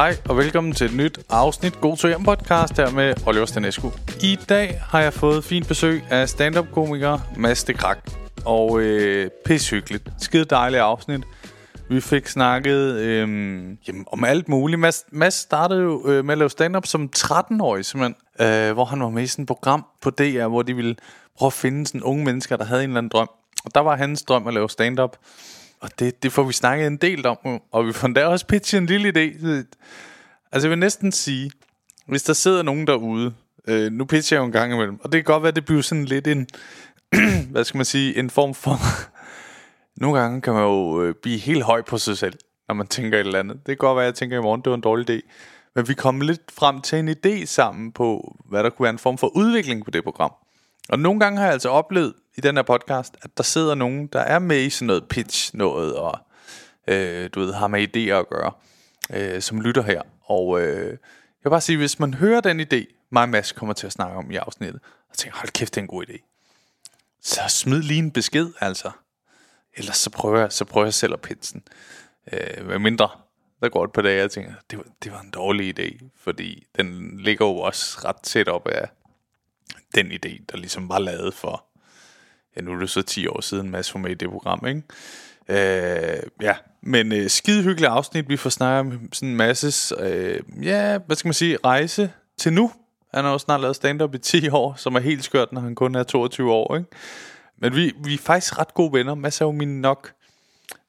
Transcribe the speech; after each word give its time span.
Hej 0.00 0.16
og 0.28 0.36
velkommen 0.36 0.72
til 0.72 0.86
et 0.86 0.96
nyt 0.96 1.18
afsnit 1.28 1.80
God 1.80 1.96
to 1.96 2.08
hjem 2.08 2.22
podcast 2.24 2.76
her 2.76 2.90
med 2.90 3.14
Oliver 3.26 3.46
Stanescu. 3.46 3.90
I 4.22 4.38
dag 4.48 4.80
har 4.80 5.00
jeg 5.00 5.12
fået 5.12 5.44
fint 5.44 5.68
besøg 5.68 6.02
af 6.10 6.28
stand-up 6.28 6.66
komiker 6.72 7.18
Mads 7.36 7.64
de 7.64 7.74
Krak. 7.74 7.98
Og 8.44 8.80
øh, 8.80 9.30
pishyggeligt. 9.44 10.08
Skide 10.18 10.44
dejligt 10.44 10.82
afsnit. 10.82 11.20
Vi 11.90 12.00
fik 12.00 12.26
snakket 12.26 12.94
øh, 12.94 13.28
jamen, 13.88 14.04
om 14.06 14.24
alt 14.24 14.48
muligt. 14.48 14.80
Mads, 14.80 15.04
Mads 15.12 15.34
startede 15.34 15.82
jo 15.82 16.08
øh, 16.08 16.24
med 16.24 16.32
at 16.32 16.38
lave 16.38 16.50
stand-up 16.50 16.86
som 16.86 17.10
13-årig 17.16 17.84
simpelthen. 17.84 18.46
Øh, 18.46 18.72
hvor 18.72 18.84
han 18.84 19.00
var 19.00 19.08
med 19.08 19.22
i 19.22 19.26
sådan 19.26 19.42
et 19.42 19.46
program 19.46 19.86
på 20.02 20.10
DR, 20.10 20.46
hvor 20.46 20.62
de 20.62 20.76
ville 20.76 20.96
prøve 21.38 21.46
at 21.46 21.52
finde 21.52 21.86
sådan 21.86 22.02
unge 22.02 22.24
mennesker, 22.24 22.56
der 22.56 22.64
havde 22.64 22.84
en 22.84 22.90
eller 22.90 22.98
anden 22.98 23.10
drøm. 23.10 23.28
Og 23.64 23.74
der 23.74 23.80
var 23.80 23.96
hans 23.96 24.22
drøm 24.22 24.46
at 24.46 24.54
lave 24.54 24.70
stand-up. 24.70 25.16
Og 25.80 25.90
det, 25.98 26.22
det 26.22 26.32
får 26.32 26.42
vi 26.42 26.52
snakket 26.52 26.86
en 26.86 26.96
del 26.96 27.26
om, 27.26 27.60
og 27.72 27.86
vi 27.86 27.92
får 27.92 28.06
endda 28.06 28.26
også 28.26 28.46
pitchet 28.46 28.78
en 28.78 28.86
lille 28.86 29.08
idé. 29.08 29.44
Altså 30.52 30.68
jeg 30.68 30.70
vil 30.70 30.78
næsten 30.78 31.12
sige, 31.12 31.50
hvis 32.06 32.22
der 32.22 32.32
sidder 32.32 32.62
nogen 32.62 32.86
derude, 32.86 33.34
øh, 33.68 33.92
nu 33.92 34.04
pitcher 34.04 34.36
jeg 34.36 34.40
jo 34.40 34.46
en 34.46 34.52
gang 34.52 34.72
imellem, 34.72 35.00
og 35.00 35.12
det 35.12 35.18
kan 35.18 35.32
godt 35.32 35.42
være, 35.42 35.52
det 35.52 35.64
bliver 35.64 35.82
sådan 35.82 36.04
lidt 36.04 36.26
en, 36.26 36.46
hvad 37.52 37.64
skal 37.64 37.78
man 37.78 37.84
sige, 37.84 38.18
en 38.18 38.30
form 38.30 38.54
for... 38.54 38.76
Nogle 40.00 40.20
gange 40.20 40.40
kan 40.40 40.52
man 40.52 40.62
jo 40.62 41.02
øh, 41.02 41.14
blive 41.22 41.38
helt 41.38 41.62
høj 41.62 41.82
på 41.82 41.98
sig 41.98 42.18
selv, 42.18 42.38
når 42.68 42.74
man 42.74 42.86
tænker 42.86 43.18
et 43.18 43.26
eller 43.26 43.38
andet. 43.38 43.56
Det 43.56 43.66
kan 43.66 43.76
godt 43.76 43.96
være, 43.96 44.04
at 44.04 44.06
jeg 44.06 44.14
tænker 44.14 44.38
i 44.38 44.42
morgen, 44.42 44.60
det 44.60 44.70
var 44.70 44.76
en 44.76 44.82
dårlig 44.82 45.10
idé. 45.10 45.20
Men 45.74 45.88
vi 45.88 45.94
kom 45.94 46.20
lidt 46.20 46.40
frem 46.52 46.80
til 46.80 46.98
en 46.98 47.08
idé 47.08 47.44
sammen 47.44 47.92
på, 47.92 48.36
hvad 48.48 48.64
der 48.64 48.70
kunne 48.70 48.84
være 48.84 48.92
en 48.92 48.98
form 48.98 49.18
for 49.18 49.36
udvikling 49.36 49.84
på 49.84 49.90
det 49.90 50.04
program. 50.04 50.32
Og 50.90 50.98
nogle 50.98 51.20
gange 51.20 51.38
har 51.38 51.44
jeg 51.44 51.52
altså 51.52 51.68
oplevet 51.68 52.14
i 52.36 52.40
den 52.40 52.56
her 52.56 52.62
podcast, 52.62 53.16
at 53.22 53.36
der 53.36 53.42
sidder 53.42 53.74
nogen, 53.74 54.06
der 54.06 54.20
er 54.20 54.38
med 54.38 54.60
i 54.60 54.70
sådan 54.70 54.86
noget 54.86 55.08
pitch 55.08 55.56
noget, 55.56 55.96
og 55.96 56.18
øh, 56.88 57.30
du 57.34 57.40
ved, 57.40 57.52
har 57.52 57.68
med 57.68 57.96
idéer 57.96 58.12
at 58.12 58.28
gøre, 58.28 58.52
øh, 59.10 59.42
som 59.42 59.60
lytter 59.60 59.82
her. 59.82 60.02
Og 60.24 60.60
øh, 60.60 60.86
jeg 60.88 61.44
vil 61.44 61.50
bare 61.50 61.60
sige, 61.60 61.78
hvis 61.78 61.98
man 61.98 62.14
hører 62.14 62.40
den 62.40 62.60
idé, 62.60 63.08
mig 63.10 63.22
og 63.22 63.28
Mads 63.28 63.52
kommer 63.52 63.72
til 63.72 63.86
at 63.86 63.92
snakke 63.92 64.16
om 64.16 64.30
i 64.30 64.36
afsnittet, 64.36 64.80
og 65.10 65.16
tænker, 65.16 65.38
hold 65.38 65.48
kæft, 65.50 65.74
det 65.74 65.80
er 65.80 65.82
en 65.82 65.88
god 65.88 66.04
idé. 66.08 66.26
Så 67.22 67.40
smid 67.48 67.82
lige 67.82 67.98
en 67.98 68.10
besked, 68.10 68.48
altså. 68.60 68.90
Ellers 69.76 69.96
så 69.96 70.10
prøver 70.10 70.38
jeg, 70.38 70.52
så 70.52 70.64
prøver 70.64 70.86
jeg 70.86 70.94
selv 70.94 71.12
at 71.12 71.20
pitche 71.20 71.52
den. 71.52 71.62
Øh, 72.32 72.66
med 72.66 72.78
mindre, 72.78 73.08
der 73.60 73.68
går 73.68 73.84
et 73.84 73.92
par 73.92 74.02
dage, 74.02 74.18
og 74.18 74.22
jeg 74.22 74.30
tænker, 74.30 74.52
det 74.70 74.78
var, 74.78 74.84
det 75.02 75.12
var 75.12 75.20
en 75.20 75.30
dårlig 75.30 75.78
idé, 75.78 76.08
fordi 76.16 76.66
den 76.76 77.18
ligger 77.18 77.46
jo 77.46 77.56
også 77.56 77.98
ret 78.04 78.16
tæt 78.22 78.48
op 78.48 78.68
af 78.68 78.88
den 79.94 80.12
idé, 80.12 80.44
der 80.52 80.56
ligesom 80.56 80.88
var 80.88 80.98
lavet 80.98 81.34
for, 81.34 81.64
ja 82.56 82.60
nu 82.60 82.72
er 82.72 82.78
det 82.78 82.90
så 82.90 83.02
10 83.02 83.26
år 83.26 83.40
siden, 83.40 83.70
Mads 83.70 83.94
var 83.94 84.00
med 84.00 84.10
i 84.10 84.14
det 84.14 84.28
program, 84.28 84.66
ikke? 84.66 84.82
Øh, 85.48 86.22
ja, 86.40 86.54
men 86.82 87.12
øh, 87.12 87.30
skide 87.30 87.62
hyggeligt 87.62 87.90
afsnit, 87.90 88.28
vi 88.28 88.36
får 88.36 88.50
snakket 88.50 88.94
om 88.94 89.12
sådan 89.12 89.28
en 89.28 89.36
masse, 89.36 89.94
øh, 89.98 90.40
ja, 90.62 90.98
hvad 90.98 91.16
skal 91.16 91.28
man 91.28 91.34
sige, 91.34 91.58
rejse 91.64 92.12
til 92.38 92.52
nu. 92.52 92.72
Han 93.14 93.24
har 93.24 93.32
jo 93.32 93.38
snart 93.38 93.60
lavet 93.60 93.76
stand-up 93.76 94.14
i 94.14 94.18
10 94.18 94.48
år, 94.48 94.74
som 94.74 94.94
er 94.94 95.00
helt 95.00 95.24
skørt, 95.24 95.52
når 95.52 95.60
han 95.60 95.74
kun 95.74 95.94
er 95.94 96.02
22 96.02 96.52
år, 96.52 96.76
ikke? 96.76 96.88
Men 97.58 97.76
vi, 97.76 97.92
vi 98.04 98.14
er 98.14 98.18
faktisk 98.18 98.58
ret 98.58 98.74
gode 98.74 98.92
venner. 98.92 99.14
Mads 99.14 99.40
er 99.40 99.44
jo 99.44 99.52
min 99.52 99.80
nok, 99.80 100.12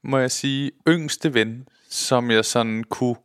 må 0.03 0.17
jeg 0.17 0.31
sige, 0.31 0.71
yngste 0.87 1.33
ven, 1.33 1.67
som 1.89 2.31
jeg 2.31 2.45
sådan 2.45 2.83
kunne 2.83 3.15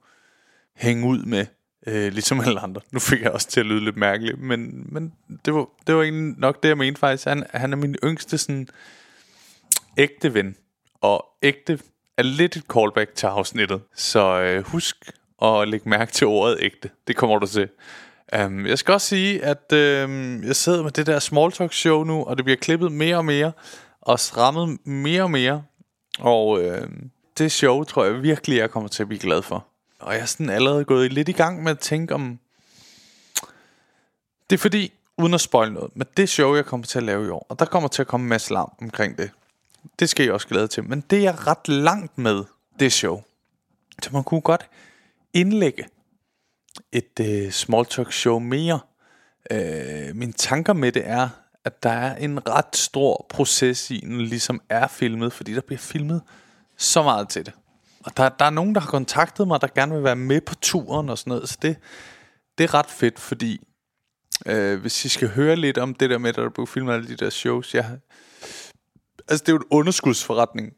hænge 0.74 1.06
ud 1.06 1.22
med 1.22 1.46
øh, 1.86 2.12
ligesom 2.12 2.40
alle 2.40 2.60
andre. 2.60 2.80
Nu 2.92 2.98
fik 2.98 3.22
jeg 3.22 3.30
også 3.30 3.48
til 3.48 3.60
at 3.60 3.66
lyde 3.66 3.84
lidt 3.84 3.96
mærkeligt, 3.96 4.38
men, 4.38 4.86
men 4.92 5.12
det, 5.44 5.54
var, 5.54 5.66
det 5.86 5.94
var 5.94 6.02
egentlig 6.02 6.38
nok 6.38 6.62
det, 6.62 6.68
jeg 6.68 6.78
mente 6.78 7.00
faktisk. 7.00 7.26
Han, 7.26 7.44
han 7.54 7.72
er 7.72 7.76
min 7.76 7.96
yngste 8.04 8.38
sådan 8.38 8.68
ægte 9.96 10.34
ven, 10.34 10.56
og 11.00 11.26
ægte 11.42 11.78
er 12.16 12.22
lidt 12.22 12.56
et 12.56 12.64
callback 12.72 13.14
til 13.14 13.26
afsnittet. 13.26 13.82
Så 13.94 14.40
øh, 14.40 14.64
husk 14.64 15.10
at 15.42 15.68
lægge 15.68 15.88
mærke 15.88 16.12
til 16.12 16.26
ordet 16.26 16.58
ægte. 16.60 16.90
Det 17.06 17.16
kommer 17.16 17.38
du 17.38 17.46
til. 17.46 17.68
Um, 18.44 18.66
jeg 18.66 18.78
skal 18.78 18.94
også 18.94 19.06
sige, 19.06 19.44
at 19.44 19.72
øh, 19.72 20.08
jeg 20.46 20.56
sidder 20.56 20.82
med 20.82 20.90
det 20.90 21.06
der 21.06 21.18
small 21.18 21.52
talk 21.52 21.72
show 21.72 22.04
nu, 22.04 22.24
og 22.24 22.36
det 22.36 22.44
bliver 22.44 22.56
klippet 22.56 22.92
mere 22.92 23.16
og 23.16 23.24
mere, 23.24 23.52
og 24.00 24.20
strammet 24.20 24.86
mere 24.86 25.22
og 25.22 25.30
mere. 25.30 25.62
Og 26.18 26.62
øh, 26.62 26.88
det 27.38 27.52
show 27.52 27.84
tror 27.84 28.04
jeg 28.04 28.22
virkelig, 28.22 28.58
jeg 28.58 28.70
kommer 28.70 28.88
til 28.88 29.02
at 29.02 29.08
blive 29.08 29.20
glad 29.20 29.42
for. 29.42 29.66
Og 29.98 30.14
jeg 30.14 30.20
er 30.20 30.26
sådan 30.26 30.50
allerede 30.50 30.84
gået 30.84 31.12
lidt 31.12 31.28
i 31.28 31.32
gang 31.32 31.62
med 31.62 31.70
at 31.70 31.78
tænke 31.78 32.14
om... 32.14 32.38
Det 34.50 34.56
er 34.56 34.60
fordi, 34.60 34.92
uden 35.18 35.34
at 35.34 35.40
spoil 35.40 35.72
noget, 35.72 35.96
men 35.96 36.06
det 36.16 36.28
show, 36.28 36.54
jeg 36.54 36.64
kommer 36.64 36.86
til 36.86 36.98
at 36.98 37.02
lave 37.02 37.26
i 37.26 37.30
år, 37.30 37.46
og 37.48 37.58
der 37.58 37.64
kommer 37.64 37.88
til 37.88 38.02
at 38.02 38.08
komme 38.08 38.24
en 38.24 38.28
masse 38.28 38.52
larm 38.52 38.72
omkring 38.80 39.18
det. 39.18 39.30
Det 39.98 40.08
skal 40.08 40.24
jeg 40.24 40.32
også 40.32 40.48
glæde 40.48 40.68
til. 40.68 40.84
Men 40.84 41.00
det 41.00 41.26
er 41.26 41.46
ret 41.46 41.68
langt 41.68 42.18
med, 42.18 42.44
det 42.80 42.92
show. 42.92 43.22
Så 44.02 44.10
man 44.12 44.24
kunne 44.24 44.40
godt 44.40 44.70
indlægge 45.32 45.88
et 46.92 47.20
uh, 47.20 47.50
small 47.50 47.86
talk 47.86 48.12
show 48.12 48.38
mere. 48.38 48.80
Uh, 49.50 50.16
mine 50.16 50.32
tanker 50.32 50.72
med 50.72 50.92
det 50.92 51.08
er, 51.08 51.28
at 51.64 51.82
der 51.82 51.90
er 51.90 52.16
en 52.16 52.48
ret 52.48 52.76
stor 52.76 53.26
proces 53.28 53.90
i, 53.90 54.00
den, 54.00 54.20
ligesom 54.20 54.60
er 54.68 54.86
filmet, 54.86 55.32
fordi 55.32 55.54
der 55.54 55.60
bliver 55.60 55.78
filmet 55.78 56.22
så 56.76 57.02
meget 57.02 57.28
til 57.28 57.46
det. 57.46 57.54
Og 58.06 58.16
der, 58.16 58.28
der 58.28 58.44
er 58.44 58.50
nogen, 58.50 58.74
der 58.74 58.80
har 58.80 58.88
kontaktet 58.88 59.48
mig, 59.48 59.60
der 59.60 59.66
gerne 59.74 59.94
vil 59.94 60.04
være 60.04 60.16
med 60.16 60.40
på 60.40 60.54
turen 60.54 61.08
og 61.08 61.18
sådan 61.18 61.30
noget. 61.30 61.48
Så 61.48 61.58
det, 61.62 61.76
det 62.58 62.64
er 62.64 62.74
ret 62.74 62.90
fedt, 62.90 63.18
fordi 63.18 63.60
øh, 64.46 64.80
hvis 64.80 65.04
I 65.04 65.08
skal 65.08 65.28
høre 65.28 65.56
lidt 65.56 65.78
om 65.78 65.94
det 65.94 66.10
der 66.10 66.18
med, 66.18 66.28
at 66.28 66.36
der 66.36 66.48
blev 66.48 66.66
filmet 66.66 66.94
alle 66.94 67.08
de 67.08 67.16
der 67.16 67.30
shows, 67.30 67.74
jeg, 67.74 67.98
altså 69.28 69.44
det 69.44 69.48
er 69.48 69.52
jo 69.52 69.56
en 69.56 69.64
underskudsforretning 69.70 70.72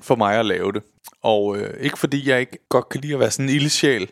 for 0.00 0.16
mig 0.16 0.38
at 0.38 0.46
lave 0.46 0.72
det. 0.72 0.82
Og 1.22 1.58
øh, 1.58 1.80
ikke 1.80 1.98
fordi 1.98 2.28
jeg 2.28 2.40
ikke 2.40 2.58
godt 2.68 2.88
kan 2.88 3.00
lide 3.00 3.14
at 3.14 3.20
være 3.20 3.30
sådan 3.30 3.48
en 3.48 3.54
ildsjæl, 3.54 4.10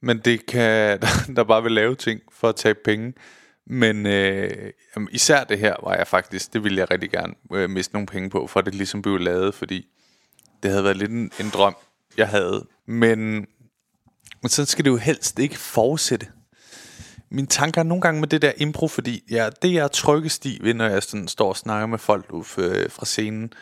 men 0.00 0.18
det 0.18 0.46
kan, 0.46 0.98
der, 1.02 1.32
der 1.36 1.44
bare 1.44 1.62
vil 1.62 1.72
lave 1.72 1.94
ting 1.94 2.20
for 2.32 2.48
at 2.48 2.56
tage 2.56 2.74
penge. 2.74 3.14
Men 3.66 4.06
øh, 4.06 4.72
især 5.10 5.44
det 5.44 5.58
her 5.58 5.76
var 5.82 5.96
jeg 5.96 6.06
faktisk, 6.06 6.52
det 6.52 6.64
ville 6.64 6.78
jeg 6.78 6.90
rigtig 6.90 7.10
gerne 7.10 7.34
øh, 7.52 7.70
miste 7.70 7.94
nogle 7.94 8.06
penge 8.06 8.30
på, 8.30 8.46
for 8.46 8.60
det 8.60 8.74
ligesom 8.74 9.02
blev 9.02 9.18
lavet, 9.18 9.54
fordi 9.54 9.86
det 10.62 10.70
havde 10.70 10.84
været 10.84 10.96
lidt 10.96 11.10
en, 11.10 11.30
en 11.40 11.50
drøm, 11.50 11.76
jeg 12.16 12.28
havde. 12.28 12.66
Men, 12.86 13.46
men 14.42 14.48
så 14.48 14.64
skal 14.64 14.84
det 14.84 14.90
jo 14.90 14.96
helst 14.96 15.38
ikke 15.38 15.58
fortsætte. 15.58 16.26
Mine 17.30 17.46
tanker 17.46 17.80
er 17.80 17.84
nogle 17.84 18.02
gange 18.02 18.20
med 18.20 18.28
det 18.28 18.42
der 18.42 18.52
impro, 18.56 18.88
fordi 18.88 19.22
ja, 19.30 19.50
det 19.62 19.72
jeg 19.72 19.84
er 19.84 19.88
tryggest 19.88 20.46
i, 20.46 20.72
når 20.72 20.88
jeg 20.88 21.02
sådan 21.02 21.28
står 21.28 21.48
og 21.48 21.56
snakker 21.56 21.86
med 21.86 21.98
folk 21.98 22.32
uf, 22.32 22.58
øh, 22.58 22.90
fra 22.90 23.06
scenen 23.06 23.52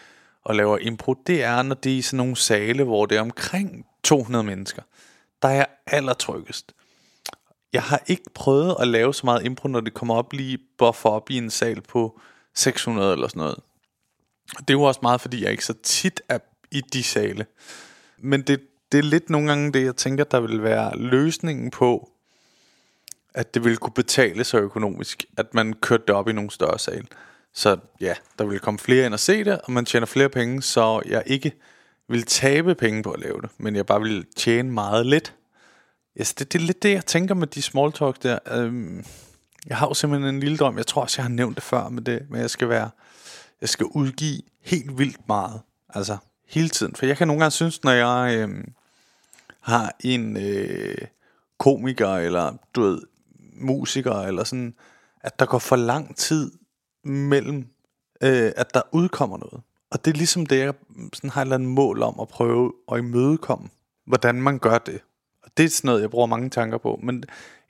og 0.44 0.54
laver 0.54 0.78
impro, 0.78 1.14
det 1.26 1.42
er, 1.42 1.62
når 1.62 1.74
det 1.74 1.92
er 1.92 1.96
i 1.96 2.02
sådan 2.02 2.16
nogle 2.16 2.36
sale, 2.36 2.84
hvor 2.84 3.06
det 3.06 3.16
er 3.16 3.20
omkring 3.20 3.86
200 4.04 4.44
mennesker. 4.44 4.82
Der 5.42 5.48
er 5.48 5.52
jeg 5.52 5.66
allertryggest. 5.86 6.72
Jeg 7.72 7.82
har 7.82 8.02
ikke 8.06 8.30
prøvet 8.34 8.76
at 8.80 8.88
lave 8.88 9.14
så 9.14 9.20
meget 9.24 9.44
impro, 9.44 9.68
når 9.68 9.80
det 9.80 9.94
kommer 9.94 10.14
op 10.14 10.32
lige 10.32 10.58
buffer 10.78 11.10
op 11.10 11.30
i 11.30 11.36
en 11.36 11.50
sal 11.50 11.80
på 11.80 12.20
600 12.54 13.12
eller 13.12 13.28
sådan 13.28 13.40
noget. 13.40 13.58
Det 14.58 14.70
er 14.70 14.74
jo 14.74 14.82
også 14.82 15.00
meget, 15.02 15.20
fordi 15.20 15.42
jeg 15.42 15.50
ikke 15.50 15.64
så 15.64 15.74
tit 15.82 16.20
er 16.28 16.38
i 16.70 16.80
de 16.80 17.02
sale. 17.02 17.46
Men 18.22 18.42
det, 18.42 18.60
det 18.92 18.98
er 18.98 19.02
lidt 19.02 19.30
nogle 19.30 19.48
gange 19.48 19.72
det, 19.72 19.84
jeg 19.84 19.96
tænker, 19.96 20.24
der 20.24 20.40
vil 20.40 20.62
være 20.62 20.98
løsningen 20.98 21.70
på, 21.70 22.10
at 23.34 23.54
det 23.54 23.64
vil 23.64 23.76
kunne 23.76 23.92
betale 23.92 24.44
sig 24.44 24.58
økonomisk, 24.58 25.24
at 25.36 25.54
man 25.54 25.72
kørte 25.72 26.04
det 26.06 26.14
op 26.14 26.28
i 26.28 26.32
nogle 26.32 26.50
større 26.50 26.78
sal. 26.78 27.06
Så 27.54 27.76
ja, 28.00 28.14
der 28.38 28.44
vil 28.44 28.60
komme 28.60 28.78
flere 28.78 29.06
ind 29.06 29.14
og 29.14 29.20
se 29.20 29.44
det, 29.44 29.60
og 29.60 29.72
man 29.72 29.84
tjener 29.84 30.06
flere 30.06 30.28
penge, 30.28 30.62
så 30.62 31.02
jeg 31.06 31.22
ikke 31.26 31.52
vil 32.08 32.22
tabe 32.22 32.74
penge 32.74 33.02
på 33.02 33.10
at 33.10 33.20
lave 33.20 33.40
det, 33.40 33.50
men 33.58 33.76
jeg 33.76 33.86
bare 33.86 34.00
vil 34.00 34.26
tjene 34.36 34.72
meget 34.72 35.06
lidt. 35.06 35.34
Yes, 36.20 36.34
det, 36.34 36.52
det 36.52 36.60
er 36.60 36.66
lidt 36.66 36.82
det, 36.82 36.92
jeg 36.92 37.06
tænker 37.06 37.34
med 37.34 37.46
de 37.46 37.62
small 37.62 37.92
talk 37.92 38.22
der. 38.22 38.38
Øhm, 38.50 39.04
jeg 39.66 39.76
har 39.76 39.86
jo 39.86 39.94
simpelthen 39.94 40.34
en 40.34 40.40
lille 40.40 40.56
drøm, 40.56 40.76
jeg 40.76 40.86
tror 40.86 41.02
også, 41.02 41.20
jeg 41.20 41.24
har 41.24 41.30
nævnt 41.30 41.56
det 41.56 41.64
før 41.64 41.88
med 41.88 42.02
det, 42.02 42.26
men 42.30 42.40
jeg 42.40 42.50
skal 42.50 42.68
være, 42.68 42.90
jeg 43.60 43.68
skal 43.68 43.86
udgive 43.86 44.42
helt 44.60 44.98
vildt 44.98 45.28
meget. 45.28 45.60
Altså, 45.88 46.16
hele 46.52 46.68
tiden. 46.68 46.94
For 46.94 47.06
jeg 47.06 47.16
kan 47.16 47.26
nogle 47.26 47.40
gange 47.40 47.50
synes, 47.50 47.84
når 47.84 47.92
jeg 47.92 48.36
øh, 48.38 48.64
har 49.60 49.92
en 50.00 50.36
øh, 50.36 50.98
komiker, 51.58 52.08
eller 52.08 52.52
du 52.74 52.80
ved, 52.82 53.02
musiker, 53.54 54.14
eller 54.14 54.44
sådan, 54.44 54.74
at 55.20 55.38
der 55.38 55.46
går 55.46 55.58
for 55.58 55.76
lang 55.76 56.16
tid 56.16 56.52
mellem, 57.04 57.66
øh, 58.22 58.52
at 58.56 58.74
der 58.74 58.82
udkommer 58.92 59.38
noget. 59.38 59.60
Og 59.90 60.04
det 60.04 60.10
er 60.10 60.16
ligesom 60.16 60.46
det, 60.46 60.58
jeg 60.58 60.74
sådan 61.12 61.30
har 61.30 61.40
et 61.40 61.46
eller 61.46 61.54
andet 61.54 61.68
mål 61.68 62.02
om 62.02 62.20
at 62.20 62.28
prøve 62.28 62.72
at 62.92 62.98
imødekomme, 62.98 63.68
hvordan 64.06 64.42
man 64.42 64.58
gør 64.58 64.78
det. 64.78 65.00
Og 65.42 65.50
det 65.56 65.64
er 65.64 65.68
sådan 65.68 65.88
noget, 65.88 66.02
jeg 66.02 66.10
bruger 66.10 66.26
mange 66.26 66.50
tanker 66.50 66.78
på. 66.78 67.00
Men 67.02 67.24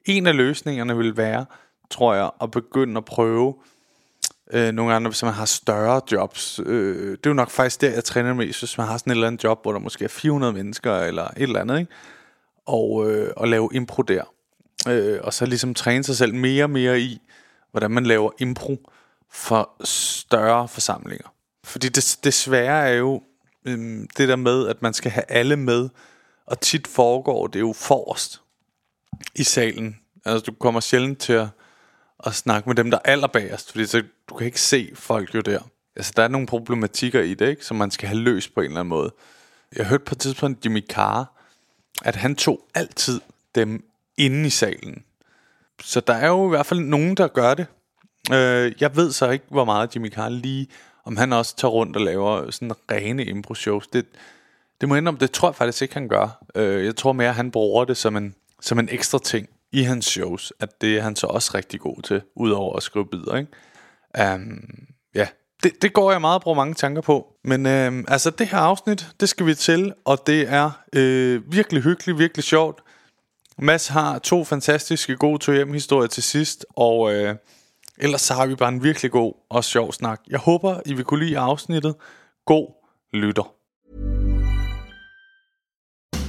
en 0.05 0.27
af 0.27 0.37
løsningerne 0.37 0.97
vil 0.97 1.17
være, 1.17 1.47
tror 1.91 2.15
jeg, 2.15 2.31
at 2.43 2.51
begynde 2.51 2.99
at 2.99 3.05
prøve 3.05 3.55
Øh, 4.53 4.73
nogle 4.73 4.95
andre, 4.95 5.09
hvis 5.09 5.23
man 5.23 5.33
har 5.33 5.45
større 5.45 6.01
jobs. 6.13 6.61
Øh, 6.67 7.11
det 7.11 7.27
er 7.27 7.31
jo 7.31 7.35
nok 7.35 7.51
faktisk 7.51 7.81
der, 7.81 7.91
jeg 7.91 8.05
træner 8.05 8.35
mest, 8.35 8.61
hvis 8.61 8.79
man 8.79 8.87
har 8.87 8.99
sådan 8.99 9.11
et 9.11 9.15
eller 9.15 9.27
andet 9.27 9.45
job, 9.45 9.63
hvor 9.63 9.73
der 9.73 9.79
måske 9.79 10.05
er 10.05 10.09
400 10.09 10.53
mennesker, 10.53 10.97
eller 10.97 11.25
et 11.25 11.43
eller 11.43 11.61
andet, 11.61 11.79
ikke? 11.79 11.93
Og, 12.67 13.11
øh, 13.11 13.33
og 13.37 13.49
lave 13.49 13.69
impro 13.73 14.03
der. 14.03 14.25
Øh, 14.89 15.19
og 15.23 15.35
så 15.35 15.47
ligesom 15.47 15.75
træne 15.75 16.05
sig 16.05 16.17
selv 16.17 16.35
mere 16.35 16.65
og 16.65 16.71
mere 16.71 17.01
i, 17.01 17.21
hvordan 17.71 17.91
man 17.91 18.07
laver 18.07 18.31
impro 18.39 18.91
for 19.31 19.71
større 19.85 20.69
forsamlinger. 20.69 21.35
Fordi 21.65 21.89
det, 21.89 22.19
det 22.25 22.35
svære 22.35 22.89
er 22.89 22.95
jo 22.95 23.23
øh, 23.65 24.07
det 24.17 24.29
der 24.29 24.37
med, 24.37 24.69
at 24.69 24.83
man 24.83 24.95
skal 24.95 25.11
have 25.11 25.25
alle 25.29 25.57
med, 25.57 25.89
Og 26.47 26.61
tit 26.61 26.87
foregår 26.87 27.47
det 27.47 27.61
jo 27.61 27.73
forrest 27.73 28.43
i 29.35 29.43
salen. 29.43 29.97
Altså, 30.25 30.45
du 30.45 30.53
kommer 30.53 30.81
sjældent 30.81 31.19
til 31.19 31.33
at, 31.33 31.49
at 32.27 32.35
snakke 32.35 32.69
med 32.69 32.77
dem, 32.77 32.91
der 32.91 32.99
er 33.05 33.11
allerbagerst, 33.11 33.71
fordi 33.71 33.87
så, 33.87 34.03
du 34.29 34.35
kan 34.35 34.47
ikke 34.47 34.61
se 34.61 34.91
folk 34.95 35.35
jo 35.35 35.41
der. 35.41 35.61
Altså, 35.97 36.13
der 36.17 36.23
er 36.23 36.29
nogle 36.29 36.47
problematikker 36.47 37.21
i 37.21 37.35
det, 37.35 37.49
ikke, 37.49 37.65
som 37.65 37.77
man 37.77 37.91
skal 37.91 38.09
have 38.09 38.21
løst 38.21 38.55
på 38.55 38.61
en 38.61 38.67
eller 38.67 38.81
anden 38.81 38.89
måde. 38.89 39.13
Jeg 39.77 39.87
hørte 39.87 40.05
på 40.05 40.15
et 40.15 40.19
tidspunkt 40.19 40.65
Jimmy 40.65 40.87
Carr, 40.89 41.33
at 42.05 42.17
han 42.17 42.37
tog 42.37 42.61
altid 42.75 43.21
dem 43.55 43.85
inde 44.17 44.47
i 44.47 44.51
salen. 44.51 45.05
Så 45.83 46.01
der 46.01 46.15
er 46.15 46.27
jo 46.27 46.47
i 46.47 46.49
hvert 46.49 46.67
fald 46.67 46.81
nogen, 46.81 47.17
der 47.17 47.29
gør 47.29 47.55
det. 47.55 47.67
Øh, 48.33 48.73
jeg 48.81 48.97
ved 48.97 49.13
så 49.13 49.31
ikke, 49.31 49.45
hvor 49.49 49.65
meget 49.65 49.95
Jimmy 49.95 50.13
Carr 50.13 50.29
lige, 50.29 50.69
om 51.05 51.17
han 51.17 51.33
også 51.33 51.57
tager 51.57 51.73
rundt 51.73 51.97
og 51.97 52.03
laver 52.03 52.51
sådan 52.51 52.73
rene 52.91 53.25
impro-shows. 53.25 53.87
Det, 53.93 54.07
det 54.81 54.89
må 54.89 54.97
om, 54.97 55.17
det 55.17 55.31
tror 55.31 55.49
jeg 55.49 55.55
faktisk 55.55 55.83
ikke, 55.83 55.95
han 55.95 56.09
gør. 56.09 56.45
Øh, 56.55 56.85
jeg 56.85 56.97
tror 56.97 57.13
mere, 57.13 57.29
at 57.29 57.35
han 57.35 57.51
bruger 57.51 57.85
det 57.85 57.97
som 57.97 58.17
en, 58.17 58.35
som 58.61 58.79
en 58.79 58.89
ekstra 58.93 59.19
ting 59.19 59.49
i 59.73 59.83
hans 59.83 60.07
shows, 60.07 60.53
at 60.61 60.81
det 60.81 60.97
er 60.99 61.03
han 61.03 61.17
så 61.17 61.27
også 61.27 61.51
rigtig 61.55 61.81
god 61.81 62.03
til, 62.03 62.23
udover 62.37 62.77
at 62.77 62.83
skrive 62.83 63.07
bidder, 63.07 63.37
ikke? 63.37 64.35
Um, 64.35 64.61
ja, 65.15 65.29
det, 65.63 65.83
det 65.83 65.93
går 65.93 66.11
jeg 66.13 66.21
meget 66.21 66.35
og 66.35 66.43
bruger 66.43 66.57
mange 66.57 66.75
tanker 66.75 67.03
på. 67.03 67.27
Men 67.45 67.67
øh, 67.67 68.05
altså 68.09 68.31
det 68.31 68.47
her 68.47 68.59
afsnit, 68.59 69.09
det 69.21 69.29
skal 69.29 69.47
vi 69.47 69.55
til, 69.55 69.93
og 70.05 70.27
det 70.27 70.49
er 70.49 70.71
øh, 70.93 71.53
virkelig 71.53 71.83
hyggeligt, 71.83 72.19
virkelig 72.19 72.45
sjovt. 72.45 72.83
Mads 73.59 73.89
har 73.89 74.19
to 74.19 74.45
fantastiske 74.45 75.17
gode 75.17 75.39
to 75.39 75.53
hjem 75.53 75.73
historier 75.73 76.09
til 76.09 76.23
sidst, 76.23 76.67
og 76.77 77.15
øh, 77.15 77.37
ellers 77.99 78.21
så 78.21 78.35
har 78.35 78.47
vi 78.47 78.55
bare 78.55 78.69
en 78.69 78.83
virkelig 78.83 79.11
god 79.11 79.33
og 79.51 79.65
sjov 79.65 79.93
snak. 79.93 80.21
Jeg 80.31 80.39
håber, 80.39 80.81
I 80.87 80.95
vil 80.95 81.05
kunne 81.05 81.25
lide 81.25 81.39
afsnittet. 81.39 81.95
God 82.47 82.67
lytter. 83.13 83.62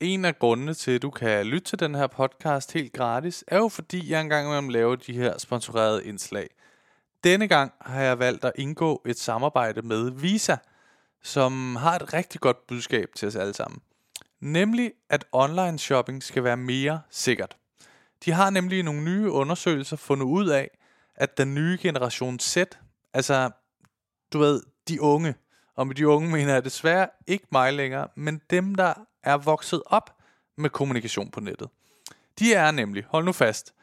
En 0.00 0.24
af 0.24 0.38
grundene 0.38 0.74
til, 0.74 0.90
at 0.90 1.02
du 1.02 1.10
kan 1.10 1.46
lytte 1.46 1.68
til 1.68 1.78
den 1.78 1.94
her 1.94 2.06
podcast 2.06 2.72
helt 2.72 2.92
gratis, 2.92 3.44
er 3.48 3.58
jo 3.58 3.68
fordi, 3.68 4.10
jeg 4.10 4.20
engang 4.20 4.46
imellem 4.46 4.68
laver 4.68 4.96
de 4.96 5.12
her 5.12 5.38
sponsorerede 5.38 6.04
indslag. 6.04 6.48
Denne 7.24 7.48
gang 7.48 7.72
har 7.80 8.02
jeg 8.02 8.18
valgt 8.18 8.44
at 8.44 8.52
indgå 8.54 9.02
et 9.06 9.18
samarbejde 9.18 9.82
med 9.82 10.10
Visa, 10.10 10.56
som 11.22 11.76
har 11.76 11.96
et 11.96 12.12
rigtig 12.12 12.40
godt 12.40 12.66
budskab 12.66 13.08
til 13.16 13.28
os 13.28 13.36
alle 13.36 13.54
sammen. 13.54 13.80
Nemlig, 14.40 14.92
at 15.10 15.24
online 15.32 15.78
shopping 15.78 16.22
skal 16.22 16.44
være 16.44 16.56
mere 16.56 17.02
sikkert. 17.10 17.56
De 18.24 18.32
har 18.32 18.50
nemlig 18.50 18.82
nogle 18.82 19.04
nye 19.04 19.30
undersøgelser 19.30 19.96
fundet 19.96 20.26
ud 20.26 20.48
af, 20.48 20.70
at 21.14 21.38
den 21.38 21.54
nye 21.54 21.78
generation 21.82 22.38
Z, 22.38 22.56
altså 23.14 23.50
du 24.32 24.38
ved, 24.38 24.62
de 24.88 25.02
unge, 25.02 25.34
og 25.76 25.86
med 25.86 25.94
de 25.94 26.08
unge 26.08 26.30
mener 26.30 26.52
jeg 26.52 26.64
desværre 26.64 27.08
ikke 27.26 27.46
mig 27.52 27.72
længere, 27.72 28.08
men 28.16 28.40
dem, 28.50 28.74
der 28.74 28.94
er 29.22 29.36
vokset 29.36 29.82
op 29.86 30.16
med 30.56 30.70
kommunikation 30.70 31.30
på 31.30 31.40
nettet. 31.40 31.68
De 32.38 32.54
er 32.54 32.70
nemlig, 32.70 33.04
hold 33.08 33.24
nu 33.24 33.32
fast, 33.32 33.74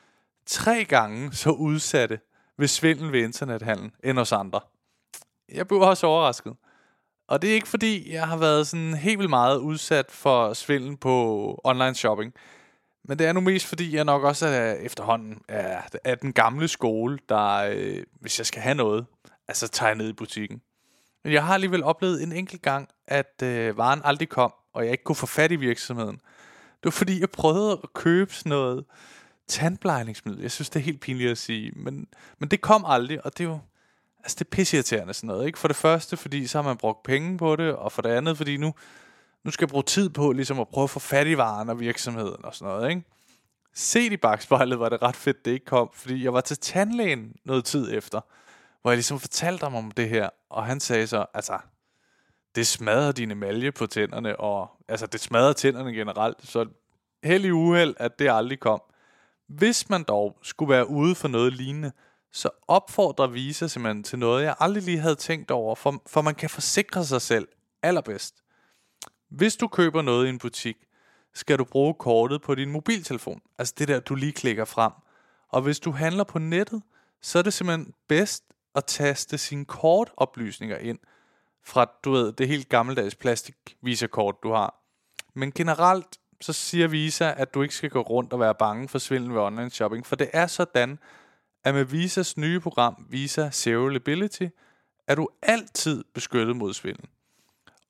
tre 0.46 0.86
gange 0.86 1.34
så 1.34 1.50
udsatte 1.50 2.20
ved 2.58 2.68
svindel 2.68 3.12
ved 3.12 3.24
internethandel 3.24 3.92
end 4.04 4.20
os 4.20 4.32
andre. 4.32 4.60
Jeg 5.54 5.68
blev 5.68 5.82
også 5.82 6.08
overrasket. 6.08 6.56
Og 7.28 7.42
det 7.42 7.50
er 7.50 7.54
ikke 7.54 7.68
fordi, 7.68 8.14
jeg 8.14 8.28
har 8.28 8.38
været 8.38 8.68
sådan 8.68 8.94
helt 8.94 9.20
vildt 9.20 9.30
meget 9.30 9.58
udsat 9.58 10.12
for 10.12 10.54
svindel 10.54 10.98
på 10.98 11.62
online 11.64 11.96
shopping. 11.96 12.34
Men 13.04 13.20
det 13.20 13.28
er 13.28 13.34
nu 13.34 13.40
mest 13.40 13.66
fordi, 13.66 13.96
jeg 13.96 14.06
nok 14.06 14.24
også 14.24 14.48
er 14.48 14.74
efterhånden 14.74 15.42
er, 15.48 15.82
er 16.04 16.16
den 16.16 16.34
gamle 16.34 16.68
skole, 16.68 17.20
der, 17.30 17.70
øh, 17.72 18.04
hvis 18.20 18.40
jeg 18.40 18.46
skal 18.46 18.62
have 18.62 18.76
noget, 18.76 19.06
altså 19.48 19.68
tager 19.68 19.90
jeg 19.90 19.98
ned 19.98 20.10
i 20.10 20.14
butikken. 20.14 20.62
Men 21.24 21.34
jeg 21.34 21.46
har 21.46 21.54
alligevel 21.54 21.84
oplevet 21.84 22.24
en 22.24 22.32
enkelt 22.32 22.62
gang, 22.62 22.90
at 23.08 23.42
øh, 23.44 23.78
varen 23.78 24.02
aldrig 24.04 24.30
kom, 24.30 24.54
og 24.78 24.84
jeg 24.84 24.92
ikke 24.92 25.04
kunne 25.04 25.16
få 25.16 25.26
fat 25.26 25.52
i 25.52 25.56
virksomheden. 25.56 26.16
Det 26.16 26.84
var 26.84 26.92
fordi, 26.92 27.20
jeg 27.20 27.30
prøvede 27.30 27.80
at 27.84 27.94
købe 27.94 28.34
sådan 28.34 28.50
noget 28.50 28.86
tandplejningsmiddel. 29.48 30.42
Jeg 30.42 30.52
synes, 30.52 30.70
det 30.70 30.80
er 30.80 30.84
helt 30.84 31.02
pinligt 31.02 31.32
at 31.32 31.38
sige, 31.38 31.72
men, 31.76 32.08
men 32.40 32.50
det 32.50 32.62
kom 32.62 32.86
aldrig, 32.88 33.26
og 33.26 33.38
det 33.38 33.44
er 33.44 33.50
jo 33.50 33.60
altså, 34.20 34.36
det 34.40 34.46
er 34.46 34.50
pisseirriterende 34.50 35.14
sådan 35.14 35.28
noget. 35.28 35.46
Ikke? 35.46 35.60
For 35.60 35.68
det 35.68 35.78
første, 35.78 36.18
fordi 36.18 36.48
så 36.48 36.58
har 36.58 36.64
man 36.64 36.78
brugt 36.78 37.04
penge 37.04 37.38
på 37.38 37.56
det, 37.56 37.76
og 37.76 37.92
for 37.92 38.02
det 38.02 38.10
andet, 38.10 38.38
fordi 38.38 38.58
nu, 38.58 38.74
nu 39.44 39.52
skal 39.52 39.66
jeg 39.66 39.70
bruge 39.70 39.84
tid 39.84 40.10
på 40.10 40.32
ligesom 40.32 40.60
at 40.60 40.68
prøve 40.68 40.84
at 40.84 40.90
få 40.90 41.00
fat 41.00 41.28
i 41.28 41.38
varen 41.38 41.70
og 41.70 41.80
virksomheden 41.80 42.46
og 42.46 42.56
sådan 42.56 42.74
noget. 42.74 42.90
Ikke? 42.90 43.04
Set 43.74 44.12
i 44.12 44.18
bagspejlet 44.18 44.80
var 44.80 44.90
det 44.90 45.02
ret 45.02 45.16
fedt, 45.16 45.46
det 45.46 45.52
ikke 45.52 45.66
kom, 45.66 45.90
fordi 45.94 46.24
jeg 46.24 46.34
var 46.34 46.42
til 46.42 46.58
tandlægen 46.58 47.36
noget 47.46 47.66
tid 47.66 47.98
efter, 47.98 48.22
hvor 48.82 48.92
jeg 48.92 48.98
ligesom 48.98 49.20
fortalte 49.20 49.64
ham 49.64 49.76
om 49.76 49.92
det 49.92 50.10
her, 50.10 50.30
og 50.50 50.66
han 50.66 50.80
sagde 50.80 51.08
så, 51.08 51.26
altså, 51.34 51.58
det 52.58 52.68
smadrer 52.68 53.12
dine 53.12 53.32
emalje 53.32 53.72
på 53.72 53.88
tænderne, 53.88 54.40
og 54.40 54.70
altså, 54.88 55.06
det 55.06 55.20
smadrer 55.20 55.54
tænderne 55.54 55.94
generelt, 55.94 56.38
så 56.48 56.66
heldig 57.24 57.54
uheld, 57.54 57.96
at 57.98 58.20
det 58.20 58.30
aldrig 58.32 58.60
kom. 58.60 58.82
Hvis 59.48 59.90
man 59.90 60.04
dog 60.04 60.38
skulle 60.42 60.70
være 60.70 60.90
ude 60.90 61.16
for 61.16 61.28
noget 61.28 61.54
lignende, 61.54 61.92
så 62.32 62.50
opfordrer 62.68 63.28
Visa 63.28 63.68
simpelthen 63.68 64.04
til 64.04 64.20
noget, 64.20 64.44
jeg 64.44 64.56
aldrig 64.60 64.84
lige 64.84 65.00
havde 65.00 65.16
tænkt 65.16 65.52
over, 65.52 65.76
for, 65.76 66.02
for 66.08 66.22
man 66.22 66.36
kan 66.36 66.50
forsikre 66.50 67.06
sig 67.06 67.22
selv 67.22 67.48
allerbedst. 67.84 68.36
Hvis 69.30 69.56
du 69.56 69.68
køber 69.68 70.02
noget 70.02 70.26
i 70.26 70.30
en 70.30 70.40
butik, 70.40 70.78
skal 71.34 71.58
du 71.58 71.64
bruge 71.64 71.94
kortet 71.94 72.42
på 72.42 72.56
din 72.56 72.72
mobiltelefon. 72.72 73.42
Altså 73.58 73.74
det 73.78 73.88
der, 73.88 74.00
du 74.00 74.16
lige 74.16 74.32
klikker 74.32 74.66
frem. 74.66 74.92
Og 75.50 75.62
hvis 75.62 75.80
du 75.80 75.92
handler 75.92 76.24
på 76.24 76.40
nettet, 76.40 76.82
så 77.22 77.40
er 77.40 77.44
det 77.44 77.54
simpelthen 77.54 77.94
bedst 78.08 78.44
at 78.76 78.86
taste 78.86 79.38
sine 79.38 79.66
kortoplysninger 79.66 80.78
ind 80.78 81.00
fra, 81.68 81.86
du 82.04 82.12
ved, 82.12 82.32
det 82.32 82.48
helt 82.48 82.70
gammeldags 82.70 83.16
plastik 83.16 83.56
visakort, 83.82 84.36
du 84.44 84.52
har. 84.52 84.76
Men 85.34 85.52
generelt, 85.52 86.20
så 86.42 86.54
siger 86.54 86.88
Visa, 86.88 87.34
at 87.38 87.54
du 87.54 87.62
ikke 87.62 87.76
skal 87.76 87.90
gå 87.90 88.02
rundt 88.02 88.34
og 88.34 88.40
være 88.40 88.56
bange 88.56 88.88
for 88.88 89.00
svindel 89.00 89.34
ved 89.34 89.42
online 89.42 89.70
shopping, 89.70 90.06
for 90.06 90.16
det 90.16 90.30
er 90.34 90.48
sådan, 90.48 91.00
at 91.64 91.74
med 91.74 91.84
Visas 91.84 92.38
nye 92.38 92.60
program, 92.60 93.06
Visa 93.10 93.50
Zero 93.52 93.88
er 95.08 95.16
du 95.16 95.28
altid 95.42 96.04
beskyttet 96.14 96.56
mod 96.56 96.74
svindel. 96.74 97.06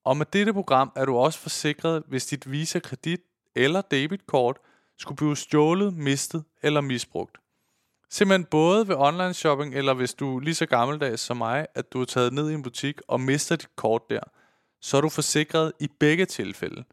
Og 0.04 0.18
med 0.18 0.26
dette 0.34 0.54
program 0.54 0.92
er 0.96 1.06
du 1.06 1.18
også 1.18 1.40
forsikret, 1.40 2.04
hvis 2.08 2.26
dit 2.26 2.52
Visa 2.52 2.80
kredit 2.80 3.22
eller 3.56 3.82
debitkort 3.82 4.58
skulle 4.98 5.18
blive 5.18 5.38
stjålet, 5.38 5.94
mistet 5.94 6.44
eller 6.62 6.82
misbrugt. 6.82 7.38
Simpelthen 8.10 8.46
både 8.52 8.88
ved 8.88 8.96
online 8.96 9.34
shopping, 9.34 9.76
eller 9.76 9.94
hvis 9.94 10.14
du 10.14 10.38
er 10.38 10.40
lige 10.40 10.56
så 10.56 10.66
gammeldags 10.66 11.22
som 11.22 11.38
mig, 11.38 11.68
at 11.76 11.94
du 11.94 12.02
er 12.02 12.06
taget 12.06 12.34
ned 12.34 12.50
i 12.50 12.54
en 12.54 12.64
butik 12.64 13.02
og 13.08 13.22
mister 13.22 13.56
dit 13.56 13.76
kort 13.76 14.02
der, 14.10 14.20
så 14.82 14.98
er 14.98 15.02
du 15.02 15.10
forsikret 15.10 15.72
i 15.80 15.88
begge 16.00 16.26
tilfælde. 16.26 16.84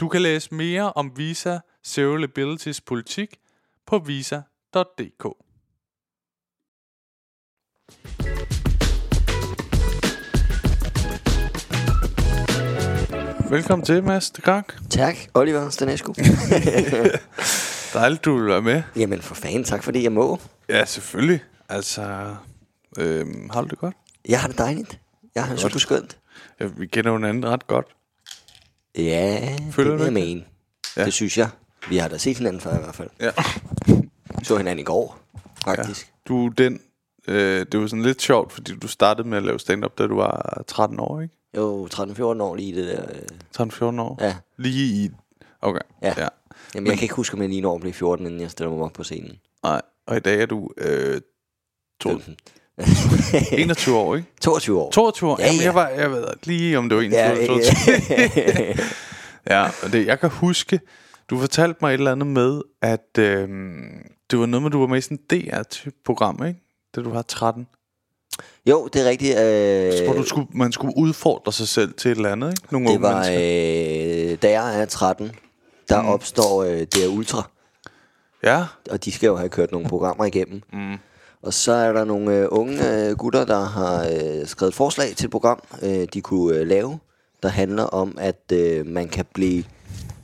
Du 0.00 0.08
kan 0.08 0.22
læse 0.22 0.54
mere 0.54 0.92
om 0.92 1.12
Visa 1.16 1.58
Zero 1.86 2.16
Liabilities 2.16 2.80
politik 2.80 3.36
på 3.86 3.98
visa.dk. 3.98 5.26
Velkommen 13.50 13.84
til, 13.84 14.04
Mads 14.04 14.30
Krak. 14.30 14.74
Tak, 14.90 15.16
Oliver 15.34 15.70
Stanescu. 15.70 16.14
Dejligt, 17.94 18.24
du 18.24 18.36
vil 18.38 18.46
være 18.46 18.62
med. 18.62 18.82
Jamen 18.96 19.22
for 19.22 19.34
fanden, 19.34 19.64
tak 19.64 19.82
fordi 19.82 20.02
jeg 20.02 20.12
må. 20.12 20.40
Ja, 20.68 20.84
selvfølgelig. 20.84 21.40
Altså, 21.68 22.34
øhm, 22.98 23.50
har 23.50 23.60
du 23.62 23.68
det 23.68 23.78
godt? 23.78 23.96
Jeg 24.28 24.40
har 24.40 24.48
det 24.48 24.58
dejligt. 24.58 24.98
Jeg 25.34 25.44
har 25.44 25.52
det 25.52 25.60
super 25.60 25.78
skønt. 25.78 26.18
Ja, 26.60 26.64
vi 26.76 26.86
kender 26.86 27.10
jo 27.10 27.16
hinanden 27.16 27.46
ret 27.46 27.66
godt. 27.66 27.86
Ja, 28.98 29.56
Føler 29.70 29.90
det 29.90 29.98
vil 29.98 30.04
jeg 30.04 30.12
mene. 30.12 30.44
Ja. 30.96 31.04
Det 31.04 31.12
synes 31.12 31.38
jeg. 31.38 31.48
Vi 31.88 31.96
har 31.96 32.08
da 32.08 32.18
set 32.18 32.36
hinanden 32.38 32.60
før 32.60 32.74
i 32.78 32.82
hvert 32.82 32.94
fald. 32.94 33.08
Ja. 33.20 33.30
Så 34.42 34.56
hinanden 34.56 34.78
i 34.78 34.82
går, 34.82 35.18
faktisk. 35.64 36.06
Ja. 36.06 36.28
Du 36.34 36.48
den, 36.48 36.80
øh, 37.28 37.66
det 37.72 37.80
var 37.80 37.86
sådan 37.86 38.02
lidt 38.02 38.22
sjovt, 38.22 38.52
fordi 38.52 38.76
du 38.76 38.88
startede 38.88 39.28
med 39.28 39.38
at 39.38 39.44
lave 39.44 39.58
stand-up, 39.60 39.98
da 39.98 40.06
du 40.06 40.16
var 40.16 40.62
13 40.66 41.00
år, 41.00 41.20
ikke? 41.20 41.34
Jo, 41.56 41.88
13-14 41.94 42.22
år 42.22 42.56
lige 42.56 42.74
det 42.82 42.96
der. 42.96 43.04
Øh. 43.60 43.68
13-14 43.68 44.00
år? 44.00 44.18
Ja. 44.20 44.36
Lige 44.56 45.04
i... 45.04 45.10
Okay, 45.62 45.80
Ja. 46.02 46.14
ja. 46.18 46.28
Jamen, 46.74 46.86
jeg 46.86 46.96
kan 46.98 47.02
ikke 47.04 47.14
huske, 47.14 47.34
om 47.34 47.40
jeg 47.40 47.48
lige 47.48 47.60
når 47.60 47.74
at 47.74 47.80
blive 47.80 47.92
14, 47.92 48.26
inden 48.26 48.40
jeg 48.40 48.50
stiller 48.50 48.70
mig 48.70 48.84
op 48.84 48.92
på 48.92 49.04
scenen. 49.04 49.38
Nej, 49.64 49.82
og 50.06 50.16
i 50.16 50.20
dag 50.20 50.42
er 50.42 50.46
du 50.46 50.70
øh, 50.78 51.20
to, 52.00 52.08
15. 52.08 52.36
21 53.52 53.96
år, 53.98 54.16
ikke? 54.16 54.28
22 54.40 54.80
år. 54.80 54.90
22 54.90 55.30
år? 55.30 55.36
Ja, 55.40 55.46
Jamen, 55.46 55.58
ja. 55.60 55.64
jeg, 55.64 55.74
var, 55.74 55.88
jeg 55.88 56.10
ved 56.10 56.24
lige, 56.44 56.78
om 56.78 56.88
det 56.88 56.96
var 56.96 57.02
21 57.02 57.20
Ja, 57.20 57.32
eller 57.32 57.46
22. 57.64 58.84
Ja, 59.50 59.64
og 59.82 59.92
det, 59.92 60.06
jeg 60.06 60.20
kan 60.20 60.30
huske, 60.30 60.80
du 61.30 61.38
fortalte 61.38 61.78
mig 61.82 61.88
et 61.88 61.98
eller 61.98 62.12
andet 62.12 62.26
med, 62.26 62.60
at 62.82 63.18
øhm, 63.18 63.82
det 64.30 64.38
var 64.38 64.46
noget 64.46 64.62
med, 64.62 64.70
du 64.70 64.80
var 64.80 64.86
med 64.86 64.98
i 64.98 65.00
sådan 65.00 65.18
et 65.30 65.30
DR-type 65.30 65.96
program, 66.04 66.46
ikke? 66.46 66.60
Da 66.96 67.00
du 67.00 67.10
var 67.10 67.22
13. 67.22 67.66
jo, 68.66 68.88
det 68.92 69.06
er 69.06 69.10
rigtigt. 69.10 69.38
Øh, 69.38 70.04
Hvor 70.06 70.14
du 70.14 70.24
skulle, 70.24 70.46
man 70.54 70.72
skulle 70.72 70.92
udfordre 70.96 71.52
sig 71.52 71.68
selv 71.68 71.94
til 71.94 72.10
et 72.10 72.16
eller 72.16 72.32
andet, 72.32 72.48
ikke? 72.50 72.72
Nogle 72.72 72.88
det 72.92 73.02
var, 73.02 73.18
øh, 73.20 74.38
da 74.42 74.50
jeg 74.50 74.80
er 74.80 74.84
13, 74.84 75.30
der 75.92 76.02
mm. 76.02 76.08
opstår 76.08 76.62
øh, 76.62 76.80
DR 76.80 77.08
Ultra. 77.08 77.50
Ja, 78.42 78.64
og 78.90 79.04
de 79.04 79.12
skal 79.12 79.26
jo 79.26 79.36
have 79.36 79.48
kørt 79.48 79.72
nogle 79.72 79.88
programmer 79.88 80.24
igennem. 80.24 80.62
Mm. 80.72 80.96
Og 81.42 81.54
så 81.54 81.72
er 81.72 81.92
der 81.92 82.04
nogle 82.04 82.36
øh, 82.36 82.48
unge 82.50 83.08
øh, 83.08 83.16
gutter, 83.16 83.44
der 83.44 83.64
har 83.64 84.04
øh, 84.04 84.46
skrevet 84.46 84.70
et 84.70 84.76
forslag 84.76 85.16
til 85.16 85.24
et 85.24 85.30
program, 85.30 85.62
øh, 85.82 86.06
de 86.14 86.20
kunne 86.20 86.56
øh, 86.56 86.66
lave, 86.66 86.98
der 87.42 87.48
handler 87.48 87.84
om, 87.84 88.16
at 88.20 88.52
øh, 88.52 88.86
man 88.86 89.08
kan 89.08 89.24
blive 89.34 89.64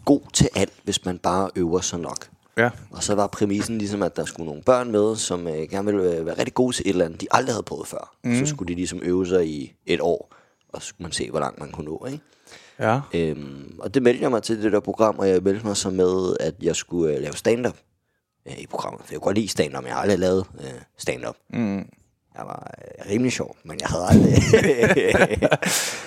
god 0.04 0.20
til 0.32 0.48
alt, 0.54 0.72
hvis 0.84 1.04
man 1.04 1.18
bare 1.18 1.50
øver 1.56 1.80
sig 1.80 2.00
nok. 2.00 2.28
ja. 2.56 2.70
Og 2.90 3.02
så 3.02 3.14
var 3.14 3.26
præmissen 3.26 3.78
ligesom, 3.78 4.02
at 4.02 4.16
der 4.16 4.24
skulle 4.24 4.46
nogle 4.46 4.62
børn 4.62 4.90
med, 4.90 5.16
som 5.16 5.48
øh, 5.48 5.70
gerne 5.70 5.92
ville 5.92 6.16
øh, 6.16 6.26
være 6.26 6.38
rigtig 6.38 6.54
gode 6.54 6.76
til 6.76 6.82
et 6.86 6.90
eller 6.90 7.04
andet, 7.04 7.20
de 7.20 7.26
aldrig 7.30 7.54
havde 7.54 7.62
prøvet 7.62 7.86
før. 7.86 8.16
Mm. 8.24 8.38
Så 8.38 8.46
skulle 8.46 8.68
de 8.68 8.74
ligesom 8.74 9.00
øve 9.02 9.26
sig 9.26 9.46
i 9.48 9.74
et 9.86 10.00
år, 10.00 10.34
og 10.72 10.82
så 10.82 10.88
skulle 10.88 11.04
man 11.04 11.12
se, 11.12 11.30
hvor 11.30 11.40
langt 11.40 11.60
man 11.60 11.70
kunne 11.70 11.84
nå. 11.84 12.06
Ikke? 12.06 12.24
Ja, 12.80 13.00
Øhm, 13.14 13.74
og 13.78 13.94
det 13.94 14.02
meldte 14.02 14.22
jeg 14.22 14.30
mig 14.30 14.42
til 14.42 14.62
det 14.62 14.72
der 14.72 14.80
program, 14.80 15.18
og 15.18 15.28
jeg 15.28 15.42
meldte 15.42 15.66
mig 15.66 15.76
så 15.76 15.90
med, 15.90 16.36
at 16.40 16.54
jeg 16.62 16.76
skulle 16.76 17.14
øh, 17.16 17.20
lave 17.22 17.32
stand-up 17.36 17.76
øh, 18.48 18.58
i 18.58 18.66
programmet. 18.66 19.00
For 19.04 19.12
jeg 19.14 19.20
kunne 19.20 19.24
godt 19.26 19.36
lide 19.36 19.48
stand-up, 19.48 19.82
men 19.82 19.86
jeg 19.88 19.94
har 19.94 20.02
aldrig 20.02 20.18
lavet 20.18 20.44
øh, 20.60 20.70
stand-up. 20.98 21.36
Mm. 21.50 21.76
Jeg 22.38 22.46
var 22.46 22.70
øh, 22.78 23.10
rimelig 23.12 23.32
sjov, 23.32 23.56
men 23.64 23.78
jeg 23.80 23.88
havde 23.88 24.04
aldrig 24.08 24.32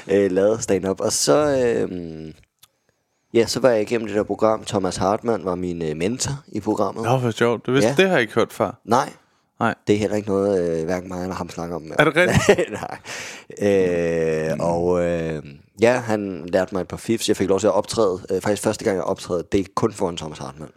øh, 0.26 0.32
lavet 0.32 0.64
stand-up. 0.64 1.00
Og 1.02 1.12
så, 1.12 1.58
øh, 1.66 2.34
ja, 3.34 3.46
så 3.46 3.60
var 3.60 3.70
jeg 3.70 3.82
igennem 3.82 4.08
det 4.08 4.16
der 4.16 4.24
program. 4.24 4.64
Thomas 4.66 4.98
Hartmann 4.98 5.46
var 5.46 5.56
min 5.56 5.82
øh, 5.82 5.98
mentor 5.98 6.34
i 6.48 6.60
programmet. 6.60 7.04
det 7.04 7.12
var 7.24 7.32
sjovt. 7.32 7.66
Det, 7.66 7.74
vidste, 7.74 7.90
Ja. 7.90 7.96
det 7.98 8.06
har 8.08 8.14
jeg 8.14 8.22
ikke 8.22 8.34
hørt 8.34 8.54
før. 8.54 8.80
Nej, 8.86 9.10
Nej. 9.60 9.76
det 9.88 9.96
er 9.96 10.00
heller 10.00 10.16
ikke 10.18 10.30
noget, 10.30 10.80
øh, 10.80 10.86
hverken 10.86 11.10
mig 11.10 11.22
eller 11.22 11.36
ham 11.36 11.50
snakker 11.50 11.76
om. 11.76 11.92
Er 12.00 12.04
det 12.04 12.16
rigtigt? 12.16 12.70
Nej. 12.82 12.98
Øh, 14.52 14.56
og 14.60 15.04
øh, 15.04 15.44
ja, 15.82 16.00
han 16.00 16.46
lærte 16.54 16.76
mig 16.76 16.82
et 16.82 16.88
par 16.88 16.98
fifs. 16.98 17.28
Jeg 17.28 17.38
fik 17.38 17.48
lov 17.50 17.60
til 17.60 17.68
at 17.68 17.74
optræde. 17.74 18.20
Øh, 18.30 18.42
faktisk 18.42 18.64
første 18.64 18.84
gang, 18.86 18.96
jeg 18.96 19.04
optræder, 19.04 19.42
det 19.42 19.60
er 19.60 19.64
kun 19.76 19.94
foran 19.94 20.18
Thomas 20.18 20.38
Hartmann. 20.38 20.72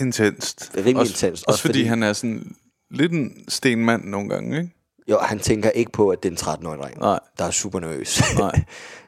Intenst. 0.00 0.70
Rimelig 0.76 0.96
også, 0.96 1.12
intenst. 1.12 1.26
Også 1.32 1.44
Også 1.48 1.60
fordi, 1.62 1.72
fordi- 1.72 1.84
han 1.84 2.02
er 2.02 2.12
sådan 2.12 2.54
lidt 2.90 3.12
en 3.12 3.32
stenmand 3.48 4.04
nogle 4.04 4.28
gange, 4.28 4.58
ikke? 4.58 4.70
Jo, 5.10 5.18
han 5.18 5.38
tænker 5.38 5.70
ikke 5.70 5.92
på, 5.92 6.08
at 6.08 6.22
det 6.22 6.28
er 6.28 6.32
en 6.32 6.38
13-årig 6.62 6.78
dreng, 6.80 6.98
Nej. 7.00 7.18
der 7.38 7.44
er 7.44 7.50
super 7.50 7.80
nervøs. 7.80 8.22
Nej. 8.38 8.62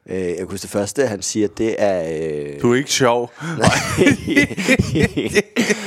øh, 0.08 0.16
jeg 0.20 0.38
kunne 0.38 0.50
huske 0.50 0.62
det 0.62 0.70
første, 0.70 1.06
han 1.06 1.22
siger, 1.22 1.48
det 1.48 1.76
er... 1.78 2.02
Øh, 2.54 2.62
Du 2.62 2.72
er 2.72 2.76
ikke 2.76 2.92
sjov. 2.92 3.32
Nej, 3.58 3.70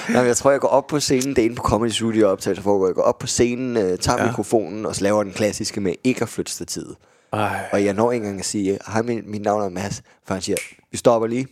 men 0.22 0.26
jeg 0.28 0.38
tror, 0.38 0.52
jeg 0.52 0.60
går 0.60 0.68
op 0.68 0.88
på 0.88 1.00
scenen, 1.00 1.30
det 1.36 1.42
er 1.42 1.46
inde 1.46 1.56
på 1.56 1.64
Comedy 1.64 1.90
Studio 1.92 2.28
optagelser 2.30 2.64
foregår. 2.64 2.88
Jeg 2.88 2.96
går 2.96 3.02
op 3.02 3.20
på 3.20 3.28
scenen, 3.28 3.78
øh, 3.78 3.98
tager 3.98 4.22
ja. 4.22 4.28
mikrofonen, 4.28 4.86
og 4.86 4.96
så 4.96 5.04
laver 5.04 5.24
den 5.24 5.34
klassiske 5.34 5.82
med 5.82 5.94
ikke 6.04 6.22
at 6.22 6.30
flytte 6.30 6.52
stativet. 6.52 6.96
Ej, 7.38 7.70
Og 7.72 7.86
jeg 7.86 7.94
når 7.94 8.12
ikke 8.12 8.24
engang 8.24 8.40
at 8.40 8.46
sige, 8.46 8.80
hej, 8.88 9.02
min, 9.02 9.32
mit 9.32 9.42
navn 9.42 9.62
er 9.62 9.70
Mads. 9.70 10.02
For 10.26 10.34
han 10.34 10.42
siger, 10.42 10.58
vi 10.92 10.98
stopper 10.98 11.28
lige, 11.28 11.48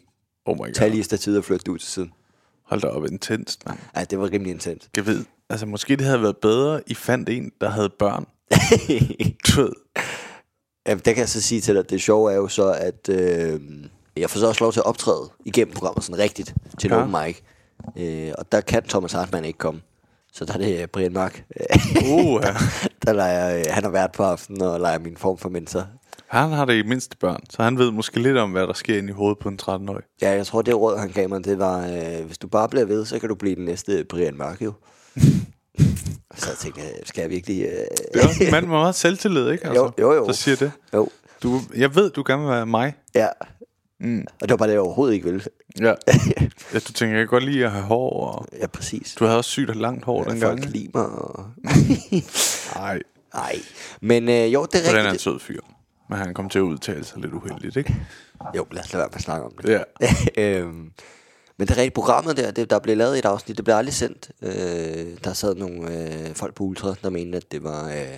oh 0.46 0.56
my 0.58 0.74
tag 0.74 0.86
god. 0.88 0.92
lige 0.92 1.04
stativet 1.04 1.38
og 1.38 1.44
flyt 1.44 1.60
det 1.60 1.68
ud 1.68 1.78
til 1.80 1.90
siden. 1.90 2.12
Hold 2.66 2.82
da 2.82 2.88
op, 2.88 3.06
intenst, 3.06 3.66
mand. 3.66 3.78
Ej, 3.96 4.04
det 4.06 4.20
var 4.20 4.32
rimelig 4.32 4.52
intens. 4.52 4.90
Jeg 4.96 5.06
ved, 5.06 5.26
altså 5.50 5.66
måske 5.66 5.96
det 5.96 6.06
havde 6.06 6.22
været 6.22 6.38
bedre, 6.38 6.82
I 6.88 6.94
fandt 6.94 7.30
en, 7.30 7.52
der 7.62 7.70
havde 7.70 7.90
børn. 7.90 8.26
Du 9.48 9.62
ved, 9.62 9.72
Ja, 10.88 10.94
der 10.94 11.14
kan 11.14 11.18
jeg 11.18 11.30
så 11.30 11.42
sige 11.42 11.62
til 11.62 11.74
dig, 11.74 11.80
at 11.84 11.90
det 11.90 12.02
sjove 12.02 12.32
er 12.32 12.36
jo 12.36 12.48
så, 12.48 12.72
at 12.74 13.10
øh, 13.10 13.60
jeg 14.18 14.30
får 14.30 14.40
så 14.40 14.48
også 14.48 14.64
lov 14.64 14.72
til 14.74 14.80
at 14.80 14.86
optræde 14.86 15.30
igennem 15.46 15.74
programmet 15.74 16.04
sådan 16.04 16.20
rigtigt 16.20 16.54
til 16.80 16.90
Ja. 16.90 16.96
ja. 16.96 17.02
open 17.02 17.16
mic. 17.26 17.38
Øh, 17.98 18.34
og 18.38 18.52
der 18.52 18.62
kan 18.62 18.84
Thomas 18.84 19.12
Hartmann 19.12 19.46
ikke 19.46 19.60
komme. 19.60 19.82
Så 20.36 20.46
der 20.46 20.54
er 20.54 20.58
det 20.58 20.82
øh, 20.82 20.88
Brian 20.88 21.14
Mark. 21.14 21.44
uh, 22.12 22.42
ja. 22.44 22.54
der 23.06 23.14
leger, 23.14 23.58
øh, 23.58 23.64
han 23.70 23.84
har 23.84 23.92
været 23.92 24.12
på 24.12 24.24
aftenen 24.24 24.62
og 24.62 24.80
leger 24.80 25.00
min 25.00 25.18
form 25.18 25.38
for 25.38 25.50
mentor. 25.50 25.88
Han 26.28 26.50
har 26.50 26.66
det 26.66 26.74
i 26.74 26.84
mindste 26.84 27.18
børn, 27.18 27.40
så 27.50 27.64
han 27.64 27.78
ved 27.78 27.92
måske 27.92 28.20
lidt 28.20 28.38
om, 28.38 28.52
hvad 28.52 28.68
der 28.68 28.74
sker 28.74 28.98
inde 28.98 29.10
i 29.10 29.14
hovedet 29.14 29.40
på 29.40 29.50
en 29.50 29.60
13-årig. 29.62 30.04
Ja, 30.22 30.32
jeg 30.32 30.46
tror, 30.46 30.62
det 30.62 30.76
råd, 30.76 30.98
han 30.98 31.10
gav 31.10 31.30
mig, 31.30 31.46
det 31.46 31.60
var, 31.60 31.88
øh, 31.88 32.26
hvis 32.26 32.38
du 32.38 32.48
bare 32.48 32.70
bliver 32.70 32.86
ved, 32.86 33.06
så 33.06 33.20
kan 33.20 33.30
du 33.30 33.36
blive 33.36 33.56
den 33.56 33.66
næste 33.66 34.06
Brian 34.10 34.38
Mørk, 34.38 34.62
jo. 34.62 34.74
så 36.38 36.50
jeg 36.50 36.58
tænkte, 36.60 36.82
skal 37.04 37.22
jeg 37.22 37.30
virkelig... 37.30 37.62
Øh... 37.62 37.70
Det 38.14 38.24
er 38.24 38.28
også 38.28 38.44
en 38.44 38.52
mand 38.52 38.66
med 38.66 38.78
meget 38.78 38.96
selvtillid, 38.96 39.50
ikke? 39.50 39.68
Altså, 39.68 39.84
Jo, 39.84 39.92
jo, 40.00 40.14
jo. 40.14 40.26
Der 40.26 40.34
siger 40.34 40.56
det. 40.56 40.72
Jo, 40.94 41.10
Du, 41.44 41.60
jeg 41.78 41.96
ved, 41.96 42.10
du 42.10 42.24
gerne 42.28 42.42
vil 42.42 42.52
være 42.52 42.66
mig. 42.66 42.94
ja. 43.16 43.28
Mm. 44.00 44.26
Og 44.42 44.42
det 44.42 44.50
var 44.50 44.58
bare 44.58 44.68
det, 44.68 44.74
jeg 44.74 44.82
overhovedet 44.82 45.14
ikke 45.14 45.26
ville. 45.26 45.42
Ja. 45.80 45.86
ja 46.74 46.80
du 46.88 46.94
tænker, 46.94 47.16
jeg 47.18 47.22
kan 47.22 47.28
godt 47.28 47.44
lide 47.46 47.66
at 47.66 47.72
have 47.72 47.84
hår, 47.84 48.28
og 48.28 48.48
Ja, 48.60 48.68
præcis. 48.68 49.16
du 49.20 49.26
havde 49.26 49.38
også 49.38 49.50
sygt 49.50 49.70
og 49.70 49.76
langt 49.76 50.06
hår 50.06 50.24
Ja, 50.28 50.32
dengang. 50.34 50.64
folk 50.64 50.94
mig. 50.94 51.06
Og... 51.06 51.46
Nej, 52.76 53.00
Nej, 53.34 53.56
men 54.02 54.30
øh, 54.30 54.54
jo, 54.54 54.66
det 54.66 54.76
er 54.82 54.84
for 54.86 54.90
den 54.90 54.96
er 54.96 55.00
en 55.00 55.06
rigtigt. 55.06 55.22
sød 55.22 55.40
fyr. 55.40 55.60
Men 56.10 56.18
han 56.18 56.34
kom 56.34 56.50
til 56.50 56.60
at 56.60 56.64
udtale 56.64 57.04
sig 57.06 57.18
lidt 57.22 57.34
uheldigt, 57.34 57.76
ikke? 57.76 57.96
Jo, 58.56 58.66
lad 58.72 58.84
os 58.84 58.94
lade 58.94 59.00
være 59.02 59.08
med 59.10 59.16
at 59.16 59.22
snakke 59.22 59.46
om 59.46 59.52
det. 59.62 59.70
Ja. 59.70 60.14
øhm, 60.60 60.92
men 61.58 61.68
det 61.68 61.70
er 61.74 61.78
rigtigt, 61.78 61.94
programmet 61.94 62.38
der, 62.38 62.52
det, 62.52 62.70
der 62.70 62.80
blev 62.80 62.98
lavet 62.98 63.16
i 63.16 63.20
et 63.20 63.26
afsnit, 63.26 63.58
det 63.58 63.66
blev 63.66 63.76
aldrig 63.76 63.94
sendt. 63.94 64.32
Øh, 64.42 65.18
der 65.24 65.34
sad 65.34 65.56
nogle 65.56 65.92
øh, 66.30 66.36
folk 66.36 66.54
på 66.56 66.64
Ultra, 66.64 66.96
der 67.04 67.10
mente, 67.10 67.38
at 67.38 67.52
det 67.52 67.64
var 67.64 67.90
øh, 67.90 68.18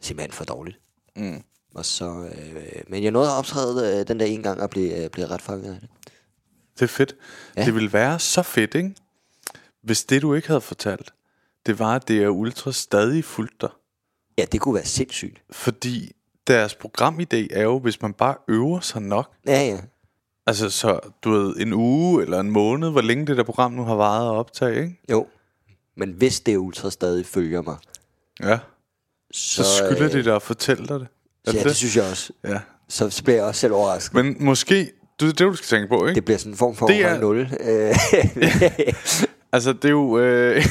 simpelthen 0.00 0.32
for 0.32 0.44
dårligt. 0.44 0.78
Mm. 1.16 1.42
Og 1.74 1.84
så, 1.84 2.04
øh, 2.04 2.64
men 2.88 3.02
jeg 3.02 3.10
nåede 3.10 3.28
at 3.28 3.34
optræde 3.38 4.00
øh, 4.00 4.08
den 4.08 4.20
der 4.20 4.26
en 4.26 4.42
gang 4.42 4.60
og 4.60 4.70
blev, 4.70 4.92
øh, 4.92 5.10
blev 5.10 5.26
ret 5.26 5.42
fanget 5.42 5.74
af 5.74 5.80
det. 5.80 5.88
Det 6.74 6.82
er 6.82 6.86
fedt. 6.86 7.16
Ja. 7.56 7.60
Ja. 7.60 7.66
Det 7.66 7.74
ville 7.74 7.92
være 7.92 8.18
så 8.18 8.42
fedt, 8.42 8.74
ikke? 8.74 8.94
Hvis 9.82 10.04
det, 10.04 10.22
du 10.22 10.34
ikke 10.34 10.48
havde 10.48 10.60
fortalt, 10.60 11.10
det 11.66 11.78
var, 11.78 11.94
at 11.96 12.08
det 12.08 12.22
er 12.22 12.28
Ultra 12.28 12.72
stadig 12.72 13.24
fuldt 13.24 13.60
dig. 13.60 13.68
Ja, 14.38 14.44
det 14.52 14.60
kunne 14.60 14.74
være 14.74 14.84
sindssygt. 14.84 15.42
Fordi 15.50 16.12
deres 16.46 16.74
programidé 16.74 17.46
er 17.50 17.62
jo, 17.62 17.78
hvis 17.78 18.02
man 18.02 18.12
bare 18.12 18.34
øver 18.48 18.80
sig 18.80 19.02
nok. 19.02 19.30
Ja, 19.46 19.60
ja. 19.66 19.80
Altså, 20.46 20.70
så 20.70 21.00
du 21.24 21.30
ved, 21.30 21.56
en 21.56 21.72
uge 21.72 22.22
eller 22.22 22.40
en 22.40 22.50
måned, 22.50 22.90
hvor 22.90 23.00
længe 23.00 23.26
det 23.26 23.36
der 23.36 23.42
program 23.42 23.72
nu 23.72 23.82
har 23.84 23.94
varet 23.94 24.26
at 24.26 24.32
optage, 24.34 24.82
ikke? 24.82 25.00
Jo. 25.10 25.26
Men 25.96 26.10
hvis 26.12 26.40
det 26.40 26.56
Ultra 26.56 26.90
stadig 26.90 27.26
følger 27.26 27.62
mig, 27.62 27.76
Ja. 28.42 28.58
så, 29.32 29.62
Så 29.64 29.76
skylder 29.76 30.04
øh, 30.04 30.12
de 30.12 30.24
dig 30.24 30.36
at 30.36 30.42
fortælle 30.42 30.86
dig 30.86 31.00
det. 31.00 31.08
Ja, 31.46 31.52
det 31.52 31.64
det 31.64 31.76
synes 31.76 31.96
jeg 31.96 32.04
også. 32.04 32.32
Ja. 32.44 32.58
Så, 32.88 33.10
så 33.10 33.24
bliver 33.24 33.36
jeg 33.36 33.44
også 33.44 33.60
selv 33.60 33.72
overrasket. 33.72 34.14
Men 34.14 34.36
måske, 34.40 34.90
du, 35.20 35.26
det 35.26 35.32
er 35.32 35.36
det, 35.36 35.38
du 35.38 35.54
skal 35.56 35.66
tænke 35.78 35.88
på, 35.88 36.06
ikke? 36.06 36.14
Det 36.14 36.24
bliver 36.24 36.38
sådan 36.38 36.52
en 36.52 36.56
form 36.56 36.76
for 36.76 36.86
Det 36.86 36.96
er- 37.04 37.08
det 37.08 37.16
er... 37.16 37.20
0. 37.20 37.48
Øh, 37.60 37.94
Altså, 39.52 39.72
det 39.72 39.84
er 39.84 39.90
jo... 39.90 40.18
Øh... 40.18 40.64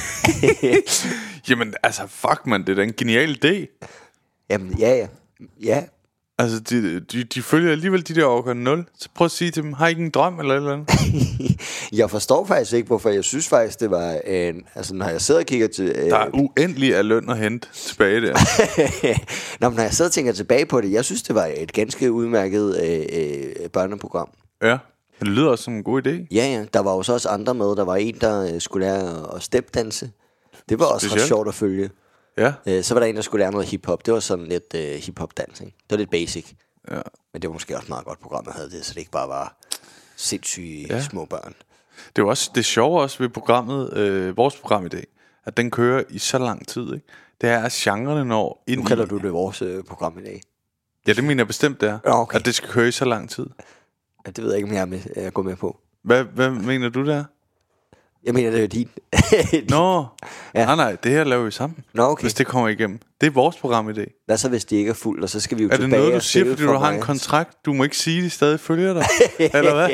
Jamen, 1.50 1.74
altså, 1.84 2.02
fuck, 2.08 2.42
man, 2.48 2.62
det 2.62 2.70
er 2.70 2.76
da 2.76 2.84
en 2.84 2.94
genial 2.98 3.40
idé. 3.46 3.80
Jamen, 4.50 4.78
ja, 4.80 4.96
ja. 4.96 5.08
Ja, 5.64 5.84
Altså, 6.38 6.60
de, 6.60 7.00
de, 7.00 7.24
de 7.24 7.42
følger 7.42 7.72
alligevel 7.72 8.08
de 8.08 8.16
der 8.16 8.26
overgør 8.26 8.54
0. 8.54 8.86
Så 9.00 9.10
prøv 9.16 9.26
at 9.26 9.32
sige 9.32 9.52
til 9.52 9.64
dem, 9.64 9.74
har 9.74 9.88
I 9.88 9.90
ikke 9.90 10.02
en 10.04 10.10
drøm 10.10 10.40
eller 10.40 10.54
et 10.54 10.58
eller 10.58 10.74
andet? 10.74 10.90
jeg 12.00 12.10
forstår 12.10 12.46
faktisk 12.46 12.74
ikke, 12.74 12.88
hvorfor 12.88 13.10
jeg 13.10 13.24
synes 13.24 13.48
faktisk, 13.50 13.80
det 13.80 13.92
var 13.92 14.12
en... 14.26 14.56
Altså, 14.76 14.96
når 14.96 15.08
jeg 15.10 15.22
sidder 15.22 15.40
og 15.42 15.46
kigger 15.46 15.68
til... 15.68 15.86
Øh, 15.96 16.10
Der 16.10 16.18
er 16.18 16.30
uendelig 16.34 16.96
af 16.96 17.08
løn 17.08 17.30
at 17.30 17.38
hente 17.38 17.68
tilbage 17.74 18.22
der. 18.22 18.34
Nå, 19.62 19.70
men 19.70 19.76
når 19.76 19.84
jeg 19.84 19.94
sidder 19.94 20.10
og 20.10 20.14
tænker 20.14 20.32
tilbage 20.32 20.66
på 20.66 20.82
det, 20.82 20.92
jeg 20.92 21.06
synes, 21.06 21.24
det 21.24 21.36
var 21.36 21.50
et 21.58 21.74
ganske 21.74 22.12
udmærket 22.12 22.80
øh, 22.84 23.06
øh, 23.64 23.70
børneprogram. 23.70 24.30
Ja, 24.64 24.78
det 25.20 25.28
lyder 25.28 25.50
også 25.50 25.64
som 25.64 25.74
en 25.74 25.84
god 25.84 26.08
idé. 26.08 26.10
Ja, 26.32 26.46
ja. 26.48 26.66
Der 26.74 26.80
var 26.80 26.94
jo 26.96 27.04
så 27.04 27.14
også 27.14 27.30
andre 27.30 27.54
med. 27.54 27.66
Der 27.66 27.86
var 27.86 27.96
en, 27.96 28.16
der 28.22 28.54
øh, 28.54 28.62
skulle 28.62 28.86
lære 28.86 29.36
at- 29.36 29.44
stepdanse. 29.44 30.12
Det 30.70 30.80
var 30.80 30.86
også 30.86 31.08
ret 31.16 31.22
sjovt 31.22 31.48
at 31.48 31.54
følge. 31.54 31.90
Ja, 32.38 32.54
Øh, 32.66 32.84
så 32.84 32.94
var 32.94 33.00
der 33.02 33.08
en, 33.08 33.16
der 33.16 33.22
skulle 33.22 33.44
lære 33.44 33.52
noget 33.52 33.68
hiphop. 33.68 34.06
Det 34.06 34.14
var 34.14 34.20
sådan 34.20 34.46
lidt 34.46 34.74
øh, 34.76 34.96
hiphop-dans, 34.96 35.62
ikke? 35.62 35.72
Det 35.80 35.92
var 35.92 35.98
lidt 35.98 36.10
basic. 36.12 36.54
ja. 36.92 37.02
Men 37.34 37.42
det 37.42 37.48
var 37.50 37.54
måske 37.54 37.76
også 37.78 37.90
meget 37.90 38.06
godt 38.06 38.20
program, 38.20 38.44
jeg 38.46 38.54
havde 38.54 38.70
det, 38.70 38.86
så 38.86 38.94
det 38.94 39.00
ikke 39.00 39.12
bare 39.12 39.28
var 39.30 39.58
sindssyge 40.16 40.88
Ja. 40.90 41.02
små 41.02 41.26
børn. 41.26 41.54
Det 42.16 42.22
er 42.22 42.26
også 42.26 42.52
det 42.56 42.66
sjove 42.66 43.02
også 43.02 43.18
ved 43.20 43.30
programmet, 43.30 43.94
øh, 43.98 44.38
vores 44.38 44.56
program 44.56 44.86
i 44.86 44.90
dag, 44.90 45.08
at 45.46 45.58
den 45.58 45.72
kører 45.72 46.04
i 46.10 46.18
så 46.18 46.38
lang 46.38 46.68
tid, 46.68 46.94
ikke? 46.94 47.08
Det 47.42 47.50
er, 47.50 47.60
at 47.64 47.72
genrerne 47.72 48.26
når 48.26 48.64
ind 48.68 48.80
Nu 48.82 48.86
kalder 48.88 49.06
i... 49.06 49.08
du 49.08 49.18
det 49.18 49.34
vores 49.34 49.62
øh, 49.62 49.84
program 49.84 50.20
i 50.20 50.24
dag. 50.24 50.42
Ja, 51.08 51.14
det 51.14 51.24
mener 51.24 51.40
jeg 51.42 51.48
bestemt, 51.48 51.82
det 51.82 51.90
er. 51.90 52.00
Ja, 52.06 52.22
okay. 52.22 52.40
At 52.40 52.46
det 52.46 52.56
skal 52.56 52.70
køre 52.70 52.88
i 52.88 52.92
så 52.92 53.06
lang 53.06 53.30
tid. 53.30 53.46
Ja, 54.26 54.32
det 54.32 54.44
ved 54.44 54.52
jeg 54.52 54.58
ikke, 54.58 54.70
om 54.70 54.74
jeg 54.76 54.82
er, 54.82 54.86
med, 54.86 55.00
jeg 55.16 55.34
går 55.34 55.42
med 55.42 55.56
på. 55.56 55.80
Hvad, 56.04 56.24
hvad 56.24 56.50
mener 56.50 56.90
du 56.90 57.06
der? 57.06 57.24
Jeg 58.26 58.34
mener, 58.34 58.52
det 58.52 58.64
er 58.64 58.68
din. 58.68 58.90
Nå, 59.70 60.06
Ja. 60.56 60.66
nej, 60.66 60.76
nej, 60.76 60.96
det 61.04 61.12
her 61.12 61.24
laver 61.24 61.44
vi 61.46 61.52
sammen. 61.52 61.78
Nå, 61.94 62.04
okay. 62.04 62.22
Hvis 62.22 62.34
det 62.34 62.48
kommer 62.48 62.68
igennem. 62.70 63.00
Det 63.22 63.28
er 63.28 63.32
vores 63.32 63.56
program 63.58 63.90
i 63.90 63.94
dag. 63.94 64.12
Hvad 64.26 64.38
så, 64.38 64.50
hvis 64.50 64.66
de 64.66 64.76
ikke 64.76 64.90
er 64.90 64.94
fuldt, 64.94 65.24
og 65.24 65.30
så 65.30 65.40
skal 65.40 65.58
vi 65.58 65.64
jo 65.64 65.70
Er 65.70 65.72
det 65.72 65.80
tilbage 65.80 66.00
noget, 66.00 66.12
du 66.12 66.16
og 66.16 66.24
siger, 66.24 66.46
fordi 66.46 66.64
for 66.64 66.72
du 66.74 66.78
har 66.80 66.92
en 66.92 67.02
kontrakt? 67.02 67.66
Du 67.66 67.74
må 67.74 67.84
ikke 67.84 67.98
sige, 67.98 68.18
at 68.18 68.24
de 68.24 68.30
stadig 68.30 68.60
følger 68.60 68.94
dig. 68.94 69.06
Eller 69.54 69.74
hvad? 69.76 69.90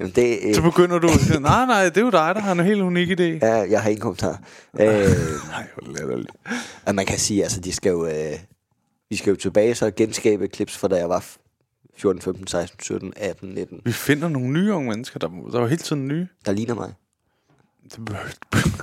Jamen, 0.00 0.12
det, 0.16 0.38
øh, 0.42 0.54
Så 0.54 0.62
begynder 0.62 0.98
du 0.98 1.08
at 1.08 1.20
sige, 1.20 1.40
nej, 1.40 1.66
nej, 1.66 1.84
det 1.84 1.96
er 1.96 2.00
jo 2.00 2.10
dig, 2.10 2.34
der 2.34 2.40
har 2.40 2.52
en 2.52 2.60
helt 2.60 2.80
unik 2.80 3.10
idé. 3.20 3.22
ja, 3.22 3.54
jeg 3.70 3.82
har 3.82 3.88
ingen 3.90 4.00
kommentar. 4.02 4.40
Øh, 4.80 4.86
Nej, 4.88 5.66
hvor 5.74 5.92
latterligt. 5.92 6.30
at 6.86 6.94
man 6.94 7.06
kan 7.06 7.18
sige, 7.18 7.42
altså, 7.42 7.60
de 7.60 7.72
skal 7.72 7.90
jo, 7.90 8.06
øh, 8.06 8.32
vi 9.10 9.16
skal 9.16 9.30
jo 9.30 9.36
tilbage 9.36 9.74
så 9.74 9.90
genskabe 9.90 10.48
clips 10.54 10.76
fra 10.78 10.88
da 10.88 10.96
jeg 10.96 11.08
var 11.08 11.24
14, 11.98 12.22
15, 12.22 12.46
16, 12.46 12.80
17, 12.82 13.12
18, 13.16 13.48
19. 13.48 13.80
Vi 13.84 13.92
finder 13.92 14.28
nogle 14.28 14.48
nye 14.48 14.72
unge 14.72 14.90
mennesker, 14.90 15.18
der, 15.18 15.28
der 15.28 15.60
var 15.60 15.66
hele 15.66 15.82
tiden 15.82 16.08
nye. 16.08 16.26
Der 16.46 16.52
ligner 16.52 16.74
mig. 16.74 16.94
Det 17.96 18.04
behøver, 18.04 18.28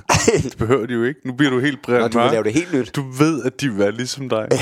det 0.42 0.56
behøver 0.58 0.86
de 0.86 0.94
jo 0.94 1.04
ikke. 1.04 1.20
Nu 1.24 1.32
bliver 1.32 1.50
du 1.50 1.60
helt 1.60 1.76
Nå, 1.76 1.80
bredt 1.82 2.12
du 2.12 2.18
vil 2.18 2.30
lave 2.30 2.44
det 2.44 2.52
helt 2.52 2.72
nyt. 2.72 2.96
Du 2.96 3.02
ved, 3.02 3.44
at 3.44 3.60
de 3.60 3.68
vil 3.68 3.78
være 3.78 3.92
ligesom 3.92 4.28
dig. 4.28 4.48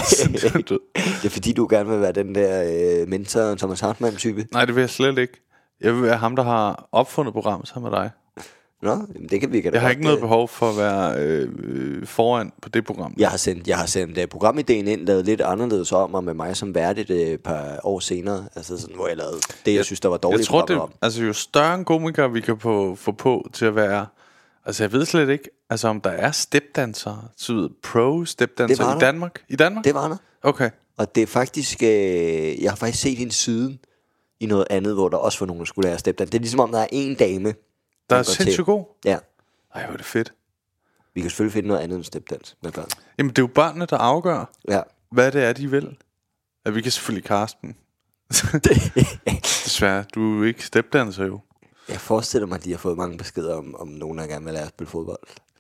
Det 1.23 1.25
er 1.25 1.29
fordi, 1.31 1.53
du 1.53 1.67
gerne 1.71 1.91
vil 1.91 2.01
være 2.01 2.13
den 2.13 2.35
der 2.35 2.65
øh, 3.03 3.09
mentor, 3.09 3.55
Thomas 3.55 3.81
Hartmann-type. 3.81 4.47
Nej, 4.53 4.65
det 4.65 4.75
vil 4.75 4.81
jeg 4.81 4.91
slet 4.91 5.19
ikke. 5.19 5.41
Jeg 5.81 5.95
vil 5.95 6.03
være 6.03 6.17
ham, 6.17 6.37
der 6.37 6.43
har 6.43 6.89
opfundet 6.93 7.35
programmet 7.35 7.69
sammen 7.69 7.91
med 7.91 7.99
dig. 7.99 8.11
Nå, 8.85 8.91
jamen, 8.91 9.29
det 9.31 9.41
kan 9.41 9.53
vi 9.53 9.61
da 9.61 9.71
Jeg 9.73 9.81
har 9.81 9.91
ikke 9.91 10.03
noget 10.03 10.17
øh, 10.17 10.21
behov 10.21 10.49
for 10.49 10.71
at 10.71 10.77
være 10.77 11.19
øh, 11.19 11.49
øh, 11.65 12.07
foran 12.07 12.53
på 12.63 12.69
det 12.69 12.85
program. 12.85 13.15
Jeg 13.19 13.31
har 13.31 13.37
sendt, 13.37 13.69
jeg 13.69 13.79
har 13.79 13.87
sendt 13.87 14.19
uh, 14.19 14.25
programideen 14.25 14.89
ind, 14.89 15.07
lavet 15.07 15.25
lidt 15.25 15.41
anderledes 15.41 15.93
om, 15.93 16.15
og 16.15 16.25
med 16.25 16.35
mig 16.35 16.57
som 16.57 16.75
værdigt 16.75 17.11
et 17.11 17.33
uh, 17.33 17.39
par 17.39 17.81
år 17.85 18.01
senere. 18.01 18.45
Altså 18.55 18.79
sådan, 18.79 18.97
hvor 18.97 19.09
jeg 19.09 19.17
lavede 19.17 19.37
det, 19.37 19.53
jeg, 19.67 19.75
jeg 19.75 19.85
synes, 19.85 20.01
der 20.01 20.09
var 20.09 20.17
dårligt 20.17 20.39
Jeg 20.39 20.47
tror, 20.47 20.65
det, 20.65 20.77
om. 20.77 20.93
altså, 21.03 21.23
jo 21.23 21.33
større 21.33 21.75
en 21.75 21.85
komiker 21.85 22.29
vi 22.29 22.41
kan 22.41 22.59
få, 22.59 22.95
få 22.95 23.13
på 23.13 23.49
til 23.53 23.65
at 23.65 23.77
være... 23.77 24.07
Altså, 24.67 24.83
jeg 24.83 24.93
ved 24.93 25.05
slet 25.05 25.29
ikke, 25.29 25.51
altså, 25.71 25.89
om 25.89 26.01
der 26.01 26.11
er 26.11 26.31
stepdansere, 26.31 27.23
så 27.37 27.69
pro 27.83 28.25
stepdansere 28.25 28.97
i. 28.97 29.01
Danmark. 29.01 29.43
I 29.49 29.57
Danmark? 29.57 29.85
Det 29.85 29.95
var 29.95 30.09
der. 30.09 30.17
Okay. 30.43 30.71
Og 30.99 31.15
det 31.15 31.23
er 31.23 31.27
faktisk, 31.27 31.83
øh, 31.83 32.63
jeg 32.63 32.71
har 32.71 32.77
faktisk 32.77 33.03
set 33.03 33.17
hende 33.17 33.33
siden 33.33 33.79
i 34.41 34.47
noget 34.47 34.67
andet, 34.71 34.95
hvor 34.95 35.09
der 35.09 35.17
også 35.17 35.39
var 35.39 35.47
nogen, 35.47 35.61
der 35.61 35.67
skulle 35.67 35.89
lære 35.89 35.99
stepdans. 35.99 36.31
Det 36.31 36.39
er 36.39 36.41
ligesom 36.41 36.61
om, 36.61 36.71
der 36.71 36.79
er 36.79 36.87
en 36.93 37.15
dame. 37.15 37.55
Der 38.11 38.17
er 38.17 38.23
sindssygt 38.23 38.55
til. 38.55 38.65
god. 38.65 38.85
Ja, 39.05 39.19
Ej, 39.75 39.85
hvor 39.85 39.93
er 39.93 39.97
det 39.97 40.07
fedt. 40.07 40.33
vi 41.15 41.21
kan 41.21 41.31
selvfølgelig 41.31 41.53
finde 41.53 41.69
noget 41.69 41.81
andet 41.81 41.97
end 41.97 42.05
stepdans 42.05 42.57
med 42.63 42.73
børn. 42.73 42.89
Jamen, 43.19 43.31
det 43.31 43.39
er 43.39 43.43
jo 43.43 43.47
børnene, 43.47 43.87
der 43.87 43.97
afgør, 43.99 44.51
Ja. 44.69 44.81
hvad 45.11 45.33
det 45.33 45.43
er, 45.45 45.53
de 45.53 45.71
vil. 45.71 45.97
Ja, 46.67 46.71
vi 46.71 46.83
kan 46.83 46.93
selvfølgelig 46.93 47.27
caste 47.29 47.59
dem. 47.63 47.75
Desværre, 49.65 50.05
du 50.15 50.33
er 50.35 50.39
jo 50.39 50.43
ikke 50.45 50.67
stepdanser 50.67 51.25
jo. 51.27 51.41
Jeg 51.89 52.01
forestiller 52.01 52.47
mig, 52.47 52.57
at 52.57 52.65
de 52.65 52.71
har 52.71 52.79
fået 52.79 52.97
mange 52.97 53.19
beskeder 53.19 53.55
om, 53.55 53.75
om 53.79 53.89
nogen, 53.89 54.19
der 54.19 54.27
gerne 54.27 54.45
vil 54.45 54.55
lære 54.55 54.63
at 54.63 54.69
spille 54.69 54.91
fodbold. 54.91 55.19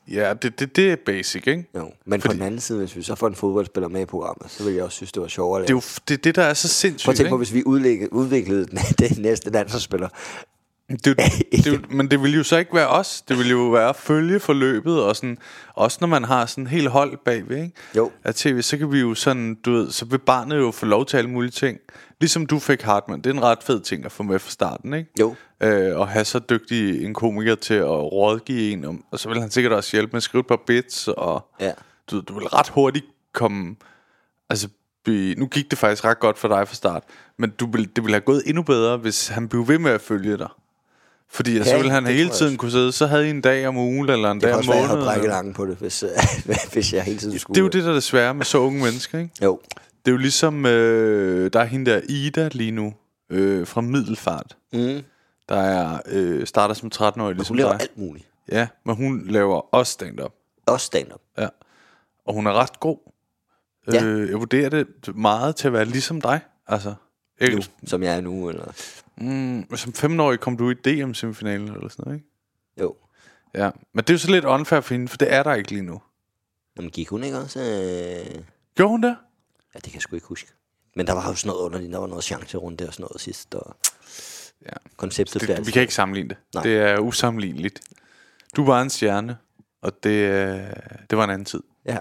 Ja, 0.08 0.34
det, 0.34 0.58
det, 0.58 0.76
det 0.76 0.92
er 0.92 0.96
basic, 1.06 1.46
ikke? 1.46 1.68
Jo. 1.76 1.92
Men 2.04 2.20
Fordi... 2.20 2.28
på 2.28 2.32
den 2.32 2.42
anden 2.42 2.60
side, 2.60 2.78
hvis 2.78 2.96
vi 2.96 3.02
så 3.02 3.14
får 3.14 3.26
en 3.26 3.34
fodboldspiller 3.34 3.88
med 3.88 4.00
i 4.00 4.04
programmet, 4.04 4.50
så 4.50 4.64
vil 4.64 4.74
jeg 4.74 4.84
også 4.84 4.96
synes, 4.96 5.12
det 5.12 5.22
var 5.22 5.28
sjovere 5.28 5.62
at 5.62 5.68
Det 5.68 5.74
er 5.74 5.76
jo 5.76 5.82
det, 6.08 6.24
det 6.24 6.34
der 6.36 6.42
er 6.42 6.54
så 6.54 6.68
sindssygt, 6.68 7.04
Prøv 7.06 7.12
at 7.12 7.16
tænke 7.16 7.30
på, 7.30 7.36
hvis 7.36 7.52
vi 7.54 7.62
udlægge, 7.66 8.12
udviklede 8.12 8.66
den, 8.66 8.78
den 9.08 9.22
næste 9.22 9.50
landsholdsspiller. 9.50 10.08
Det, 10.88 11.18
det, 11.64 11.90
men 11.90 12.10
det 12.10 12.22
vil 12.22 12.34
jo 12.34 12.42
så 12.42 12.56
ikke 12.56 12.74
være 12.74 12.88
os. 12.88 13.22
Det 13.22 13.38
vil 13.38 13.50
jo 13.50 13.58
være 13.68 13.94
følge 13.94 14.40
forløbet, 14.40 15.02
og 15.02 15.16
sådan, 15.16 15.38
også 15.74 15.98
når 16.00 16.08
man 16.08 16.24
har 16.24 16.46
sådan 16.46 16.66
helt 16.66 16.88
hold 16.88 17.18
bagved, 17.24 17.56
ikke? 17.62 17.72
Jo. 17.96 18.10
Af 18.24 18.34
tv, 18.34 18.62
så 18.62 18.78
kan 18.78 18.92
vi 18.92 19.00
jo 19.00 19.14
sådan, 19.14 19.54
du 19.54 19.72
ved, 19.72 19.90
så 19.90 20.04
vil 20.04 20.18
barnet 20.18 20.56
jo 20.58 20.70
få 20.70 20.86
lov 20.86 21.06
til 21.06 21.16
alle 21.16 21.30
mulige 21.30 21.50
ting. 21.50 21.78
Ligesom 22.20 22.46
du 22.46 22.58
fik 22.58 22.82
Hartmann. 22.82 23.22
Det 23.24 23.30
er 23.30 23.34
en 23.34 23.42
ret 23.42 23.62
fed 23.62 23.80
ting 23.80 24.04
at 24.04 24.12
få 24.12 24.22
med 24.22 24.38
fra 24.38 24.50
starten, 24.50 24.94
ikke? 24.94 25.10
Jo. 25.20 25.34
Øh, 25.62 25.96
og 25.98 26.08
have 26.08 26.24
så 26.24 26.38
dygtig 26.38 27.04
en 27.04 27.14
komiker 27.14 27.54
til 27.54 27.74
at 27.74 27.88
rådgive 28.12 28.72
en 28.72 28.84
om, 28.84 29.04
og 29.10 29.18
så 29.18 29.28
vil 29.28 29.40
han 29.40 29.50
sikkert 29.50 29.72
også 29.72 29.90
hjælpe 29.96 30.10
med 30.12 30.16
at 30.16 30.22
skrive 30.22 30.40
et 30.40 30.46
par 30.46 30.60
bits, 30.66 31.08
og 31.08 31.46
Ja. 31.60 31.72
du, 32.10 32.20
du 32.20 32.34
vil 32.34 32.46
ret 32.48 32.68
hurtigt 32.68 33.06
komme, 33.32 33.76
altså 34.50 34.68
nu 35.36 35.46
gik 35.46 35.70
det 35.70 35.78
faktisk 35.78 36.04
ret 36.04 36.20
godt 36.20 36.38
for 36.38 36.48
dig 36.48 36.68
fra 36.68 36.74
start, 36.74 37.02
men 37.38 37.50
du 37.50 37.70
vil, 37.70 37.96
det 37.96 38.04
ville 38.04 38.14
have 38.14 38.20
gået 38.20 38.42
endnu 38.46 38.62
bedre, 38.62 38.96
hvis 38.96 39.28
han 39.28 39.48
blev 39.48 39.68
ved 39.68 39.78
med 39.78 39.90
at 39.90 40.00
følge 40.00 40.38
dig. 40.38 40.48
Fordi 41.34 41.56
ja, 41.56 41.64
så 41.64 41.70
Ja, 41.70 41.76
ville 41.76 41.90
han 41.92 42.04
det 42.04 42.14
hele 42.14 42.28
jeg 42.28 42.36
tiden 42.36 42.50
også. 42.52 42.58
kunne 42.58 42.70
sidde, 42.70 42.92
så 42.92 43.06
havde 43.06 43.26
I 43.26 43.30
en 43.30 43.40
dag 43.40 43.66
om 43.66 43.76
ugen, 43.76 44.08
eller 44.10 44.30
en 44.30 44.36
Det 44.36 44.42
dag 44.42 44.52
om 44.52 44.58
også 44.58 44.70
være, 44.70 44.78
at 44.78 44.82
jeg 44.82 44.88
har 44.88 44.94
måneden. 44.94 45.06
brækket 45.08 45.24
eller- 45.24 45.34
langen 45.34 45.54
på 45.54 45.66
det, 45.66 45.76
hvis, 45.76 46.04
hvis 46.72 46.92
jeg 46.92 47.02
hele 47.02 47.18
tiden 47.18 47.38
skulle... 47.38 47.54
Det 47.54 47.60
er 47.60 47.64
jo 47.64 47.68
det, 47.68 47.84
der 47.84 47.90
er 47.90 47.94
det 47.94 48.02
svære 48.02 48.34
med 48.34 48.44
så 48.44 48.58
unge 48.58 48.82
mennesker, 48.82 49.18
ikke? 49.18 49.30
Jo. 49.42 49.60
Det 50.04 50.10
er 50.10 50.12
jo 50.12 50.16
ligesom, 50.18 50.66
øh, 50.66 51.50
der 51.52 51.60
er 51.60 51.64
hende 51.64 51.90
der 51.90 52.00
Ida 52.08 52.48
lige 52.52 52.70
nu, 52.70 52.94
øh, 53.30 53.66
fra 53.66 53.80
Middelfart, 53.80 54.56
Mm. 54.72 55.02
der 55.48 55.56
er, 55.56 55.98
øh, 56.06 56.46
starter 56.46 56.74
som 56.74 56.90
13-årig, 56.94 57.34
ligesom 57.34 57.52
Hun 57.54 57.58
laver 57.58 57.72
dig. 57.72 57.80
alt 57.80 57.98
muligt. 57.98 58.26
Ja, 58.52 58.66
men 58.86 58.96
hun 58.96 59.26
laver 59.28 59.74
også 59.74 59.92
stand-up. 59.92 60.32
Også 60.66 60.86
stand-up. 60.86 61.20
Ja. 61.38 61.48
Og 62.26 62.34
hun 62.34 62.46
er 62.46 62.52
ret 62.52 62.80
god. 62.80 62.98
Ja. 63.92 64.04
Øh, 64.04 64.30
jeg 64.30 64.38
vurderer 64.38 64.68
det 64.68 64.86
meget 65.14 65.56
til 65.56 65.66
at 65.66 65.72
være 65.72 65.84
ligesom 65.84 66.20
dig. 66.20 66.40
Altså, 66.68 66.94
jeg, 67.40 67.54
Nu, 67.54 67.60
som 67.86 68.02
jeg 68.02 68.16
er 68.16 68.20
nu, 68.20 68.48
eller... 68.48 68.64
mm, 69.16 69.76
som 69.76 69.92
15-årig 69.96 70.40
kom 70.40 70.56
du 70.56 70.70
i 70.70 70.74
DM-semifinalen 70.74 71.68
eller 71.68 71.88
sådan 71.88 72.02
noget, 72.04 72.16
ikke? 72.18 72.28
Jo. 72.80 72.96
Ja, 73.54 73.70
men 73.92 74.04
det 74.04 74.10
er 74.10 74.14
jo 74.14 74.18
så 74.18 74.30
lidt 74.30 74.44
unfair 74.44 74.80
for 74.80 74.94
hende, 74.94 75.08
for 75.08 75.16
det 75.16 75.32
er 75.32 75.42
der 75.42 75.54
ikke 75.54 75.70
lige 75.70 75.82
nu. 75.82 76.00
Jamen, 76.76 76.90
gik 76.90 77.08
hun 77.08 77.24
ikke 77.24 77.38
også... 77.38 77.60
Øh... 77.60 78.42
Gjorde 78.74 78.90
hun 78.90 79.02
det? 79.02 79.16
Ja, 79.74 79.78
det 79.78 79.84
kan 79.84 79.94
jeg 79.94 80.02
sgu 80.02 80.16
ikke 80.16 80.26
huske. 80.26 80.52
Men 80.96 81.06
der 81.06 81.12
var 81.12 81.28
jo 81.28 81.34
sådan 81.34 81.48
noget 81.48 81.60
underligt. 81.64 81.92
Der 81.92 81.98
var 81.98 82.06
noget 82.06 82.24
chance 82.24 82.58
rundt 82.58 82.78
der 82.78 82.86
og 82.86 82.92
sådan 82.94 83.02
noget 83.04 83.20
sidst. 83.20 83.54
Og 83.54 83.76
Ja. 84.62 84.72
konceptet 84.96 85.40
det, 85.40 85.48
blev 85.48 85.66
vi 85.66 85.70
kan 85.70 85.82
ikke 85.82 85.94
sammenligne 85.94 86.28
det. 86.28 86.36
Nej. 86.54 86.62
Det 86.62 86.78
er 86.78 86.98
usammenligneligt. 86.98 87.80
Du 88.56 88.64
var 88.66 88.82
en 88.82 88.90
stjerne, 88.90 89.36
og 89.82 89.92
det, 90.02 90.10
øh, 90.10 90.58
det 91.10 91.18
var 91.18 91.24
en 91.24 91.30
anden 91.30 91.44
tid. 91.44 91.62
Ja. 91.84 91.98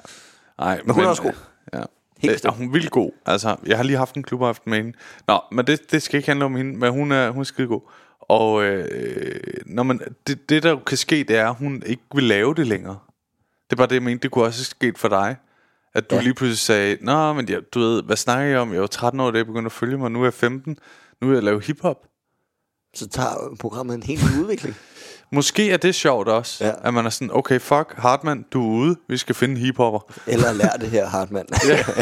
Nej, 0.58 0.82
Men 0.86 0.96
hun 0.96 1.04
er 1.04 1.08
også 1.08 1.22
god. 1.22 1.34
Ja. 1.74 1.84
Helt 2.24 2.32
Øh, 2.32 2.36
bestemt. 2.36 2.56
hun 2.56 2.68
er 2.68 2.72
vildt 2.72 2.92
god. 2.92 3.12
Altså, 3.26 3.56
jeg 3.66 3.78
har 3.78 3.84
lige 3.84 3.98
haft 3.98 4.16
en 4.16 4.24
klubaften 4.24 4.70
med 4.70 4.78
hende. 4.78 4.94
Nå, 5.28 5.40
men 5.52 5.68
det, 5.68 5.92
det 5.92 6.02
skal 6.02 6.18
ikke 6.18 6.28
handle 6.30 6.46
om 6.46 6.56
hende, 6.56 6.78
men 6.78 6.92
hun 6.92 7.12
er, 7.12 7.30
hun 7.30 7.40
er 7.40 7.44
skide 7.46 7.68
god. 7.68 7.82
Og 8.20 8.64
øh, 8.64 9.40
når 9.66 9.84
man, 9.84 10.00
det, 10.28 10.50
det, 10.50 10.64
der 10.64 10.80
kan 10.80 10.98
ske, 10.98 11.16
det 11.28 11.38
er, 11.38 11.50
at 11.50 11.56
hun 11.56 11.84
ikke 11.86 12.04
vil 12.16 12.24
lave 12.24 12.54
det 12.56 12.68
længere. 12.68 12.98
Det 13.70 13.72
er 13.72 13.76
bare 13.76 13.88
det, 13.88 13.96
jeg 13.96 14.04
mente, 14.04 14.24
det 14.24 14.32
kunne 14.32 14.46
også 14.46 14.64
sket 14.64 14.98
for 14.98 15.08
dig. 15.08 15.36
At 15.96 16.10
du 16.10 16.16
Ja. 16.16 16.22
lige 16.22 16.34
pludselig 16.34 16.58
sagde, 16.60 16.98
Nå, 17.02 17.34
men 17.34 17.50
jeg, 17.50 17.60
du 17.74 17.80
ved, 17.80 18.04
hvad 18.04 18.16
snakker 18.16 18.46
jeg 18.46 18.60
om? 18.60 18.74
Jeg 18.74 18.82
var 18.82 18.88
13 18.88 19.20
år, 19.20 19.32
da 19.32 19.38
jeg 19.38 19.46
begyndte 19.46 19.66
at 19.66 19.72
følge 19.72 19.98
mig. 19.98 20.12
Nu 20.12 20.20
er 20.22 20.26
jeg 20.26 20.34
15. 20.34 20.78
Nu 21.22 21.28
vil 21.28 21.34
jeg 21.34 21.44
lave 21.44 21.62
hiphop. 21.62 21.98
Så 22.96 23.08
tager 23.10 23.56
programmet 23.60 23.96
en 23.96 24.04
helt 24.04 24.22
udvikling. 24.42 24.76
Måske 25.34 25.72
er 25.72 25.78
det 25.78 25.96
sjovt 25.96 26.28
også, 26.28 26.66
Ja. 26.66 26.72
at 26.84 26.94
man 26.94 27.06
er 27.06 27.10
sådan, 27.10 27.30
okay, 27.34 27.60
fuck, 27.60 27.94
Hartmann, 27.98 28.46
du 28.52 28.62
er 28.64 28.78
ude. 28.80 28.96
Vi 29.08 29.18
skal 29.18 29.36
finde 29.36 29.60
hiphopper. 29.62 30.00
Eller 30.28 30.52
lær 30.64 30.70
det 30.70 30.90
her, 30.90 31.08
Hartmann. 31.08 31.48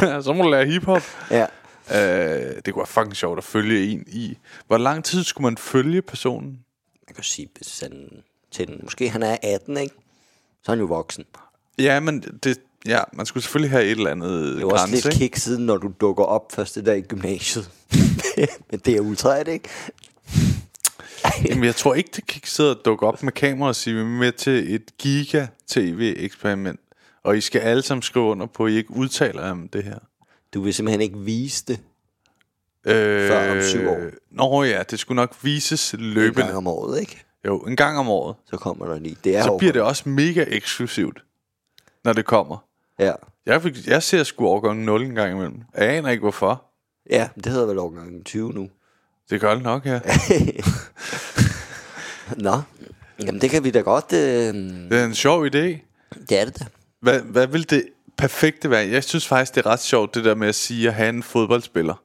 ja, 0.02 0.22
så 0.22 0.34
må 0.34 0.44
du 0.44 0.50
lære 0.50 0.66
hiphop. 0.66 1.02
ja. 1.32 1.46
Øh, 1.92 2.56
det 2.66 2.74
kunne 2.74 2.80
være 2.82 2.88
fucking 2.88 3.16
sjovt 3.16 3.38
at 3.38 3.44
følge 3.44 3.92
en 3.92 4.04
i. 4.08 4.38
Hvor 4.68 4.78
lang 4.78 5.04
tid 5.04 5.24
skulle 5.24 5.44
man 5.46 5.58
følge 5.58 6.02
personen? 6.02 6.60
Man 7.08 7.16
kan 7.16 7.24
sige, 7.24 7.48
hvis 7.58 7.80
han, 7.80 8.08
til 8.52 8.68
den, 8.68 8.80
måske 8.84 9.10
han 9.10 9.24
er 9.24 9.38
18, 9.44 9.78
ikke? 9.78 9.96
Så 10.64 10.72
er 10.72 10.76
han 10.76 10.80
jo 10.80 10.86
voksen. 10.86 11.26
Ja, 11.80 12.00
men 12.00 12.22
det, 12.44 12.58
ja, 12.86 13.00
man 13.14 13.26
skulle 13.26 13.44
selvfølgelig 13.44 13.72
have 13.72 13.84
et 13.86 13.92
eller 13.92 14.12
andet 14.12 14.44
Det 14.44 14.56
er 14.58 14.62
jo 14.62 14.70
også 14.70 14.86
grænse, 14.88 15.10
lidt 15.10 15.16
kick 15.20 15.36
siden, 15.36 15.66
når 15.66 15.78
du 15.78 15.92
dukker 16.02 16.24
op 16.24 16.52
første 16.52 16.82
dag 16.82 16.98
i 16.98 17.02
gymnasiet. 17.02 17.70
Men 18.72 18.80
det 18.86 18.96
er 18.96 19.00
ultra, 19.00 19.36
ikke? 19.36 19.70
Jamen, 21.50 21.64
jeg 21.64 21.76
tror 21.76 21.94
ikke, 21.94 22.10
det 22.16 22.28
kan 22.28 22.42
sidde 22.46 22.78
og 22.78 22.86
dukke 22.86 23.08
op 23.08 23.24
med 23.24 23.32
kamera 23.32 23.68
og 23.70 23.76
sige, 23.76 23.94
vi 23.94 24.02
er 24.02 24.06
med 24.06 24.32
til 24.32 24.76
et 24.76 24.98
giga-tv-eksperiment. 24.98 26.80
Og 27.24 27.38
I 27.38 27.42
skal 27.42 27.62
alle 27.62 27.82
sammen 27.84 28.02
skrive 28.02 28.26
under 28.26 28.46
på, 28.46 28.66
at 28.66 28.72
I 28.72 28.76
ikke 28.76 28.92
udtaler 28.92 29.44
jer 29.46 29.52
om 29.52 29.68
det 29.70 29.84
her. 29.84 30.00
Du 30.54 30.62
vil 30.62 30.74
simpelthen 30.74 31.02
ikke 31.02 31.18
vise 31.20 31.66
det 31.68 31.80
Øh, 32.86 33.28
Før 33.30 33.52
om 33.52 33.62
syv 33.62 33.88
år. 33.90 34.00
Nå 34.32 34.64
ja, 34.64 34.84
det 34.84 35.00
skulle 35.00 35.16
nok 35.16 35.36
vises 35.42 35.92
en 35.94 36.00
løbende. 36.00 36.46
gang 36.46 36.58
om 36.58 36.68
året, 36.68 37.00
ikke? 37.00 37.24
Jo, 37.46 37.60
en 37.60 37.76
gang 37.76 37.98
om 37.98 38.10
året. 38.10 38.36
Så 38.50 38.58
kommer 38.58 38.86
der 38.86 39.00
lige. 39.00 39.18
Det 39.24 39.38
er 39.38 39.44
Så 39.44 39.58
bliver 39.58 39.74
det 39.74 39.82
også 39.82 40.10
mega 40.10 40.46
eksklusivt, 40.48 41.24
når 42.04 42.14
det 42.14 42.26
kommer. 42.26 42.58
Ja. 43.00 43.14
Jeg, 43.46 43.62
fik, 43.62 43.88
jeg 43.88 44.04
ser 44.04 44.24
sgu 44.24 44.46
overgang 44.48 44.84
0 44.84 45.02
en 45.04 45.16
gang 45.16 45.32
imellem. 45.32 45.62
Jeg 45.78 45.90
aner 45.90 46.10
ikke 46.10 46.22
hvorfor. 46.22 46.66
ja, 47.10 47.30
det 47.36 47.46
hedder 47.46 47.68
vel 47.68 47.80
overgang 47.80 48.26
20 48.26 48.54
nu. 48.54 48.70
Det 49.32 49.42
gør 49.42 49.54
det 49.54 49.64
nok, 49.64 49.86
ja. 49.86 50.00
Nå, 52.38 52.62
jamen 53.20 53.42
det 53.42 53.50
kan 53.50 53.64
vi 53.64 53.72
da 53.72 53.80
godt... 53.80 54.14
Øh, 54.14 54.54
Det 54.90 54.94
er 55.00 55.06
en 55.06 55.16
sjov 55.16 55.46
idé. 55.46 55.50
det 56.30 56.32
er 56.32 56.46
det 56.46 56.60
da. 56.60 56.66
Hvad, 57.02 57.20
hvad 57.20 57.48
vil 57.48 57.70
det 57.70 57.86
perfekte 58.18 58.70
være? 58.70 58.88
Jeg 58.90 59.04
synes 59.04 59.28
faktisk, 59.28 59.56
det 59.56 59.66
er 59.66 59.70
ret 59.70 59.80
sjovt, 59.80 60.16
det 60.16 60.26
der 60.26 60.36
med 60.36 60.48
at 60.48 60.56
sige 60.56 60.88
at 60.88 60.94
have 60.94 61.10
en 61.10 61.24
fodboldspiller. 61.24 62.04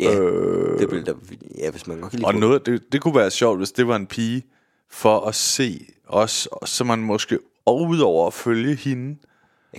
Ja, 0.00 0.14
Øh, 0.18 0.78
det 0.78 0.90
vil 0.90 1.06
da... 1.06 1.12
Ja, 1.58 1.70
hvis 1.70 1.86
man 1.86 2.00
godt 2.00 2.10
kan 2.10 2.18
lide 2.18 2.26
og 2.26 2.34
noget, 2.34 2.66
det, 2.66 2.82
det 2.92 3.00
kunne 3.00 3.14
være 3.16 3.30
sjovt, 3.30 3.58
hvis 3.58 3.72
det 3.72 3.88
var 3.88 3.96
en 3.96 4.06
pige, 4.06 4.42
for 4.90 5.20
at 5.26 5.34
se 5.34 5.86
os, 6.08 6.48
så 6.64 6.84
man 6.84 6.98
måske 6.98 7.38
og 7.66 7.80
udover 7.80 8.26
at 8.26 8.34
følge 8.34 8.74
hende, 8.74 9.16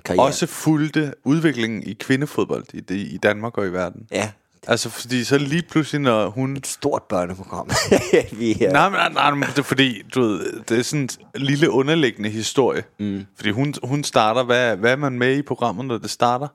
karriere. 0.06 0.24
også 0.26 0.46
fulgte 0.48 1.14
udviklingen 1.24 1.84
i 1.84 1.94
kvindefodbold 1.94 2.66
i, 2.74 2.80
det, 2.80 2.96
i 2.96 3.18
Danmark 3.24 3.58
og 3.58 3.68
i 3.68 3.70
verden. 3.70 4.08
Ja, 4.12 4.32
Altså, 4.68 4.90
fordi 4.90 5.24
så 5.24 5.38
lige 5.38 5.64
pludselig, 5.70 6.02
når 6.02 6.30
hun... 6.30 6.58
Stort 6.64 7.04
børneprogram. 7.10 7.70
vi 8.40 8.64
er, 8.64 8.72
Nej, 8.72 8.90
men, 8.90 9.00
nej, 9.14 9.36
nej, 9.36 9.48
det 9.50 9.60
er 9.60 9.64
fordi, 9.64 10.02
du 10.16 10.22
ved, 10.22 10.60
det 10.70 10.80
er 10.80 10.84
sådan 10.84 11.10
en 11.36 11.42
lille 11.42 11.70
underliggende 11.72 12.30
historie. 12.30 12.84
Mm. 13.00 13.26
Fordi 13.36 13.50
hun, 13.50 13.74
hun 13.84 14.04
starter, 14.04 14.44
hvad, 14.44 14.76
hvad 14.78 14.92
er 14.92 14.96
man 14.96 15.14
med 15.20 15.38
i 15.38 15.42
programmet, 15.42 15.86
når 15.86 15.98
det 15.98 16.10
starter? 16.10 16.48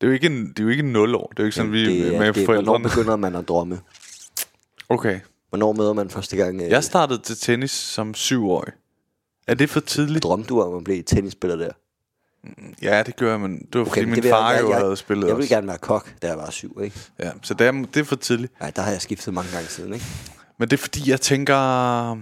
Det 0.00 0.02
er 0.02 0.06
jo 0.06 0.12
ikke, 0.12 0.26
en, 0.26 0.48
det 0.48 0.58
er 0.58 0.62
jo 0.62 0.68
ikke 0.68 0.82
en 0.82 0.92
nul 0.92 1.14
år. 1.14 1.26
Det 1.30 1.38
er 1.38 1.42
jo 1.42 1.46
ikke 1.46 1.56
sådan, 1.56 1.72
vi 1.72 1.86
det, 1.86 2.14
er 2.14 2.18
med 2.18 2.32
det, 2.32 2.42
er, 2.42 2.44
hvornår 2.44 2.44
forældrene. 2.46 2.84
begynder 2.88 3.16
man 3.16 3.34
at 3.34 3.48
drømme? 3.48 3.80
Okay. 4.88 5.20
Hvornår 5.48 5.72
møder 5.72 5.92
man 5.92 6.10
første 6.10 6.36
gang? 6.36 6.62
Øh, 6.62 6.70
Jeg 6.70 6.84
startede 6.84 7.22
til 7.22 7.36
tennis 7.36 7.70
som 7.70 8.14
syvårig. 8.14 8.72
Er 9.46 9.54
det 9.54 9.70
for 9.70 9.80
tidligt? 9.80 10.22
drømte 10.22 10.48
du 10.48 10.60
om 10.62 10.76
at 10.76 10.84
blive 10.84 11.02
tennisspiller 11.02 11.56
der? 11.56 11.70
Ja, 12.82 13.02
det 13.02 13.16
gør 13.16 13.30
jeg, 13.30 13.40
men 13.40 13.58
det 13.58 13.74
var 13.74 13.80
okay, 13.80 13.90
fordi 13.90 14.04
min 14.04 14.22
det 14.22 14.30
far 14.30 14.52
jeg, 14.52 14.62
jo 14.62 14.70
jeg, 14.70 14.78
havde 14.78 14.96
spillet 14.96 15.26
Jeg 15.28 15.36
ville 15.36 15.44
også. 15.44 15.54
gerne 15.54 15.66
være 15.68 15.78
kok, 15.78 16.12
da 16.22 16.26
jeg 16.26 16.36
var 16.36 16.50
syv, 16.50 16.80
ikke? 16.84 16.96
Ja, 17.18 17.30
så 17.42 17.54
det 17.54 17.66
er, 17.66 17.72
det 17.72 17.96
er 17.96 18.04
for 18.04 18.16
tidligt. 18.16 18.60
Nej, 18.60 18.70
der 18.70 18.82
har 18.82 18.90
jeg 18.90 19.00
skiftet 19.02 19.34
mange 19.34 19.50
gange 19.52 19.68
siden, 19.68 19.94
ikke? 19.94 20.06
Men 20.58 20.68
det 20.68 20.76
er 20.76 20.80
fordi, 20.80 21.10
jeg 21.10 21.20
tænker... 21.20 22.18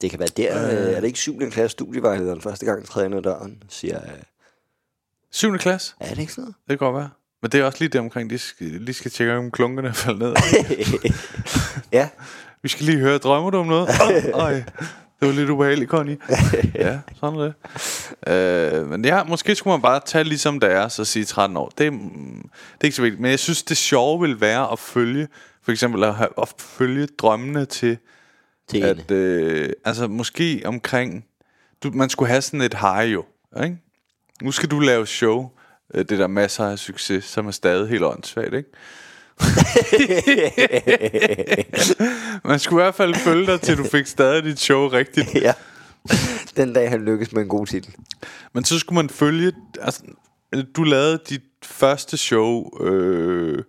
Det 0.00 0.10
kan 0.10 0.18
være 0.18 0.28
der, 0.36 0.66
øh. 0.88 0.92
er 0.92 1.00
det 1.00 1.06
ikke 1.06 1.18
7. 1.18 1.38
klasse 1.50 1.68
studievejlederen 1.68 2.40
første 2.40 2.66
gang 2.66 2.86
træder 2.86 3.06
ind 3.06 3.14
ad 3.14 3.22
døren, 3.22 3.62
siger, 3.68 4.00
øh, 4.02 4.10
7. 5.32 5.58
klasse, 5.58 5.94
er 6.00 6.08
det 6.08 6.18
ikke 6.18 6.32
sådan 6.32 6.42
noget? 6.42 6.54
det 6.68 6.78
kan 6.78 6.86
godt 6.86 6.96
være. 6.96 7.10
Men 7.42 7.50
det 7.52 7.60
er 7.60 7.64
også 7.64 7.78
lige 7.80 7.88
det 7.88 8.00
omkring, 8.00 8.30
de 8.30 8.38
skal, 8.38 8.66
lige 8.66 8.94
skal 8.94 9.10
tjekke, 9.10 9.34
om 9.34 9.50
klunkerne 9.50 9.88
er 9.88 9.92
faldet 9.92 10.18
ned. 10.20 10.34
ja, 11.92 12.08
Vi 12.62 12.68
skal 12.68 12.86
lige 12.86 12.98
høre, 12.98 13.18
drømmer 13.18 13.50
du 13.50 13.58
om 13.58 13.66
noget? 13.66 13.88
Oh, 14.34 14.40
øj, 14.42 14.62
det 15.24 15.34
var 15.34 15.40
lidt 15.40 15.50
ubehageligt, 15.50 15.90
Connie. 15.90 16.18
Ja, 16.74 16.98
sådan 17.20 17.38
det. 17.38 17.54
Øh, 18.32 18.88
men 18.88 19.04
ja, 19.04 19.24
måske 19.24 19.54
skulle 19.54 19.72
man 19.72 19.82
bare 19.82 20.00
tage 20.06 20.24
ligesom 20.24 20.60
det 20.60 20.72
er, 20.72 20.88
så 20.88 21.04
sige 21.04 21.24
13 21.24 21.56
år. 21.56 21.72
Det, 21.78 21.92
det 21.92 22.80
er 22.80 22.84
ikke 22.84 22.96
så 22.96 23.02
vigtigt. 23.02 23.20
Men 23.20 23.30
jeg 23.30 23.38
synes, 23.38 23.62
det 23.62 23.76
sjove 23.76 24.20
vil 24.20 24.40
være 24.40 24.72
at 24.72 24.78
følge, 24.78 25.28
for 25.62 25.72
eksempel 25.72 26.04
at, 26.04 26.14
have, 26.14 26.28
at 26.42 26.54
følge 26.58 27.06
drømmene 27.06 27.64
til, 27.64 27.98
til 28.68 28.80
at, 28.80 29.10
øh, 29.10 29.68
altså 29.84 30.08
måske 30.08 30.62
omkring, 30.64 31.24
du, 31.82 31.90
man 31.94 32.10
skulle 32.10 32.28
have 32.28 32.42
sådan 32.42 32.60
et 32.60 32.74
high 32.74 33.12
jo, 33.12 33.24
ikke? 33.64 33.78
Nu 34.42 34.52
skal 34.52 34.70
du 34.70 34.80
lave 34.80 35.06
show, 35.06 35.50
øh, 35.94 36.04
det 36.08 36.18
der 36.18 36.26
masser 36.26 36.64
af 36.64 36.78
succes, 36.78 37.24
som 37.24 37.46
er 37.46 37.50
stadig 37.50 37.88
helt 37.88 38.04
åndssvagt, 38.04 38.54
ikke? 38.54 38.68
Man 42.48 42.58
skulle 42.58 42.82
i 42.82 42.84
hvert 42.84 42.94
fald 42.94 43.14
følge 43.14 43.46
dig, 43.46 43.60
til 43.60 43.78
du 43.78 43.84
fik 43.84 44.06
stadig 44.06 44.44
dit 44.44 44.60
show 44.60 44.88
rigtigt. 44.88 45.34
ja. 45.34 45.52
Den 46.56 46.72
dag, 46.72 46.90
han 46.90 47.04
lykkes 47.04 47.32
med 47.32 47.42
en 47.42 47.48
god 47.48 47.66
titel. 47.66 47.94
Men 48.52 48.64
så 48.64 48.78
skulle 48.78 48.96
man 48.96 49.10
følge... 49.10 49.52
Altså, 49.80 50.02
du 50.76 50.82
lavede 50.82 51.18
dit 51.28 51.42
første 51.62 52.16
show... 52.16 52.80
Øh, 52.84 53.62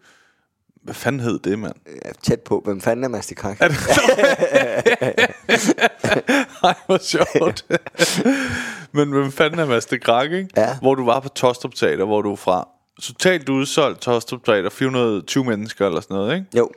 hvad 0.83 0.93
fanden 0.93 1.21
hed 1.21 1.39
det, 1.39 1.59
mand? 1.59 1.73
Ja, 2.05 2.11
tæt 2.23 2.39
på. 2.39 2.61
Hvem 2.65 2.81
fanden 2.81 3.03
er 3.03 3.07
Master 3.07 3.35
Krak? 3.35 3.61
Ej, 6.63 6.73
hvor 6.85 6.97
sjovt. 6.97 7.65
Men 8.97 9.11
hvem 9.11 9.31
fanden 9.31 9.59
er 9.59 9.65
Master 9.65 9.97
Krak, 9.97 10.31
ikke? 10.31 10.49
Ja. 10.57 10.77
Hvor 10.79 10.95
du 10.95 11.05
var 11.05 11.19
på 11.19 11.29
Tostrup 11.29 11.73
Teater, 11.75 12.05
hvor 12.05 12.21
du 12.21 12.31
er 12.31 12.35
fra. 12.35 12.67
Totalt 13.01 13.49
udsolgt 13.49 14.01
Tostrup 14.01 14.45
Teater, 14.45 14.69
420 14.69 15.43
mennesker 15.45 15.87
eller 15.87 16.01
sådan 16.01 16.15
noget, 16.17 16.33
ikke? 16.35 16.45
Jo. 16.57 16.69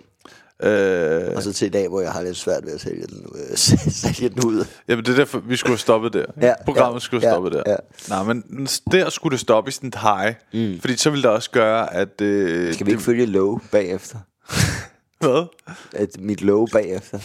Øh, 0.62 1.37
Og 1.37 1.42
så 1.42 1.52
til 1.52 1.66
i 1.66 1.70
dag, 1.70 1.88
hvor 1.88 2.00
jeg 2.00 2.12
har 2.12 2.22
lidt 2.22 2.37
svært 2.37 2.66
ved 2.66 2.72
at 2.74 2.81
sælge 2.81 3.07
den, 3.07 3.26
øh, 3.35 3.57
sælge 4.02 4.28
den 4.28 4.44
ud. 4.46 4.64
Jamen 4.88 5.04
det 5.04 5.12
er 5.12 5.16
derfor, 5.16 5.38
vi 5.38 5.57
skulle 5.57 5.72
have 5.72 5.78
stoppet 5.78 6.12
der. 6.12 6.24
Ja, 6.40 6.54
Programmet 6.64 7.00
ja, 7.00 7.04
skulle 7.04 7.20
have 7.22 7.28
ja, 7.31 7.35
stoppet 7.35 7.52
der. 7.52 7.62
ja. 7.66 7.76
Nej, 8.09 8.22
men 8.22 8.66
der 8.92 9.11
skulle 9.11 9.33
det 9.33 9.40
stoppe 9.40 9.68
i 9.68 9.72
sådan 9.72 9.88
et 9.88 9.94
high. 10.00 10.35
Mm. 10.72 10.81
Fordi 10.81 10.96
så 10.96 11.11
ville 11.11 11.22
det 11.22 11.31
også 11.31 11.50
gøre, 11.50 11.94
at... 11.94 12.20
Øh, 12.20 12.74
Skal 12.74 12.87
vi 12.87 12.90
ikke 12.90 13.02
følge 13.02 13.26
low 13.26 13.59
bagefter? 13.72 14.18
Hvad? 15.20 15.46
At 15.92 16.09
mit 16.18 16.42
low 16.42 16.66
bagefter. 16.72 17.18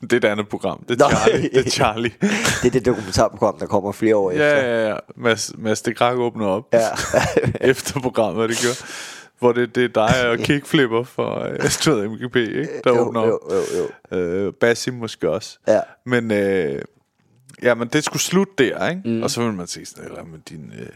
Det 0.00 0.12
er 0.12 0.16
et 0.16 0.24
andet 0.24 0.48
program. 0.48 0.84
Det 0.88 0.98
Nå. 0.98 1.04
er 1.04 1.10
Charlie. 1.10 1.48
Det 1.54 1.66
er 1.66 1.70
Charlie. 1.70 2.12
Det 2.62 2.66
er 2.66 2.70
det 2.70 2.86
dokumentarprogram, 2.86 3.58
der 3.58 3.66
kommer 3.66 3.92
flere 3.92 4.16
år 4.16 4.30
ja, 4.30 4.36
efter. 4.36 4.68
ja, 4.68 4.88
ja. 4.88 4.96
Mads, 5.16 5.52
Mads 5.58 5.82
det 5.82 5.96
Krak 5.96 6.16
åbner 6.16 6.46
op. 6.46 6.64
Ja. 6.72 6.88
efter 7.70 8.00
programmet, 8.00 8.48
det 8.48 8.58
gør. 8.62 8.86
Hvor 9.38 9.52
det, 9.52 9.74
det 9.74 9.84
er 9.84 9.88
dig 10.08 10.28
og 10.30 10.38
Kickflipper 10.38 11.04
for 11.04 11.38
øh, 11.40 11.58
du 11.84 11.90
ved, 11.94 12.08
MGP, 12.08 12.36
ikke? 12.36 12.68
Der 12.84 12.90
jo, 12.94 12.98
åbner 13.00 13.20
op. 13.20 13.26
jo, 13.28 13.40
jo, 13.50 13.62
jo. 14.12 14.16
Øh, 14.18 14.52
Basim 14.52 14.94
måske 14.94 15.30
også. 15.30 15.58
Ja. 15.68 15.80
Men, 16.06 16.30
øh, 16.30 16.82
ja, 17.62 17.74
men 17.74 17.88
det 17.88 18.04
skulle 18.04 18.22
slutte 18.22 18.52
der, 18.58 18.88
ikke? 18.88 19.02
Mm. 19.04 19.22
Og 19.22 19.30
så 19.30 19.42
vil 19.42 19.52
man 19.52 19.66
se 19.66 19.84
sådan, 19.86 20.04
eller 20.04 20.24
med 20.24 20.38
din, 20.48 20.72
øh, 20.80 20.86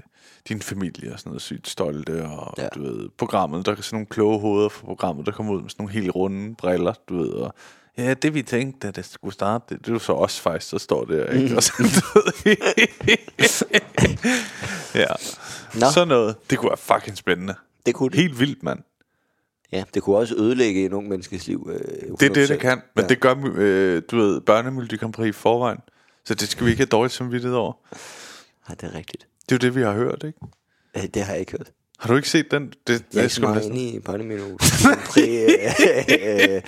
din 0.49 0.63
familie 0.63 1.13
og 1.13 1.19
sådan 1.19 1.31
noget 1.31 1.43
sygt 1.43 1.69
stolte, 1.69 2.25
og 2.25 2.55
Ja. 2.59 2.63
ja. 2.63 2.69
du 2.75 2.83
ved, 2.83 3.09
programmet, 3.19 3.67
der 3.67 3.73
er 3.73 3.77
sådan 3.77 3.97
nogle 3.97 4.07
kloge 4.07 4.41
hoveder 4.41 4.69
for 4.69 4.87
programmet, 4.87 5.27
der 5.27 5.33
kommer 5.33 5.53
ud 5.53 5.63
med 5.63 5.71
sådan 5.71 5.83
nogle 5.83 5.93
helt 5.95 6.15
runde 6.15 6.55
briller, 6.55 6.95
du 7.09 7.17
ved, 7.17 7.29
og 7.31 7.55
Ja, 8.01 8.15
det 8.15 8.35
vi 8.35 8.43
tænkte, 8.43 8.87
da 8.87 8.91
det 8.91 9.05
skulle 9.05 9.35
starte, 9.35 9.65
det, 9.69 9.79
det 9.85 9.89
er 9.89 9.93
jo 9.93 9.99
så 9.99 10.13
også 10.13 10.43
faktisk, 10.43 10.73
der 10.73 10.79
står 10.79 11.05
der, 11.05 11.27
ikke? 11.31 11.49
Mm. 11.49 11.57
Og 11.57 11.63
så, 11.63 11.73
ja, 14.95 15.07
Nå. 15.75 15.87
sådan 15.95 16.09
noget. 16.09 16.37
Det 16.51 16.59
kunne 16.59 16.69
være 16.71 16.77
fucking 16.77 17.17
spændende. 17.17 17.55
Det 17.87 17.95
kunne 17.95 18.11
det. 18.11 18.21
Helt 18.21 18.41
vildt, 18.41 18.63
mand. 18.63 18.79
Ja, 19.73 19.85
det 19.95 20.03
kunne 20.03 20.17
også 20.17 20.35
ødelægge 20.35 20.85
en 20.85 20.93
ung 20.93 21.09
menneskes 21.09 21.47
liv. 21.47 21.71
Øh, 21.73 21.81
Det 22.21 22.31
er 22.31 22.35
det, 22.35 22.47
100%. 22.47 22.53
det 22.53 22.61
kan. 22.61 22.83
Men 22.95 23.03
ja. 23.05 23.09
det 23.09 23.21
gør, 23.21 23.35
øh, 23.55 24.03
du 24.11 24.17
ved, 24.17 24.41
Prix 25.13 25.29
i 25.29 25.33
forvejen. 25.33 25.79
Så 26.25 26.35
det 26.35 26.49
skal 26.49 26.67
vi 26.67 26.71
ikke 26.71 26.81
have 26.81 26.87
dårligt 26.89 27.15
samvittighed 27.15 27.57
over. 27.57 27.73
Ja, 28.69 28.75
det 28.75 28.83
er 28.83 28.95
rigtigt. 28.95 29.27
Det 29.49 29.53
er 29.53 29.57
jo 29.57 29.69
det, 29.69 29.75
vi 29.77 29.83
har 29.83 29.93
hørt, 29.93 30.23
ikke? 30.27 30.39
Øh, 30.97 31.03
Det 31.15 31.23
har 31.23 31.33
jeg 31.33 31.41
ikke 31.41 31.53
hørt. 31.53 31.71
Har 32.01 32.09
du 32.09 32.17
ikke 32.17 32.29
set 32.29 32.51
den? 32.51 32.67
Det, 32.67 32.75
Jeg 32.89 32.99
det 32.99 33.05
ikke 33.15 33.25
er 33.25 33.29
sgu 33.29 33.47
meget 33.49 33.65
inde 33.65 33.81
i 33.81 34.01
Børnemenu. 34.01 34.45
øh, 35.19 36.63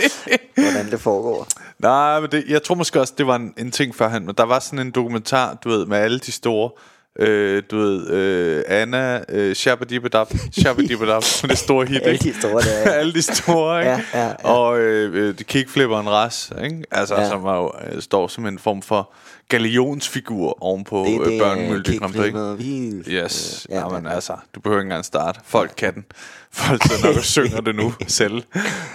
hvordan 0.55 0.91
det 0.91 1.01
foregår. 1.01 1.47
Nej, 1.79 2.21
men 2.21 2.31
det, 2.31 2.45
jeg 2.49 2.63
tror 2.63 2.75
måske 2.75 3.01
også, 3.01 3.15
det 3.19 3.27
var 3.27 3.37
en, 3.37 3.55
en 3.59 3.71
ting 3.71 3.95
førhen. 3.95 4.27
Men 4.27 4.35
der 4.39 4.45
var 4.45 4.59
sådan 4.59 4.79
en 4.79 4.91
dokumentar, 4.91 5.59
du 5.65 5.69
ved, 5.69 5.87
med 5.87 5.99
alle 5.99 6.19
de 6.19 6.33
store... 6.33 6.71
Øh, 7.19 7.63
du 7.71 7.77
ved, 7.79 8.11
øh, 8.11 8.63
Anna, 8.69 9.21
øh, 9.29 9.55
Shabadibadab, 9.55 10.27
Shabadibadab, 10.53 11.23
det 11.51 11.59
store 11.59 11.87
hit, 11.87 12.01
Alle 12.03 12.13
ikke? 12.13 12.25
de 12.25 12.39
store, 12.41 12.63
der 12.63 12.71
er. 12.85 12.91
alle 13.01 13.13
de 13.13 13.23
store, 13.23 13.81
ikke? 13.81 13.91
Ja, 13.91 14.01
ja, 14.15 14.27
ja. 14.27 14.35
Og 14.49 14.79
øh, 14.81 15.29
øh, 15.29 15.35
kickflipperen 15.35 16.09
Ras, 16.11 16.53
ikke? 16.65 16.83
Altså, 16.91 17.15
Ja. 17.15 17.21
ja. 17.21 17.29
som 17.29 17.45
er 17.45 17.55
jo, 17.55 17.73
øh, 17.93 18.03
står 18.03 18.29
som 18.29 18.47
en 18.47 18.59
form 18.59 18.83
for 18.83 19.13
galionsfigur 19.49 20.63
ovenpå 20.63 21.05
Det 21.09 21.21
øh, 21.21 21.27
det, 21.33 21.41
børnemyldig 21.41 21.95
øh, 21.95 22.01
Grand 22.01 22.15
Prix. 22.15 23.07
Yes, 23.09 23.67
Ja, 23.71 23.79
ja, 23.79 23.89
men 23.89 24.05
ja. 24.05 24.11
altså, 24.15 24.37
du 24.55 24.61
behøver 24.61 24.81
ikke 24.81 24.87
engang 24.87 25.05
starte. 25.05 25.41
Folk 25.45 25.73
kan 25.77 25.95
den. 25.95 26.05
Folk 26.53 26.83
sidder 26.83 27.07
nok 27.07 27.17
og 27.17 27.25
synger 27.25 27.61
det 27.61 27.75
nu 27.75 27.93
selv. 28.09 28.43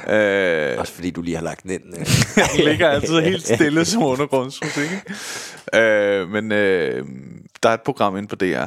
Øh, 0.10 0.80
Også 0.80 0.94
fordi 0.94 1.12
du 1.12 1.22
lige 1.22 1.36
har 1.36 1.44
lagt 1.44 1.64
den 1.64 1.72
ind. 1.72 1.84
øh. 1.98 2.06
den 2.58 2.66
ligger 2.66 2.90
altid 2.90 3.20
helt 3.22 3.48
stille 3.56 3.86
som 3.86 4.04
undergrundsmusik. 4.04 4.90
Øh, 5.74 6.30
men 6.30 6.52
øh, 6.52 7.06
der 7.64 7.70
er 7.70 7.74
et 7.74 7.82
program 7.82 8.18
inde 8.18 8.28
på 8.28 8.36
DR, 8.36 8.66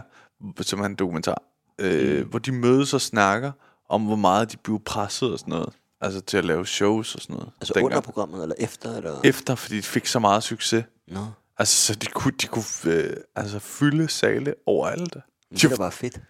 som 0.61 0.85
en 0.85 0.95
dokumentar, 0.95 1.43
øh, 1.81 2.19
Mm. 2.23 2.29
hvor 2.31 2.39
de 2.39 2.53
mødes 2.53 2.95
og 2.95 3.01
snakker 3.01 3.53
om, 3.89 4.03
hvor 4.03 4.17
meget 4.17 4.53
de 4.53 4.57
bliver 4.57 4.79
presset 4.85 5.33
og 5.33 5.39
sådan 5.39 5.53
noget. 5.53 5.69
Altså 6.01 6.21
til 6.21 6.37
at 6.37 6.45
lave 6.45 6.67
shows 6.67 7.15
og 7.15 7.21
sådan 7.21 7.35
noget. 7.35 7.51
Altså 7.61 7.75
dengang. 7.75 7.87
under 7.87 8.01
programmet, 8.01 8.43
eller 8.43 8.55
efter? 8.59 8.97
Eller? 8.97 9.21
Efter, 9.25 9.55
fordi 9.55 9.77
de 9.77 9.83
fik 9.83 10.07
så 10.07 10.19
meget 10.19 10.43
succes. 10.43 10.85
Nå, 11.09 11.21
Altså, 11.61 11.77
så 11.87 11.95
de 11.95 12.07
kunne, 12.07 12.35
de 12.43 12.47
kunne 12.47 12.65
øh, 12.87 13.17
altså, 13.37 13.59
fylde 13.59 14.09
sale 14.09 14.55
overalt. 14.67 15.17
det 15.51 15.71
da 15.71 15.77
bare 15.77 15.93
fedt. 15.93 16.21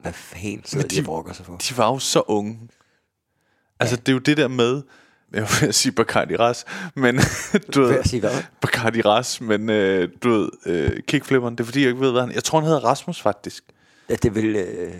Hvad 0.00 0.12
fanden 0.12 0.64
sidder 0.64 0.88
de 0.88 0.96
de- 0.96 1.02
brokker 1.02 1.32
sig 1.32 1.46
for? 1.46 1.56
de 1.56 1.76
var 1.76 1.88
jo 1.88 1.98
så 1.98 2.20
unge. 2.26 2.58
Altså, 3.80 3.96
det 3.96 4.08
er 4.08 4.12
jo 4.12 4.18
det 4.18 4.36
der 4.36 4.48
med... 4.48 4.82
Jeg 5.32 5.48
vil 5.60 5.74
sige 5.80 5.92
Bacardi 5.92 6.36
Ras, 6.36 6.64
men 6.96 7.20
du 7.74 7.82
ved... 7.82 8.04
sige 8.04 8.20
hvad? 8.20 8.42
Bacardi 8.60 9.00
Ras, 9.00 9.40
men 9.40 9.70
øh, 9.70 10.08
du 10.22 10.30
ved, 10.30 10.48
øh, 10.66 11.02
kickflipperen, 11.08 11.54
det 11.54 11.60
er 11.60 11.64
fordi, 11.64 11.80
jeg 11.80 11.88
ikke 11.88 12.00
ved, 12.00 12.10
hvad 12.12 12.20
han... 12.22 12.32
Jeg 12.32 12.44
tror, 12.44 12.58
han 12.60 12.66
hedder 12.66 12.84
Rasmus, 12.84 13.20
faktisk. 13.22 13.64
Ja, 14.08 14.14
det 14.14 14.34
vil... 14.34 14.56
Øh, 14.56 14.94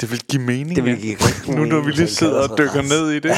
Det 0.00 0.10
vil 0.10 0.20
give 0.20 0.42
mening, 0.42 0.76
Det 0.76 0.84
vil 0.84 0.94
ja. 0.94 1.00
give 1.00 1.16
rigtig 1.16 1.54
Nu 1.54 1.64
når 1.64 1.80
vi 1.80 1.90
lige 1.90 2.08
sidder 2.08 2.48
og 2.48 2.58
dykker 2.58 2.82
ned 2.82 3.10
i 3.10 3.18
det. 3.18 3.32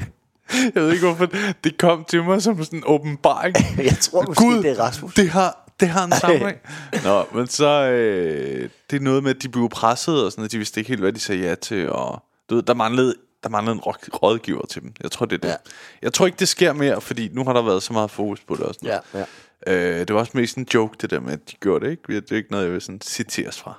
Jeg 0.54 0.82
ved 0.82 0.92
ikke, 0.92 1.06
hvorfor 1.06 1.28
det 1.64 1.78
kom 1.78 2.04
til 2.04 2.22
mig 2.24 2.42
som 2.42 2.64
sådan 2.64 2.78
en 2.78 2.82
åbenbaring. 2.86 3.56
jeg 3.90 3.96
tror 4.00 4.22
måske, 4.26 4.44
Gud, 4.44 4.62
det 4.62 4.70
er 4.70 4.80
Rasmus. 4.80 5.14
Det 5.14 5.28
har, 5.30 5.72
det 5.80 5.88
har 5.88 6.04
en 6.04 6.12
sammenhæng. 6.12 6.56
Nå, 7.04 7.24
men 7.34 7.46
så... 7.46 7.68
Øh, 7.90 8.68
det 8.90 8.96
er 8.96 9.00
noget 9.00 9.22
med, 9.22 9.30
at 9.36 9.42
de 9.42 9.48
blev 9.48 9.68
presset 9.68 10.24
og 10.24 10.32
sådan 10.32 10.40
noget. 10.40 10.52
De 10.52 10.58
vidste 10.58 10.80
ikke 10.80 10.88
helt, 10.88 11.00
hvad 11.00 11.12
de 11.12 11.20
sagde 11.20 11.42
ja 11.48 11.54
til. 11.54 11.90
Og, 11.90 12.22
du 12.50 12.54
ved, 12.54 12.62
der 12.62 12.74
manglede, 12.74 13.14
der 13.42 13.48
manglede 13.48 13.74
en 13.74 13.80
råd- 13.80 14.22
rådgiver 14.22 14.66
til 14.66 14.82
dem. 14.82 14.92
Jeg 15.02 15.10
tror, 15.10 15.26
det 15.26 15.36
er 15.36 15.40
det. 15.40 15.48
Ja. 15.48 15.54
Jeg 16.02 16.12
tror 16.12 16.26
ikke, 16.26 16.36
det 16.38 16.48
sker 16.48 16.72
mere, 16.72 17.00
fordi 17.00 17.28
nu 17.32 17.44
har 17.44 17.52
der 17.52 17.62
været 17.62 17.82
så 17.82 17.92
meget 17.92 18.10
fokus 18.10 18.40
på 18.48 18.54
det. 18.54 18.62
Og 18.62 18.74
sådan 18.74 18.88
Ja, 18.88 18.98
noget. 19.12 19.26
ja. 19.66 19.72
Øh, 19.72 19.98
det 20.08 20.14
var 20.14 20.20
også 20.20 20.32
mest 20.34 20.56
en 20.56 20.66
joke, 20.74 20.96
det 21.00 21.10
der 21.10 21.20
med, 21.20 21.32
at 21.32 21.50
de 21.50 21.56
gjorde 21.60 21.84
det, 21.84 21.90
ikke? 21.90 22.20
Det 22.20 22.32
er 22.32 22.36
ikke 22.36 22.50
noget, 22.50 22.64
jeg 22.64 22.72
vil 22.72 22.80
sådan 22.80 23.00
citeres 23.04 23.58
fra. 23.60 23.78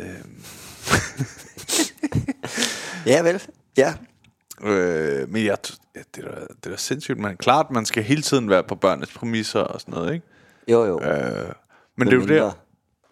Ja, 3.06 3.22
vel. 3.22 3.42
Ja. 3.76 3.94
Øh, 4.64 5.28
men 5.30 5.44
jeg, 5.44 5.56
ja, 5.96 6.00
det, 6.14 6.24
er 6.24 6.30
da, 6.34 6.40
det 6.40 6.66
er 6.66 6.70
da 6.70 6.76
sindssygt. 6.76 7.18
Men 7.18 7.36
klart, 7.36 7.70
man 7.70 7.84
skal 7.86 8.02
hele 8.02 8.22
tiden 8.22 8.50
være 8.50 8.62
på 8.62 8.74
børnenes 8.74 9.12
præmisser 9.12 9.60
og 9.60 9.80
sådan 9.80 9.94
noget, 9.94 10.14
ikke? 10.14 10.26
Jo, 10.68 10.84
jo. 10.84 11.00
Øh, 11.02 11.48
men 11.96 12.08
det 12.08 12.14
er 12.14 12.20
jo 12.20 12.26
der... 12.26 12.50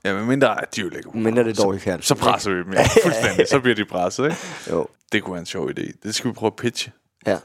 Ja, 0.05 0.15
men 0.15 0.27
mindre 0.29 0.63
at 0.63 0.77
de 0.77 0.81
jo 0.81 0.89
lægger 0.89 1.11
humor. 1.11 1.25
Mindre 1.25 1.45
det 1.45 1.57
Så- 1.57 1.63
dårligt 1.63 1.85
fjernsyn, 1.85 2.15
Så 2.17 2.21
presser 2.23 2.51
vi 2.51 2.57
dem, 2.59 2.73
ja. 2.73 2.83
Fuldstændig. 3.05 3.49
Så 3.49 3.61
bliver 3.61 3.75
de 3.75 3.85
presset, 3.85 4.25
ikke? 4.25 4.37
Jo. 4.71 4.87
Det 5.13 5.23
kunne 5.23 5.33
være 5.33 5.41
en 5.41 5.47
sjov 5.47 5.71
idé. 5.71 5.93
Det 6.03 6.15
skal 6.15 6.29
vi 6.31 6.35
prøve 6.35 6.47
at 6.49 6.57
pitche. 6.57 6.93
Ja. 7.27 7.39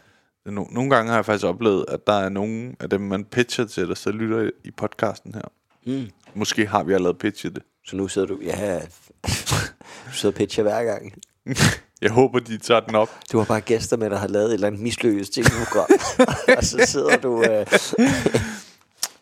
No, 0.46 0.66
nogle 0.72 0.90
gange 0.90 1.10
har 1.10 1.18
jeg 1.18 1.26
faktisk 1.26 1.46
oplevet, 1.46 1.86
at 1.88 2.08
der 2.08 2.14
er 2.14 2.30
nogen 2.30 2.76
af 2.80 2.90
dem, 2.90 3.02
man 3.02 3.26
pitcher 3.26 3.66
til, 3.66 3.88
der 3.88 3.96
så 3.96 4.12
lytter 4.12 4.42
i- 4.42 4.52
i 4.64 4.72
podcasten 4.72 5.34
her. 5.36 5.42
Mm. 5.86 6.08
Måske 6.34 6.68
har 6.68 6.84
vi 6.84 6.94
allerede 6.94 7.18
pitchet 7.18 7.56
det. 7.56 7.64
Så 7.86 7.96
nu 7.96 8.08
sidder 8.08 8.28
du... 8.28 8.40
Ja, 8.44 8.80
du 10.08 10.12
sidder 10.12 10.34
og 10.34 10.38
pitcher 10.38 10.64
hver 10.64 10.84
gang. 10.84 11.14
Jeg 12.02 12.12
håber, 12.12 12.40
de 12.40 12.58
tager 12.58 12.80
den 12.80 12.96
op. 12.96 13.10
Du 13.32 13.38
har 13.38 13.46
bare 13.46 13.62
gæster 13.62 13.98
med, 13.98 14.10
der 14.10 14.18
har 14.18 14.28
lavet 14.28 14.48
et 14.48 14.54
eller 14.54 14.68
andet 14.68 14.82
mislykket 14.82 15.28
tv-program. 15.28 15.88
og 16.58 16.64
så 16.64 16.84
sidder 16.86 17.18
du... 17.18 17.44
Øh, 17.44 17.66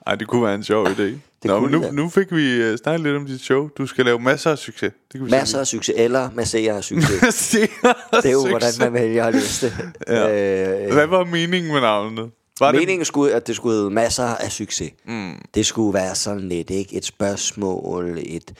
Ej, 0.07 0.15
det 0.15 0.27
kunne 0.27 0.43
være 0.43 0.55
en 0.55 0.63
sjov 0.63 0.88
idé. 0.88 1.01
Nå, 1.43 1.59
kunne 1.59 1.71
men 1.71 1.83
det 1.83 1.93
nu, 1.93 2.03
nu 2.03 2.09
fik 2.09 2.31
vi 2.31 2.71
uh, 2.71 2.75
snakket 2.77 3.01
lidt 3.01 3.15
om 3.15 3.25
dit 3.25 3.41
show. 3.41 3.67
Du 3.67 3.88
skal 3.88 4.05
lave 4.05 4.19
masser 4.19 4.51
af 4.51 4.57
succes. 4.57 4.91
Det 5.11 5.19
kan 5.19 5.25
vi 5.25 5.31
masser 5.31 5.59
af 5.59 5.67
succes, 5.67 5.95
eller 5.97 6.29
masser 6.33 6.75
af 6.75 6.83
succes. 6.83 7.35
sige. 7.35 7.67
Det 8.11 8.25
er 8.25 8.31
jo, 8.31 8.47
hvordan 8.47 8.73
man 8.79 8.93
vælger 8.93 9.25
at 9.25 9.33
læse 9.33 9.65
det. 9.65 9.73
Ja. 10.07 10.85
Øh, 10.85 10.93
Hvad 10.93 11.07
var 11.07 11.23
meningen 11.23 11.73
med 11.73 11.81
navnet? 11.81 12.31
Var 12.59 12.71
Meningen 12.71 13.05
skulle, 13.05 13.33
at 13.33 13.47
det 13.47 13.55
skulle 13.55 13.75
hedde 13.75 13.89
masser 13.89 14.23
af 14.23 14.51
succes. 14.51 14.91
Mm. 15.05 15.41
Det 15.55 15.65
skulle 15.65 15.93
være 15.93 16.15
sådan 16.15 16.49
lidt, 16.49 16.69
ikke? 16.69 16.95
Et 16.95 17.05
spørgsmål, 17.05 18.17
et 18.25 18.53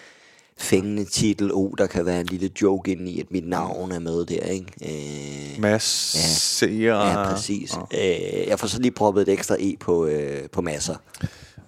fængende 0.58 1.06
titel. 1.06 1.52
Oh, 1.54 1.72
der 1.78 1.88
kan 1.88 2.06
være 2.06 2.20
en 2.20 2.26
lille 2.26 2.50
joke 2.62 2.92
ind 2.92 3.10
i, 3.10 3.20
at 3.20 3.26
mit 3.32 3.48
navn 3.48 3.92
er 3.92 4.00
med 4.00 4.26
der, 4.26 4.42
ikke? 4.46 4.68
Øh, 5.56 5.62
masser? 5.62 6.68
ja, 6.68 7.24
præcis. 7.32 7.74
Øh, 7.94 8.48
jeg 8.48 8.60
får 8.60 8.68
så 8.68 8.82
lige 8.82 8.92
proppet 8.92 9.22
et 9.22 9.30
ekstra 9.34 9.56
e 9.60 9.76
på, 9.80 10.06
øh, 10.06 10.50
på 10.50 10.62
masser. 10.62 10.96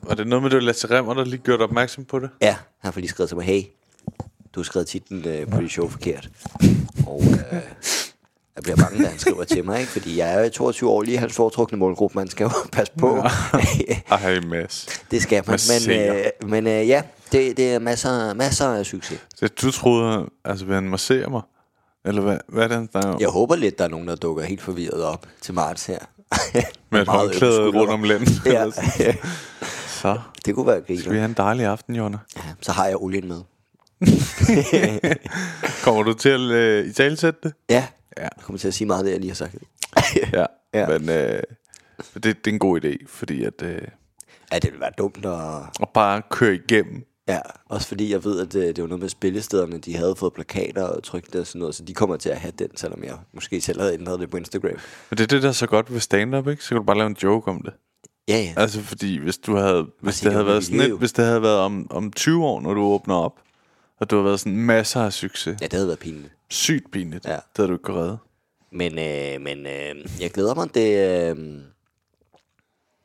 Var 0.04 0.16
det 0.16 0.28
noget 0.28 0.44
med, 0.44 0.50
det 0.52 0.64
Lasse 0.64 0.88
Remmer, 0.90 1.14
der 1.14 1.26
lige 1.26 1.38
gjorde 1.38 1.58
dig 1.58 1.64
opmærksom 1.64 2.06
på 2.06 2.20
det? 2.20 2.30
Ja, 2.42 2.56
han 2.80 2.94
får 2.94 3.00
lige 3.00 3.10
skrevet 3.10 3.30
til 3.30 3.38
mig, 3.38 3.46
hey, 3.46 3.62
du 4.56 4.60
har 4.60 4.64
skrevet 4.64 4.88
titlen 4.88 5.26
øh, 5.28 5.48
på 5.48 5.62
dit 5.62 5.72
show 5.72 5.88
forkert. 5.90 6.30
Og 7.08 7.24
øh, 7.24 7.62
jeg 8.56 8.64
bliver 8.64 8.76
bange, 8.76 9.04
da 9.04 9.10
han 9.10 9.20
skriver 9.20 9.44
til 9.44 9.66
mig, 9.66 9.80
ikke? 9.80 9.92
Fordi 9.92 10.18
jeg 10.18 10.34
er 10.34 10.44
jo 10.44 10.50
22 10.50 10.90
år, 10.90 11.02
lige 11.02 11.18
hans 11.18 11.34
foretrukne 11.36 11.78
målgruppe, 11.78 12.18
man 12.20 12.28
skal 12.28 12.44
jo 12.44 12.50
passe 12.72 12.94
på. 13.00 13.18
Ej, 14.12 14.40
Mads. 14.40 14.88
det 15.12 15.22
skal 15.22 15.36
man. 15.36 15.46
Men, 15.46 15.52
Massere. 15.54 16.26
øh, 16.44 16.50
men 16.50 16.68
øh, 16.68 16.88
ja, 16.88 17.02
det, 17.32 17.58
det 17.58 17.74
er 17.74 17.80
masser, 17.80 18.34
masser 18.34 18.68
af 18.68 18.86
succes. 18.86 19.20
Så 19.36 19.48
du 19.48 19.72
troede, 19.72 20.30
altså 20.46 20.66
vil 20.66 20.76
han 20.76 20.84
massere 20.90 21.30
mig? 21.30 21.42
Eller 22.06 22.22
hvad, 22.22 22.38
hvad 22.48 22.64
er 22.64 22.80
det, 22.80 22.92
snakker 22.92 23.10
om? 23.12 23.20
Jeg 23.22 23.30
håber 23.30 23.56
lidt, 23.56 23.78
der 23.80 23.84
er 23.86 23.90
nogen, 23.90 24.08
der 24.08 24.16
dukker 24.16 24.44
helt 24.44 24.62
forvirret 24.62 25.04
op 25.04 25.26
til 25.42 25.54
marts 25.54 25.86
her. 25.86 26.00
Med 26.92 27.02
et 27.02 27.08
håndklæde 27.18 27.68
rundt 27.70 27.92
om 27.92 28.04
lænden. 28.04 28.28
Ja. 28.46 28.66
Så 30.02 30.20
det 30.46 30.56
kunne 30.56 30.68
være 30.68 30.82
skal 30.84 30.96
vi 30.98 31.02
griner. 31.02 31.14
have 31.20 31.26
en 31.26 31.34
dejlig 31.34 31.66
aften, 31.66 31.96
Jonna. 31.96 32.18
Ja, 32.38 32.42
så 32.62 32.72
har 32.72 32.86
jeg 32.88 32.96
olien 33.02 33.28
med. 33.28 33.42
Kommer 35.84 36.04
du 36.04 36.14
til 36.14 36.30
at 36.30 36.40
uh, 36.84 36.90
i 36.90 36.94
talesætte 36.94 37.40
det? 37.44 37.54
Ja, 37.70 37.88
Ja. 38.18 38.22
jeg 38.22 38.30
kommer 38.44 38.60
til 38.60 38.68
at 38.68 38.74
sige 38.74 38.88
meget 38.88 39.00
af 39.00 39.04
det, 39.04 39.12
jeg 39.12 39.20
lige 39.20 39.30
har 39.30 39.36
sagt. 39.36 39.56
Ja. 40.34 40.46
Ja. 40.74 40.88
Men 41.00 41.10
øh, 41.10 41.42
det, 42.14 42.24
det 42.24 42.48
er 42.48 42.52
en 42.52 42.60
god 42.60 42.82
idé, 42.86 42.96
fordi 43.08 43.44
at... 43.44 43.62
Øh, 43.64 43.82
Ja, 44.52 44.56
det 44.60 44.64
ville 44.72 44.80
være 44.82 44.92
dumt 44.98 45.26
at... 45.26 45.34
at 45.82 45.90
bare 45.94 46.22
køre 46.32 46.54
igennem. 46.56 47.04
Ja, 47.28 47.40
også 47.66 47.88
fordi 47.88 48.12
jeg 48.12 48.24
ved, 48.24 48.40
at 48.40 48.54
det, 48.54 48.76
det 48.76 48.82
var 48.82 48.88
noget 48.88 49.02
med 49.02 49.10
spillestederne, 49.10 49.78
de 49.78 49.96
havde 49.96 50.16
fået 50.16 50.34
plakater 50.34 50.84
og 50.84 51.04
trykt 51.04 51.36
og 51.36 51.48
sådan 51.48 51.60
noget, 51.60 51.76
så 51.76 51.84
de 51.84 51.94
kommer 51.94 52.18
til 52.18 52.30
at 52.30 52.38
have 52.38 52.54
den, 52.60 52.78
selvom 52.78 53.04
jeg 53.04 53.18
måske 53.34 53.62
selv 53.62 53.80
havde 53.80 53.94
ændret 53.94 54.20
det 54.20 54.30
på 54.30 54.38
Instagram. 54.38 54.72
Men 55.10 55.18
det 55.18 55.20
er 55.20 55.28
det, 55.28 55.44
der 55.44 55.50
er 55.50 55.54
så 55.54 55.68
godt 55.68 55.94
ved 55.94 56.00
stand-up, 56.00 56.48
ikke? 56.48 56.64
Så 56.64 56.68
kan 56.70 56.78
du 56.78 56.84
bare 56.84 56.98
lave 56.98 57.08
en 57.08 57.18
joke 57.24 57.52
om 57.52 57.62
det. 57.62 57.74
Ja, 58.28 58.38
ja. 58.38 58.54
Altså, 58.58 58.82
fordi 58.82 59.18
hvis 59.18 59.38
du 59.38 59.56
havde... 59.56 59.88
Hvis 60.02 60.20
det 60.20 60.32
havde 60.32 60.46
været 60.46 60.64
sådan 60.64 60.82
et, 60.82 60.98
Hvis 60.98 61.14
det 61.14 61.26
havde 61.26 61.42
været 61.42 61.60
om, 61.60 61.88
om 61.90 62.12
20 62.12 62.46
år, 62.46 62.62
når 62.62 62.74
du 62.74 62.82
åbner 62.82 63.16
op, 63.16 63.40
og 64.00 64.10
du 64.10 64.16
har 64.16 64.24
været 64.24 64.40
sådan 64.40 64.58
masser 64.58 65.02
af 65.02 65.14
succes. 65.14 65.58
Ja, 65.62 65.66
det 65.66 65.74
havde 65.74 65.88
været 65.88 66.00
pinligt. 66.00 66.34
Sygt 66.50 66.92
pinligt. 66.92 67.26
Ja. 67.26 67.32
Det 67.32 67.42
havde 67.56 67.68
du 67.68 67.74
ikke 67.74 67.84
kunne 67.84 67.98
redde. 67.98 68.18
Men, 68.72 69.00
øh, 69.00 69.42
men 69.42 69.66
øh, 69.66 70.22
jeg 70.22 70.32
glæder 70.32 70.56
mig, 70.56 70.74
det, 70.74 70.90
øh, 71.30 71.62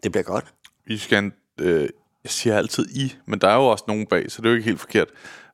det 0.03 0.13
bliver 0.13 0.23
godt. 0.23 0.55
Vi 0.87 0.99
skal... 0.99 1.33
Øh, 1.61 1.89
jeg 2.25 2.31
siger 2.31 2.57
altid 2.59 2.89
I, 2.97 3.15
men 3.27 3.39
der 3.41 3.49
er 3.49 3.55
jo 3.55 3.67
også 3.67 3.85
nogen 3.89 4.07
bag, 4.07 4.31
så 4.33 4.43
det 4.43 4.47
er 4.47 4.51
jo 4.51 4.57
ikke 4.57 4.69
helt 4.69 4.81
forkert. 4.81 5.09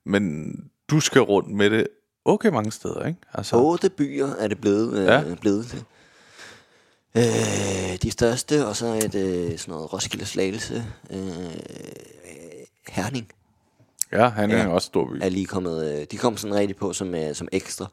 Men 0.07 0.53
du 0.91 1.01
skal 1.01 1.23
rundt 1.23 1.51
med 1.51 1.71
det 1.71 1.87
okay 2.25 2.49
mange 2.49 2.73
steder, 2.73 3.07
ikke? 3.07 3.21
Altså, 3.35 3.57
Otte 3.57 3.91
byer 3.91 4.27
er 4.27 4.49
det 4.49 4.61
blevet, 4.61 4.99
øh, 4.99 5.05
Ja. 5.07 5.35
blevet 5.41 5.67
til. 5.67 5.85
Øh, 7.17 7.97
de 8.03 8.11
største, 8.11 8.67
og 8.67 8.77
så 8.77 8.87
et 8.87 9.15
øh, 9.15 9.59
sådan 9.59 9.73
noget 9.73 9.93
Roskilde 9.93 10.25
Slagelse. 10.27 10.85
Øh, 11.11 11.19
Herning 12.89 13.29
ja, 14.13 14.29
han 14.29 14.51
er 14.51 14.57
Ja. 14.57 14.65
jo 14.65 14.75
også 14.75 14.87
stor 14.87 15.05
by. 15.13 15.19
er 15.23 15.29
lige 15.29 15.47
kommet, 15.47 16.01
øh, 16.01 16.07
de 16.11 16.17
kom 16.17 16.37
sådan 16.37 16.55
rigtig 16.57 16.77
på 16.77 16.93
som, 16.93 17.15
øh, 17.15 17.35
som 17.35 17.49
ekstra. 17.53 17.87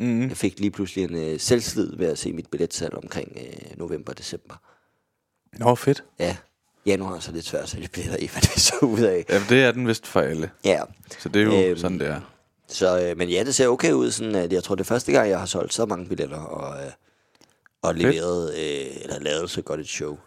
Mm. 0.00 0.28
Jeg 0.28 0.36
fik 0.36 0.60
lige 0.60 0.70
pludselig 0.70 1.04
en 1.04 1.14
øh, 1.16 1.40
selvslid 1.40 1.96
ved 1.96 2.06
at 2.06 2.18
se 2.18 2.32
mit 2.32 2.46
billetsalg 2.50 2.94
omkring 2.94 3.32
øh, 3.36 3.78
november-december. 3.78 4.54
Nå, 5.58 5.74
fedt. 5.74 6.04
Ja, 6.18 6.36
januar 6.86 7.16
er 7.16 7.20
så 7.20 7.32
lidt 7.32 7.44
svært 7.46 7.62
at 7.62 7.68
sælge 7.68 7.88
billetter 7.88 8.18
i, 8.18 8.26
hvad 8.32 8.42
det 8.42 8.60
så 8.60 8.74
ud 8.82 9.00
af. 9.00 9.24
Ja, 9.28 9.40
det 9.48 9.64
er 9.64 9.72
den 9.72 9.88
vist 9.88 10.06
for 10.06 10.20
alle. 10.20 10.50
Ja, 10.64 10.80
Så 11.18 11.28
det 11.28 11.42
er 11.42 11.46
jo 11.46 11.62
øhm, 11.68 11.78
sådan, 11.78 11.98
det 11.98 12.06
er. 12.08 12.20
så, 12.68 13.00
øh, 13.02 13.16
men 13.18 13.28
ja, 13.28 13.44
det 13.44 13.54
ser 13.54 13.68
okay 13.68 13.92
ud, 13.92 14.10
sådan 14.10 14.34
at 14.34 14.52
jeg 14.52 14.62
tror, 14.64 14.74
det 14.74 14.80
er 14.80 14.84
første 14.88 15.12
gang, 15.12 15.28
jeg 15.30 15.38
har 15.38 15.46
solgt 15.46 15.74
så 15.74 15.86
mange 15.86 16.06
billetter 16.06 16.36
og, 16.38 16.84
øh, 16.84 16.90
og 17.82 17.94
leveret, 17.94 18.54
øh, 18.54 18.86
eller 19.02 19.20
lavet 19.20 19.50
så 19.50 19.62
godt 19.62 19.80
et 19.80 19.88
show. 19.88 20.18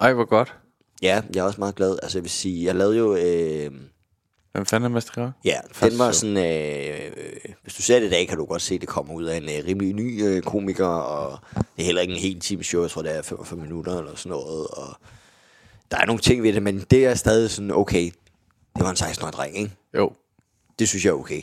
Ej, 0.00 0.12
hvor 0.12 0.24
godt. 0.24 0.54
Ja, 1.02 1.22
jeg 1.34 1.40
er 1.40 1.44
også 1.44 1.60
meget 1.60 1.74
glad. 1.74 1.98
Altså, 2.02 2.18
jeg 2.18 2.22
vil 2.24 2.30
sige, 2.30 2.64
jeg 2.64 2.74
lavede 2.74 2.98
jo... 2.98 3.16
Øh, 3.16 3.70
Hvem 4.52 4.66
fanden 4.66 4.90
er 4.90 4.94
Master 4.94 5.32
ja, 5.44 5.56
Første 5.72 5.90
den 5.90 5.98
var 5.98 6.12
sådan... 6.12 6.36
Øh, 6.36 7.00
øh, 7.16 7.52
hvis 7.62 7.74
du 7.74 7.82
ser 7.82 7.98
det 8.00 8.06
i 8.06 8.10
dag, 8.10 8.28
kan 8.28 8.38
du 8.38 8.44
godt 8.44 8.62
se, 8.62 8.74
at 8.74 8.80
det 8.80 8.88
kommer 8.88 9.14
ud 9.14 9.24
af 9.24 9.36
en 9.36 9.42
øh, 9.42 9.66
rimelig 9.66 9.94
ny 9.94 10.24
øh, 10.24 10.42
komiker, 10.42 10.86
og 10.86 11.38
det 11.54 11.82
er 11.82 11.84
heller 11.84 12.02
ikke 12.02 12.14
en 12.14 12.20
helt 12.20 12.42
time 12.42 12.64
show. 12.64 12.82
Jeg 12.82 12.90
tror, 12.90 13.02
det 13.02 13.16
er 13.16 13.22
45 13.22 13.60
minutter 13.60 13.98
eller 13.98 14.16
sådan 14.16 14.30
noget, 14.30 14.66
og 14.66 14.96
der 15.90 15.96
er 15.98 16.06
nogle 16.06 16.20
ting 16.22 16.42
ved 16.42 16.52
det, 16.52 16.62
men 16.62 16.80
det 16.90 17.06
er 17.06 17.14
stadig 17.14 17.50
sådan, 17.50 17.70
okay, 17.70 18.04
det 18.76 18.84
var 18.84 18.90
en 18.90 18.96
16-årig 18.96 19.32
dreng, 19.32 19.56
ikke? 19.58 19.76
Jo. 19.94 20.12
Det 20.78 20.88
synes 20.88 21.04
jeg 21.04 21.10
er 21.10 21.14
okay. 21.14 21.42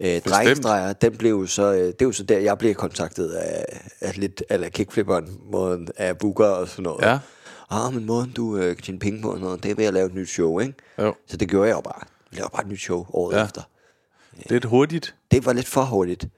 Øh, 0.00 0.20
drengestreger, 0.20 0.92
den 0.92 1.16
blev 1.16 1.46
så, 1.46 1.72
øh, 1.72 1.78
det 1.86 2.02
er 2.02 2.06
jo 2.06 2.12
så 2.12 2.22
der, 2.22 2.38
jeg 2.38 2.58
blev 2.58 2.74
kontaktet 2.74 3.30
af, 3.30 3.64
af 4.00 4.18
lidt, 4.18 4.42
eller 4.50 4.68
kickflipperen, 4.68 5.40
måden 5.44 5.88
af 5.96 6.18
booker 6.18 6.46
og 6.46 6.68
sådan 6.68 6.82
noget. 6.82 7.02
Ja. 7.04 7.18
Ah, 7.70 7.94
men 7.94 8.04
måden 8.04 8.32
du 8.32 8.56
øh, 8.56 8.76
kan 8.76 8.84
tjene 8.84 8.98
penge 8.98 9.22
på 9.22 9.32
og 9.32 9.38
noget, 9.38 9.62
det 9.62 9.70
er 9.70 9.74
ved 9.74 9.84
at 9.84 9.94
lave 9.94 10.06
et 10.06 10.14
nyt 10.14 10.28
show, 10.28 10.58
ikke? 10.58 10.74
Jo. 10.98 11.14
Så 11.26 11.36
det 11.36 11.48
gjorde 11.48 11.68
jeg 11.68 11.76
jo 11.76 11.80
bare. 11.80 12.00
Jeg 12.32 12.38
lavede 12.38 12.50
bare 12.52 12.62
et 12.62 12.68
nyt 12.68 12.80
show 12.80 13.06
året 13.12 13.36
Ja. 13.36 13.44
efter. 13.44 13.62
Er 14.50 14.66
hurtigt. 14.66 15.14
Det 15.30 15.46
var 15.46 15.52
lidt 15.52 15.66
for 15.66 15.82
hurtigt. 15.84 16.28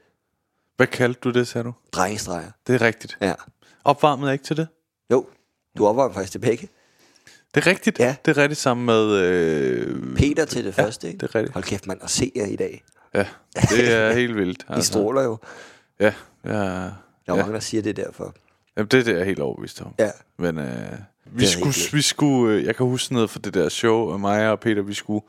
Hvad 0.76 0.86
kaldte 0.86 1.20
du 1.20 1.30
det, 1.30 1.48
sagde 1.48 1.64
du? 1.64 1.72
Drengestreger. 1.92 2.50
Det 2.66 2.74
er 2.74 2.80
rigtigt. 2.82 3.18
Ja. 3.20 3.34
Opvarmede 3.84 4.26
jeg 4.28 4.32
ikke 4.32 4.44
til 4.44 4.56
det? 4.56 4.68
Jo, 5.12 5.26
du 5.78 5.86
opvarmede 5.86 6.14
faktisk 6.14 6.32
til 6.32 6.38
begge. 6.38 6.68
Det 7.54 7.66
er 7.66 7.66
rigtigt. 7.66 7.98
Ja. 7.98 8.16
Det 8.24 8.36
er 8.38 8.42
rigtigt 8.42 8.60
sammen 8.60 8.86
med... 8.86 9.12
Øh, 9.12 10.16
Peter 10.16 10.44
til 10.44 10.64
det 10.64 10.78
Ja, 10.78 10.82
første, 10.84 11.06
ikke? 11.08 11.18
det 11.18 11.28
er 11.30 11.34
rigtigt. 11.34 11.52
Hold 11.54 11.64
kæft, 11.64 11.86
mand, 11.86 11.98
at 12.02 12.10
se 12.10 12.32
jer 12.36 12.46
i 12.46 12.56
dag. 12.56 12.84
ja, 13.14 13.26
det 13.70 13.92
er 13.94 14.12
helt 14.20 14.36
vildt. 14.36 14.66
I 14.78 14.82
stråler 14.82 15.22
jo. 15.22 15.38
Ja, 16.00 16.12
ja, 16.44 16.50
Der 16.50 16.54
er 16.56 16.90
ja. 17.28 17.34
mange, 17.34 17.52
der 17.52 17.60
siger 17.60 17.82
det 17.82 17.96
derfor. 17.96 18.34
Jamen, 18.76 18.88
det 18.88 19.00
er 19.00 19.04
det, 19.04 19.12
jeg 19.12 19.20
er 19.20 19.24
helt 19.24 19.40
overbevist 19.40 19.80
om. 19.82 19.94
Ja. 19.98 20.10
Men 20.38 20.58
øh, 20.58 20.66
vi, 21.26 21.46
skulle, 21.46 21.74
vi 21.92 22.02
skulle, 22.02 22.54
øh, 22.56 22.64
jeg 22.64 22.76
kan 22.76 22.86
huske 22.86 23.14
noget 23.14 23.30
fra 23.30 23.40
det 23.44 23.54
der 23.54 23.68
show, 23.68 23.96
og 24.12 24.20
mig 24.20 24.50
og 24.50 24.60
Peter, 24.60 24.82
vi 24.82 24.94
skulle 24.94 25.24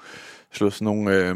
slå 0.54 0.70
sådan 0.70 0.86
nogle 0.86 1.12
øh, 1.16 1.36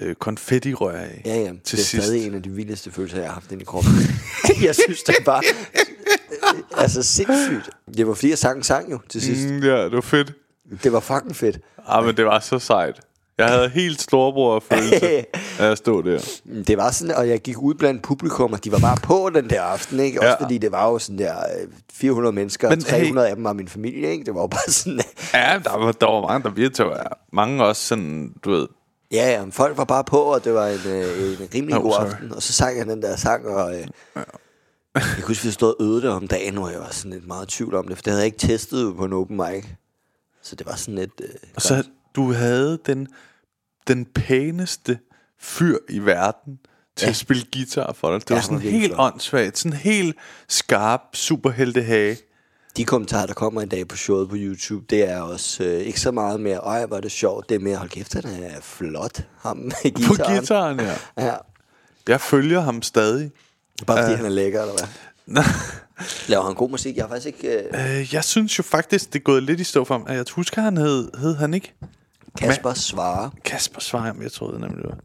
øh, 0.00 0.14
konfettirør 0.14 0.98
af. 0.98 1.22
Ja, 1.24 1.34
ja. 1.36 1.44
Til 1.44 1.52
det 1.54 1.72
er 1.72 1.76
sidst. 1.76 2.04
stadig 2.06 2.26
en 2.26 2.34
af 2.34 2.42
de 2.42 2.50
vildeste 2.50 2.90
følelser, 2.90 3.18
jeg 3.18 3.26
har 3.26 3.34
haft 3.34 3.52
inde 3.52 3.62
i 3.62 3.64
kroppen. 3.64 3.92
jeg 4.66 4.74
synes, 4.74 5.02
det 5.02 5.16
var 5.26 5.42
altså 6.78 7.02
sindssygt. 7.02 7.70
Det 7.96 8.06
var 8.06 8.14
fordi, 8.14 8.28
jeg 8.30 8.38
sang 8.38 8.64
sang 8.64 8.90
jo 8.92 8.98
til 9.08 9.22
sidst. 9.22 9.48
Mm, 9.50 9.62
ja, 9.62 9.84
det 9.84 9.92
var 9.92 10.00
fedt. 10.00 10.32
Det 10.82 10.92
var 10.92 11.00
fucking 11.00 11.36
fedt. 11.36 11.58
Ah, 11.86 12.04
men 12.06 12.16
det 12.16 12.24
var 12.24 12.40
så 12.40 12.58
sejt. 12.58 13.00
Jeg 13.38 13.48
havde 13.48 13.68
helt 13.68 14.00
storebror 14.00 14.60
følelse, 14.72 15.06
af 15.60 15.70
at 15.70 15.78
stå 15.78 16.02
der. 16.02 16.40
Det 16.66 16.76
var 16.76 16.90
sådan, 16.90 17.14
og 17.16 17.28
jeg 17.28 17.40
gik 17.40 17.58
ud 17.58 17.74
blandt 17.74 18.02
publikum, 18.02 18.52
og 18.52 18.64
de 18.64 18.72
var 18.72 18.78
bare 18.78 18.96
på 19.02 19.30
den 19.34 19.50
der 19.50 19.62
aften, 19.62 20.00
ikke? 20.00 20.20
Også 20.20 20.28
Ja. 20.40 20.42
fordi 20.44 20.58
det 20.58 20.72
var 20.72 20.88
jo 20.90 20.98
sådan 20.98 21.18
der 21.18 21.34
øh, 21.38 21.68
400 21.92 22.34
mennesker, 22.34 22.68
Men 22.68 22.78
og 22.78 22.84
300 22.84 23.28
af 23.28 23.34
dem 23.36 23.44
var 23.44 23.52
min 23.52 23.68
familie, 23.68 24.10
ikke? 24.10 24.24
Det 24.24 24.34
var 24.34 24.40
jo 24.40 24.46
bare 24.46 24.70
sådan, 24.72 25.00
Ja, 25.34 25.58
der 25.64 25.78
var, 25.78 25.92
der 25.92 26.06
var 26.06 26.20
mange, 26.40 26.68
der 26.68 26.84
var 26.84 27.18
mange 27.32 27.64
også 27.64 27.82
sådan, 27.86 28.32
du 28.44 28.50
ved, 28.50 28.66
ja, 29.12 29.30
ja, 29.30 29.44
folk 29.50 29.76
var 29.78 29.84
bare 29.84 30.04
på, 30.04 30.18
og 30.18 30.44
det 30.44 30.54
var 30.54 30.66
en, 30.66 30.80
øh, 30.86 31.40
en 31.40 31.48
rimelig 31.54 31.76
Oh, 31.76 31.82
god 31.82 31.92
sorry. 31.92 32.06
aften. 32.06 32.32
Og 32.34 32.42
så 32.42 32.52
sang 32.52 32.78
jeg 32.78 32.86
den 32.86 33.02
der 33.02 33.16
sang, 33.16 33.46
og 33.46 33.74
øh, 33.76 33.86
jeg 35.02 35.14
kunne 35.16 35.26
huske, 35.26 35.44
vi 35.46 35.50
stod 35.52 35.74
og 35.80 35.84
øvede 35.84 36.02
det 36.02 36.10
om 36.10 36.28
dagen, 36.28 36.54
hvor 36.54 36.68
jeg 36.68 36.80
var 36.80 36.90
sådan 36.90 37.10
lidt 37.12 37.26
meget 37.26 37.46
i 37.54 37.56
tvivl 37.56 37.74
om 37.74 37.88
det, 37.88 37.96
for 37.96 38.02
det 38.02 38.10
havde 38.10 38.20
jeg 38.20 38.26
ikke 38.26 38.38
testet 38.38 38.96
på 38.96 39.04
en 39.04 39.12
open 39.12 39.36
mic. 39.36 39.64
Så 40.42 40.56
det 40.56 40.66
var 40.66 40.76
sådan 40.76 40.94
lidt... 40.94 41.10
Øh, 41.22 41.28
Og 41.56 41.62
så 41.62 41.84
du 42.16 42.32
havde 42.32 42.78
den, 42.86 43.06
den 43.88 44.04
pæneste 44.04 44.98
fyr 45.40 45.76
i 45.88 45.98
verden 45.98 46.58
til 46.96 47.06
Ja. 47.06 47.10
at 47.10 47.16
spille 47.16 47.44
guitar 47.52 47.92
for 47.92 48.10
dig. 48.12 48.20
Det 48.20 48.30
Ja, 48.30 48.34
var 48.34 48.42
sådan 48.42 48.56
var 48.64 48.70
helt 48.70 48.94
flot. 48.94 49.12
åndssvagt. 49.12 49.58
Sådan 49.58 49.78
helt 49.78 50.16
skarp 50.48 51.00
superheltehage. 51.14 52.16
De 52.76 52.84
kommentarer, 52.84 53.26
der 53.26 53.34
kommer 53.34 53.60
en 53.62 53.68
dag 53.68 53.88
på 53.88 53.96
showet 53.96 54.28
på 54.28 54.34
YouTube, 54.38 54.86
det 54.90 55.08
er 55.10 55.20
også 55.20 55.64
øh, 55.64 55.80
ikke 55.80 56.00
så 56.00 56.10
meget 56.10 56.40
mere, 56.40 56.58
øj, 56.58 56.86
hvor 56.86 56.96
er 56.96 57.00
det 57.00 57.12
sjovt. 57.12 57.48
Det 57.48 57.54
er 57.54 57.58
mere, 57.58 57.76
hold 57.76 57.88
kæft, 57.90 58.14
han 58.14 58.24
er 58.42 58.60
flot, 58.60 59.20
ham 59.40 59.56
med 59.56 59.92
På 60.06 60.14
guitaren. 60.14 60.80
ja. 60.80 60.94
Ja, 61.18 61.34
Jeg 62.08 62.20
følger 62.20 62.60
ham 62.60 62.82
stadig. 62.82 63.30
Bare 63.86 64.02
fordi 64.02 64.16
han 64.16 64.24
er 64.24 64.30
lækker, 64.30 64.60
eller 64.60 64.74
hvad? 64.74 65.44
Laver 66.28 66.44
han 66.44 66.54
god 66.54 66.70
musik? 66.70 66.96
Jeg 66.96 67.04
har 67.04 67.08
faktisk 67.08 67.26
ikke... 67.26 67.58
Øh, 67.58 67.98
Øh, 67.98 68.14
jeg 68.14 68.24
synes 68.24 68.58
jo 68.58 68.62
faktisk, 68.62 69.12
det 69.12 69.18
er 69.18 69.22
gået 69.22 69.42
lidt 69.42 69.60
i 69.60 69.64
stå 69.64 69.84
for 69.84 69.94
ham. 69.94 70.06
Jeg 70.08 70.24
husker, 70.32 70.62
han 70.62 70.76
hed, 70.76 71.10
hed 71.18 71.36
han 71.36 71.54
ikke? 71.54 71.74
Kasper 72.38 72.74
Svare. 72.74 73.30
Kasper 73.44 73.80
Svarhjem, 73.80 74.22
jeg 74.22 74.32
troede 74.32 74.60
nemlig, 74.60 74.82
det 74.82 74.90
var. 74.90 74.98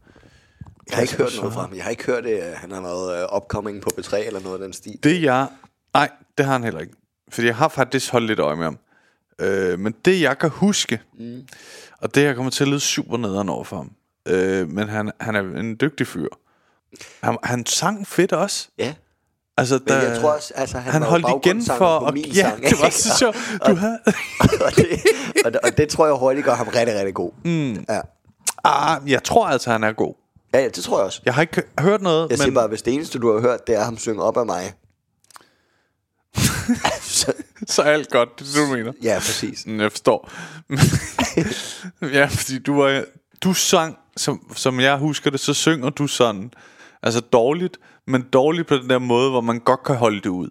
Jeg 0.90 0.96
har 0.96 1.02
ikke 1.02 1.16
hørt 1.16 1.32
noget 1.36 1.52
fra 1.52 1.60
ham. 1.60 1.74
Jeg 1.74 1.82
har 1.84 1.90
ikke 1.90 2.04
hørt, 2.06 2.26
at 2.26 2.56
han 2.56 2.70
har 2.70 2.80
noget 2.80 3.22
øh, 3.22 3.36
upcoming 3.36 3.82
på 3.82 3.90
B3 3.98 4.16
eller 4.26 4.40
noget 4.40 4.54
af 4.54 4.64
den 4.64 4.72
stil. 4.72 4.98
Det 5.02 5.22
jeg... 5.22 5.48
Nej, 5.94 6.10
det 6.38 6.46
har 6.46 6.52
han 6.52 6.64
heller 6.64 6.80
ikke. 6.80 6.94
Fordi 7.28 7.46
jeg 7.46 7.56
har 7.56 7.68
faktisk 7.68 8.12
holdt 8.12 8.26
lidt 8.26 8.38
øje 8.38 8.56
med 8.56 8.64
ham. 8.64 8.78
Øh, 9.38 9.78
men 9.78 9.94
det 10.04 10.20
jeg 10.20 10.38
kan 10.38 10.50
huske, 10.50 11.00
mm. 11.18 11.42
og 11.98 12.14
det 12.14 12.22
jeg 12.22 12.34
kommer 12.36 12.50
til 12.50 12.64
at 12.64 12.68
lyde 12.68 12.80
super 12.80 13.16
nederen 13.16 13.48
over 13.48 13.64
for 13.64 13.76
ham, 13.76 13.90
øh, 14.28 14.68
men 14.68 14.88
han, 14.88 15.12
han 15.20 15.34
er 15.34 15.40
en 15.40 15.76
dygtig 15.80 16.06
fyr. 16.06 16.28
Han, 17.22 17.38
han 17.42 17.66
sang 17.66 18.06
fedt 18.08 18.32
også. 18.32 18.68
Ja. 18.78 18.94
Altså, 19.56 19.74
Men 19.74 19.88
der, 19.88 20.02
jeg 20.02 20.20
tror 20.20 20.30
også, 20.32 20.52
altså, 20.56 20.78
han, 20.78 20.92
han 20.92 21.02
holdt 21.02 21.26
igen 21.46 21.62
for... 21.64 22.00
på 22.06 22.10
min 22.12 22.24
ja, 22.24 22.42
sang, 22.42 22.62
det 22.62 22.80
var 22.80 22.90
så 22.90 23.18
sjovt. 23.18 23.36
Du 23.66 23.74
havde... 23.74 23.98
og, 24.66 24.76
det, 24.76 24.86
og, 25.44 25.52
det, 25.52 25.60
og 25.60 25.76
det 25.76 25.88
tror 25.88 26.06
jeg 26.06 26.14
hurtigt 26.14 26.44
gør 26.44 26.54
ham 26.54 26.68
rigtig, 26.68 26.96
rigtig 26.96 27.14
god. 27.14 27.30
Mm. 27.44 27.84
Ja. 27.88 28.00
Ah, 28.64 29.10
jeg 29.10 29.24
tror 29.24 29.46
altså, 29.46 29.70
han 29.70 29.84
er 29.84 29.92
god. 29.92 30.14
ja, 30.54 30.58
ja, 30.58 30.68
det 30.68 30.84
tror 30.84 30.98
jeg 30.98 31.06
også. 31.06 31.20
Jeg 31.24 31.34
har 31.34 31.42
ikke 31.42 31.62
hørt 31.78 32.02
noget, 32.02 32.20
Jeg 32.20 32.28
men... 32.28 32.38
siger 32.38 32.54
bare, 32.54 32.68
hvis 32.68 32.82
det 32.82 32.94
eneste, 32.94 33.18
du 33.18 33.32
har 33.34 33.40
hørt, 33.40 33.66
det 33.66 33.74
er 33.74 33.84
ham 33.84 33.98
synge 33.98 34.22
op 34.22 34.36
af 34.36 34.46
mig. 34.46 34.72
så, 37.02 37.32
Så 37.68 37.82
er 37.82 37.86
alt 37.90 38.10
godt, 38.10 38.28
det 38.38 38.44
er 38.48 38.60
det, 38.60 38.68
du 38.70 38.76
mener. 38.76 38.92
ja, 39.02 39.14
præcis. 39.18 39.66
Mm, 39.66 39.80
Jeg 39.80 39.90
forstår. 39.92 40.30
ja, 42.18 42.26
fordi 42.26 42.58
du 42.58 42.82
var, 42.82 43.04
du 43.44 43.54
sang, 43.54 43.96
som, 44.16 44.52
som 44.56 44.80
jeg 44.80 44.96
husker 44.96 45.30
det, 45.30 45.40
så 45.40 45.54
synger 45.54 45.90
du 45.90 46.06
sådan, 46.06 46.50
altså 47.04 47.20
dårligt, 47.20 47.78
men 48.06 48.22
dårligt 48.22 48.68
på 48.68 48.76
den 48.76 48.90
der 48.90 48.98
måde, 48.98 49.30
hvor 49.30 49.40
man 49.40 49.58
godt 49.60 49.82
kan 49.82 49.96
holde 49.96 50.20
det 50.20 50.26
ud. 50.26 50.48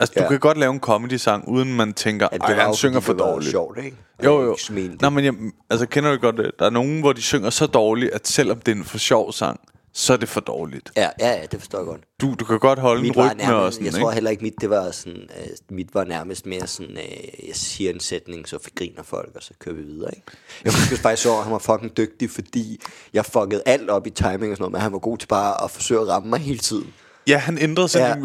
Altså, 0.00 0.12
ja. 0.16 0.22
Ja. 0.22 0.26
du 0.26 0.30
kan 0.30 0.40
godt 0.40 0.58
lave 0.58 0.72
en 0.72 0.80
comedy-sang, 0.80 1.48
uden 1.48 1.76
man 1.76 1.92
tænker, 1.92 2.28
Ja, 2.32 2.36
at 2.36 2.56
var 2.56 2.62
han 2.64 2.74
synger 2.74 3.00
for 3.00 3.12
dårligt. 3.12 3.50
sjovt, 3.50 3.78
ikke? 3.84 3.96
Jo, 4.24 4.42
jo. 4.42 4.56
Nå, 5.00 5.10
men 5.10 5.24
jeg, 5.24 5.34
altså, 5.70 5.86
kender 5.86 6.10
du 6.12 6.18
godt 6.20 6.36
det? 6.36 6.50
Der 6.58 6.66
er 6.66 6.70
nogen, 6.70 7.00
hvor 7.00 7.12
de 7.12 7.22
synger 7.22 7.50
så 7.50 7.66
dårligt, 7.66 8.12
at 8.12 8.28
selvom 8.28 8.58
det 8.58 8.72
er 8.72 8.76
en 8.76 8.84
for 8.84 8.98
sjov 8.98 9.32
sang, 9.32 9.60
så 9.92 10.12
er 10.12 10.16
det 10.16 10.28
for 10.28 10.40
dårligt. 10.40 10.92
Ja, 10.96 11.08
ja, 11.20 11.32
ja, 11.32 11.46
det 11.46 11.60
forstår 11.60 11.78
jeg 11.78 11.86
godt. 11.86 12.00
Du, 12.20 12.34
du 12.34 12.44
kan 12.44 12.58
godt 12.58 12.78
holde 12.78 13.02
Mit 13.02 13.16
en 13.16 13.22
rytme 13.22 13.42
nærmest, 13.42 13.54
og 13.54 13.72
sådan, 13.72 13.86
jeg 13.86 13.94
ikke? 13.94 14.02
tror 14.02 14.10
heller 14.10 14.30
ikke, 14.30 14.42
mit, 14.42 14.54
det 14.60 14.70
var 14.70 14.90
sådan, 14.90 15.28
øh, 15.40 15.46
mit 15.70 15.94
var 15.94 16.04
nærmest 16.04 16.46
mere 16.46 16.66
sådan, 16.66 16.96
øh, 16.96 17.48
jeg 17.48 17.56
siger 17.56 17.90
en 17.92 18.00
sætning, 18.00 18.48
så 18.48 18.70
griner 18.74 19.02
folk, 19.02 19.30
og 19.34 19.42
så 19.42 19.50
kører 19.58 19.74
vi 19.74 19.82
videre, 19.82 20.10
ikke? 20.16 20.26
Jeg 20.64 20.72
husker 20.72 20.96
faktisk 21.08 21.22
så, 21.22 21.36
at 21.36 21.42
han 21.42 21.52
var 21.52 21.58
fucking 21.58 21.96
dygtig, 21.96 22.30
fordi 22.30 22.80
jeg 23.12 23.26
fuckede 23.26 23.62
alt 23.66 23.90
op 23.90 24.06
i 24.06 24.10
timing 24.10 24.32
og 24.34 24.38
sådan 24.40 24.56
noget, 24.58 24.72
men 24.72 24.80
han 24.80 24.92
var 24.92 24.98
god 24.98 25.18
til 25.18 25.26
bare 25.26 25.64
at 25.64 25.70
forsøge 25.70 26.00
at 26.00 26.08
ramme 26.08 26.28
mig 26.30 26.38
hele 26.40 26.58
tiden. 26.58 26.94
Ja, 27.26 27.38
han 27.38 27.58
ændrede 27.58 27.88
sig 27.88 27.98
Ja. 28.00 28.06
ja. 28.08 28.14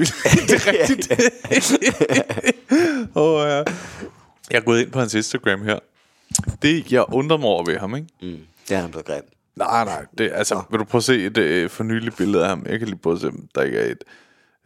det 0.48 0.68
er 0.68 0.72
rigtigt. 0.72 1.12
oh, 3.16 3.48
ja. 3.50 3.64
Jeg 4.52 4.58
er 4.58 4.62
gået 4.66 4.82
ind 4.82 4.92
på 4.92 5.00
hans 5.00 5.14
Instagram 5.14 5.62
her. 5.64 5.80
Det, 6.62 6.92
jeg 6.92 7.06
undrer 7.14 7.38
mig 7.38 7.48
over 7.48 7.66
ved 7.66 7.78
ham, 7.78 7.96
ikke? 7.96 8.08
Mm. 8.22 8.38
Det 8.70 8.78
er 8.78 8.82
han 8.82 8.90
blevet 8.90 9.06
grim. 9.06 9.24
Nej, 9.56 9.86
nej. 9.86 10.06
Det, 10.18 10.32
altså, 10.34 10.64
vil 10.72 10.80
du 10.80 10.84
prøve 10.84 11.00
at 11.00 11.04
se 11.04 11.26
et 11.26 11.38
øh, 11.38 11.70
fornyeligt 11.70 12.18
billede 12.18 12.44
af 12.44 12.50
ham? 12.50 12.66
Jeg 12.70 12.80
kan 12.80 12.88
lige 12.88 12.98
prøve 12.98 13.14
at 13.16 13.22
se, 13.22 13.28
om 13.28 13.48
der 13.56 13.62
ikke 13.62 13.78
er 13.80 13.92
et... 13.92 14.04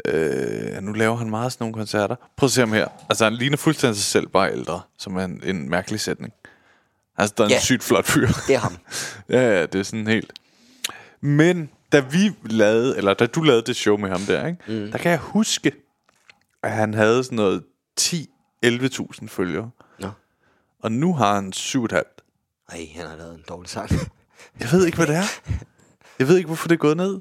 Øh, 0.05 0.81
nu 0.81 0.91
laver 0.93 1.15
han 1.15 1.29
meget 1.29 1.51
sådan 1.51 1.63
nogle 1.63 1.73
koncerter. 1.73 2.15
Prøv 2.37 2.47
at 2.47 2.51
se 2.51 2.59
ham 2.59 2.73
her. 2.73 2.87
Altså, 3.09 3.23
han 3.23 3.33
ligner 3.33 3.57
fuldstændig 3.57 3.95
sig 3.97 4.05
selv, 4.05 4.27
bare 4.27 4.51
ældre. 4.51 4.81
Som 4.97 5.15
er 5.17 5.23
en, 5.23 5.41
en 5.43 5.69
mærkelig 5.69 5.99
sætning. 5.99 6.33
Altså, 7.17 7.33
der 7.37 7.43
er 7.43 7.47
en 7.47 7.51
Ja. 7.51 7.59
sygt 7.59 7.83
flot 7.83 8.05
fyr. 8.05 8.27
Det 8.47 8.55
er 8.55 8.59
ham. 8.59 8.77
ja, 9.29 9.41
ja, 9.59 9.65
det 9.65 9.79
er 9.79 9.83
sådan 9.83 10.07
helt... 10.07 10.33
Men 11.21 11.69
da 11.91 11.99
vi 11.99 12.35
lavede, 12.45 12.97
eller 12.97 13.13
da 13.13 13.25
du 13.25 13.41
lavede 13.41 13.61
det 13.61 13.75
show 13.75 13.97
med 13.97 14.09
ham 14.09 14.21
der, 14.21 14.47
ikke? 14.47 14.57
Mm. 14.67 14.91
der 14.91 14.97
kan 14.97 15.11
jeg 15.11 15.19
huske, 15.19 15.71
at 16.63 16.71
han 16.71 16.93
havde 16.93 17.23
sådan 17.23 17.35
noget 17.35 17.63
10-11.000 18.01 19.27
følgere. 19.27 19.69
Nå. 19.99 20.09
Og 20.83 20.91
nu 20.91 21.13
har 21.13 21.35
han 21.35 21.51
7,5. 21.55 21.95
Ej, 22.69 22.87
han 22.95 23.07
har 23.07 23.15
lavet 23.17 23.33
en 23.35 23.43
dårlig 23.49 23.69
sang. 23.69 23.89
Jeg 24.59 24.67
ved 24.71 24.85
ikke, 24.85 24.97
hvad 24.97 25.07
det 25.07 25.15
er. 25.15 25.41
Jeg 26.19 26.27
ved 26.27 26.37
ikke, 26.37 26.47
hvorfor 26.47 26.67
det 26.67 26.75
er 26.75 26.79
gået 26.79 26.97
ned. 26.97 27.13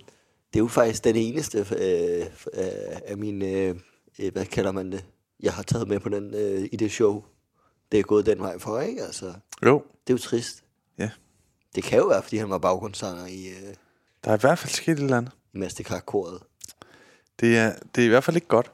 Det 0.52 0.56
er 0.56 0.58
jo 0.60 0.68
faktisk 0.68 1.04
den 1.04 1.16
eneste 1.16 1.58
øh, 1.58 2.20
øh, 2.54 2.98
af 3.06 3.16
mine, 3.18 3.46
øh, 3.46 3.74
øh, 4.18 4.32
hvad 4.32 4.46
kalder 4.46 4.72
man 4.72 4.92
det, 4.92 5.04
jeg 5.40 5.52
har 5.52 5.62
taget 5.62 5.88
med 5.88 6.00
på 6.00 6.08
den, 6.08 6.34
øh, 6.34 6.68
i 6.72 6.76
det 6.76 6.92
show. 6.92 7.22
Det 7.92 7.98
er 8.00 8.04
gået 8.04 8.26
den 8.26 8.38
vej 8.40 8.58
for, 8.58 8.80
ikke? 8.80 9.02
Altså, 9.02 9.32
Jo. 9.64 9.82
det 10.06 10.12
er 10.12 10.14
jo 10.14 10.18
trist. 10.18 10.64
Ja. 10.98 11.10
Det 11.74 11.84
kan 11.84 11.98
jo 11.98 12.06
være, 12.06 12.22
fordi 12.22 12.36
han 12.36 12.50
var 12.50 12.58
baggrundssanger 12.58 13.26
i, 13.26 13.46
øh, 13.48 13.74
Der 14.24 14.30
er 14.30 14.36
i 14.36 14.40
hvert 14.40 14.58
fald 14.58 14.70
sket 14.72 14.92
et 14.92 14.98
eller 15.02 15.16
andet. 15.16 15.32
i 15.54 15.58
Mastercard-koret. 15.58 16.42
Det 17.40 17.58
er, 17.58 17.74
det 17.94 18.00
er 18.02 18.06
i 18.06 18.08
hvert 18.08 18.24
fald 18.24 18.36
ikke 18.36 18.48
godt. 18.48 18.72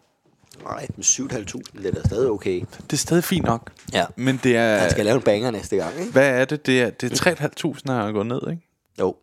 Nej, 0.62 0.87
men 0.97 1.03
7.500, 1.03 1.79
det 1.83 1.87
er 1.87 1.90
da 1.93 2.03
stadig 2.09 2.31
okay. 2.31 2.61
Det 2.83 2.93
er 2.93 2.97
stadig 2.97 3.25
fint 3.25 3.45
nok. 3.45 3.73
Ja. 3.93 4.07
Men 4.17 4.40
det 4.43 4.57
er... 4.57 4.77
Han 4.79 4.90
skal 4.90 5.05
lave 5.05 5.17
en 5.17 5.23
banger 5.23 5.51
næste 5.51 5.77
gang, 5.77 5.99
ikke? 6.01 6.12
Hvad 6.12 6.40
er 6.40 6.45
det? 6.45 6.67
Det 6.67 6.83
er, 6.83 6.90
det 6.90 7.12
er 7.27 7.35
3.500, 7.67 7.81
der 7.87 7.95
er 8.09 8.12
gået 8.12 8.27
ned, 8.27 8.40
ikke? 8.51 8.62
Jo. 9.01 9.17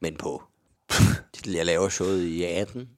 Men 0.00 0.16
på. 0.16 0.42
jeg 1.46 1.66
laver 1.66 1.88
showet 1.88 2.22
i 2.22 2.44
18. 2.44 2.88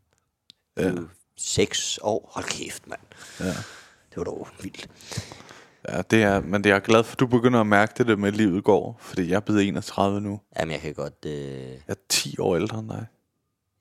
Ja. 0.78 0.92
6 1.36 1.98
år. 2.02 2.30
Hold 2.34 2.44
kæft, 2.46 2.86
mand. 2.88 3.00
Ja. 3.40 3.46
Det 4.10 4.16
var 4.16 4.24
dog 4.24 4.48
vildt. 4.62 4.88
Ja, 5.88 6.02
det 6.10 6.22
er, 6.22 6.40
men 6.40 6.64
det 6.64 6.70
er 6.70 6.74
jeg 6.74 6.82
glad 6.82 7.04
for, 7.04 7.12
at 7.12 7.20
du 7.20 7.26
begynder 7.26 7.60
at 7.60 7.66
mærke 7.66 7.92
det 7.98 8.06
der 8.06 8.16
med, 8.16 8.28
at 8.28 8.36
livet 8.36 8.64
går. 8.64 8.96
Fordi 9.00 9.28
jeg 9.28 9.36
er 9.36 9.40
blevet 9.40 9.68
31 9.68 10.20
nu. 10.20 10.40
Jamen, 10.58 10.72
jeg 10.72 10.80
kan 10.80 10.94
godt... 10.94 11.24
Øh, 11.26 11.32
Jeg 11.32 11.78
er 11.88 11.94
10 12.08 12.38
år 12.38 12.56
ældre 12.56 12.78
end 12.78 12.88
dig. 12.88 13.06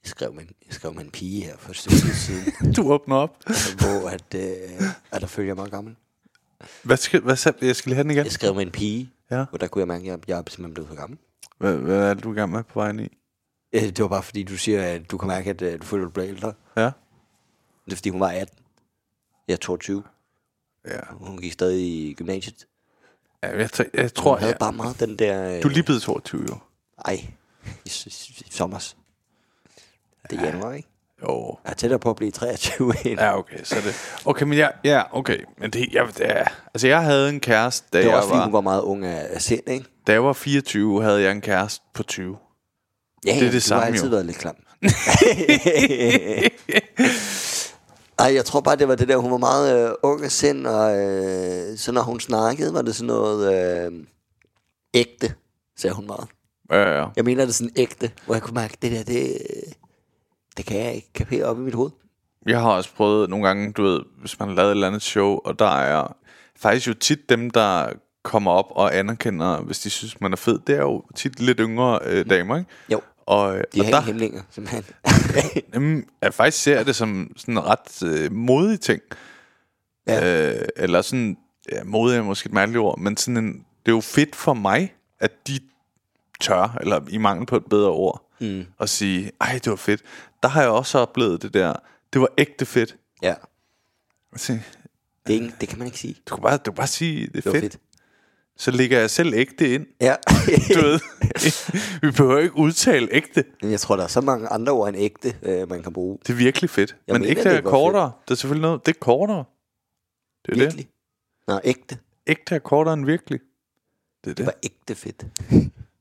Jeg, 0.04 0.10
skrev 0.10 0.34
med, 0.34 0.42
en- 0.44 0.56
jeg 0.68 0.74
skrev 0.74 0.94
med 0.94 1.04
en 1.06 1.12
pige 1.12 1.44
her 1.44 1.58
for 1.58 1.70
et 1.70 1.76
stykke 1.78 1.98
tid 1.98 2.14
siden, 2.14 2.74
Du 2.76 2.92
åbner 2.94 3.16
op. 3.16 3.38
hvor 3.78 4.10
at, 4.10 4.34
øh, 4.36 4.82
at 5.12 5.22
der 5.22 5.28
følger 5.28 5.50
jeg 5.50 5.56
meget 5.56 5.72
gammel. 5.72 5.96
Hvad 6.84 6.98
skal, 6.98 7.22
hvad, 7.22 7.36
sag- 7.36 7.54
jeg 7.62 7.76
skal 7.76 7.90
lige 7.90 7.96
have 7.96 8.04
den 8.04 8.12
igen. 8.12 8.24
Jeg 8.24 8.32
skrev 8.32 8.56
med 8.56 8.66
en 8.66 8.72
pige, 8.72 9.10
Ja. 9.32 9.46
hvor 9.50 9.58
der 9.58 9.68
kunne 9.68 9.80
jeg 9.80 9.88
mærke, 9.88 10.02
at 10.04 10.08
jeg, 10.08 10.20
jeg 10.30 10.34
er 10.38 10.44
simpelthen 10.48 10.74
blevet 10.74 10.88
for 10.90 10.96
gammel. 10.96 11.20
Hvad, 11.58 11.76
hvad 11.78 12.10
er 12.10 12.14
det, 12.14 12.24
du 12.24 12.30
er 12.30 12.34
i 12.34 12.38
gang 12.40 12.52
med 12.52 12.64
på 12.64 12.80
vejen 12.80 13.00
i? 13.00 13.08
Øh, 13.74 13.82
Det 13.82 14.00
var 14.00 14.08
bare 14.08 14.24
fordi, 14.24 14.44
du 14.44 14.58
siger, 14.58 14.84
at 14.84 15.12
du 15.12 15.18
kan 15.18 15.28
mærke, 15.28 15.50
at 15.50 15.62
øh, 15.62 15.80
du 15.82 15.86
føler, 15.86 16.04
at 16.04 16.08
du 16.08 16.12
bliver 16.12 16.28
ældre. 16.30 16.54
Ja. 16.78 16.92
Det 17.86 17.92
er 17.92 17.96
fordi, 17.96 18.10
hun 18.10 18.20
var 18.20 18.28
18. 18.30 18.58
Jeg 19.48 19.54
er 19.54 19.58
22. 19.58 20.04
Ja. 20.88 21.00
Hun 21.12 21.38
gik 21.38 21.54
stadig 21.54 21.82
i 22.10 22.14
gymnasiet. 22.14 22.68
ja 23.44 23.58
jeg, 23.58 23.70
t- 23.80 23.90
jeg 23.94 24.02
Hun 24.04 24.10
tror, 24.10 24.38
havde 24.38 24.52
jeg, 24.52 24.60
bare 24.60 24.74
meget 24.74 25.00
den 25.00 25.20
der... 25.20 25.56
Øh, 25.58 25.64
du 25.64 25.68
er 25.68 25.72
lige 25.72 25.84
blevet 25.84 26.02
22, 26.02 26.46
jo. 26.50 26.58
Ej, 27.06 27.28
i, 27.86 27.90
s- 27.90 28.30
i 28.40 28.46
sommers. 28.52 28.98
Det 30.30 30.40
er 30.40 30.46
januar, 30.46 30.74
ikke? 30.74 30.90
Jo. 31.24 31.58
Jeg 31.66 31.72
er 31.72 31.74
tættere 31.76 32.00
på 32.00 32.10
at 32.10 32.16
blive 32.16 32.32
23 32.32 32.94
end. 33.06 33.20
Ja, 33.20 33.38
okay, 33.38 33.64
så 33.64 33.76
er 33.76 33.82
det... 33.82 33.96
Okay, 34.26 34.46
men 34.46 34.58
jeg... 34.58 34.72
Ja, 34.84 35.02
okay. 35.12 35.38
Men 35.58 35.72
det, 35.72 35.94
jeg, 35.94 36.08
det 36.18 36.32
er, 36.32 36.46
altså, 36.74 36.88
jeg 36.88 37.02
havde 37.02 37.30
en 37.30 37.40
kæreste, 37.40 37.88
da 37.94 37.98
Det 37.98 38.06
var 38.08 38.12
jeg 38.14 38.22
også, 38.24 38.36
var, 38.36 38.44
hun 38.44 38.54
var 38.54 38.62
meget 38.62 38.82
ung 38.82 39.06
af, 39.06 39.42
sind, 39.42 39.70
ikke? 39.70 39.86
da 40.08 40.12
jeg 40.12 40.24
var 40.24 40.34
24, 40.34 41.04
havde 41.04 41.22
jeg 41.22 41.32
en 41.32 41.42
kæreste 41.42 41.86
på 41.94 42.04
20. 42.04 42.38
Ja, 43.26 43.32
Det 43.32 43.38
er 43.38 43.42
det 43.44 43.54
du 43.54 43.60
samme, 43.60 43.82
har 43.82 43.88
altid 43.88 44.06
jo. 44.06 44.10
været 44.10 44.26
lidt 44.26 44.38
klam. 44.38 44.56
Ej, 48.20 48.34
jeg 48.36 48.46
tror 48.46 48.62
bare, 48.62 48.76
det 48.76 48.88
var 48.88 48.96
det 48.96 49.08
der, 49.08 49.18
hun 49.18 49.32
var 49.32 49.38
meget 49.38 49.88
øh, 49.90 49.92
ung 50.04 50.24
af 50.24 50.32
sind, 50.32 50.68
og 50.68 50.98
øh, 50.98 51.78
så 51.78 51.92
når 51.92 52.02
hun 52.02 52.20
snakkede, 52.20 52.74
var 52.74 52.82
det 52.82 52.96
sådan 52.96 53.08
noget 53.08 53.54
øh, 53.54 53.92
ægte, 54.94 55.34
sagde 55.78 55.96
hun 55.96 56.08
meget. 56.08 56.28
Ja, 56.72 56.78
ja, 56.82 57.00
ja. 57.00 57.08
Jeg 57.16 57.24
mener 57.26 57.46
det 57.46 57.56
sådan 57.56 57.74
ægte, 57.76 58.12
hvor 58.26 58.36
jeg 58.36 58.42
kunne 58.42 58.54
mærke, 58.54 58.78
det 58.82 58.92
der, 58.92 59.04
det, 59.04 59.38
det 60.58 60.66
kan 60.66 60.78
jeg 60.80 60.94
ikke 60.94 61.14
kapere 61.14 61.46
op 61.46 61.58
i 61.60 61.62
mit 61.62 61.74
hoved. 61.74 61.92
Jeg 62.48 62.60
har 62.60 62.72
også 62.72 62.94
prøvet 62.96 63.30
nogle 63.30 63.48
gange, 63.48 63.72
du 63.72 63.84
ved, 63.84 64.02
hvis 64.20 64.40
man 64.40 64.50
har 64.50 64.56
lavet 64.56 64.68
et 64.68 64.72
eller 64.72 64.88
andet 64.88 65.02
show, 65.02 65.40
og 65.46 65.60
der 65.60 65.78
er 65.78 66.16
faktisk 66.56 66.88
jo 66.88 66.94
tit 66.94 67.30
dem, 67.30 67.52
der 67.52 67.90
kommer 68.24 68.52
op 68.52 68.66
og 68.70 68.98
anerkender, 68.98 69.62
hvis 69.62 69.80
de 69.80 69.90
synes, 69.90 70.22
man 70.22 70.34
er 70.34 70.38
fed, 70.38 70.60
det 70.68 70.76
er 70.76 70.82
jo 70.82 71.04
tit 71.16 71.40
lidt 71.40 71.60
yngre 71.60 72.00
øh, 72.06 72.30
damer, 72.30 72.58
ikke? 72.58 72.70
Jo, 72.90 73.02
Og, 73.26 73.56
de 73.76 73.80
og 73.80 73.86
har 73.86 73.92
der, 73.92 74.02
hæmninger, 74.02 74.42
simpelthen. 74.50 74.84
jamen, 75.74 76.06
jeg 76.22 76.34
faktisk 76.34 76.64
ser 76.64 76.84
det 76.84 76.96
som 76.96 77.32
sådan 77.38 77.58
en 77.58 77.66
ret 77.66 78.04
øh, 78.04 78.32
modig 78.32 78.80
ting. 78.80 79.02
Ja. 80.08 80.52
Øh, 80.54 80.66
eller 80.76 81.02
sådan, 81.02 81.38
ja, 81.72 81.84
modig 81.84 82.18
er 82.18 82.24
måske 82.24 82.48
et 82.48 82.54
mærkeligt 82.54 82.80
ord, 82.80 83.00
men 83.00 83.18
sådan 83.18 83.38
en, 83.38 83.54
det 83.86 83.92
er 83.92 83.96
jo 83.96 84.02
fedt 84.02 84.36
for 84.36 84.54
mig, 84.54 84.94
at 85.20 85.48
de 85.48 85.60
tør, 86.40 86.78
eller 86.82 87.02
i 87.10 87.18
mangel 87.18 87.46
på 87.46 87.56
et 87.56 87.66
bedre 87.70 87.90
ord, 87.90 88.30
mm. 88.44 88.66
at 88.80 88.90
sige, 88.90 89.32
ej, 89.42 89.54
det 89.64 89.70
var 89.70 89.76
fedt. 89.76 90.02
Der 90.44 90.50
har 90.50 90.62
jeg 90.62 90.70
også 90.72 91.00
oplevet 91.00 91.42
det 91.42 91.54
der, 91.54 91.74
det 92.14 92.22
var 92.22 92.30
ægte 92.38 92.66
fedt. 92.66 92.96
ja, 93.22 93.36
sige, 94.36 94.64
det, 95.28 95.36
er 95.36 95.42
ikke, 95.42 95.54
det 95.62 95.70
kan 95.70 95.78
man 95.78 95.88
ikke 95.88 96.00
sige. 96.00 96.16
Du 96.30 96.36
kan 96.36 96.42
bare, 96.42 96.58
du 96.58 96.72
kan 96.72 96.74
bare 96.74 96.88
sige, 96.88 97.28
det 97.28 97.28
er 97.28 97.32
Det 97.34 97.44
fedt. 97.44 97.54
fedt. 97.56 97.74
fedt. 97.74 97.84
Så 98.58 98.72
lægger 98.72 99.00
jeg 99.00 99.10
selv 99.10 99.34
ægte 99.34 99.74
ind. 99.74 99.86
Ja. 100.02 100.16
Du 100.76 100.80
ved, 100.82 101.00
vi 102.02 102.12
behøver 102.12 102.40
ikke 102.40 102.56
udtale 102.58 103.08
ægte. 103.12 103.46
Men 103.62 103.72
jeg 103.72 103.80
tror, 103.80 103.96
der 103.96 104.04
er 104.04 104.08
så 104.08 104.22
mange 104.22 104.48
andre 104.48 104.72
ord 104.72 104.90
end 104.90 104.98
ægte, 104.98 105.36
øh, 105.44 105.70
man 105.70 105.84
kan 105.84 105.94
bruge. 105.94 106.18
Det 106.28 106.30
er 106.34 106.38
virkelig 106.38 106.70
fedt. 106.70 106.96
Jeg 107.08 107.14
Men 107.14 107.22
mener, 107.22 107.32
ægte 107.38 107.50
det 107.50 107.58
er 107.58 107.62
kortere. 107.62 108.12
Det 108.28 108.32
er 108.32 108.36
selvfølgelig 108.36 108.62
noget, 108.62 108.86
det 108.86 108.96
er 108.96 109.00
kortere. 109.00 109.44
Det 110.46 110.52
er 110.52 110.56
Virkelig? 110.60 110.86
det. 110.86 110.94
Nå, 111.48 111.60
ægte. 111.64 111.98
Ægte 112.28 112.56
er 112.56 112.60
kortere 112.60 112.94
end 112.94 113.06
virkelig. 113.06 113.40
Det 114.24 114.30
er 114.32 114.36
Det 114.36 114.38
det. 114.38 114.46
var 114.46 114.54
ægte 114.64 114.96
fedt. 114.96 115.26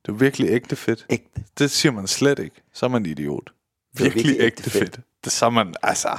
Det 0.07 0.12
er 0.12 0.16
virkelig 0.16 0.48
ægte 0.50 0.76
fedt. 0.76 1.07
Ægte. 1.11 1.44
Det 1.59 1.70
siger 1.70 1.92
man 1.92 2.07
slet 2.07 2.38
ikke. 2.38 2.57
Så 2.72 2.86
er 2.86 2.90
man 2.90 3.07
idiot. 3.07 3.50
Virkelig, 3.94 4.14
virkelig 4.14 4.34
ægte 4.34 4.44
ægte 4.44 4.70
fedt. 4.70 4.84
fedt. 4.84 5.00
Det 5.24 5.32
så 5.32 5.46
er 5.46 5.50
man, 5.50 5.74
altså, 5.82 6.18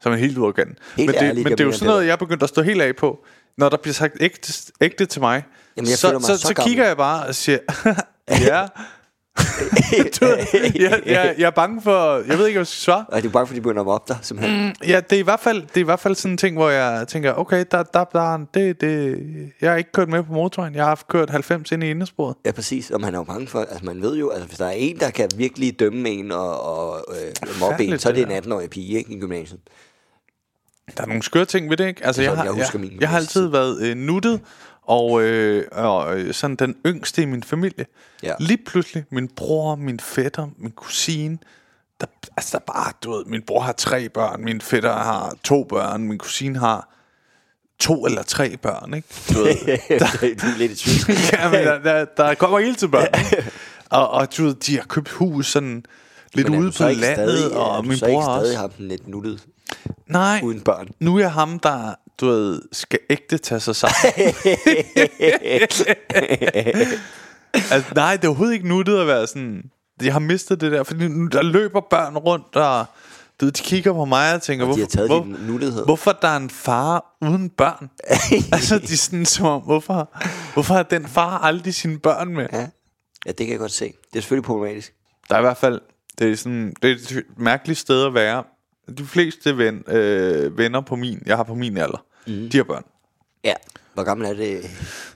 så 0.00 0.08
er 0.08 0.10
man 0.10 0.18
helt 0.18 0.36
gaden. 0.56 0.78
Helt 0.96 1.06
Men, 1.06 1.08
det, 1.08 1.22
ærligt, 1.22 1.44
men 1.44 1.52
det 1.52 1.60
er 1.60 1.64
jo 1.64 1.72
sådan 1.72 1.86
noget, 1.86 2.06
jeg 2.06 2.12
er 2.12 2.16
begyndt 2.16 2.42
at 2.42 2.48
stå 2.48 2.62
helt 2.62 2.82
af 2.82 2.96
på. 2.96 3.24
Når 3.58 3.68
der 3.68 3.76
bliver 3.76 3.94
sagt 3.94 4.16
ægte, 4.20 4.72
ægte 4.80 5.06
til 5.06 5.20
mig, 5.20 5.44
Jamen, 5.76 5.88
jeg 5.90 5.98
så, 5.98 6.20
så, 6.20 6.36
så 6.36 6.48
så, 6.48 6.54
kigger 6.54 6.86
jeg 6.86 6.96
bare 6.96 7.26
og 7.26 7.34
siger, 7.34 7.58
ja. 8.48 8.66
du, 10.20 10.26
jeg, 10.74 11.02
jeg, 11.06 11.34
jeg 11.38 11.46
er 11.46 11.50
bange 11.50 11.82
for, 11.82 12.16
jeg 12.16 12.38
ved 12.38 12.46
ikke, 12.46 12.56
hvad 12.56 12.60
jeg 12.60 12.66
skal 12.66 12.66
svare. 12.66 13.04
Og 13.08 13.22
det 13.22 13.28
er 13.28 13.32
bare 13.32 13.46
fordi, 13.46 13.58
de 13.58 13.62
begynder 13.62 13.80
at 13.80 13.86
mobbe 13.86 14.04
dig, 14.12 14.18
simpelthen. 14.22 14.66
Mm. 14.66 14.72
Ja, 14.88 15.00
det 15.10 15.16
er 15.16 15.20
i 15.20 15.22
hvert 15.22 15.40
fald, 15.40 15.62
det 15.62 15.76
er 15.76 15.80
i 15.80 15.84
hvert 15.84 16.00
fald 16.00 16.14
sådan 16.14 16.30
en 16.30 16.36
ting, 16.36 16.56
hvor 16.56 16.70
jeg 16.70 17.08
tænker, 17.08 17.32
okay, 17.32 17.64
der, 17.70 17.82
der, 17.82 18.04
der, 18.04 18.38
det, 18.54 18.80
det, 18.80 19.18
jeg 19.60 19.70
har 19.70 19.76
ikke 19.76 19.92
kørt 19.92 20.08
med 20.08 20.22
på 20.22 20.32
motoren. 20.32 20.74
Jeg 20.74 20.82
har 20.82 20.88
haft 20.88 21.08
kørt 21.08 21.30
90 21.30 21.72
ind 21.72 21.84
i 21.84 21.90
indesporet. 21.90 22.36
Ja, 22.46 22.52
præcis. 22.52 22.90
Og 22.90 23.00
man 23.00 23.14
er 23.14 23.18
jo 23.18 23.24
bange 23.24 23.46
for, 23.46 23.60
altså 23.60 23.84
man 23.84 24.02
ved 24.02 24.16
jo, 24.16 24.30
altså 24.30 24.46
hvis 24.46 24.58
der 24.58 24.66
er 24.66 24.70
en, 24.70 25.00
der 25.00 25.10
kan 25.10 25.30
virkelig 25.36 25.80
dømme 25.80 26.08
en 26.08 26.32
og, 26.32 26.60
og 26.62 27.04
øh, 27.10 27.60
mobbe 27.60 27.84
en, 27.84 27.98
så 27.98 28.08
er 28.08 28.12
det 28.12 28.28
det 28.28 28.36
en 28.36 28.42
18-årig 28.42 28.70
pige, 28.70 28.98
ikke, 28.98 29.12
i 29.12 29.20
gymnasiet. 29.20 29.60
Der 30.96 31.02
er 31.02 31.06
nogle 31.06 31.22
skøre 31.22 31.44
ting 31.44 31.70
ved 31.70 31.76
det, 31.76 31.86
ikke? 31.86 32.06
Altså, 32.06 32.22
Det 32.22 32.28
er 32.28 32.32
jeg, 32.32 32.38
har, 32.38 32.44
jeg 32.44 32.52
husker 32.52 32.78
jeg, 32.78 32.90
min 32.90 33.00
jeg 33.00 33.08
har 33.08 33.16
altid 33.16 33.46
været 33.46 33.82
øh, 33.82 33.96
nuttet, 33.96 34.40
og, 34.86 35.22
øh, 35.22 35.64
og 35.72 36.18
øh, 36.20 36.34
sådan 36.34 36.56
den 36.56 36.76
yngste 36.86 37.22
i 37.22 37.24
min 37.24 37.42
familie. 37.42 37.86
Ja. 38.22 38.34
Lige 38.38 38.58
pludselig, 38.66 39.04
min 39.10 39.28
bror, 39.36 39.74
min 39.76 40.00
fætter, 40.00 40.48
min 40.58 40.70
kusine, 40.72 41.38
der, 42.00 42.06
altså 42.36 42.50
der 42.52 42.58
er 42.58 42.72
bare, 42.72 42.92
du 43.04 43.12
ved, 43.12 43.24
min 43.24 43.42
bror 43.42 43.60
har 43.60 43.72
tre 43.72 44.08
børn, 44.08 44.44
min 44.44 44.60
fætter 44.60 44.92
har 44.92 45.34
to 45.44 45.64
børn, 45.64 46.02
min 46.04 46.18
kusine 46.18 46.58
har 46.58 46.88
to 47.78 48.06
eller 48.06 48.22
tre 48.22 48.56
børn, 48.56 48.94
ikke? 48.94 49.08
Du 49.28 49.38
ved, 49.38 49.54
der, 49.98 50.06
du 50.20 50.46
er 50.46 50.58
lidt 50.58 50.72
i 50.72 50.76
tvivl. 50.76 51.18
ja, 51.32 51.50
men 51.50 51.66
der, 51.66 51.78
der, 51.78 52.04
der 52.16 52.34
kommer 52.34 52.58
hele 52.58 52.74
til 52.74 52.88
børn. 52.88 53.08
og, 53.90 54.10
og 54.10 54.36
du 54.36 54.44
ved, 54.44 54.54
de 54.54 54.76
har 54.76 54.84
købt 54.84 55.08
hus 55.08 55.46
sådan 55.52 55.84
lidt 56.34 56.48
Men 56.48 56.54
er 56.54 56.58
ude 56.58 56.66
du 56.66 56.72
på 56.72 56.76
så 56.76 56.88
ikke 56.88 57.00
landet, 57.00 57.38
stadig, 57.38 57.52
er 57.52 57.58
og 57.58 57.84
du 57.84 57.88
min 57.88 57.98
så 57.98 58.06
ikke 58.06 58.14
bror 58.14 58.22
stadig 58.22 58.40
også. 58.40 58.56
har 58.58 58.66
dem 58.66 58.88
lidt 58.88 59.08
nuttet 59.08 59.46
Nej, 60.06 60.40
uden 60.42 60.60
børn? 60.60 60.88
nu 61.00 61.16
er 61.16 61.20
jeg 61.20 61.32
ham, 61.32 61.58
der, 61.58 61.94
du 62.24 62.30
ved, 62.30 62.62
skal 62.72 62.98
ægte 63.10 63.38
tage 63.38 63.60
sig 63.60 63.76
sammen. 63.76 63.94
altså, 67.72 67.94
nej, 67.94 68.16
det 68.16 68.24
er 68.24 68.28
overhovedet 68.28 68.54
ikke 68.54 68.68
nuttet 68.68 69.00
at 69.00 69.06
være 69.06 69.26
sådan... 69.26 69.62
Jeg 70.02 70.12
har 70.12 70.20
mistet 70.20 70.60
det 70.60 70.72
der, 70.72 70.82
fordi 70.82 71.08
nu, 71.08 71.26
der 71.26 71.42
løber 71.42 71.80
børn 71.90 72.16
rundt, 72.16 72.56
og 72.56 72.86
du 73.40 73.46
de 73.46 73.62
kigger 73.62 73.92
på 73.92 74.04
mig 74.04 74.34
og 74.34 74.42
tænker, 74.42 74.66
Og 74.66 74.74
de 74.74 74.80
har 74.80 74.86
taget 74.86 75.08
hvor, 75.08 75.22
din 75.22 75.36
nuttighed. 75.46 75.84
hvorfor 75.84 76.12
der 76.12 76.28
er 76.28 76.36
en 76.36 76.50
far 76.50 77.16
uden 77.20 77.50
børn? 77.50 77.90
altså, 78.52 78.78
de 78.78 78.92
er 78.92 78.96
sådan 78.96 79.26
som 79.26 79.46
om, 79.46 79.62
hvorfor, 79.62 80.10
hvorfor 80.52 80.74
har 80.74 80.82
den 80.82 81.06
far 81.06 81.38
aldrig 81.38 81.74
sine 81.74 81.98
børn 81.98 82.28
med? 82.34 82.46
Ja. 82.52 82.66
ja, 83.26 83.32
det 83.32 83.36
kan 83.36 83.48
jeg 83.48 83.58
godt 83.58 83.72
se. 83.72 83.84
Det 83.84 84.18
er 84.18 84.20
selvfølgelig 84.20 84.44
problematisk. 84.44 84.94
Der 85.28 85.34
er 85.34 85.38
i 85.38 85.42
hvert 85.42 85.56
fald, 85.56 85.80
det 86.18 86.32
er, 86.32 86.36
sådan, 86.36 86.74
det 86.82 86.90
er 86.90 86.94
et 86.94 87.22
mærkeligt 87.36 87.78
sted 87.78 88.06
at 88.06 88.14
være. 88.14 88.44
De 88.98 89.04
fleste 89.04 89.58
ven, 89.58 89.82
øh, 89.88 90.58
venner 90.58 90.80
på 90.80 90.96
min, 90.96 91.22
jeg 91.26 91.36
har 91.36 91.42
på 91.42 91.54
min 91.54 91.76
alder, 91.76 92.04
mm. 92.26 92.48
de 92.50 92.56
har 92.56 92.64
børn. 92.64 92.84
Ja. 93.44 93.54
Hvor 93.94 94.02
gammel 94.04 94.26
er 94.26 94.34
det 94.34 94.64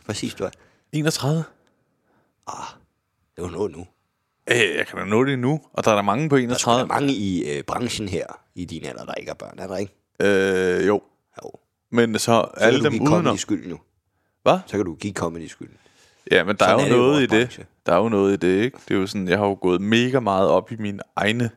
præcis, 0.07 0.35
du 0.35 0.45
er? 0.45 0.51
31. 0.93 1.37
Det 3.37 3.45
er 3.45 3.47
jo 3.47 3.47
noget 3.47 3.73
nu. 3.77 3.87
Øh, 4.51 4.77
jeg 4.77 4.87
kan 4.87 4.99
da 4.99 5.05
nå 5.05 5.25
det 5.25 5.39
nu, 5.39 5.61
og 5.73 5.85
der 5.85 5.91
er 5.91 5.95
der 5.95 6.03
mange 6.03 6.29
på 6.29 6.37
Der 6.37 6.43
er 6.43 6.45
31. 6.45 6.87
mange 6.87 7.13
i 7.13 7.51
øh, 7.57 7.63
branchen 7.65 8.09
her, 8.09 8.27
i 8.55 8.65
din 8.65 8.85
alder, 8.85 9.05
der 9.05 9.15
ikke 9.15 9.31
har 9.31 9.35
børn, 9.35 9.59
er 9.59 9.67
der 9.67 9.77
ikke? 9.77 9.93
Øh, 10.21 10.87
jo, 10.87 11.03
Jo. 11.45 11.51
men 11.91 12.15
så 12.15 12.19
Så 12.19 12.51
alle 12.57 12.81
kan 12.81 12.85
du 12.85 12.85
dem 12.85 12.93
give 12.93 13.07
comedy 13.07 13.21
udenom. 13.21 13.37
skyld 13.37 13.69
nu. 13.69 13.79
Hvad? 14.43 14.59
Så 14.67 14.77
kan 14.77 14.85
du 14.87 14.95
give 14.95 15.13
comedy 15.13 15.47
skyld. 15.47 15.69
Ja, 16.31 16.45
men 16.45 16.57
der 16.57 16.65
Sådan 16.65 16.81
er 16.81 16.85
er 16.85 16.89
jo 16.89 16.95
det 16.95 16.97
i 16.97 17.07
noget 17.07 17.21
i 17.23 17.27
det. 17.27 17.47
branche. 17.49 17.67
Der 17.87 17.93
er 17.93 17.97
jo 17.97 18.09
noget 18.09 18.33
i 18.33 18.37
det, 18.37 18.63
ikke? 18.65 18.79
Det 18.89 18.95
er 18.95 18.99
jo 18.99 19.07
sådan, 19.07 19.29
jeg 19.29 19.39
har 19.39 19.47
jo 19.47 19.59
gået 19.61 19.81
mega 19.81 20.21
meget 20.21 20.49
op 20.49 20.73
i 20.73 20.77
min 20.77 21.01
egne, 21.17 21.51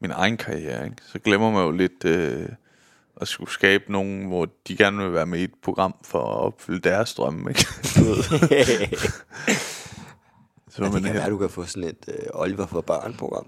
min 0.00 0.10
egen 0.10 0.36
karriere, 0.36 0.84
ikke? 0.84 0.96
Så 1.12 1.18
glemmer 1.18 1.50
man 1.50 1.62
jo 1.64 1.70
lidt 1.70 2.04
øh, 2.04 2.48
at 3.20 3.28
skulle 3.28 3.50
skabe 3.50 3.92
nogen, 3.92 4.26
hvor 4.26 4.48
de 4.68 4.76
gerne 4.76 5.02
vil 5.02 5.12
være 5.12 5.26
med 5.26 5.40
i 5.40 5.44
et 5.44 5.50
program 5.62 5.94
for 6.04 6.18
at 6.18 6.36
opfylde 6.38 6.88
deres 6.88 7.14
drømme, 7.14 7.50
ikke? 7.50 7.64
Så 10.70 10.82
Ja, 10.82 10.84
det 10.84 10.92
man 10.92 11.02
kan 11.02 11.12
her. 11.12 11.20
være, 11.20 11.30
du 11.30 11.38
kan 11.38 11.50
få 11.50 11.64
sådan 11.64 11.88
et 11.88 11.96
øh, 12.08 12.14
Oliver 12.34 12.66
for 12.66 12.80
børn-program. 12.80 13.46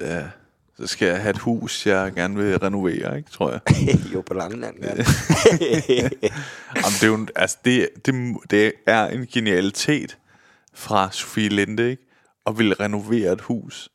Ja, 0.00 0.24
så 0.76 0.86
skal 0.86 1.08
jeg 1.08 1.20
have 1.20 1.30
et 1.30 1.38
hus, 1.38 1.86
jeg 1.86 2.12
gerne 2.14 2.36
vil 2.36 2.58
renovere, 2.58 3.16
ikke, 3.18 3.30
tror 3.30 3.50
jeg. 3.50 3.60
jo, 4.14 4.20
på 4.20 4.34
Langeland. 4.34 4.76
Ja. 4.82 4.88
Jamen, 4.88 5.04
det, 7.00 7.02
er 7.02 7.06
jo, 7.06 7.26
altså, 7.36 7.58
det, 7.64 7.88
det, 8.06 8.36
det 8.50 8.72
er 8.86 9.06
en 9.06 9.26
genialitet 9.26 10.18
fra 10.74 11.08
Sofie 11.12 11.48
Linde, 11.48 11.90
ikke? 11.90 12.02
At 12.46 12.58
ville 12.58 12.74
renovere 12.80 13.32
et 13.32 13.40
hus, 13.40 13.88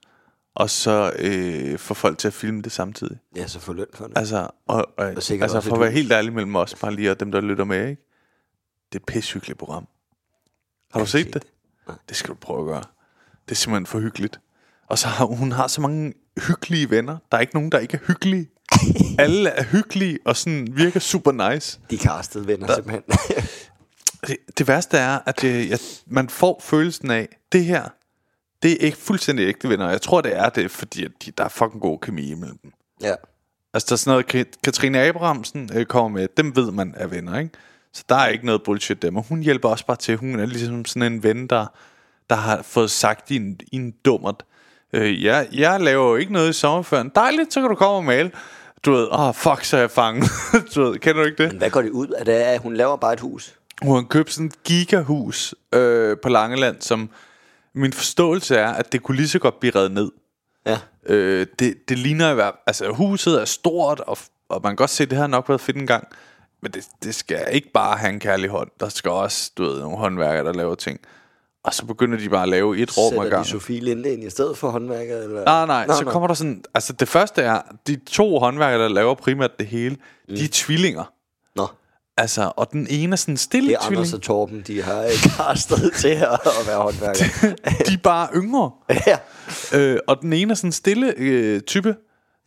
og 0.56 0.70
så 0.70 1.14
øh, 1.20 1.78
få 1.80 1.94
folk 1.94 2.18
til 2.18 2.28
at 2.28 2.34
filme 2.34 2.62
det 2.62 2.72
samtidig. 2.72 3.18
ja, 3.36 3.48
så 3.48 3.60
få 3.60 3.74
løn 3.74 3.86
for 3.94 4.08
det. 4.08 4.18
Altså, 4.18 4.38
og, 4.68 4.76
og, 4.78 4.86
Og 4.98 5.08
altså 5.08 5.62
for 5.62 5.74
at 5.76 5.80
være 5.82 5.92
helt 5.92 6.12
ærlig 6.12 6.34
mellem 6.34 6.56
os, 6.56 6.76
bare 6.76 6.94
lige 6.96 7.12
og 7.12 7.20
dem, 7.20 7.32
der 7.32 7.42
lytter 7.42 7.64
med, 7.66 7.90
ikke? 7.90 8.02
Det 8.92 9.00
er 9.00 9.04
et 9.04 9.06
pissehyggeligt 9.06 9.60
program. 9.60 9.88
Har 10.92 11.00
du 11.00 11.06
set 11.06 11.26
set 11.26 11.34
det? 11.34 11.44
det. 11.88 11.96
Det 12.10 12.18
skal 12.18 12.30
du 12.30 12.36
prøve 12.42 12.60
at 12.60 12.66
gøre. 12.66 12.84
Det 13.46 13.52
er 13.52 13.56
simpelthen 13.56 13.86
for 13.86 14.00
hyggeligt. 14.00 14.40
Og 14.88 14.98
så 14.98 15.08
har 15.08 15.26
hun 15.26 15.52
har 15.52 15.68
så 15.68 15.82
mange 15.82 16.14
hyggelige 16.48 16.90
venner. 16.90 17.18
Der 17.32 17.38
er 17.38 17.42
ikke 17.42 17.54
nogen, 17.56 17.72
der 17.72 17.80
ikke 17.80 17.94
er 17.98 18.06
hyggelige. 18.08 18.50
Alle 19.20 19.50
er 19.50 19.64
hyggelige 19.64 20.20
og 20.26 20.36
sådan 20.38 20.68
virker 20.72 21.00
super 21.00 21.52
nice. 21.54 21.80
De 21.90 21.98
castede 21.98 22.48
venner 22.48 22.68
Der- 22.68 22.76
simpelthen. 22.76 23.04
Det, 24.28 24.38
det 24.58 24.68
værste 24.68 24.98
er, 24.98 25.20
at 25.26 25.42
det, 25.42 25.70
jeg, 25.70 25.80
man 26.08 26.30
får 26.30 26.60
følelsen 26.64 27.12
af, 27.12 27.30
det 27.52 27.66
her, 27.66 27.90
det 28.64 28.72
er 28.72 28.78
ikke 28.78 28.98
fuldstændig 28.98 29.48
ægte 29.48 29.70
venner. 29.70 29.90
Jeg 29.90 30.02
tror, 30.02 30.22
det 30.22 30.38
er 30.38 30.50
det, 30.50 30.72
fordi 30.72 31.08
de, 31.26 31.32
der 31.38 31.44
er 31.44 31.50
fucking 31.50 31.82
god 31.82 32.00
kemi 32.00 32.32
imellem 32.32 32.58
dem. 32.64 32.72
ja. 33.02 33.14
Altså, 33.76 33.88
der 33.90 33.94
er 33.94 33.98
sådan 33.98 34.12
noget, 34.12 34.36
Ka- 34.36 34.60
Katrine 34.64 35.00
Abrahamsen 35.02 35.70
øh, 35.76 35.86
kommer 35.86 36.20
med, 36.20 36.28
dem 36.38 36.56
ved 36.56 36.72
man 36.72 36.94
er 36.98 37.08
venner, 37.08 37.40
ikke? 37.40 37.52
Så 37.94 38.04
der 38.10 38.16
er 38.16 38.28
ikke 38.28 38.46
noget 38.46 38.64
bullshit 38.64 39.02
dem, 39.02 39.18
og 39.18 39.26
hun 39.30 39.40
hjælper 39.40 39.70
også 39.70 39.86
bare 39.86 39.98
til. 39.98 40.18
Hun 40.18 40.40
er 40.40 40.46
ligesom 40.46 40.86
sådan 40.86 41.14
en 41.14 41.24
ven, 41.24 41.48
der, 41.48 41.66
der 42.30 42.36
har 42.36 42.62
fået 42.62 42.92
sagt 42.92 43.32
i 43.32 43.36
en, 43.36 43.60
i 43.72 43.76
en 43.76 43.94
dummert. 44.06 44.46
Øh, 44.94 45.24
jeg, 45.24 45.48
jeg 45.52 45.82
laver 45.82 46.10
jo 46.10 46.16
ikke 46.16 46.34
noget 46.34 46.50
i 46.50 46.54
sommerferien. 46.54 47.12
Dejligt, 47.16 47.54
så 47.54 47.62
kan 47.62 47.70
du 47.70 47.76
komme 47.76 47.96
og 47.96 48.04
male. 48.04 48.32
Du 48.86 48.92
ved, 48.92 49.08
åh, 49.12 49.28
oh, 49.28 49.34
fuck, 49.34 49.64
så 49.64 49.78
er 49.78 49.82
jeg 49.82 49.92
fanget. 49.92 50.30
du 50.76 50.84
ved, 50.84 51.00
kender 51.00 51.22
du 51.22 51.26
ikke 51.28 51.44
det? 51.44 51.52
Men 51.52 51.58
hvad 51.58 51.70
går 51.70 51.82
det 51.82 51.90
ud 51.90 52.08
af? 52.08 52.26
Det 52.26 52.34
at 52.34 52.62
hun 52.62 52.74
laver 52.74 52.96
bare 52.96 53.14
et 53.14 53.20
hus. 53.20 53.56
Hun 53.82 53.96
har 53.96 54.04
købt 54.04 54.34
sådan 54.34 54.48
et 54.48 54.64
gigahus 54.64 55.56
øh, 55.74 56.18
på 56.24 56.30
Langeland, 56.30 56.82
som 56.82 57.10
min 57.76 57.94
forståelse 57.94 58.56
er, 58.56 58.70
at 58.70 58.92
det 58.92 59.04
kunne 59.04 59.18
lige 59.18 59.28
så 59.28 59.40
godt 59.40 59.60
blive 59.60 59.76
reddet 59.76 59.92
ned. 59.92 60.12
Ja. 60.66 60.80
Øh, 61.06 61.48
det, 61.60 61.90
det 61.90 62.00
ligner 62.00 62.32
i 62.32 62.34
hvert 62.34 62.56
altså 62.68 62.92
huset 62.92 63.42
er 63.42 63.46
stort, 63.46 64.00
og, 64.00 64.18
og 64.50 64.60
man 64.64 64.70
kan 64.70 64.76
godt 64.76 64.90
se, 64.90 65.04
at 65.04 65.10
det 65.10 65.18
har 65.18 65.28
nok 65.28 65.50
været 65.50 65.62
fedt 65.62 65.78
en 65.78 65.88
gang. 65.88 66.08
Men 66.62 66.72
det, 66.72 66.88
det 67.04 67.16
skal 67.16 67.48
ikke 67.52 67.72
bare 67.74 67.98
have 67.98 68.14
en 68.14 68.20
kærlig 68.20 68.50
hånd. 68.50 68.70
Der 68.80 68.90
skal 68.90 69.12
også, 69.12 69.52
du 69.58 69.64
ved, 69.64 69.80
nogle 69.80 69.98
håndværkere, 69.98 70.46
der 70.46 70.54
laver 70.54 70.76
ting. 70.76 71.00
Og 71.64 71.74
så 71.74 71.86
begynder 71.86 72.18
de 72.18 72.30
bare 72.30 72.44
at 72.44 72.50
lave 72.50 72.78
et 72.78 72.98
rum 72.98 73.04
ad 73.04 73.10
Sætter 73.10 73.24
de 73.24 73.30
gangen. 73.30 73.46
Sofie 73.46 73.80
Linde 73.80 74.14
ind 74.14 74.24
i 74.24 74.30
stedet 74.30 74.58
for 74.58 74.70
håndværker? 74.70 75.18
Eller? 75.18 75.46
Nej, 75.46 75.66
nej, 75.66 75.86
Nå, 75.86 75.94
så 75.94 76.04
nå. 76.04 76.12
kommer 76.12 76.28
der 76.28 76.34
sådan... 76.34 76.64
Altså 76.74 76.94
det 76.94 77.08
første 77.08 77.42
er, 77.42 77.62
de 77.88 77.96
to 77.96 78.40
håndværkere, 78.40 78.84
der 78.84 78.90
laver 78.90 79.16
primært 79.16 79.60
det 79.60 79.68
hele, 79.68 79.96
mm. 80.30 80.36
de 80.36 80.44
er 80.44 80.50
tvillinger. 80.52 81.14
Altså, 82.18 82.52
og 82.58 82.72
den 82.72 82.88
ene 82.90 83.12
er 83.14 83.16
sådan 83.18 83.38
stille 83.38 83.70
det 83.70 83.76
er 83.76 83.80
tvilling. 83.82 83.98
Anders 84.00 84.14
og 84.14 84.22
Torben, 84.22 84.62
de 84.68 84.82
har 84.82 85.04
ikke 85.04 85.30
castet 85.30 85.94
til 86.02 86.08
at, 86.08 86.40
at 86.46 86.68
være 86.68 86.78
håndværker. 86.78 87.26
De 87.88 87.94
er 87.94 87.98
bare 88.04 88.28
yngre. 88.36 88.72
ja. 89.08 89.18
Øh, 89.74 90.00
og 90.08 90.18
den 90.22 90.34
ene 90.34 90.52
er 90.52 90.56
sådan 90.56 90.68
en 90.68 90.72
stille 90.72 91.14
øh, 91.18 91.62
type, 91.62 91.96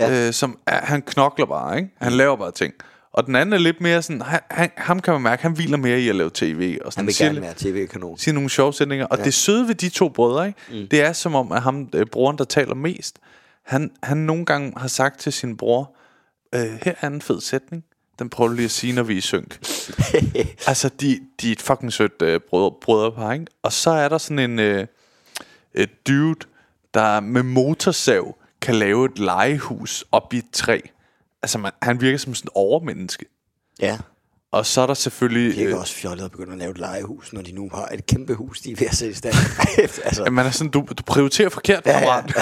Ja. 0.00 0.08
ja. 0.08 0.26
øh, 0.26 0.32
som 0.32 0.58
er, 0.66 0.84
han 0.86 1.02
knokler 1.02 1.46
bare, 1.46 1.76
ikke? 1.76 1.90
Han 2.00 2.12
laver 2.12 2.36
bare 2.36 2.50
ting. 2.52 2.74
Og 3.12 3.26
den 3.26 3.36
anden 3.36 3.52
er 3.52 3.58
lidt 3.58 3.80
mere 3.80 4.02
sådan, 4.02 4.22
han, 4.22 4.40
han, 4.50 4.70
ham 4.76 5.00
kan 5.00 5.12
man 5.12 5.22
mærke, 5.22 5.42
han 5.42 5.52
hviler 5.52 5.76
mere 5.76 6.00
i 6.00 6.08
at 6.08 6.16
lave 6.16 6.30
tv. 6.34 6.78
Og 6.84 6.92
sådan 6.92 7.00
Han 7.00 7.06
vil 7.06 7.14
siger, 7.14 7.28
gerne 7.28 7.40
være 7.40 7.54
tv-kanon. 7.56 8.18
siger 8.18 8.32
nogle 8.34 8.50
sjove 8.50 8.72
sætninger. 8.72 9.06
Og 9.06 9.18
ja. 9.18 9.24
det 9.24 9.34
søde 9.34 9.68
ved 9.68 9.74
de 9.74 9.88
to 9.88 10.08
brødre, 10.08 10.46
ikke? 10.46 10.58
Mm. 10.70 10.88
det 10.90 11.02
er 11.02 11.12
som 11.12 11.34
om, 11.34 11.52
at 11.52 11.62
ham, 11.62 11.88
øh, 11.94 12.06
broren, 12.06 12.38
der 12.38 12.44
taler 12.44 12.74
mest, 12.74 13.18
han, 13.66 13.90
han 14.02 14.16
nogle 14.16 14.44
gange 14.44 14.72
har 14.76 14.88
sagt 14.88 15.20
til 15.20 15.32
sin 15.32 15.56
bror, 15.56 15.96
øh, 16.54 16.60
her 16.82 16.92
er 17.00 17.06
en 17.06 17.22
fed 17.22 17.40
sætning. 17.40 17.82
Den 18.18 18.30
prøver 18.30 18.48
du 18.48 18.54
lige 18.54 18.64
at 18.64 18.70
sige, 18.70 18.92
når 18.92 19.02
vi 19.02 19.12
er 19.12 19.18
i 19.18 19.20
synk. 19.20 19.58
altså, 20.70 20.90
de, 21.00 21.20
de 21.40 21.48
er 21.48 21.52
et 21.52 21.62
fucking 21.62 21.92
sødt 21.92 22.22
øh, 22.22 22.40
brødre, 22.40 22.74
brødrepar, 22.80 23.32
ikke? 23.32 23.46
Og 23.62 23.72
så 23.72 23.90
er 23.90 24.08
der 24.08 24.18
sådan 24.18 24.50
en 24.50 24.58
øh, 24.58 24.86
et 25.74 26.06
dude, 26.06 26.46
der 26.94 27.20
med 27.20 27.42
motorsav 27.42 28.36
kan 28.60 28.74
lave 28.74 29.04
et 29.04 29.18
legehus 29.18 30.04
op 30.12 30.34
i 30.34 30.38
et 30.38 30.50
træ. 30.52 30.80
Altså, 31.42 31.58
man, 31.58 31.72
han 31.82 32.00
virker 32.00 32.18
som 32.18 32.34
sådan 32.34 32.48
en 32.48 32.52
overmenneske. 32.54 33.24
Ja. 33.80 33.98
Og 34.56 34.66
så 34.66 34.80
er 34.80 34.86
der 34.86 34.94
selvfølgelig... 34.94 35.56
Det 35.56 35.64
er 35.64 35.70
øh, 35.74 35.80
også 35.80 35.94
fjollet 35.94 36.24
at 36.24 36.30
begynde 36.30 36.52
at 36.52 36.58
lave 36.58 36.70
et 36.70 36.78
legehus, 36.78 37.32
når 37.32 37.42
de 37.42 37.52
nu 37.52 37.70
har 37.74 37.86
et 37.86 38.06
kæmpe 38.06 38.34
hus, 38.34 38.60
de 38.60 38.72
er 38.72 38.76
ved 38.76 38.86
at 38.86 38.94
sætte 38.94 39.12
i 39.12 39.14
stand. 39.14 39.34
altså, 40.04 40.24
At 40.24 40.32
man 40.32 40.46
er 40.46 40.50
sådan, 40.50 40.70
du, 40.70 40.86
du 40.98 41.02
prioriterer 41.06 41.48
forkert, 41.48 41.84
kammerat. 41.84 42.24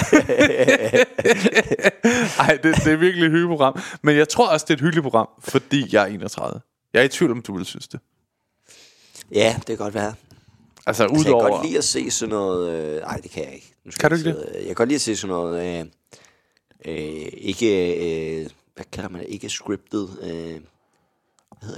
Ej, 2.39 2.57
det, 2.63 2.75
det 2.75 2.87
er 2.93 2.95
virkelig 2.97 3.25
et 3.25 3.31
hyggeligt 3.31 3.47
program. 3.47 3.79
Men 4.01 4.17
jeg 4.17 4.29
tror 4.29 4.47
også, 4.49 4.63
det 4.65 4.73
er 4.73 4.75
et 4.77 4.81
hyggeligt 4.81 5.03
program, 5.03 5.27
fordi 5.39 5.85
jeg 5.95 6.01
er 6.03 6.05
31. 6.13 6.61
Jeg 6.93 6.99
er 6.99 7.03
i 7.03 7.07
tvivl 7.07 7.31
om, 7.31 7.41
du 7.41 7.57
vil 7.57 7.65
synes 7.65 7.87
det. 7.87 7.99
Ja, 9.31 9.55
det 9.57 9.65
kan 9.65 9.77
godt 9.77 9.93
være. 9.93 10.13
Altså, 10.87 11.03
Altså, 11.03 11.03
jeg 11.03 11.09
kan 11.09 11.19
udover... 11.19 11.49
godt 11.49 11.65
lide 11.65 11.77
at 11.77 11.83
se 11.83 12.11
sådan 12.11 12.29
noget... 12.29 12.71
Øh, 12.71 13.01
nej, 13.01 13.17
det 13.17 13.31
kan 13.31 13.43
jeg 13.45 13.53
ikke. 13.53 13.73
Nu 13.85 13.91
skal 13.91 14.01
Kan 14.01 14.09
du 14.09 14.15
jeg 14.15 14.27
ikke 14.35 14.41
sidde- 14.45 14.57
Jeg 14.57 14.65
kan 14.65 14.75
godt 14.75 14.89
lide 14.89 14.95
at 14.95 15.01
se 15.01 15.15
sådan 15.15 15.35
noget... 15.35 15.79
Øh, 15.79 15.85
øh, 16.85 17.27
ikke... 17.33 17.95
Øh, 18.41 18.49
hvad 18.75 18.85
kalder 18.91 19.09
man 19.09 19.21
det? 19.21 19.29
Ikke 19.29 19.49
scriptet. 19.49 20.09
Øh, 20.23 20.59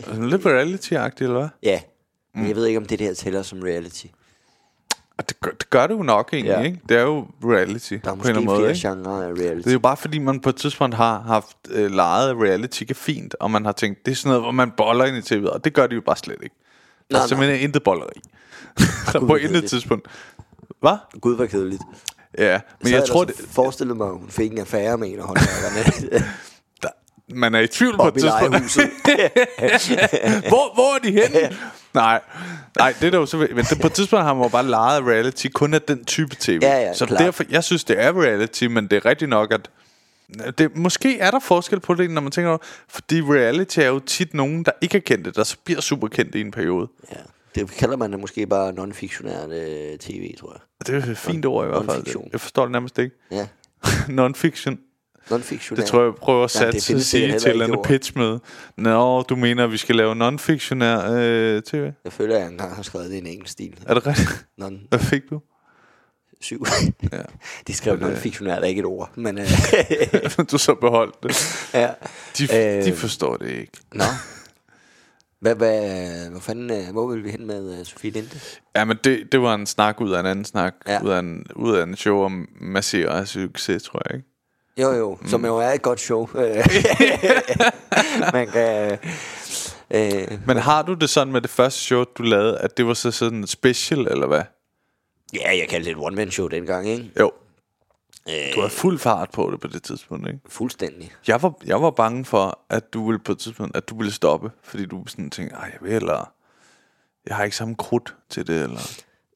Altså, 0.07 0.21
Lidt 0.21 0.45
reality-agtigt, 0.45 1.21
eller 1.21 1.39
hvad? 1.39 1.49
ja. 1.63 1.81
Mm. 2.35 2.47
Jeg 2.47 2.55
ved 2.55 2.65
ikke, 2.65 2.77
om 2.79 2.85
det 2.85 2.99
der 2.99 3.13
tæller 3.13 3.43
som 3.43 3.59
reality. 3.61 4.05
Og 5.17 5.29
det 5.29 5.39
gør, 5.39 5.51
det 5.51 5.69
gør 5.69 5.87
det 5.87 5.93
jo 5.93 6.03
nok 6.03 6.29
egentlig, 6.33 6.51
Ja. 6.51 6.61
ikke? 6.61 6.79
Det 6.89 6.97
er 6.97 7.01
jo 7.01 7.27
reality 7.43 7.93
Der 7.93 7.97
er 7.97 8.01
på 8.03 8.11
en 8.11 8.17
måske 8.17 8.29
eller 8.29 8.37
anden 8.41 8.45
måde, 8.45 8.57
flere 8.59 8.71
ikke? 8.71 8.87
genrer 8.87 9.23
af 9.23 9.27
reality. 9.33 9.57
Det 9.63 9.67
er 9.67 9.71
jo 9.73 9.79
bare 9.79 9.97
fordi, 9.97 10.17
man 10.19 10.39
på 10.39 10.49
et 10.49 10.55
tidspunkt 10.55 10.95
har 10.95 11.19
haft 11.21 11.57
øh, 11.69 11.91
lejet 11.91 12.35
reality 12.35 12.83
fint, 12.93 13.35
og 13.39 13.51
man 13.51 13.65
har 13.65 13.71
tænkt, 13.71 14.05
det 14.05 14.11
er 14.11 14.15
sådan 14.15 14.29
noget, 14.29 14.43
hvor 14.43 14.51
man 14.51 14.71
boller 14.77 15.05
ind 15.05 15.17
i 15.17 15.19
tv'et, 15.35 15.49
og 15.49 15.63
det 15.65 15.73
gør 15.73 15.87
de 15.87 15.95
jo 15.95 16.01
bare 16.05 16.15
slet 16.17 16.37
ikke. 16.43 16.55
Der 17.11 17.17
Nej, 17.17 17.23
er 17.23 17.27
simpelthen 17.27 17.59
intet 17.59 17.83
bolleri. 17.83 18.21
på 19.19 19.25
hvor 19.25 19.37
intet 19.37 19.69
tidspunkt. 19.69 20.07
Hvad? 20.79 20.97
Gud, 21.21 21.35
hvor 21.35 21.45
kedeligt. 21.45 21.81
Ja, 22.37 22.51
men 22.79 22.87
så 22.87 22.89
jeg 22.93 22.97
havde 22.99 23.09
tror, 23.11 23.23
det, 23.23 23.35
forestillet 23.49 23.97
mig, 23.97 24.07
at 24.07 24.13
hun 24.13 24.29
fik 24.29 24.51
en 24.51 24.57
affære 24.57 24.97
med 24.97 25.07
en 25.13 25.19
af 25.19 25.25
håndværkerne. 25.25 26.25
man 27.29 27.55
er 27.55 27.59
i 27.59 27.67
tvivl 27.67 27.95
på 27.95 28.07
et 28.07 28.13
tidspunkt. 28.13 28.75
hvor, 30.49 30.73
hvor 30.73 30.95
er 30.95 30.99
de 31.03 31.11
henne? 31.11 31.57
Nej, 31.93 32.21
nej, 32.77 32.93
det 33.01 33.13
er 33.13 33.17
jo 33.17 33.25
så... 33.25 33.37
Men 33.37 33.65
det, 33.69 33.81
på 33.81 33.87
et 33.87 33.93
tidspunkt 33.93 34.25
har 34.25 34.33
man 34.33 34.43
jo 34.43 34.49
bare 34.49 34.65
lejet 34.65 35.03
reality 35.03 35.47
kun 35.53 35.73
af 35.73 35.81
den 35.81 36.05
type 36.05 36.35
tv. 36.39 36.59
Ja, 36.61 36.81
ja, 36.81 36.93
så 36.93 37.05
klart. 37.05 37.19
derfor, 37.19 37.43
jeg 37.49 37.63
synes, 37.63 37.83
det 37.83 38.01
er 38.01 38.21
reality, 38.21 38.63
men 38.63 38.87
det 38.87 38.95
er 38.95 39.05
rigtigt 39.05 39.29
nok, 39.29 39.53
at... 39.53 39.69
Det, 40.57 40.75
måske 40.75 41.19
er 41.19 41.31
der 41.31 41.39
forskel 41.39 41.79
på 41.79 41.93
det, 41.93 42.11
når 42.11 42.21
man 42.21 42.31
tænker 42.31 42.49
over, 42.49 42.57
fordi 42.89 43.21
reality 43.21 43.79
er 43.79 43.87
jo 43.87 43.99
tit 43.99 44.33
nogen, 44.33 44.63
der 44.63 44.71
ikke 44.81 44.97
er 44.97 45.01
kendte, 45.01 45.31
der 45.31 45.43
så 45.43 45.57
bliver 45.63 45.81
super 45.81 46.07
kendte 46.07 46.37
i 46.37 46.41
en 46.41 46.51
periode. 46.51 46.87
ja. 47.11 47.17
Det 47.55 47.71
kalder 47.71 47.97
man 47.97 48.11
det 48.11 48.19
måske 48.19 48.47
bare 48.47 48.73
non-fiktionært 48.73 49.51
øh, 49.51 49.97
tv, 49.97 50.35
tror 50.39 50.53
jeg. 50.53 50.87
Det 50.87 51.07
er 51.07 51.11
et 51.11 51.17
fint 51.17 51.45
ord 51.45 51.65
i 51.65 51.69
hvert 51.69 51.85
fald. 51.85 52.29
Jeg 52.31 52.41
forstår 52.41 52.63
det 52.63 52.71
nærmest 52.71 52.99
ikke. 52.99 53.15
Ja, 53.31 53.47
Non-fiction. 54.19 54.77
Non-fiktionær. 55.31 55.81
Det 55.81 55.89
tror 55.89 55.99
jeg, 55.99 56.05
jeg 56.05 56.15
prøver 56.15 56.43
at 56.43 56.55
Ja, 56.55 56.59
satse 56.71 56.87
findes 56.87 57.05
sige 57.05 57.27
til 57.27 57.35
et 57.35 57.45
eller 57.47 57.65
andet 57.65 57.67
det 57.73 57.77
ord. 57.79 57.85
pitchmøde. 57.85 58.39
Nå, 58.77 59.21
du 59.21 59.35
mener, 59.35 59.63
at 59.63 59.71
vi 59.71 59.77
skal 59.77 59.95
lave 59.95 60.15
non-fictionær 60.15 61.11
øh, 61.11 61.61
tv? 61.61 61.91
Jeg 62.03 62.13
føler, 62.13 62.35
at 62.35 62.41
jeg 62.41 62.49
engang 62.51 62.75
har 62.75 62.83
skrevet 62.83 63.09
det 63.09 63.15
i 63.15 63.19
en 63.19 63.27
engelsk 63.27 63.51
stil. 63.51 63.73
Er 63.87 63.93
det 63.93 64.07
rigtigt? 64.07 64.45
Non 64.57 64.79
Hvad 64.89 64.99
fik 64.99 65.21
du? 65.29 65.41
7. 66.41 66.65
Ja. 67.13 67.21
De 67.67 67.73
skrev 67.73 67.97
non-fiktionær, 67.99 68.55
der 68.55 68.61
er 68.61 68.65
ikke 68.65 68.79
et 68.79 68.85
ord. 68.85 69.11
Men, 69.15 69.37
øh, 69.39 69.45
du 70.51 70.57
så 70.57 70.75
beholdt 70.81 71.23
det. 71.23 71.57
ja. 71.73 71.89
De, 72.37 72.77
Øh. 72.77 72.85
de 72.85 72.93
forstår 72.93 73.37
det 73.37 73.49
ikke. 73.49 73.71
Nå. 73.93 74.03
Hvad, 75.41 75.55
hvad, 75.55 76.29
hvor 76.29 76.39
fanden, 76.39 76.71
øh, 76.71 76.91
hvor 76.91 77.07
vil 77.07 77.23
vi 77.23 77.29
hen 77.31 77.47
med 77.47 77.79
uh, 77.79 77.85
Sofie 77.85 78.11
Linde? 78.11 78.29
Ja, 78.75 78.85
men 78.85 78.97
det, 79.03 79.31
det 79.31 79.41
var 79.41 79.55
en 79.55 79.65
snak 79.65 80.01
ud 80.01 80.11
af 80.11 80.19
en 80.19 80.25
anden 80.25 80.45
snak. 80.45 80.73
Ja. 80.87 80.93
Ja. 80.93 81.01
Ud, 81.03 81.09
af 81.09 81.19
en, 81.19 81.45
ud 81.55 81.75
af 81.75 81.83
en 81.83 81.95
show 81.95 82.19
om 82.21 82.47
massere 82.61 83.07
og 83.09 83.27
succes, 83.27 83.83
tror 83.83 84.01
jeg, 84.09 84.17
ikke? 84.17 84.29
Jo, 84.77 84.91
jo, 84.91 85.17
mm. 85.21 85.27
som 85.27 85.45
jo 85.45 85.57
er 85.57 85.69
et 85.71 85.81
godt 85.81 85.99
show. 85.99 86.27
Man 88.33 88.47
kan... 88.47 88.97
Øh, 89.91 90.47
Men 90.47 90.57
har 90.57 90.81
du 90.81 90.93
det 90.93 91.09
sådan 91.09 91.33
med 91.33 91.41
det 91.41 91.49
første 91.49 91.79
show, 91.79 92.03
du 92.17 92.23
lavede, 92.23 92.57
at 92.57 92.77
det 92.77 92.87
var 92.87 92.93
så 92.93 93.11
sådan 93.11 93.47
special, 93.47 93.99
eller 93.99 94.27
hvad? 94.27 94.41
ja, 95.33 95.57
jeg 95.57 95.67
kaldte 95.69 95.89
det 95.89 95.97
et 95.97 96.03
one-man-show 96.03 96.47
dengang, 96.47 96.87
ikke? 96.89 97.11
Jo. 97.19 97.31
Øh, 98.29 98.55
Du 98.55 98.59
havde 98.59 98.73
fuld 98.73 98.99
fart 98.99 99.31
på 99.31 99.51
det 99.51 99.59
på 99.59 99.67
det 99.67 99.83
tidspunkt, 99.83 100.27
ikke? 100.27 100.39
Fuldstændig. 100.49 101.11
Jeg 101.27 101.41
var, 101.41 101.53
jeg 101.65 101.81
var 101.81 101.91
bange 101.91 102.25
for, 102.25 102.59
at 102.69 102.93
du 102.93 103.05
ville 103.07 103.19
på 103.19 103.31
et 103.31 103.39
tidspunkt, 103.39 103.77
at 103.77 103.89
du 103.89 103.97
ville 103.97 104.11
stoppe, 104.13 104.51
fordi 104.63 104.85
du 104.85 105.03
sådan 105.07 105.29
tænkte, 105.29 105.55
ej, 105.55 105.69
jeg 105.73 105.79
vil 105.81 105.93
eller 105.93 106.31
jeg 107.27 107.35
har 107.35 107.43
ikke 107.43 107.57
samme 107.57 107.75
krudt 107.75 108.15
til 108.29 108.47
det, 108.47 108.63
eller... 108.63 108.79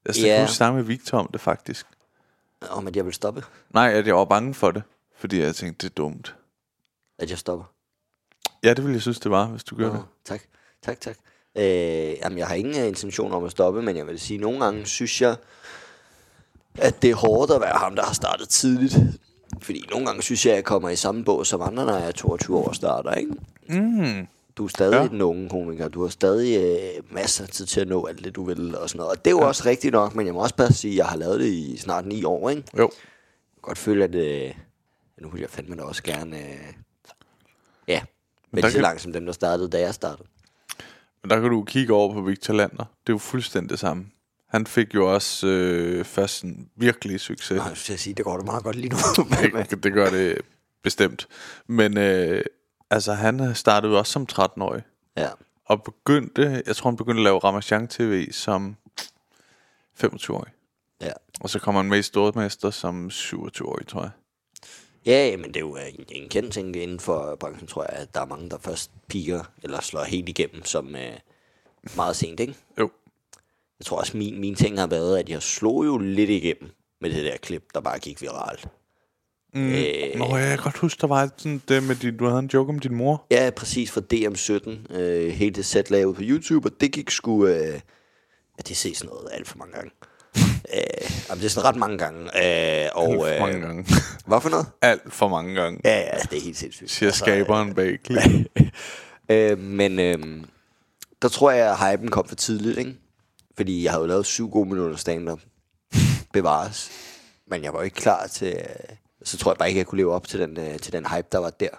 Jeg 0.05 0.15
skal 0.15 0.27
yeah. 0.27 0.47
snakke 0.47 0.75
med 0.75 0.83
Victor 0.83 1.17
om 1.17 1.29
det, 1.33 1.41
faktisk. 1.41 1.85
Om 2.69 2.87
at 2.87 2.95
jeg 2.95 3.05
vil 3.05 3.13
stoppe. 3.13 3.43
Nej, 3.73 3.93
at 3.93 4.07
jeg 4.07 4.15
var 4.15 4.25
bange 4.25 4.53
for 4.53 4.71
det, 4.71 4.83
fordi 5.21 5.39
jeg 5.39 5.55
tænkte, 5.55 5.87
det 5.87 5.91
er 5.91 5.95
dumt. 5.95 6.35
At 7.19 7.29
jeg 7.29 7.37
stopper. 7.37 7.65
Ja, 8.63 8.69
det 8.69 8.83
ville 8.83 8.93
jeg 8.93 9.01
synes, 9.01 9.19
det 9.19 9.31
var, 9.31 9.45
hvis 9.47 9.63
du 9.63 9.75
gjorde 9.75 9.93
Nå, 9.93 9.97
det. 9.99 10.05
tak, 10.25 10.41
tak, 10.83 11.01
tak. 11.01 11.17
Øh, 11.57 11.63
jamen, 12.23 12.37
jeg 12.37 12.47
har 12.47 12.55
ingen 12.55 12.81
øh, 12.81 12.87
intention 12.87 13.31
om 13.31 13.43
at 13.43 13.51
stoppe, 13.51 13.81
men 13.81 13.97
jeg 13.97 14.07
vil 14.07 14.19
sige, 14.19 14.37
nogle 14.37 14.59
gange 14.63 14.85
synes 14.85 15.21
jeg, 15.21 15.35
at 16.77 17.01
det 17.01 17.09
er 17.09 17.15
hårdt 17.15 17.51
at 17.51 17.61
være 17.61 17.77
ham, 17.77 17.95
der 17.95 18.03
har 18.03 18.13
startet 18.13 18.49
tidligt. 18.49 18.95
Fordi 19.61 19.87
nogle 19.91 20.05
gange 20.05 20.21
synes 20.21 20.45
jeg, 20.45 20.51
at 20.51 20.55
jeg 20.55 20.63
kommer 20.65 20.89
i 20.89 20.95
samme 20.95 21.23
båd 21.25 21.45
som 21.45 21.61
andre, 21.61 21.85
når 21.85 21.97
jeg 21.97 22.07
er 22.07 22.11
22 22.11 22.57
år 22.57 22.67
og 22.67 22.75
starter, 22.75 23.13
ikke? 23.13 23.31
Mm. 23.69 24.27
Du 24.57 24.63
er 24.63 24.67
stadig 24.67 24.93
ja. 24.93 25.07
Den 25.07 25.21
unge 25.21 25.49
komiker. 25.49 25.87
Du 25.87 26.01
har 26.01 26.09
stadig 26.09 26.57
øh, 26.57 27.13
masser 27.13 27.43
af 27.43 27.49
tid 27.49 27.65
til 27.65 27.81
at 27.81 27.87
nå 27.87 28.05
alt 28.05 28.23
det, 28.25 28.35
du 28.35 28.43
vil 28.45 28.75
og 28.77 28.89
sådan 28.89 28.99
noget. 28.99 29.11
Og 29.17 29.25
det 29.25 29.31
er 29.31 29.35
jo 29.35 29.41
ja. 29.41 29.47
også 29.47 29.63
rigtigt 29.65 29.91
nok, 29.91 30.15
men 30.15 30.25
jeg 30.25 30.33
må 30.33 30.39
også 30.43 30.55
bare 30.55 30.73
sige, 30.73 30.91
at 30.91 30.97
jeg 30.97 31.05
har 31.05 31.17
lavet 31.17 31.39
det 31.39 31.47
i 31.47 31.77
snart 31.77 32.05
ni 32.05 32.23
år, 32.23 32.49
ikke? 32.49 32.63
Jeg 32.73 32.79
Jo. 32.79 32.87
kan 32.87 32.97
godt 33.61 33.77
føle, 33.77 34.03
at 34.03 34.15
øh, 34.15 34.53
nu 35.21 35.29
vil 35.29 35.41
jeg 35.41 35.49
fandme 35.49 35.75
da 35.75 35.81
også 35.83 36.03
gerne... 36.03 36.37
Øh, 36.39 36.73
ja, 37.87 38.01
men 38.51 38.61
lige 38.61 38.71
så 38.71 38.77
kan- 38.77 38.81
langt 38.81 39.01
som 39.01 39.13
dem, 39.13 39.25
der 39.25 39.33
startede, 39.33 39.69
da 39.69 39.79
jeg 39.79 39.93
startede. 39.93 40.27
Men 41.23 41.29
der 41.29 41.39
kan 41.41 41.49
du 41.49 41.63
kigge 41.63 41.93
over 41.93 42.13
på 42.13 42.21
Victor 42.21 42.53
Lander. 42.53 42.83
Det 42.83 43.09
er 43.09 43.13
jo 43.13 43.17
fuldstændig 43.17 43.69
det 43.69 43.79
samme. 43.79 44.05
Han 44.47 44.67
fik 44.67 44.93
jo 44.95 45.13
også 45.13 45.47
øh, 45.47 46.05
først 46.05 46.43
en 46.43 46.69
virkelig 46.75 47.19
succes. 47.19 47.57
Nå, 47.57 47.63
jeg 47.63 47.71
at 47.71 47.99
sige, 47.99 48.13
det 48.13 48.25
går 48.25 48.37
da 48.37 48.43
meget 48.43 48.63
godt 48.63 48.75
lige 48.75 48.89
nu. 48.89 48.97
det, 49.69 49.83
det 49.83 49.93
gør 49.93 50.09
det 50.09 50.41
bestemt. 50.83 51.27
Men 51.67 51.97
øh, 51.97 52.43
altså, 52.89 53.13
han 53.13 53.55
startede 53.55 53.91
jo 53.93 53.97
også 53.99 54.11
som 54.11 54.27
13-årig. 54.31 54.83
ja. 55.17 55.29
Og 55.65 55.83
begyndte, 55.83 56.63
jeg 56.65 56.75
tror 56.75 56.89
han 56.89 56.97
begyndte 56.97 57.19
at 57.19 57.23
lave 57.23 57.39
Ramachan 57.39 57.87
TV 57.87 58.31
som 58.31 58.75
25-årig. 60.03 60.51
Ja. 61.01 61.11
Og 61.41 61.49
så 61.49 61.59
kom 61.59 61.75
han 61.75 61.85
med 61.85 61.99
i 61.99 62.01
Stormester 62.01 62.69
som 62.69 63.07
27-årig, 63.13 63.87
tror 63.87 64.01
jeg. 64.01 64.11
Ja, 65.05 65.37
men 65.37 65.47
det 65.47 65.55
er 65.55 65.59
jo 65.59 65.75
en, 65.75 66.05
en 66.09 66.29
kendt 66.29 66.53
ting 66.53 66.75
inden 66.75 66.99
for 66.99 67.37
branchen, 67.39 67.67
tror 67.67 67.85
jeg, 67.89 67.99
at 68.01 68.13
der 68.13 68.21
er 68.21 68.25
mange, 68.25 68.49
der 68.49 68.57
først 68.57 68.91
piker 69.07 69.43
eller 69.63 69.81
slår 69.81 70.03
helt 70.03 70.29
igennem 70.29 70.65
som 70.65 70.95
øh, 70.95 71.13
meget 71.95 72.15
sent, 72.15 72.39
ikke? 72.39 72.55
Jo. 72.79 72.89
Jeg 73.79 73.85
tror 73.85 73.97
også, 73.97 74.17
min, 74.17 74.39
min 74.39 74.55
ting 74.55 74.79
har 74.79 74.87
været, 74.87 75.19
at 75.19 75.29
jeg 75.29 75.41
slog 75.41 75.85
jo 75.85 75.97
lidt 75.97 76.29
igennem 76.29 76.69
med 77.01 77.09
det 77.09 77.25
der 77.25 77.37
klip, 77.37 77.63
der 77.73 77.79
bare 77.79 77.99
gik 77.99 78.21
viralt. 78.21 78.67
Mm. 79.53 79.69
Øh. 79.69 80.15
Nå, 80.15 80.37
jeg 80.37 80.47
kan 80.47 80.63
godt 80.63 80.77
huske, 80.77 81.01
der 81.01 81.07
var 81.07 81.29
sådan 81.37 81.61
det 81.67 81.83
med, 81.83 81.95
din, 81.95 82.17
du 82.17 82.25
havde 82.25 82.39
en 82.39 82.49
joke 82.53 82.69
om 82.69 82.79
din 82.79 82.95
mor. 82.95 83.25
Ja, 83.31 83.49
præcis 83.55 83.91
fra 83.91 84.01
DM17. 84.13 84.95
Øh, 84.95 85.29
hele 85.29 85.55
det 85.55 85.65
sæt 85.65 85.89
lavet 85.89 86.15
på 86.15 86.21
YouTube, 86.25 86.69
og 86.69 86.81
det 86.81 86.91
gik 86.91 87.09
sgu... 87.09 87.45
Øh, 87.45 87.73
ja, 88.57 88.61
det 88.67 88.77
ses 88.77 89.03
noget 89.03 89.29
alt 89.31 89.47
for 89.47 89.57
mange 89.57 89.73
gange. 89.73 89.91
Øh, 90.73 91.11
jamen, 91.29 91.39
det 91.39 91.45
er 91.45 91.49
sådan 91.49 91.69
ret 91.69 91.75
mange 91.75 91.97
gange. 91.97 92.19
Øh, 92.23 92.89
og, 92.95 93.27
Alt 93.29 93.37
for 93.37 93.45
mange 93.45 93.55
øh, 93.55 93.61
gange. 93.61 93.85
Hvad 94.25 94.41
for 94.41 94.49
noget? 94.49 94.65
Alt 94.81 95.13
for 95.13 95.27
mange 95.27 95.55
gange. 95.55 95.79
Ja, 95.83 95.99
ja, 95.99 96.19
det 96.29 96.37
er 96.37 96.41
helt 96.41 96.57
sindssygt. 96.57 96.91
Siger 96.91 97.11
skaberen 97.11 97.73
bag 97.75 97.99
klip. 98.03 98.21
øh, 99.31 99.57
men 99.57 99.99
øh, 99.99 100.43
der 101.21 101.27
tror 101.27 101.51
jeg, 101.51 101.71
at 101.71 101.91
hypen 101.91 102.11
kom 102.11 102.27
for 102.27 102.35
tidligt, 102.35 102.77
ikke? 102.77 102.95
Fordi 103.55 103.83
jeg 103.83 103.91
havde 103.91 104.01
jo 104.01 104.07
lavet 104.07 104.25
syv 104.25 104.49
gode 104.49 104.69
minutter 104.69 104.95
stand-up. 104.95 105.39
Bevares. 106.33 106.91
Men 107.47 107.63
jeg 107.63 107.73
var 107.73 107.81
ikke 107.81 107.95
klar 107.95 108.27
til... 108.27 108.47
Øh, 108.47 108.95
så 109.23 109.37
tror 109.37 109.51
jeg 109.51 109.57
bare 109.57 109.67
ikke, 109.67 109.77
jeg 109.77 109.87
kunne 109.87 109.97
leve 109.97 110.13
op 110.13 110.27
til 110.27 110.39
den, 110.39 110.59
øh, 110.59 110.79
til 110.79 110.93
den 110.93 111.05
hype, 111.05 111.27
der 111.31 111.37
var 111.37 111.49
der. 111.49 111.69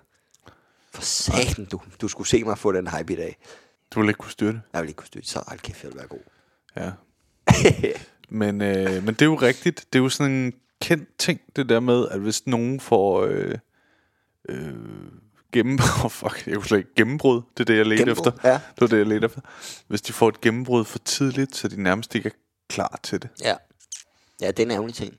For 0.94 1.02
satan, 1.02 1.64
du, 1.64 1.80
du 2.00 2.08
skulle 2.08 2.28
se 2.28 2.44
mig 2.44 2.58
få 2.58 2.72
den 2.72 2.88
hype 2.88 3.12
i 3.12 3.16
dag. 3.16 3.36
Du 3.90 4.00
ville 4.00 4.10
ikke 4.10 4.18
kunne 4.18 4.30
styre 4.30 4.52
det. 4.52 4.60
Jeg 4.72 4.80
ville 4.80 4.90
ikke 4.90 4.98
kunne 4.98 5.06
styre, 5.06 5.22
så 5.24 5.44
hold 5.46 5.58
kæft, 5.58 5.82
jeg 5.82 5.90
ville 5.90 5.98
være 5.98 6.08
god. 6.08 6.18
Ja. 6.76 6.90
men, 8.32 8.62
øh, 8.62 9.04
men 9.04 9.14
det 9.14 9.22
er 9.22 9.26
jo 9.26 9.34
rigtigt. 9.34 9.86
Det 9.92 9.98
er 9.98 10.02
jo 10.02 10.08
sådan 10.08 10.32
en 10.32 10.52
kendt 10.80 11.18
ting, 11.18 11.40
det 11.56 11.68
der 11.68 11.80
med, 11.80 12.08
at 12.08 12.20
hvis 12.20 12.46
nogen 12.46 12.80
får 12.80 13.22
øh, 13.22 13.54
øh, 14.48 14.74
gennem... 15.52 15.78
Oh, 16.04 16.10
fuck, 16.10 16.46
jeg 16.46 16.54
kunne 16.54 16.66
slet 16.66 16.78
ikke 16.78 16.94
gennembrud. 16.96 17.42
Det 17.56 17.60
er 17.60 17.64
det, 17.64 17.76
jeg 17.76 17.86
ledte 17.86 18.02
Gennembrud, 18.02 18.26
efter. 18.26 18.48
ja. 18.48 18.54
Det 18.54 18.80
var 18.80 18.86
det, 18.86 18.98
jeg 18.98 19.06
ledte 19.06 19.24
efter. 19.24 19.40
Hvis 19.86 20.02
de 20.02 20.12
får 20.12 20.28
et 20.28 20.40
gennembrud 20.40 20.84
for 20.84 20.98
tidligt, 20.98 21.56
så 21.56 21.68
de 21.68 21.82
nærmest 21.82 22.14
ikke 22.14 22.26
er 22.26 22.32
klar 22.68 23.00
til 23.02 23.22
det. 23.22 23.30
Ja. 23.44 23.54
Ja, 24.40 24.46
det 24.46 24.58
er 24.58 24.62
en 24.62 24.70
ærgerlig 24.70 24.94
ting. 24.94 25.14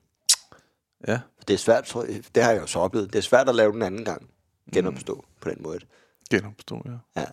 Ja. 1.07 1.19
Det 1.47 1.53
er 1.53 1.57
svært, 1.57 1.83
tror 1.83 2.03
jeg, 2.03 2.21
det 2.35 2.43
har 2.43 2.51
jeg 2.51 2.61
jo 2.61 2.67
så 2.67 2.79
oplevet. 2.79 3.13
Det 3.13 3.19
er 3.19 3.23
svært 3.23 3.49
at 3.49 3.55
lave 3.55 3.71
den 3.71 3.81
anden 3.81 4.05
gang. 4.05 4.29
Genopstå 4.73 5.13
mm. 5.13 5.21
på 5.41 5.49
den 5.49 5.57
måde. 5.59 5.79
Genopstå, 6.29 6.81
ja. 6.85 7.21
Ja. 7.21 7.25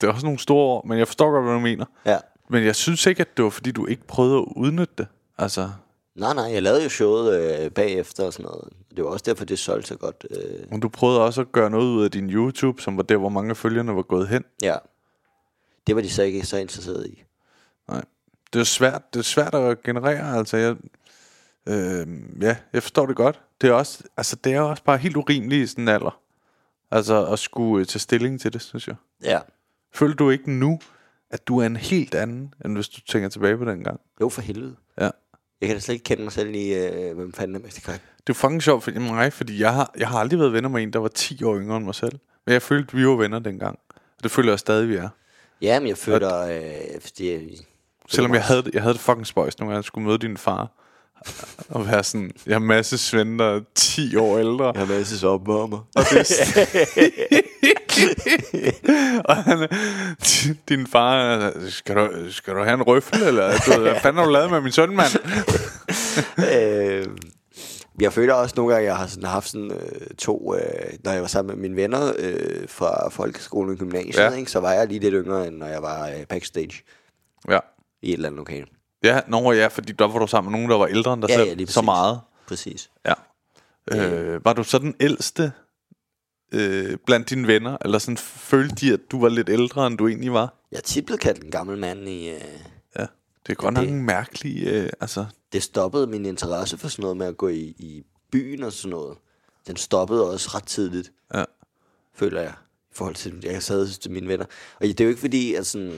Det 0.00 0.08
er 0.08 0.12
også 0.12 0.26
nogle 0.26 0.38
store 0.38 0.64
ord, 0.64 0.86
men 0.86 0.98
jeg 0.98 1.06
forstår 1.06 1.30
godt, 1.30 1.44
hvad 1.44 1.54
du 1.54 1.60
mener. 1.60 1.84
Ja. 2.06 2.18
Men 2.50 2.64
jeg 2.64 2.76
synes 2.76 3.06
ikke, 3.06 3.20
at 3.20 3.36
det 3.36 3.42
var, 3.44 3.50
fordi 3.50 3.72
du 3.72 3.86
ikke 3.86 4.06
prøvede 4.06 4.38
at 4.38 4.44
udnytte 4.56 4.94
det. 4.98 5.06
Altså, 5.38 5.70
Nej, 6.14 6.34
nej, 6.34 6.44
jeg 6.44 6.62
lavede 6.62 6.82
jo 6.82 6.88
showet 6.88 7.60
øh, 7.60 7.70
bagefter 7.70 8.24
og 8.24 8.32
sådan 8.32 8.44
noget. 8.44 8.68
Det 8.96 9.04
var 9.04 9.10
også 9.10 9.22
derfor, 9.26 9.44
det 9.44 9.58
solgte 9.58 9.88
så 9.88 9.96
godt. 9.96 10.26
Øh, 10.30 10.70
men 10.70 10.80
du 10.80 10.88
prøvede 10.88 11.20
også 11.24 11.40
at 11.40 11.52
gøre 11.52 11.70
noget 11.70 11.84
ud 11.86 12.04
af 12.04 12.10
din 12.10 12.30
YouTube, 12.30 12.82
som 12.82 12.96
var 12.96 13.02
der, 13.02 13.16
hvor 13.16 13.28
mange 13.28 13.50
af 13.50 13.56
følgerne 13.56 13.96
var 13.96 14.02
gået 14.02 14.28
hen. 14.28 14.44
ja. 14.62 14.76
Det 15.86 15.96
var 15.96 16.02
de 16.02 16.10
så 16.10 16.22
ikke 16.22 16.46
så 16.46 16.56
interesseret 16.56 17.06
i. 17.06 17.22
Nej. 17.88 18.04
Det 18.52 18.60
er 18.60 18.64
svært, 18.64 19.14
det 19.14 19.18
er 19.18 19.24
svært 19.24 19.54
at 19.54 19.82
generere, 19.82 20.38
altså 20.38 20.56
jeg, 20.56 20.76
øh, 21.66 22.06
ja, 22.42 22.56
jeg 22.72 22.82
forstår 22.82 23.06
det 23.06 23.16
godt. 23.16 23.40
Det 23.60 23.68
er 23.70 23.72
også, 23.72 24.02
altså 24.16 24.36
det 24.36 24.52
er 24.54 24.60
også 24.60 24.82
bare 24.84 24.98
helt 24.98 25.16
urimeligt 25.16 25.64
i 25.64 25.66
sådan 25.66 25.84
en 25.84 25.88
alder. 25.88 26.20
Altså 26.90 27.26
at 27.26 27.38
skulle 27.38 27.80
øh, 27.80 27.86
tage 27.86 28.00
stilling 28.00 28.40
til 28.40 28.52
det, 28.52 28.62
synes 28.62 28.88
jeg. 28.88 28.96
Ja. 29.24 29.40
Føler 29.94 30.14
du 30.14 30.30
ikke 30.30 30.50
nu, 30.50 30.80
at 31.32 31.48
du 31.48 31.58
er 31.58 31.66
en 31.66 31.76
helt 31.76 32.14
anden, 32.14 32.54
end 32.64 32.74
hvis 32.74 32.88
du 32.88 33.00
tænker 33.00 33.28
tilbage 33.28 33.56
på 33.58 33.64
den 33.64 33.84
gang? 33.84 34.00
Jo, 34.20 34.28
for 34.28 34.40
helvede. 34.42 34.76
Ja. 35.00 35.10
Jeg 35.60 35.68
kan 35.68 35.76
da 35.76 35.80
slet 35.80 35.92
ikke 35.94 36.04
kende 36.04 36.22
mig 36.22 36.32
selv 36.32 36.54
i, 36.54 36.74
øh, 36.74 37.16
hvem 37.16 37.32
fanden 37.32 37.56
er 37.56 37.60
Mester 37.60 37.80
Krak. 37.80 38.00
Det 38.26 38.32
er 38.32 38.34
fucking 38.34 38.62
sjovt 38.62 38.84
for 38.84 38.90
mig, 39.00 39.32
fordi 39.32 39.60
jeg 39.60 39.74
har, 39.74 39.92
jeg 39.98 40.08
har 40.08 40.18
aldrig 40.18 40.38
været 40.38 40.52
venner 40.52 40.68
med 40.68 40.82
en, 40.82 40.92
der 40.92 40.98
var 40.98 41.08
10 41.08 41.44
år 41.44 41.58
yngre 41.60 41.76
end 41.76 41.84
mig 41.84 41.94
selv. 41.94 42.12
Men 42.46 42.52
jeg 42.52 42.62
følte, 42.62 42.96
vi 42.96 43.06
var 43.06 43.14
venner 43.16 43.38
dengang. 43.38 43.78
Og 43.90 44.22
det 44.22 44.30
føler 44.30 44.52
jeg 44.52 44.58
stadig, 44.58 44.88
vi 44.88 44.94
er. 44.96 45.08
Ja, 45.62 45.80
men 45.80 45.88
jeg 45.88 45.98
føler, 45.98 46.38
øh, 46.40 47.00
fordi 47.00 47.32
jeg, 47.32 47.40
Selvom 48.08 48.34
jeg 48.34 48.44
havde, 48.44 48.62
det- 48.62 48.74
jeg 48.74 48.82
havde 48.82 48.94
det 48.94 49.00
fucking 49.02 49.26
spøjs, 49.26 49.58
når 49.58 49.72
jeg 49.72 49.84
skulle 49.84 50.06
møde 50.06 50.18
din 50.18 50.36
far. 50.36 50.70
Og 51.68 51.86
være 51.86 52.04
sådan, 52.04 52.30
jeg 52.46 52.54
har 52.54 52.58
masse 52.60 52.98
svende, 52.98 53.38
der 53.44 53.50
er 53.56 53.60
10 53.74 54.16
år 54.16 54.38
ældre. 54.38 54.64
jeg 54.74 54.86
har 54.86 54.94
masses 54.94 55.22
opvarmer. 55.24 55.78
Og, 55.96 56.02
det 56.10 56.26
og 59.28 59.36
han, 59.36 59.68
din 60.68 60.86
far, 60.86 61.14
er, 61.16 61.52
skal 61.70 61.96
du, 61.96 62.32
skal 62.32 62.54
du 62.54 62.62
have 62.62 62.74
en 62.74 62.82
røffel, 62.82 63.22
eller 63.22 63.52
du, 63.66 63.80
hvad 63.80 63.94
fanden 64.00 64.18
har 64.18 64.24
du 64.24 64.30
lavet 64.32 64.50
med 64.50 64.60
min 64.60 64.72
søn, 64.72 64.96
mand? 64.96 65.12
øh, 66.52 67.06
jeg 68.00 68.12
føler 68.12 68.34
også 68.34 68.54
nogle 68.56 68.72
gange, 68.74 68.86
jeg 68.88 68.96
har 68.96 69.06
sådan 69.06 69.24
haft 69.28 69.48
sådan 69.48 69.70
øh, 69.72 70.06
to, 70.18 70.54
øh, 70.56 70.62
når 71.04 71.12
jeg 71.12 71.20
var 71.22 71.28
sammen 71.28 71.54
med 71.60 71.68
mine 71.68 71.82
venner 71.82 72.12
øh, 72.18 72.68
fra 72.68 73.08
folkeskolen 73.08 73.72
og 73.72 73.78
gymnasiet, 73.78 74.16
Ja. 74.16 74.30
ikke, 74.30 74.50
så 74.50 74.60
var 74.60 74.72
jeg 74.72 74.86
lige 74.88 75.00
lidt 75.00 75.14
yngre, 75.14 75.46
end 75.46 75.56
når 75.56 75.66
jeg 75.66 75.82
var 75.82 76.08
øh, 76.08 76.26
backstage 76.28 76.82
Ja. 77.50 77.58
i 78.02 78.08
et 78.08 78.12
eller 78.14 78.28
andet 78.28 78.38
lokale. 78.38 78.66
Ja, 79.04 79.20
nå, 79.28 79.52
ja, 79.52 79.66
fordi 79.66 79.92
der 79.92 80.06
var 80.08 80.18
du 80.18 80.26
sammen 80.26 80.50
med 80.50 80.58
nogen, 80.58 80.70
der 80.70 80.78
var 80.78 80.86
ældre 80.86 81.12
end 81.12 81.22
dig 81.22 81.28
Ja, 81.30 81.36
selv. 81.36 81.60
ja, 81.60 81.66
så 81.66 81.82
meget. 81.82 82.20
Præcis. 82.48 82.90
Ja. 83.06 83.12
Øh, 83.92 84.44
var 84.44 84.52
du 84.52 84.62
så 84.64 84.78
den 84.78 84.94
ældste 85.00 85.52
øh, 86.52 86.96
blandt 87.06 87.30
dine 87.30 87.46
venner? 87.46 87.76
Eller 87.84 87.98
sådan 87.98 88.16
følte 88.16 88.74
de, 88.74 88.92
at 88.92 89.00
du 89.10 89.20
var 89.20 89.28
lidt 89.28 89.48
ældre, 89.48 89.86
end 89.86 89.98
du 89.98 90.08
egentlig 90.08 90.32
var? 90.32 90.54
Jeg 90.72 90.84
tit 90.84 91.06
blevet 91.06 91.20
kaldt 91.20 91.44
en 91.44 91.50
gammel 91.50 91.78
mand 91.78 92.08
i... 92.08 92.28
Øh, 92.30 92.40
Ja. 92.98 93.06
Det 93.46 93.52
er 93.52 93.54
godt 93.54 93.74
nok 93.74 93.88
en 93.88 94.02
mærkelig... 94.02 94.66
Øh, 94.66 94.90
altså, 95.00 95.26
det 95.52 95.62
stoppede 95.62 96.06
min 96.06 96.26
interesse 96.26 96.78
for 96.78 96.88
sådan 96.88 97.02
noget 97.02 97.16
med 97.16 97.26
at 97.26 97.36
gå 97.36 97.48
i, 97.48 97.60
i 97.78 98.02
byen 98.32 98.62
og 98.62 98.72
sådan 98.72 98.90
noget. 98.90 99.16
Den 99.66 99.76
stoppede 99.76 100.30
også 100.30 100.50
ret 100.54 100.64
tidligt, 100.66 101.12
ja. 101.34 101.44
føler 102.14 102.40
jeg, 102.40 102.52
i 102.90 102.94
forhold 102.94 103.14
til, 103.14 103.38
jeg 103.42 103.62
sad 103.62 103.88
til 103.88 104.10
mine 104.10 104.28
venner. 104.28 104.44
Og 104.74 104.82
det 104.82 105.00
er 105.00 105.04
jo 105.04 105.08
ikke 105.08 105.20
fordi, 105.20 105.54
at 105.54 105.66
sådan, 105.66 105.92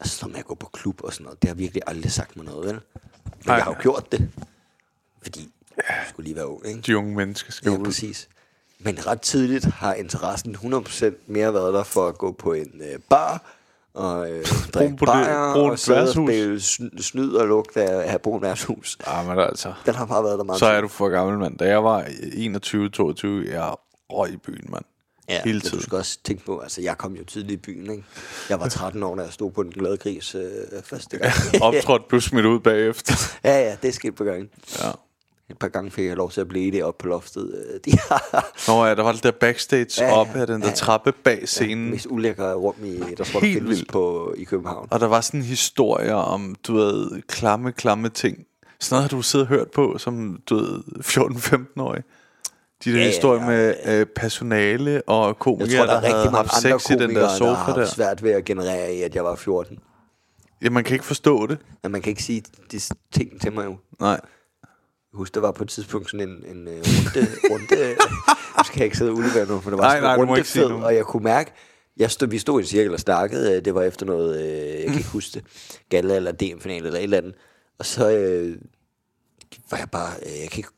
altså 0.00 0.16
sådan 0.16 0.22
noget 0.22 0.32
med 0.32 0.38
at 0.38 0.44
gå 0.46 0.54
på 0.54 0.66
klub 0.72 1.00
og 1.04 1.12
sådan 1.12 1.24
noget, 1.24 1.42
det 1.42 1.48
har 1.48 1.54
virkelig 1.54 1.82
aldrig 1.86 2.12
sagt 2.12 2.36
mig 2.36 2.44
noget, 2.44 2.66
vel? 2.66 2.74
Men 2.74 3.32
Nej. 3.46 3.54
jeg 3.56 3.64
har 3.64 3.70
jo 3.72 3.82
gjort 3.82 4.12
det, 4.12 4.30
fordi 5.22 5.48
jeg 5.76 6.04
skulle 6.08 6.24
lige 6.24 6.36
være 6.36 6.46
ung, 6.48 6.66
ikke? 6.66 6.80
De 6.80 6.96
unge 6.96 7.14
mennesker 7.16 7.52
skal 7.52 7.70
Ja, 7.70 7.76
ud. 7.78 7.84
præcis. 7.84 8.28
Men 8.84 9.06
ret 9.06 9.20
tidligt 9.20 9.64
har 9.64 9.94
interessen 9.94 10.54
100% 10.56 11.04
mere 11.26 11.54
været 11.54 11.74
der 11.74 11.82
for 11.82 12.08
at 12.08 12.18
gå 12.18 12.32
på 12.32 12.52
en 12.52 12.70
øh, 12.80 12.98
bar 13.10 13.42
og 13.94 14.30
øh, 14.30 14.44
drikke 14.74 14.96
bajer 14.96 15.36
og 15.36 15.78
sidde 15.78 16.02
og 16.02 16.08
spille 16.08 16.56
sn- 16.56 17.02
snyd 17.02 17.32
og 17.34 17.46
lugt 17.48 17.76
af, 17.76 18.12
af 18.12 18.20
brun 18.20 18.42
værtshus. 18.42 18.98
Ah, 19.06 19.26
men 19.26 19.38
altså, 19.38 19.72
Den 19.86 19.94
har 19.94 20.06
bare 20.06 20.24
været 20.24 20.38
der 20.38 20.44
meget 20.44 20.58
så 20.58 20.66
er 20.66 20.74
tid. 20.74 20.82
du 20.82 20.88
for 20.88 21.08
gammel, 21.08 21.38
mand. 21.38 21.58
Da 21.58 21.68
jeg 21.68 21.84
var 21.84 22.02
21-22, 22.02 23.52
jeg 23.52 23.74
røg 24.10 24.32
i 24.32 24.36
byen, 24.36 24.66
mand. 24.68 24.84
ja, 25.28 25.40
hele 25.44 25.60
tiden. 25.60 25.78
Du 25.78 25.82
skal 25.82 25.98
også 25.98 26.18
tænke 26.24 26.44
på, 26.44 26.58
altså 26.58 26.80
jeg 26.82 26.98
kom 26.98 27.14
jo 27.16 27.24
tidligt 27.24 27.52
i 27.52 27.56
byen, 27.56 27.90
ikke? 27.90 28.04
Jeg 28.48 28.60
var 28.60 28.68
13 28.68 29.02
år, 29.02 29.14
da 29.16 29.22
jeg 29.22 29.32
stod 29.32 29.50
på 29.50 29.62
den 29.62 29.72
glade 29.72 29.96
gris 29.96 30.34
øh, 30.34 30.42
første 30.84 31.18
gang. 31.18 31.32
Optrådt 31.62 32.02
blev 32.08 32.20
smidt 32.20 32.46
ud 32.46 32.60
bagefter. 32.60 33.14
ja, 33.44 33.58
ja, 33.68 33.76
det 33.82 33.94
skete 33.94 34.12
på 34.12 34.24
gangen. 34.24 34.48
Ja. 34.82 34.90
Et 35.50 35.58
par 35.58 35.68
gange 35.68 35.90
fik 35.90 36.04
jeg 36.06 36.16
lov 36.16 36.30
til 36.30 36.40
at 36.40 36.48
blive 36.48 36.70
det 36.72 36.84
op 36.84 36.98
på 36.98 37.06
loftet. 37.06 37.64
Øh, 37.74 37.80
De 37.84 37.98
har 38.08 38.52
Nå 38.68 38.84
ja, 38.86 38.94
der 38.94 39.02
var 39.02 39.12
det 39.12 39.22
der 39.22 39.30
backstage 39.30 39.86
Ja, 39.98 40.04
ja, 40.04 40.10
ja. 40.10 40.16
op 40.20 40.28
af 40.34 40.46
den 40.46 40.60
der 40.60 40.66
Ja, 40.66 40.70
ja. 40.70 40.74
trappe 40.74 41.12
bag 41.12 41.48
scenen. 41.48 41.90
mest 41.90 42.06
ulækre 42.10 42.54
rum, 42.54 42.74
i, 42.84 42.96
der 43.18 43.24
tror, 43.24 43.40
der 43.40 43.46
Helt 43.46 43.58
findes 43.58 43.68
vildt. 43.78 43.90
på, 43.92 44.34
i 44.36 44.44
København. 44.44 44.88
Og 44.90 45.00
der 45.00 45.06
var 45.06 45.20
sådan 45.20 45.42
historier 45.42 46.14
om, 46.14 46.54
du 46.66 46.74
ved, 46.74 47.22
klamme, 47.22 47.72
klamme 47.72 48.08
ting. 48.08 48.46
Sådan 48.80 48.94
noget 48.96 49.10
har 49.10 49.16
du 49.16 49.22
siddet 49.22 49.48
og 49.48 49.54
hørt 49.56 49.70
på, 49.70 49.98
som 49.98 50.40
du 50.50 50.56
ved, 50.56 50.82
14-15-årig. 51.00 52.02
De 52.84 52.90
der 52.90 52.96
Ja, 52.96 53.02
ja, 53.02 53.08
historier 53.10 53.40
ja, 53.42 53.46
med 53.48 53.74
øh, 54.00 54.06
personale 54.06 55.02
og 55.08 55.26
Jeg 55.26 55.36
komikere, 55.38 55.76
tror, 55.78 55.86
der 55.86 55.92
er 55.92 56.00
der 56.00 56.06
havde 56.06 56.16
rigtig 56.18 56.32
mange 56.32 56.48
haft 56.50 56.62
sex 56.82 56.90
i 56.90 56.94
den 56.94 57.14
der 57.14 57.20
der, 57.20 57.28
sofa 57.36 57.44
har 57.52 57.54
haft 57.64 57.76
der. 57.76 57.86
svært 57.86 58.22
ved 58.22 58.30
at 58.30 58.44
generere 58.44 58.94
i, 58.94 59.02
at 59.02 59.14
jeg 59.14 59.24
var 59.24 59.34
14. 59.36 59.78
Ja, 60.62 60.70
man 60.70 60.84
kan 60.84 60.92
ikke 60.94 61.04
forstå 61.04 61.46
det. 61.46 61.58
Men 61.82 61.92
man 61.92 62.02
kan 62.02 62.10
ikke 62.10 62.22
sige 62.22 62.42
de 62.72 62.80
ting 63.12 63.40
til 63.40 63.52
mig 63.52 63.64
jo. 63.64 63.76
Nej. 64.00 64.20
Husker, 65.14 65.40
der 65.40 65.46
var 65.46 65.52
på 65.52 65.62
et 65.62 65.68
tidspunkt 65.68 66.10
sådan 66.10 66.28
en, 66.28 66.44
en 66.56 66.68
uh, 66.68 66.72
runde... 66.74 67.28
runde 67.50 67.96
nu 68.58 68.64
skal 68.64 68.76
jeg 68.78 68.84
ikke 68.84 68.96
sidde 68.96 69.10
og 69.10 69.16
udlevere 69.16 69.46
noget, 69.46 69.62
for 69.62 69.70
det 69.70 69.78
var 69.78 69.84
Nej, 69.84 69.96
sådan 69.96 70.02
nej, 70.02 70.14
en 70.14 70.20
runde 70.30 70.44
fed, 70.44 70.64
og 70.64 70.94
jeg 70.94 71.04
kunne 71.04 71.24
mærke... 71.24 71.52
Jeg 71.96 72.10
stod, 72.10 72.28
vi 72.28 72.38
stod 72.38 72.60
i 72.60 72.62
en 72.62 72.66
cirkel 72.66 72.92
og 72.92 73.00
snakkede. 73.00 73.56
øh, 73.56 73.64
Det 73.64 73.74
var 73.74 73.82
efter 73.82 74.06
noget, 74.06 74.42
øh, 74.42 74.80
jeg 74.80 74.86
kan 74.86 74.96
ikke 74.98 75.08
huske 75.18 75.30
det, 75.34 75.44
Galla 75.88 76.16
eller 76.16 76.32
DM-finale 76.32 76.86
eller 76.86 76.98
et 76.98 77.02
eller 77.02 77.18
andet. 77.18 77.34
Og 77.78 77.86
så 77.86 78.10
øh, 78.10 78.58
var 79.70 79.78
jeg 79.78 79.90
bare... 79.90 80.12
Øh, 80.26 80.40
jeg 80.40 80.50
kan 80.50 80.58
ikke, 80.58 80.68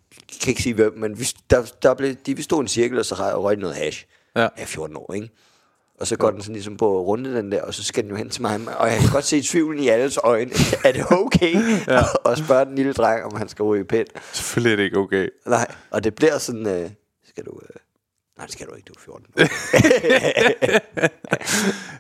kan 0.43 0.49
ikke 0.51 0.63
sige 0.63 0.75
hvem, 0.75 0.99
men 0.99 1.19
vi, 1.19 1.25
der, 1.51 1.73
der 1.83 1.95
blev, 1.95 2.15
de, 2.15 2.37
vi 2.37 2.43
stod 2.43 2.59
i 2.59 2.65
en 2.65 2.69
cirkel, 2.69 2.99
og 2.99 3.05
så 3.05 3.15
røg 3.15 3.57
noget 3.57 3.77
hash. 3.77 4.07
Ja. 4.37 4.49
Er 4.57 4.67
14 4.67 4.97
år, 4.97 5.13
ikke? 5.15 5.31
Og 6.01 6.07
så 6.07 6.17
går 6.17 6.31
den 6.31 6.43
sådan 6.43 6.53
ligesom 6.55 6.77
på 6.77 7.03
runde 7.03 7.37
den 7.37 7.53
der, 7.53 7.63
og 7.63 7.75
så 7.75 7.85
skal 7.85 8.03
den 8.03 8.11
jo 8.11 8.17
hen 8.17 8.31
til 8.31 8.43
mig. 8.43 8.79
Og 8.79 8.89
jeg 8.89 9.01
kan 9.01 9.11
godt 9.13 9.25
se 9.25 9.43
tvivlen 9.43 9.83
i 9.83 9.89
alles 9.89 10.19
øjne. 10.25 10.51
er 10.85 10.93
det 10.93 11.05
okay? 11.13 11.55
ja. 11.87 12.03
og 12.25 12.39
spørge 12.39 12.65
den 12.65 12.75
lille 12.75 12.93
dreng, 12.93 13.25
om 13.25 13.37
han 13.37 13.49
skal 13.49 13.63
ryge 13.63 13.85
pind. 13.85 14.07
Selvfølgelig 14.33 14.73
er 14.73 14.77
det 14.77 14.83
ikke 14.83 14.99
okay. 14.99 15.29
Nej, 15.47 15.67
og 15.91 16.05
det 16.05 16.15
bliver 16.15 16.39
sådan, 16.39 16.67
øh, 16.67 16.91
skal 17.29 17.45
du... 17.45 17.61
Øh, 17.63 17.77
nej, 18.39 18.47
det 18.47 18.53
skal 18.53 18.67
du 18.67 18.75
ikke, 18.75 18.87
du 18.87 18.93
er 18.93 19.01
14. 19.01 19.27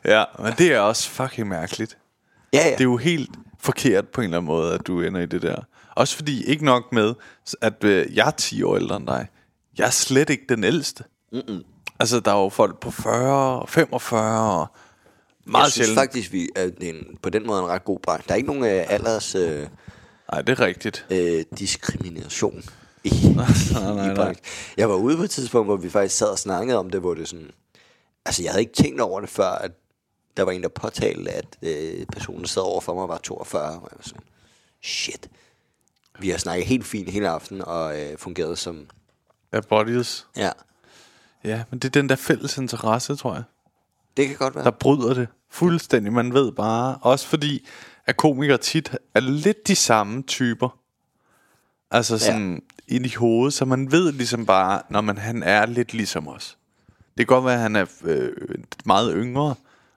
Ja, 0.14 0.24
men 0.38 0.53
det 0.59 0.72
er 0.72 0.80
også 0.80 1.11
fucking 1.11 1.49
mærkeligt. 1.49 1.99
ja, 2.53 2.59
ja. 2.64 2.70
Det 2.70 2.80
er 2.80 2.84
jo 2.84 2.97
helt 2.97 3.30
forkert 3.61 4.09
på 4.09 4.20
en 4.20 4.24
eller 4.24 4.36
anden 4.36 4.47
måde, 4.47 4.74
at 4.74 4.86
du 4.86 5.01
ender 5.01 5.20
i 5.20 5.26
det 5.26 5.42
der. 5.42 5.57
Også 5.97 6.16
fordi, 6.16 6.45
ikke 6.45 6.64
nok 6.64 6.92
med, 6.92 7.14
at 7.61 7.84
øh, 7.84 8.16
jeg 8.16 8.26
er 8.26 8.30
10 8.30 8.62
år 8.62 8.76
ældre 8.76 8.97
end 8.97 9.07
dig. 9.07 9.26
Jeg 9.78 9.86
er 9.86 9.90
slet 9.90 10.30
ikke 10.30 10.45
den 10.49 10.64
ældste. 10.64 11.05
Mm-mm. 11.32 11.62
Altså, 12.01 12.20
der 12.20 12.30
er 12.32 12.42
jo 12.42 12.49
folk 12.49 12.80
på 12.80 12.90
40, 12.90 13.66
45, 13.68 14.61
og 14.61 14.66
meget 15.45 15.64
jeg 15.64 15.72
synes 15.72 15.86
sjældent. 15.86 16.01
faktisk, 16.01 16.32
vi 16.32 16.49
er 16.57 16.70
en, 16.80 17.18
på 17.22 17.30
den 17.30 17.47
måde 17.47 17.61
en 17.61 17.66
ret 17.68 17.84
god 17.84 17.99
branche. 18.01 18.28
Der 18.28 18.32
er 18.32 18.36
ikke 18.36 18.47
nogen 18.49 18.64
øh, 18.64 18.84
alders 18.88 19.34
øh, 19.34 19.66
Nej, 20.32 20.42
det 20.42 20.61
er 20.61 20.66
rigtigt. 20.66 21.07
øh, 21.11 21.45
diskrimination 21.59 22.62
i, 23.05 23.11
nej, 23.36 23.47
i 23.80 23.95
nej. 23.95 24.14
branchen. 24.14 24.45
Jeg 24.76 24.88
var 24.88 24.95
ude 24.97 25.16
på 25.16 25.22
et 25.22 25.30
tidspunkt, 25.30 25.66
hvor 25.68 25.76
vi 25.76 25.90
faktisk 25.90 26.16
sad 26.16 26.28
og 26.28 26.38
snakkede 26.38 26.78
om 26.78 26.90
det, 26.90 27.01
hvor 27.01 27.14
det 27.14 27.28
sådan... 27.28 27.51
Altså, 28.26 28.42
jeg 28.42 28.53
havde 28.53 28.62
ikke 28.62 28.72
tænkt 28.74 29.01
over 29.01 29.20
det 29.20 29.28
før, 29.28 29.51
at 29.51 29.70
der 30.36 30.42
var 30.42 30.53
en, 30.53 30.62
der 30.62 30.68
påtalte, 30.68 31.30
at 31.30 31.47
øh, 31.62 32.07
personen, 32.07 32.47
sad 32.47 32.62
over 32.62 32.80
for 32.80 32.95
mig, 32.95 33.09
var 33.09 33.18
42. 33.18 33.62
Og 33.62 33.72
jeg 33.72 33.80
var 33.97 34.03
sådan, 34.03 34.22
shit. 34.82 35.28
Vi 36.18 36.30
har 36.30 36.38
snakket 36.38 36.66
helt 36.66 36.86
fint 36.86 37.11
hele 37.11 37.28
aften 37.28 37.62
og 37.62 38.01
øh, 38.01 38.18
fungeret 38.18 38.59
som... 38.59 38.86
Ja, 39.53 39.61
bodies. 39.61 40.26
Ja, 40.36 40.51
Ja, 41.45 41.62
men 41.70 41.78
det 41.78 41.88
er 41.88 42.01
den 42.01 42.09
der 42.09 42.16
fælles 42.16 42.59
interesse, 42.59 43.16
tror 43.16 43.34
jeg. 43.34 43.42
det 44.16 44.28
kan 44.28 44.36
godt 44.36 44.55
være. 44.55 44.64
Der 44.64 44.70
bryder 44.70 45.14
det 45.14 45.28
fuldstændig. 45.51 46.12
Man 46.12 46.34
ved 46.34 46.53
bare, 46.53 46.99
også 47.01 47.26
fordi, 47.26 47.66
at 48.07 48.16
komikere 48.16 48.59
tit 48.59 48.97
er 49.14 49.20
lidt 49.20 49.66
de 49.66 49.76
samme 49.76 50.22
typer. 50.22 50.78
Altså 51.90 52.18
sådan 52.18 52.62
ja. 52.88 52.95
ind 52.95 53.07
i 53.07 53.14
hovedet, 53.14 53.55
så 53.55 53.64
man 53.64 53.92
ved 53.92 54.12
ligesom 54.12 54.47
bare, 54.47 54.82
når 54.90 55.01
man 55.01 55.18
han 55.18 55.42
er 55.42 55.66
lidt 55.66 55.92
ligesom 55.95 56.28
os. 56.28 56.59
Det 56.88 57.16
kan 57.16 57.26
godt 57.26 57.45
være, 57.45 57.55
at 57.55 57.61
han 57.61 57.76
er 57.76 57.86
øh, 58.05 58.32
meget 58.84 59.12
yngre, 59.16 59.42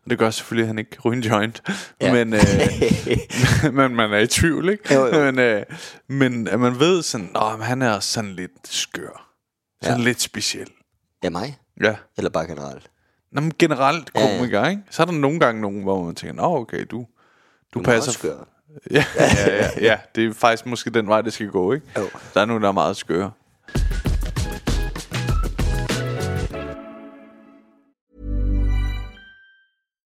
og 0.05 0.09
det 0.09 0.17
gør 0.19 0.29
selvfølgelig, 0.29 0.63
at 0.63 0.67
han 0.67 0.79
ikke 0.79 0.97
ryger 1.05 1.17
en 1.17 1.23
joint. 1.23 1.61
Ja. 2.01 2.13
Men, 2.25 2.33
øh, 2.33 2.41
men 3.77 3.95
man 3.95 4.13
er 4.13 4.17
i 4.17 4.27
tvivl, 4.27 4.69
ikke? 4.69 4.93
Jo, 4.93 5.05
jo. 5.05 5.23
Men, 5.23 5.39
øh, 5.39 5.63
men 6.07 6.47
at 6.47 6.59
man 6.59 6.79
ved 6.79 7.01
sådan, 7.01 7.29
at 7.35 7.65
han 7.65 7.81
er 7.81 7.99
sådan 7.99 8.33
lidt 8.33 8.51
skør. 8.63 9.31
Sådan 9.83 9.97
Ja. 9.99 10.03
lidt 10.03 10.21
speciel. 10.21 10.67
Ja, 11.23 11.29
mig? 11.29 11.57
Ja. 11.81 11.95
Eller 12.17 12.29
bare 12.29 12.47
generelt? 12.47 12.89
Nå, 13.31 13.41
men 13.41 13.51
generelt 13.59 14.11
Ja, 14.15 14.21
ja. 14.21 14.37
komiker, 14.37 14.67
ikke? 14.67 14.81
Så 14.89 15.01
er 15.01 15.05
der 15.05 15.13
nogle 15.13 15.39
gange 15.39 15.61
nogen, 15.61 15.83
hvor 15.83 16.03
man 16.03 16.15
tænker, 16.15 16.33
Nå, 16.35 16.55
okay, 16.57 16.79
du, 16.91 16.97
du, 16.97 17.05
Du 17.73 17.79
er 17.79 17.83
passer... 17.83 18.11
skør. 18.11 18.37
Ja, 18.91 19.03
ja, 19.15 19.57
ja, 19.57 19.69
ja, 19.81 19.97
det 20.15 20.25
er 20.25 20.33
faktisk 20.33 20.65
måske 20.65 20.89
den 20.89 21.07
vej, 21.07 21.21
det 21.21 21.33
skal 21.33 21.47
gå, 21.49 21.71
ikke? 21.73 21.85
Jo. 21.97 22.09
Der 22.33 22.41
er 22.41 22.45
nogen, 22.45 22.63
der 22.63 22.69
er 22.69 22.73
meget 22.73 22.97
skøre. 22.97 23.31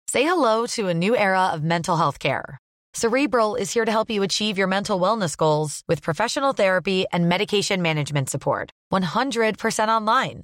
Say 0.08 0.22
hello 0.22 0.68
to 0.68 0.90
a 0.90 0.94
new 0.94 1.16
era 1.16 1.52
of 1.54 1.62
mental 1.64 1.98
health 1.98 2.20
care. 2.20 2.58
Cerebral 2.94 3.56
is 3.56 3.74
here 3.74 3.86
to 3.86 3.92
help 3.92 4.12
you 4.12 4.22
achieve 4.24 4.58
your 4.60 4.68
mental 4.68 5.00
wellness 5.00 5.36
goals 5.36 5.82
with 5.88 6.04
professional 6.04 6.54
therapy 6.54 7.06
and 7.12 7.28
medication 7.28 7.82
management 7.82 8.30
support. 8.30 8.70
100% 8.92 9.90
online. 9.90 10.44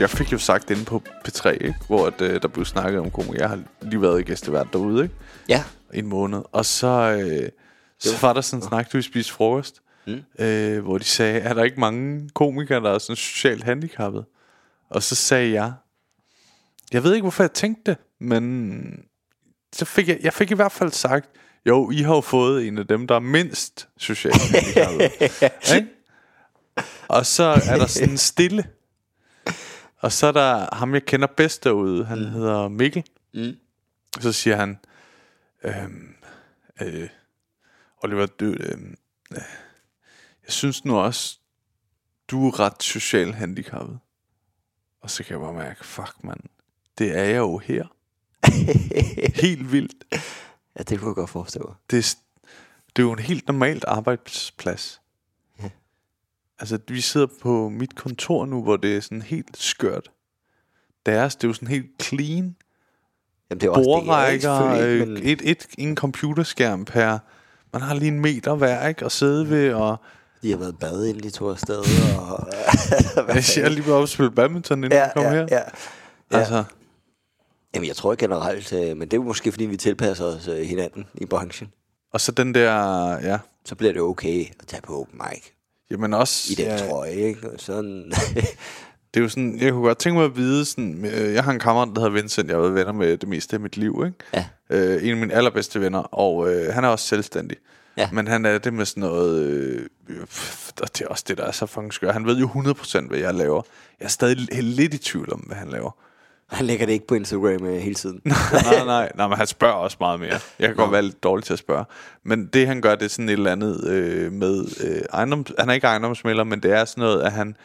Jeg 0.00 0.10
fik 0.10 0.32
jo 0.32 0.38
sagt 0.38 0.70
inde 0.70 0.84
på 0.84 1.02
P3, 1.28 1.48
ikke? 1.48 1.74
hvor 1.86 2.06
at, 2.06 2.20
øh, 2.20 2.42
der 2.42 2.48
blev 2.48 2.64
snakket 2.64 3.00
om 3.00 3.10
komik. 3.10 3.40
Jeg 3.40 3.48
har 3.48 3.62
lige 3.82 4.02
været 4.02 4.20
i 4.20 4.22
gæstevært 4.22 4.66
derude, 4.72 5.02
ikke? 5.02 5.14
Ja. 5.48 5.64
En 5.94 6.06
måned. 6.06 6.42
Og 6.52 6.64
så, 6.64 6.86
øh, 6.86 7.48
så 7.98 8.20
var 8.22 8.32
der 8.32 8.40
sådan 8.40 8.62
en 8.62 8.68
snak, 8.68 8.92
du 8.92 9.02
spiste 9.02 9.32
frokost, 9.32 9.82
mm. 10.06 10.22
øh, 10.38 10.84
hvor 10.84 10.98
de 10.98 11.04
sagde, 11.04 11.40
er 11.40 11.54
der 11.54 11.64
ikke 11.64 11.80
mange 11.80 12.30
komikere, 12.34 12.80
der 12.80 12.90
er 12.90 12.98
sådan 12.98 13.16
socialt 13.16 13.64
handicappet? 13.64 14.24
Og 14.90 15.02
så 15.02 15.14
sagde 15.14 15.52
jeg, 15.52 15.72
jeg 16.92 17.04
ved 17.04 17.14
ikke, 17.14 17.22
hvorfor 17.22 17.42
jeg 17.42 17.52
tænkte 17.52 17.90
det, 17.90 17.98
men 18.20 18.82
så 19.72 19.84
fik 19.84 20.08
jeg, 20.08 20.18
jeg 20.22 20.32
fik 20.32 20.50
i 20.50 20.54
hvert 20.54 20.72
fald 20.72 20.92
sagt, 20.92 21.28
jo, 21.66 21.90
I 21.90 22.02
har 22.02 22.14
jo 22.14 22.20
fået 22.20 22.68
en 22.68 22.78
af 22.78 22.86
dem, 22.86 23.06
der 23.06 23.14
er 23.14 23.20
mindst 23.20 23.88
socialt 23.98 24.42
handicappet. 24.52 25.10
ikke? 25.76 25.88
Og 27.08 27.26
så 27.26 27.42
er 27.42 27.78
der 27.78 27.86
sådan 27.86 28.18
stille. 28.18 28.64
Og 29.96 30.12
så 30.12 30.26
er 30.26 30.32
der 30.32 30.74
ham, 30.74 30.94
jeg 30.94 31.04
kender 31.04 31.26
bedst 31.26 31.64
derude. 31.64 32.04
Han 32.04 32.18
mm. 32.18 32.30
hedder 32.30 32.68
Mikkel. 32.68 33.04
Mm. 33.34 33.56
Så 34.20 34.32
siger 34.32 34.56
han, 34.56 34.78
øhm, 35.64 36.14
øh, 36.82 37.08
Oliver, 38.02 38.26
du, 38.26 38.44
øhm, 38.44 38.96
øh, 39.32 39.38
jeg 40.44 40.52
synes 40.52 40.84
nu 40.84 40.98
også, 40.98 41.38
du 42.28 42.48
er 42.48 42.60
ret 42.60 42.82
socialt 42.82 43.34
handicappet. 43.34 43.98
Og 45.00 45.10
så 45.10 45.24
kan 45.24 45.32
jeg 45.32 45.40
bare 45.40 45.52
mærke, 45.52 45.84
fuck 45.84 46.24
mand, 46.24 46.40
det 46.98 47.18
er 47.18 47.24
jeg 47.24 47.36
jo 47.36 47.58
her. 47.58 47.84
helt 49.42 49.72
vildt. 49.72 50.04
Ja, 50.78 50.82
det 50.82 50.98
kunne 50.98 51.08
jeg 51.08 51.14
godt 51.14 51.30
forestille 51.30 51.64
mig. 51.66 51.74
Det 51.90 51.98
er, 51.98 52.16
det 52.96 53.02
er 53.02 53.06
jo 53.06 53.12
en 53.12 53.18
helt 53.18 53.46
normalt 53.46 53.84
arbejdsplads. 53.84 55.00
Altså, 56.58 56.78
vi 56.88 57.00
sidder 57.00 57.26
på 57.42 57.68
mit 57.68 57.94
kontor 57.94 58.46
nu, 58.46 58.62
hvor 58.62 58.76
det 58.76 58.96
er 58.96 59.00
sådan 59.00 59.22
helt 59.22 59.56
skørt. 59.56 60.10
Deres, 61.06 61.36
det 61.36 61.44
er 61.44 61.48
jo 61.48 61.52
sådan 61.54 61.68
helt 61.68 62.02
clean. 62.02 62.56
Jamen, 63.50 63.60
det 63.60 63.62
er 63.62 63.70
også 63.70 64.76
det, 64.76 64.92
ikke, 64.92 65.06
men 65.06 65.16
et, 65.22 65.50
et, 65.50 65.66
en 65.78 65.96
computerskærm 65.96 66.84
per... 66.84 67.18
Man 67.72 67.82
har 67.82 67.94
lige 67.94 68.08
en 68.08 68.20
meter 68.20 68.54
hver, 68.54 68.88
ikke? 68.88 69.04
At 69.04 69.12
sidde 69.12 69.50
ved, 69.50 69.74
og... 69.74 69.96
de 70.42 70.50
har 70.50 70.58
været 70.58 70.78
bade 70.78 71.08
inden 71.08 71.22
de 71.22 71.30
to 71.30 71.50
afsted. 71.50 71.78
Og, 72.18 72.48
Jeg 73.34 73.44
siger 73.44 73.68
lige 73.68 73.92
op 73.92 74.02
og 74.02 74.08
spille 74.08 74.30
badminton, 74.30 74.78
inden 74.78 74.92
ja, 74.92 75.02
jeg 75.02 75.12
kom 75.14 75.22
ja, 75.22 75.30
her. 75.30 75.46
ja. 75.50 75.60
ja. 76.32 76.38
Altså, 76.38 76.64
Jamen, 77.74 77.88
jeg 77.88 77.96
tror 77.96 78.14
generelt, 78.14 78.72
øh, 78.72 78.96
men 78.96 79.00
det 79.00 79.12
er 79.12 79.16
jo 79.16 79.22
måske, 79.22 79.52
fordi 79.52 79.66
vi 79.66 79.76
tilpasser 79.76 80.24
os 80.24 80.48
øh, 80.48 80.60
hinanden 80.66 81.06
i 81.14 81.26
branchen. 81.26 81.72
og 82.12 82.20
så 82.20 82.32
den 82.32 82.54
der... 82.54 82.72
Ja, 83.12 83.38
Så 83.64 83.74
bliver 83.74 83.92
det 83.92 84.02
okay 84.02 84.44
at 84.60 84.66
tage 84.66 84.82
på 84.82 85.00
open 85.00 85.20
mic 85.30 85.55
jamen 85.90 86.14
også... 86.14 86.52
i 86.52 86.54
den 86.54 86.66
ja, 86.66 86.76
trøje, 86.76 87.12
ikke? 87.12 87.50
Og 87.50 87.60
Sådan, 87.60 88.12
Det 89.14 89.20
er 89.20 89.24
jo 89.24 89.28
sådan, 89.28 89.58
jeg 89.60 89.72
kunne 89.72 89.82
godt 89.82 89.98
tænke 89.98 90.16
mig 90.16 90.24
at 90.24 90.36
vide 90.36 90.64
sådan, 90.64 91.04
øh, 91.04 91.34
jeg 91.34 91.44
har 91.44 91.52
en 91.52 91.58
kammerat, 91.58 91.88
der 91.94 92.00
hedder 92.00 92.14
Vincent, 92.14 92.48
jeg 92.48 92.56
har 92.56 92.60
været 92.60 92.74
venner 92.74 92.92
med 92.92 93.16
det 93.16 93.28
meste 93.28 93.56
af 93.56 93.60
mit 93.60 93.76
liv, 93.76 94.02
ikke? 94.06 94.18
Ja. 94.34 94.46
Øh, 94.70 95.04
en 95.04 95.10
af 95.10 95.16
mine 95.16 95.34
allerbedste 95.34 95.80
venner, 95.80 95.98
og 95.98 96.52
øh, 96.52 96.74
han 96.74 96.84
er 96.84 96.88
også 96.88 97.06
selvstændig. 97.06 97.56
Ja. 97.96 98.08
Men 98.12 98.28
han 98.28 98.44
er 98.44 98.58
det 98.58 98.74
med 98.74 98.84
sådan 98.84 99.00
noget, 99.00 99.42
øh, 99.46 99.86
pff, 100.26 100.72
det 100.72 101.00
er 101.00 101.08
også 101.08 101.24
det, 101.28 101.38
der 101.38 101.44
er 101.44 101.52
så 101.52 101.66
fucking 101.66 101.92
skør. 101.92 102.12
Han 102.12 102.26
ved 102.26 102.38
jo 102.38 102.46
100% 102.46 103.08
hvad 103.08 103.18
jeg 103.18 103.34
laver. 103.34 103.62
Jeg 104.00 104.04
er 104.04 104.10
stadig 104.10 104.36
lidt 104.62 104.94
i 104.94 104.98
tvivl 104.98 105.32
om, 105.32 105.40
hvad 105.40 105.56
han 105.56 105.68
laver. 105.68 105.90
Han 106.48 106.66
lægger 106.66 106.86
det 106.86 106.92
ikke 106.92 107.06
på 107.06 107.14
Instagram 107.14 107.66
øh, 107.66 107.76
hele 107.76 107.94
tiden. 107.94 108.20
nej, 108.24 108.84
nej, 108.84 109.12
nej, 109.14 109.26
men 109.28 109.38
han 109.38 109.46
spørger 109.46 109.74
også 109.74 109.96
meget 110.00 110.20
mere. 110.20 110.38
Jeg 110.58 110.68
kan 110.68 110.76
godt 110.76 110.92
være 110.92 111.02
lidt 111.02 111.22
dårlig 111.22 111.44
til 111.44 111.52
at 111.52 111.58
spørge. 111.58 111.84
Men 112.24 112.46
det 112.46 112.66
han 112.66 112.80
gør, 112.80 112.94
det 112.94 113.04
er 113.04 113.08
sådan 113.08 113.28
et 113.28 113.32
eller 113.32 113.52
andet 113.52 113.84
øh, 113.88 114.32
med 114.32 114.64
øh, 114.84 115.02
ejendom, 115.12 115.46
Han 115.58 115.68
er 115.68 115.74
ikke 115.74 115.86
ejendomsmælder, 115.86 116.44
men 116.44 116.60
det 116.62 116.72
er 116.72 116.84
sådan 116.84 117.02
noget, 117.02 117.22
at 117.22 117.32
han 117.32 117.56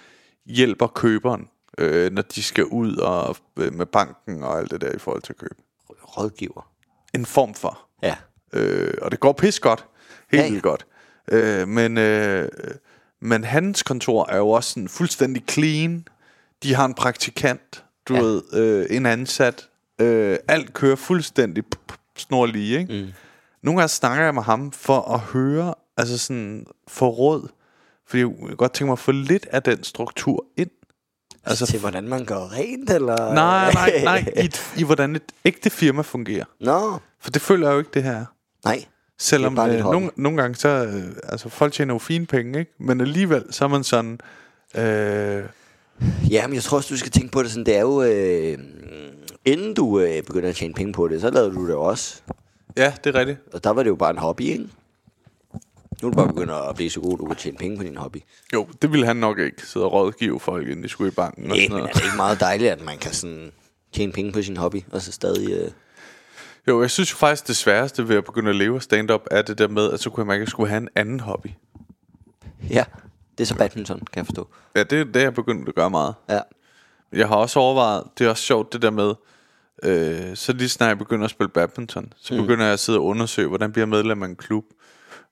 hjælper 0.46 0.88
køberen, 0.88 1.48
øh, 1.78 2.12
når 2.12 2.22
de 2.22 2.44
skal 2.44 2.66
ud 2.66 2.96
og 2.96 3.36
øh, 3.60 3.74
med 3.74 3.86
banken 3.86 4.44
og 4.44 4.60
alt 4.60 4.72
det 4.72 4.82
der 4.82 4.92
i 4.92 4.98
forhold 4.98 5.22
til 5.22 5.36
køb. 5.36 5.58
Rådgiver. 6.18 6.68
En 7.14 7.26
form 7.26 7.54
for. 7.54 7.80
Ja. 8.04 8.16
Øh, 8.54 8.94
og 9.02 9.12
det 9.12 9.20
går 9.20 9.32
pis 9.34 9.60
godt. 9.60 9.86
Helt 10.32 10.44
Ja, 10.44 10.54
ja. 10.54 10.60
godt. 10.60 10.86
Øh, 11.32 11.68
men, 11.68 11.98
øh, 11.98 12.50
men 13.22 13.44
hans 13.44 13.84
kontor 13.84 14.30
er 14.30 14.38
jo 14.38 14.50
også 14.50 14.70
sådan 14.70 14.90
fuldstændig 14.90 15.44
clean. 15.50 16.08
De 16.64 16.74
har 16.76 16.86
en 16.86 16.94
praktikant, 16.94 17.84
du 18.08 18.14
Ja. 18.16 18.22
ved, 18.22 18.42
øh, 18.54 18.86
en 18.98 19.06
ansat. 19.06 19.68
Øh, 20.02 20.38
alt 20.48 20.74
kører 20.74 20.96
fuldstændig 20.96 21.64
p- 21.76 21.94
p- 21.94 21.96
snorlige, 22.18 22.80
ikke? 22.80 22.94
Mm. 23.06 23.12
Nogle 23.64 23.80
gange 23.80 23.90
snakker 23.90 24.24
jeg 24.24 24.34
med 24.34 24.44
ham 24.44 24.72
for 24.72 25.14
at 25.14 25.20
høre, 25.20 25.74
altså 25.98 26.18
sådan, 26.18 26.66
få 26.88 27.10
råd. 27.10 27.48
Fordi 28.08 28.22
jeg 28.22 28.58
godt 28.58 28.74
tænke 28.74 28.86
mig 28.86 28.94
at 28.94 29.00
få 29.00 29.12
lidt 29.12 29.46
af 29.52 29.64
den 29.64 29.84
struktur 29.84 30.46
ind. 30.58 30.70
Altså, 31.46 31.66
til 31.66 31.80
hvordan 31.80 32.08
man 32.08 32.26
gør 32.26 32.52
rent, 32.52 32.90
eller? 32.90 33.34
Nej, 33.34 33.72
nej, 33.74 34.02
nej. 34.04 34.34
I, 34.46 34.50
i 34.78 34.84
hvordan 34.84 35.16
et 35.16 35.24
ægte 35.46 35.70
firma 35.70 36.02
fungerer. 36.02 36.46
Nå, 36.60 36.98
For 37.20 37.32
det 37.32 37.42
føler 37.42 37.68
jeg 37.68 37.74
jo 37.74 37.80
ikke, 37.80 37.92
det 37.94 38.04
her 38.04 38.12
er. 38.12 38.26
nej. 38.66 38.86
Selvom 39.20 39.60
øh, 39.60 39.80
nogle, 39.80 40.10
nogle 40.16 40.42
gange 40.42 40.56
så, 40.56 40.70
øh, 40.70 41.04
altså 41.24 41.50
folk 41.50 41.74
tjener 41.74 41.94
jo 41.94 42.00
fine 42.00 42.26
penge, 42.26 42.60
ikke? 42.60 42.72
Men 42.80 43.02
alligevel, 43.02 43.44
så 43.52 43.64
er 43.66 43.70
man 43.70 43.84
sådan, 43.84 44.20
øh, 44.76 45.44
Ja, 46.30 46.48
men 46.48 46.56
jeg 46.56 46.64
tror 46.64 46.78
også, 46.78 46.90
du 46.94 46.98
skal 46.98 47.12
tænke 47.12 47.32
på 47.32 47.44
det 47.44 47.52
sådan, 47.52 47.66
det 47.66 47.76
er 47.76 47.82
jo, 47.82 48.04
øh, 48.04 48.58
inden 49.46 49.74
du 49.74 50.00
øh, 50.00 50.24
begynder 50.24 50.50
at 50.50 50.56
tjene 50.56 50.74
penge 50.74 50.94
på 50.94 51.08
det, 51.08 51.22
så 51.22 51.30
lavede 51.30 51.56
du 51.56 51.68
det 51.68 51.76
også. 51.76 52.22
ja, 52.78 52.94
det 53.04 53.16
er 53.16 53.20
rigtigt. 53.20 53.40
Og 53.54 53.64
der 53.64 53.70
var 53.70 53.84
det 53.84 53.90
jo 53.90 53.96
bare 53.96 54.12
en 54.12 54.18
hobby, 54.18 54.42
ikke? 54.42 54.68
Nu 56.02 56.08
er 56.08 56.12
du 56.12 56.16
bare 56.16 56.28
begyndt 56.28 56.52
at 56.52 56.76
blive 56.76 56.90
så 56.90 57.00
god, 57.00 57.18
du 57.18 57.26
kan 57.26 57.36
tjene 57.36 57.58
penge 57.58 57.78
på 57.78 57.84
din 57.84 57.98
hobby. 57.98 58.18
Jo, 58.54 58.68
det 58.82 58.92
ville 58.92 59.06
han 59.06 59.16
nok 59.16 59.40
ikke 59.40 59.68
sidde 59.68 59.86
og 59.86 59.94
rådgive 59.94 60.40
folk, 60.40 60.68
inden 60.68 60.84
de 60.84 60.90
skulle 60.90 61.12
i 61.12 61.16
banken. 61.16 61.44
Og 61.44 61.50
Nej, 61.50 61.66
sådan 61.68 61.76
men 61.76 61.90
er 61.90 61.94
det 61.94 62.04
ikke 62.04 62.18
meget 62.18 62.40
dejligt, 62.40 62.72
at 62.72 62.82
man 62.86 62.98
kan 62.98 63.14
sådan 63.14 63.52
tjene 63.94 64.12
penge 64.12 64.32
på 64.32 64.42
sin 64.42 64.58
hobby, 64.58 64.82
og 64.92 65.02
så 65.02 65.12
stadig... 65.12 65.52
Øh... 65.52 65.72
Jo, 66.68 66.82
jeg 66.82 66.92
synes 66.92 67.12
jo 67.12 67.16
faktisk, 67.16 67.48
det 67.48 67.56
sværeste 67.56 68.10
ved 68.10 68.16
at 68.16 68.26
begynde 68.26 68.50
at 68.50 68.56
leve 68.56 68.76
af 68.76 68.82
stand-up, 68.82 69.22
er 69.32 69.42
det 69.42 69.58
der 69.58 69.68
med, 69.68 69.92
at 69.92 70.00
så 70.00 70.10
kunne 70.10 70.34
at 70.34 70.40
jeg 70.40 70.48
skulle 70.48 70.70
have 70.70 70.82
en 70.82 70.90
anden 70.96 71.20
hobby. 71.20 71.48
Ja, 72.70 72.84
det 73.42 73.46
er 73.48 73.54
så 73.54 73.56
badminton, 73.56 74.00
kan 74.00 74.08
jeg 74.16 74.26
forstå. 74.26 74.48
Ja, 74.76 74.84
det 74.84 75.00
er 75.00 75.04
det, 75.04 75.22
jeg 75.22 75.34
begyndt 75.34 75.70
at 75.70 75.76
gøre 75.76 75.90
meget. 75.90 76.14
Ja. 76.30 76.40
Jeg 77.14 77.28
har 77.28 77.36
også 77.36 77.60
overvejet, 77.60 78.04
det 78.18 78.26
er 78.26 78.30
også 78.30 78.44
sjovt 78.44 78.74
det 78.74 78.82
der 78.82 78.90
med, 78.92 79.14
øh, 79.84 80.36
så 80.36 80.54
lige 80.54 80.70
snart 80.70 80.88
jeg 80.90 80.98
begynder 80.98 81.26
at 81.26 81.32
spille 81.32 81.50
badminton, 81.50 82.14
så 82.18 82.34
Mm. 82.34 82.42
begynder 82.42 82.64
jeg 82.66 82.74
at 82.74 82.80
sidde 82.80 83.00
og 83.00 83.06
undersøge, 83.06 83.48
hvordan 83.48 83.72
bliver 83.72 83.86
medlem 83.86 84.24
af 84.24 84.28
en 84.28 84.36
klub. 84.36 84.64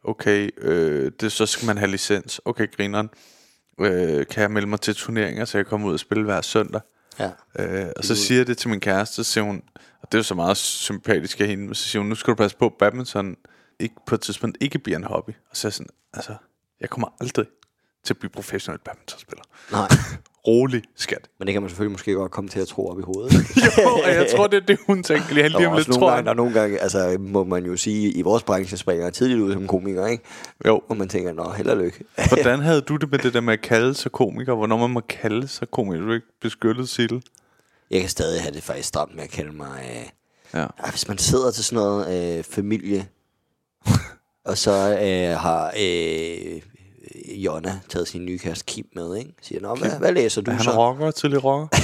Okay, 0.03 0.49
øh, 0.57 1.11
det, 1.19 1.31
så 1.31 1.45
skal 1.45 1.65
man 1.65 1.77
have 1.77 1.91
licens. 1.91 2.41
Okay, 2.45 2.71
grineren. 2.71 3.09
Øh, 3.81 4.25
kan 4.27 4.41
jeg 4.41 4.51
melde 4.51 4.67
mig 4.67 4.81
til 4.81 4.95
turneringer, 4.95 5.45
så 5.45 5.57
jeg 5.57 5.65
kommer 5.65 5.87
ud 5.87 5.93
og 5.93 5.99
spille 5.99 6.23
hver 6.23 6.41
søndag. 6.41 6.81
Ja. 7.19 7.29
Øh, 7.59 7.89
og 7.97 8.03
så 8.03 8.15
siger 8.15 8.39
jeg 8.39 8.47
det 8.47 8.57
til 8.57 8.69
min 8.69 8.79
kæreste, 8.79 9.15
så 9.15 9.23
siger 9.23 9.43
hun, 9.43 9.61
og 10.01 10.11
det 10.11 10.13
er 10.13 10.19
jo 10.19 10.23
så 10.23 10.35
meget 10.35 10.57
sympatisk 10.57 11.41
af 11.41 11.47
hende, 11.47 11.65
men 11.65 11.75
så 11.75 11.83
siger 11.83 11.99
hun, 12.01 12.09
nu 12.09 12.15
skal 12.15 12.31
du 12.31 12.35
passe 12.35 12.57
på, 12.57 12.75
badminton 12.79 13.35
ikke, 13.79 13.95
på 14.07 14.15
et 14.15 14.21
tidspunkt 14.21 14.57
ikke 14.61 14.79
bliver 14.79 14.97
en 14.97 15.03
hobby. 15.03 15.29
Og 15.49 15.57
så 15.57 15.67
er 15.67 15.69
jeg 15.69 15.73
sådan, 15.73 15.89
altså, 16.13 16.35
jeg 16.81 16.89
kommer 16.89 17.07
aldrig 17.21 17.45
til 18.05 18.13
at 18.13 18.17
blive 18.17 18.29
professionel 18.29 18.79
badmintonspiller. 18.85 19.43
Nej. 19.71 19.87
Rolig, 20.47 20.83
skat. 20.95 21.29
Men 21.39 21.47
det 21.47 21.53
kan 21.53 21.61
man 21.61 21.69
selvfølgelig 21.69 21.91
måske 21.91 22.13
godt 22.13 22.31
komme 22.31 22.49
til 22.49 22.59
at 22.59 22.67
tro 22.67 22.87
op 22.87 22.99
i 22.99 23.03
hovedet. 23.03 23.33
jo, 23.85 23.89
og 24.05 24.09
jeg 24.09 24.27
tror, 24.35 24.47
det 24.47 24.57
er 24.57 24.65
det, 24.65 24.77
hun 24.87 25.03
tænker. 25.03 25.33
Lige, 25.33 25.49
lige 25.49 25.67
om 25.67 25.75
lidt, 25.77 25.87
nogle 25.87 25.99
tror 26.01 26.09
gange, 26.09 26.21
jeg. 26.23 26.29
og 26.29 26.35
nogle 26.35 26.53
gange, 26.53 26.79
altså 26.79 27.17
må 27.19 27.43
man 27.43 27.65
jo 27.65 27.77
sige, 27.77 28.11
i 28.11 28.21
vores 28.21 28.43
branche 28.43 28.77
springer 28.77 29.09
tidligt 29.09 29.39
ud 29.39 29.53
som 29.53 29.67
komiker, 29.67 30.07
ikke? 30.07 30.23
Jo. 30.65 30.81
Og 30.89 30.97
man 30.97 31.09
tænker, 31.09 31.33
nå, 31.33 31.49
held 31.51 31.67
og 31.69 31.77
lykke. 31.77 32.03
Hvordan 32.33 32.59
havde 32.59 32.81
du 32.81 32.95
det 32.95 33.11
med 33.11 33.19
det 33.19 33.33
der 33.33 33.41
med 33.41 33.53
at 33.53 33.61
kalde 33.61 33.93
sig 33.93 34.11
komiker? 34.11 34.53
Hvornår 34.53 34.77
man 34.77 34.89
må 34.89 35.01
kalde 35.09 35.47
sig 35.47 35.71
komiker? 35.71 36.01
Du 36.01 36.09
er 36.09 36.13
ikke 36.15 36.27
beskyttet 36.41 36.89
Sille. 36.89 37.21
Jeg 37.91 37.99
kan 37.99 38.09
stadig 38.09 38.41
have 38.41 38.53
det 38.55 38.63
faktisk 38.63 38.87
stramt 38.87 39.15
med 39.15 39.23
at 39.23 39.29
kalde 39.29 39.51
mig... 39.51 39.81
Øh, 39.95 40.09
Ja. 40.53 40.59
ej, 40.79 40.89
hvis 40.89 41.07
man 41.07 41.17
sidder 41.17 41.51
til 41.51 41.63
sådan 41.63 41.83
noget 41.83 42.37
øh, 42.37 42.43
familie, 42.43 43.07
og 44.45 44.57
så 44.57 44.71
øh, 45.01 45.37
har 45.39 45.67
øh, 45.67 46.61
Jonna 47.35 47.79
taget 47.89 48.07
sin 48.07 48.25
nye 48.25 48.37
kæreste 48.37 48.65
Kim 48.65 48.85
med, 48.95 49.17
ikke? 49.17 49.31
Siger, 49.41 49.61
Nå, 49.61 49.75
hvad, 49.75 49.89
hvad 49.99 50.11
læser 50.11 50.41
du 50.41 50.51
han 50.51 50.63
så? 50.63 50.71
rocker, 50.71 51.11
tidlig 51.11 51.43
rocker? 51.43 51.67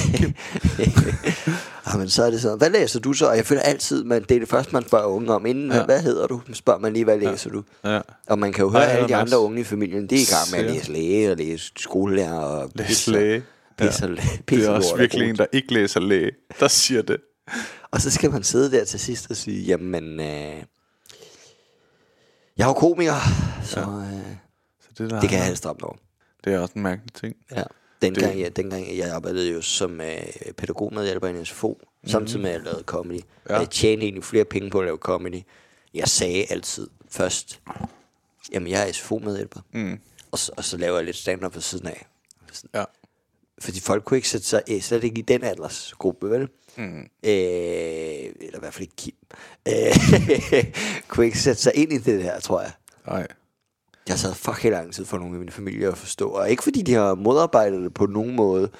Ja, 1.92 1.96
men 1.96 2.08
så 2.08 2.22
er 2.24 2.30
det 2.30 2.40
sådan, 2.42 2.58
hvad 2.58 2.70
læser 2.70 3.00
du 3.00 3.12
så? 3.12 3.28
Og 3.28 3.36
jeg 3.36 3.46
føler 3.46 3.60
altid, 3.62 4.04
man, 4.04 4.22
det 4.22 4.34
er 4.34 4.38
det 4.38 4.48
første, 4.48 4.72
man 4.72 4.82
spørger 4.86 5.06
unge 5.06 5.34
om. 5.34 5.46
Inden, 5.46 5.70
ja. 5.70 5.76
Ja. 5.76 5.84
hvad 5.84 6.02
hedder 6.02 6.26
du? 6.26 6.40
Spørger 6.52 6.80
man 6.80 6.92
lige, 6.92 7.04
hvad 7.04 7.18
læser 7.18 7.50
du? 7.50 7.62
Ja. 7.84 8.00
Og 8.26 8.38
man 8.38 8.52
kan 8.52 8.64
jo 8.64 8.70
høre, 8.70 8.82
at 8.84 8.88
alle 8.90 9.00
han 9.00 9.08
de 9.08 9.16
andre 9.16 9.38
unge 9.38 9.60
i 9.60 9.64
familien, 9.64 10.06
de 10.06 10.14
er 10.14 10.18
i 10.20 10.24
gang 10.30 10.50
med 10.64 10.68
at 10.70 10.74
læse 10.76 10.92
læge 10.92 11.30
og 11.30 11.36
læse 11.36 11.72
skolelærer 11.76 12.38
og 12.38 12.70
Læs 12.74 12.86
pisse- 12.86 13.10
læge. 13.10 13.42
pisse- 13.82 14.06
Det 14.06 14.44
pisse 14.46 14.66
er 14.66 14.70
også 14.76 14.96
virkelig 14.96 15.30
en, 15.30 15.36
der 15.36 15.46
ikke 15.52 15.74
læser 15.74 16.00
læge, 16.00 16.30
der 16.60 16.68
siger 16.68 17.02
det. 17.02 17.16
Og 17.92 18.00
så 18.00 18.10
skal 18.10 18.30
man 18.30 18.42
sidde 18.42 18.70
der 18.78 18.84
til 18.84 19.00
sidst 19.00 19.30
og 19.30 19.36
sige, 19.36 19.62
jamen, 19.64 20.20
øh, 20.20 20.26
jeg 22.56 22.64
er 22.64 22.66
jo 22.66 22.72
komiker, 22.72 23.14
så 23.64 23.80
øh, 23.80 23.86
Så 23.86 24.45
det, 24.98 25.10
der, 25.10 25.20
det 25.20 25.28
kan 25.28 25.38
jeg 25.38 25.46
helst 25.46 25.66
over. 25.66 25.96
Det 26.44 26.54
er 26.54 26.58
også 26.58 26.72
en 26.76 26.82
mærkelig 26.82 27.12
ting. 27.14 27.36
Ja. 27.50 27.62
Dengang, 28.02 28.32
Det- 28.34 28.40
jeg, 28.40 28.56
dengang 28.56 28.96
jeg 28.98 29.10
arbejdede 29.10 29.52
jo 29.52 29.62
som 29.62 30.00
øh, 30.00 30.16
pædagogmedhjælper 30.56 31.26
i 31.28 31.30
en 31.30 31.44
SFO, 31.44 31.78
mm. 32.02 32.08
samtidig 32.08 32.40
med 32.42 32.50
at 32.50 32.54
jeg 32.54 32.62
lavede 32.64 32.82
comedy. 32.82 33.20
Ja. 33.48 33.58
Jeg 33.58 33.70
tjente 33.70 34.04
egentlig 34.04 34.24
flere 34.24 34.44
penge 34.44 34.70
på 34.70 34.78
at 34.80 34.84
lave 34.84 34.96
comedy. 34.96 35.42
Jeg 35.94 36.08
sagde 36.08 36.44
altid 36.50 36.88
først, 37.10 37.60
jamen 38.52 38.68
jeg 38.70 38.88
er 38.88 38.92
SFO-medhjælper, 38.92 39.60
mm. 39.72 39.98
og, 40.30 40.38
så, 40.38 40.52
og 40.56 40.64
så 40.64 40.76
laver 40.76 40.96
jeg 40.96 41.04
lidt 41.04 41.16
stand-up 41.16 41.54
ved 41.54 41.62
siden 41.62 41.86
af. 41.86 42.06
Ja. 42.74 42.84
Fordi 43.58 43.80
folk 43.80 44.04
kunne 44.04 44.16
ikke 44.18 44.28
sætte 44.28 44.46
sig, 44.46 44.62
eh, 44.68 44.82
slet 44.82 45.04
ikke 45.04 45.18
i 45.18 45.22
den 45.22 45.44
aldersgruppe, 45.44 46.30
vel? 46.30 46.48
Mm. 46.76 46.98
Øh, 47.00 47.02
eller 47.22 48.56
i 48.56 48.58
hvert 48.58 48.74
fald 48.74 48.82
ikke 48.82 48.96
Kim. 48.96 49.14
Øh, 49.68 50.64
kunne 51.08 51.26
ikke 51.26 51.38
sætte 51.38 51.62
sig 51.62 51.72
ind 51.74 51.92
i 51.92 51.98
det 51.98 52.24
der, 52.24 52.40
tror 52.40 52.60
jeg. 52.60 52.72
Nej. 53.06 53.26
Jeg 54.08 54.18
sad 54.18 54.34
fuck 54.34 54.62
helt 54.62 54.72
lang 54.72 54.94
tid 54.94 55.04
for 55.04 55.18
nogle 55.18 55.34
af 55.34 55.38
mine 55.38 55.52
familier 55.52 55.92
at 55.92 55.98
forstå. 55.98 56.28
Og 56.28 56.50
ikke 56.50 56.62
fordi 56.62 56.82
de 56.82 56.92
har 56.92 57.14
modarbejdet 57.14 57.82
det 57.82 57.94
på 57.94 58.06
nogen 58.06 58.36
måde, 58.36 58.70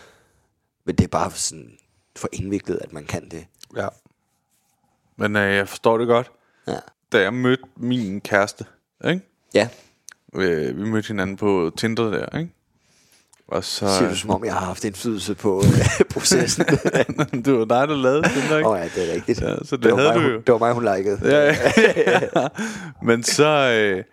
men 0.85 0.97
det 0.97 1.05
er 1.05 1.09
bare 1.09 1.31
sådan 1.31 1.71
for 2.17 2.29
indviklet, 2.33 2.79
at 2.81 2.93
man 2.93 3.05
kan 3.05 3.29
det. 3.29 3.47
Ja. 3.77 3.89
Men 5.17 5.37
øh, 5.37 5.55
jeg 5.55 5.69
forstår 5.69 5.99
det 5.99 6.07
godt. 6.07 6.31
Ja. 6.69 6.79
Da 7.13 7.21
jeg 7.21 7.35
mødte 7.35 7.63
min 7.77 8.21
kæreste, 8.21 8.65
ikke? 9.05 9.21
Ja, 9.55 9.69
Øh, 10.35 10.79
vi 10.79 10.85
mødte 10.85 11.09
hinanden 11.09 11.37
på 11.37 11.71
Tinder 11.77 12.11
der, 12.11 12.39
ikke? 12.39 12.53
Og 13.49 13.65
så... 13.65 13.89
siger 13.99 14.09
du 14.09 14.17
som 14.17 14.31
om, 14.31 14.45
jeg 14.45 14.55
har 14.55 14.67
haft 14.67 14.85
indflydelse 14.85 15.35
på 15.35 15.63
øh, 15.65 16.07
processen. 16.15 16.65
det 17.45 17.53
var 17.53 17.65
dig, 17.65 17.89
der 17.89 17.97
lavede 17.97 18.29
Tinder, 18.29 18.57
ikke? 18.57 18.69
Åh 18.69 18.73
oh, 18.73 18.79
ja, 18.79 18.85
det 18.95 19.11
er 19.11 19.15
rigtigt. 19.15 19.41
Ja, 19.41 19.57
så 19.65 19.77
det 19.77 19.85
det, 19.85 19.93
var 19.93 19.99
havde 19.99 20.09
mig, 20.09 20.17
du 20.17 20.21
hun, 20.21 20.31
jo. 20.31 20.39
det 20.39 20.53
var 20.53 20.59
mig, 20.59 20.73
hun 20.73 20.85
likede. 20.97 21.21
ja, 21.23 21.57
ja. 22.37 22.49
Men 23.09 23.23
så, 23.23 23.47
øh, 23.47 24.05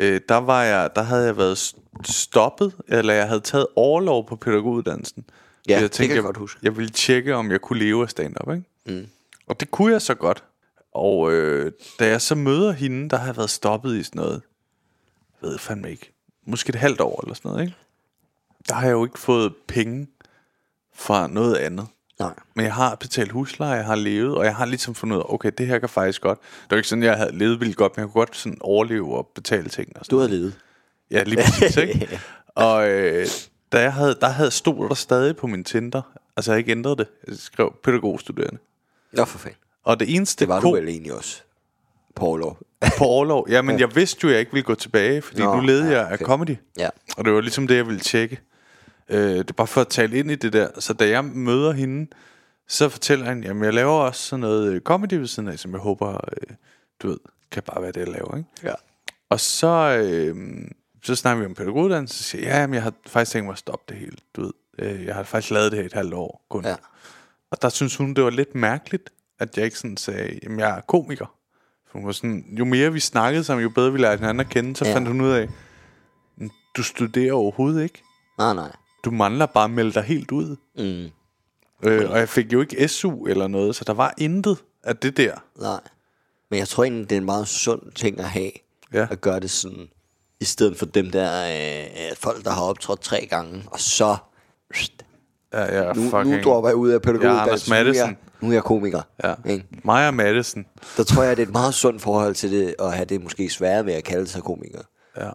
øh, 0.00 0.20
der 0.28 0.36
var 0.36 0.62
jeg, 0.62 0.90
der 0.96 1.02
havde 1.02 1.24
jeg 1.24 1.36
været 1.36 1.56
st- 1.56 2.12
stoppet, 2.12 2.74
eller 2.88 3.14
jeg 3.14 3.28
havde 3.28 3.40
taget 3.40 3.66
overlov 3.76 4.28
på 4.28 4.36
pædagoguddannelsen. 4.36 5.24
Ja, 5.68 5.74
jeg 5.74 5.82
det 5.82 5.92
kan 5.92 6.08
jeg 6.08 6.14
jeg, 6.14 6.22
godt 6.24 6.36
huske. 6.36 6.60
Jeg 6.62 6.76
ville 6.76 6.90
tjekke, 6.90 7.34
om 7.36 7.50
jeg 7.50 7.60
kunne 7.60 7.78
leve 7.78 8.02
af 8.02 8.10
stand-up, 8.10 8.54
ikke? 8.54 8.68
Mm. 8.86 9.06
Og 9.46 9.60
det 9.60 9.70
kunne 9.70 9.92
jeg 9.92 10.02
så 10.02 10.14
godt. 10.14 10.44
Og 10.92 11.32
øh, 11.32 11.72
da 11.98 12.06
jeg 12.08 12.20
så 12.20 12.34
møder 12.34 12.72
hende, 12.72 13.08
der 13.10 13.16
har 13.16 13.26
jeg 13.26 13.36
været 13.36 13.50
stoppet 13.50 13.96
i 13.96 14.02
sådan 14.02 14.20
noget, 14.20 14.42
jeg 15.42 15.50
ved 15.50 15.58
fandme 15.58 15.90
ikke, 15.90 16.12
måske 16.46 16.68
et 16.70 16.74
halvt 16.74 17.00
år 17.00 17.20
eller 17.22 17.34
sådan 17.34 17.50
noget, 17.50 17.64
ikke? 17.64 17.76
Der 18.68 18.74
har 18.74 18.82
jeg 18.86 18.92
jo 18.92 19.04
ikke 19.04 19.18
fået 19.18 19.54
penge 19.68 20.06
fra 20.94 21.26
noget 21.26 21.56
andet. 21.56 21.86
Nej. 22.20 22.34
Men 22.54 22.64
jeg 22.64 22.74
har 22.74 22.94
betalt 22.94 23.32
husleje, 23.32 23.76
jeg 23.76 23.84
har 23.84 23.94
levet, 23.94 24.34
og 24.36 24.44
jeg 24.44 24.56
har 24.56 24.64
ligesom 24.66 24.94
fundet 24.94 25.16
ud 25.16 25.20
af, 25.20 25.34
okay, 25.34 25.50
det 25.58 25.66
her 25.66 25.78
kan 25.78 25.88
faktisk 25.88 26.20
godt. 26.20 26.38
Det 26.40 26.70
var 26.70 26.76
ikke 26.76 26.88
sådan, 26.88 27.02
jeg 27.04 27.16
havde 27.16 27.38
levet 27.38 27.60
vildt 27.60 27.76
godt, 27.76 27.96
men 27.96 28.00
jeg 28.00 28.06
kunne 28.12 28.20
godt 28.20 28.36
sådan 28.36 28.58
overleve 28.60 29.16
og 29.16 29.28
betale 29.34 29.68
ting. 29.68 29.88
Og 29.96 30.04
sådan 30.04 30.16
Du 30.16 30.20
har 30.20 30.28
levet. 30.28 30.58
Ja, 31.10 31.22
lige 31.22 31.36
præcis, 31.36 31.76
ikke? 31.76 32.20
og 32.54 32.88
øh, 32.90 33.26
da 33.72 33.80
jeg 33.80 33.92
havde, 33.92 34.16
der 34.20 34.28
havde 34.28 34.50
stod 34.50 34.88
der 34.88 34.94
stadig 34.94 35.36
på 35.36 35.46
min 35.46 35.64
Tinder, 35.64 36.02
altså 36.36 36.50
jeg 36.50 36.54
har 36.54 36.58
ikke 36.58 36.70
ændret 36.72 36.98
det, 36.98 37.06
jeg 37.28 37.36
skrev 37.36 37.74
pædagogstuderende. 37.84 38.58
Nå 39.12 39.24
for 39.24 39.38
fanden. 39.38 39.58
Og 39.84 40.00
det 40.00 40.14
eneste 40.14 40.40
Det 40.40 40.48
var 40.48 40.60
ko- 40.60 40.68
du 40.68 40.74
vel 40.74 40.88
egentlig 40.88 41.12
også. 41.14 41.42
På 42.16 42.24
overlov. 42.26 42.58
på 42.98 43.04
overlov, 43.04 43.46
ja, 43.50 43.62
men 43.62 43.80
jeg 43.80 43.96
vidste 43.96 44.18
jo, 44.22 44.28
at 44.28 44.32
jeg 44.32 44.40
ikke 44.40 44.52
ville 44.52 44.64
gå 44.64 44.74
tilbage, 44.74 45.22
fordi 45.22 45.42
Nå, 45.42 45.54
nu 45.54 45.60
levede 45.60 45.84
ja, 45.84 45.98
jeg 45.98 46.08
af 46.08 46.14
okay. 46.14 46.24
comedy. 46.24 46.56
Ja. 46.78 46.88
Og 47.16 47.24
det 47.24 47.32
var 47.32 47.40
ligesom 47.40 47.66
det, 47.66 47.76
jeg 47.76 47.86
ville 47.86 48.00
tjekke. 48.00 48.40
Øh, 49.10 49.20
det 49.38 49.50
er 49.50 49.54
bare 49.54 49.66
for 49.66 49.80
at 49.80 49.88
tale 49.88 50.18
ind 50.18 50.30
i 50.30 50.34
det 50.34 50.52
der. 50.52 50.68
Så 50.80 50.92
da 50.92 51.08
jeg 51.08 51.24
møder 51.24 51.72
hende, 51.72 52.10
så 52.68 52.88
fortæller 52.88 53.24
han, 53.26 53.44
jamen 53.44 53.64
jeg 53.64 53.74
laver 53.74 53.92
også 53.92 54.20
sådan 54.22 54.40
noget 54.40 54.72
øh, 54.72 54.80
comedy 54.80 55.14
ved 55.14 55.26
siden 55.26 55.48
af, 55.48 55.58
som 55.58 55.70
jeg 55.72 55.80
håber, 55.80 56.10
øh, 56.12 56.56
du 57.02 57.08
ved, 57.08 57.18
kan 57.50 57.62
bare 57.62 57.82
være 57.82 57.92
det, 57.92 58.00
jeg 58.00 58.08
laver, 58.08 58.36
ikke? 58.36 58.48
Ja. 58.62 58.74
Og 59.30 59.40
så, 59.40 60.02
øh, 60.04 60.36
så 61.02 61.14
snakker 61.14 61.40
vi 61.40 61.46
om 61.46 61.54
pædagoguddannelse, 61.54 62.16
så 62.16 62.22
siger 62.24 62.44
jeg, 62.48 62.54
ja, 62.60 62.66
men 62.66 62.74
jeg 62.74 62.82
har 62.82 62.92
faktisk 63.06 63.32
tænkt 63.32 63.44
mig 63.46 63.52
at 63.52 63.58
stoppe 63.58 63.84
det 63.88 63.96
hele, 63.96 64.16
du 64.36 64.40
ved. 64.42 64.52
Øh, 64.78 65.04
jeg 65.06 65.14
har 65.14 65.22
faktisk 65.22 65.50
lavet 65.50 65.72
det 65.72 65.78
her 65.78 65.86
et 65.86 65.92
halvt 65.92 66.14
år 66.14 66.46
kun. 66.50 66.64
Ja. 66.64 66.74
Og 67.50 67.62
der 67.62 67.68
synes 67.68 67.96
hun, 67.96 68.14
det 68.14 68.24
var 68.24 68.30
lidt 68.30 68.54
mærkeligt, 68.54 69.10
at 69.38 69.56
jeg 69.56 69.64
ikke 69.64 69.78
sådan 69.78 69.96
sagde, 69.96 70.38
jamen 70.42 70.58
jeg 70.60 70.76
er 70.76 70.80
komiker. 70.80 71.34
For 71.90 71.98
hun 71.98 72.06
var 72.06 72.12
sådan, 72.12 72.44
jo 72.58 72.64
mere 72.64 72.92
vi 72.92 73.00
snakkede 73.00 73.44
sammen, 73.44 73.62
jo 73.62 73.68
bedre 73.68 73.92
vi 73.92 73.98
lærte 73.98 74.18
hinanden 74.20 74.40
at 74.40 74.48
kende, 74.48 74.76
så 74.76 74.84
Ja. 74.84 74.94
fandt 74.94 75.08
hun 75.08 75.20
ud 75.20 75.30
af, 75.30 75.48
"Men 76.36 76.50
du 76.76 76.82
studerer 76.82 77.32
overhovedet 77.32 77.82
ikke. 77.82 78.02
Nej, 78.38 78.54
nej. 78.54 78.72
Du 79.04 79.10
mangler 79.10 79.46
bare 79.46 79.64
at 79.64 79.70
melde 79.70 79.92
dig 79.92 80.02
helt 80.02 80.30
ud. 80.32 80.56
Mm. 80.76 81.10
Øh, 81.88 82.10
og 82.10 82.18
jeg 82.18 82.28
fik 82.28 82.52
jo 82.52 82.60
ikke 82.60 82.88
SU 82.88 83.26
eller 83.26 83.46
noget, 83.48 83.76
så 83.76 83.84
der 83.86 83.92
var 83.92 84.14
intet 84.18 84.58
af 84.84 84.96
det 84.96 85.16
der. 85.16 85.34
Nej. 85.60 85.80
Men 86.50 86.58
jeg 86.58 86.68
tror 86.68 86.84
egentlig, 86.84 87.10
det 87.10 87.16
er 87.16 87.20
en 87.20 87.24
meget 87.24 87.48
sund 87.48 87.92
ting 87.94 88.18
at 88.18 88.24
have. 88.24 88.50
Ja. 88.92 89.06
At 89.10 89.20
gøre 89.20 89.40
det 89.40 89.50
sådan, 89.50 89.88
i 90.40 90.44
stedet 90.44 90.76
for 90.76 90.86
dem 90.86 91.10
der 91.10 91.44
øh, 91.48 92.16
folk, 92.16 92.44
der 92.44 92.50
har 92.50 92.62
optrådt 92.62 93.00
tre 93.00 93.26
gange, 93.30 93.62
og 93.66 93.80
så... 93.80 94.16
Ja, 95.52 95.58
jeg 95.60 95.74
er 95.76 95.94
Nu, 95.94 96.10
fucking... 96.10 96.36
nu 96.36 96.42
dropper 96.42 96.68
jeg 96.70 96.76
ud 96.76 96.88
af 96.90 97.02
pædagoguddannelsen. 97.02 97.72
Ja, 97.72 97.78
Anders 97.78 97.94
nu, 97.94 97.96
er 97.96 98.04
jeg, 98.04 98.06
Mattesen. 98.06 98.16
nu 98.40 98.48
er 98.48 98.52
jeg 98.52 98.62
komiker. 98.64 99.02
Ja. 99.24 99.34
Ikke? 99.46 99.64
Mig 99.84 100.06
og 100.08 100.14
Madison. 100.14 100.66
Der 100.96 101.04
tror 101.04 101.22
jeg, 101.22 101.36
det 101.36 101.42
er 101.42 101.46
et 101.46 101.52
meget 101.52 101.74
sundt 101.74 102.02
forhold 102.02 102.34
til 102.34 102.50
det, 102.52 102.74
at 102.78 102.92
have 102.92 103.04
det 103.04 103.22
måske 103.22 103.50
sværere 103.50 103.86
ved 103.86 103.92
at 103.94 104.04
kalde 104.04 104.26
sig 104.26 104.42
komiker. 104.42 104.82
Ja. 105.16 105.30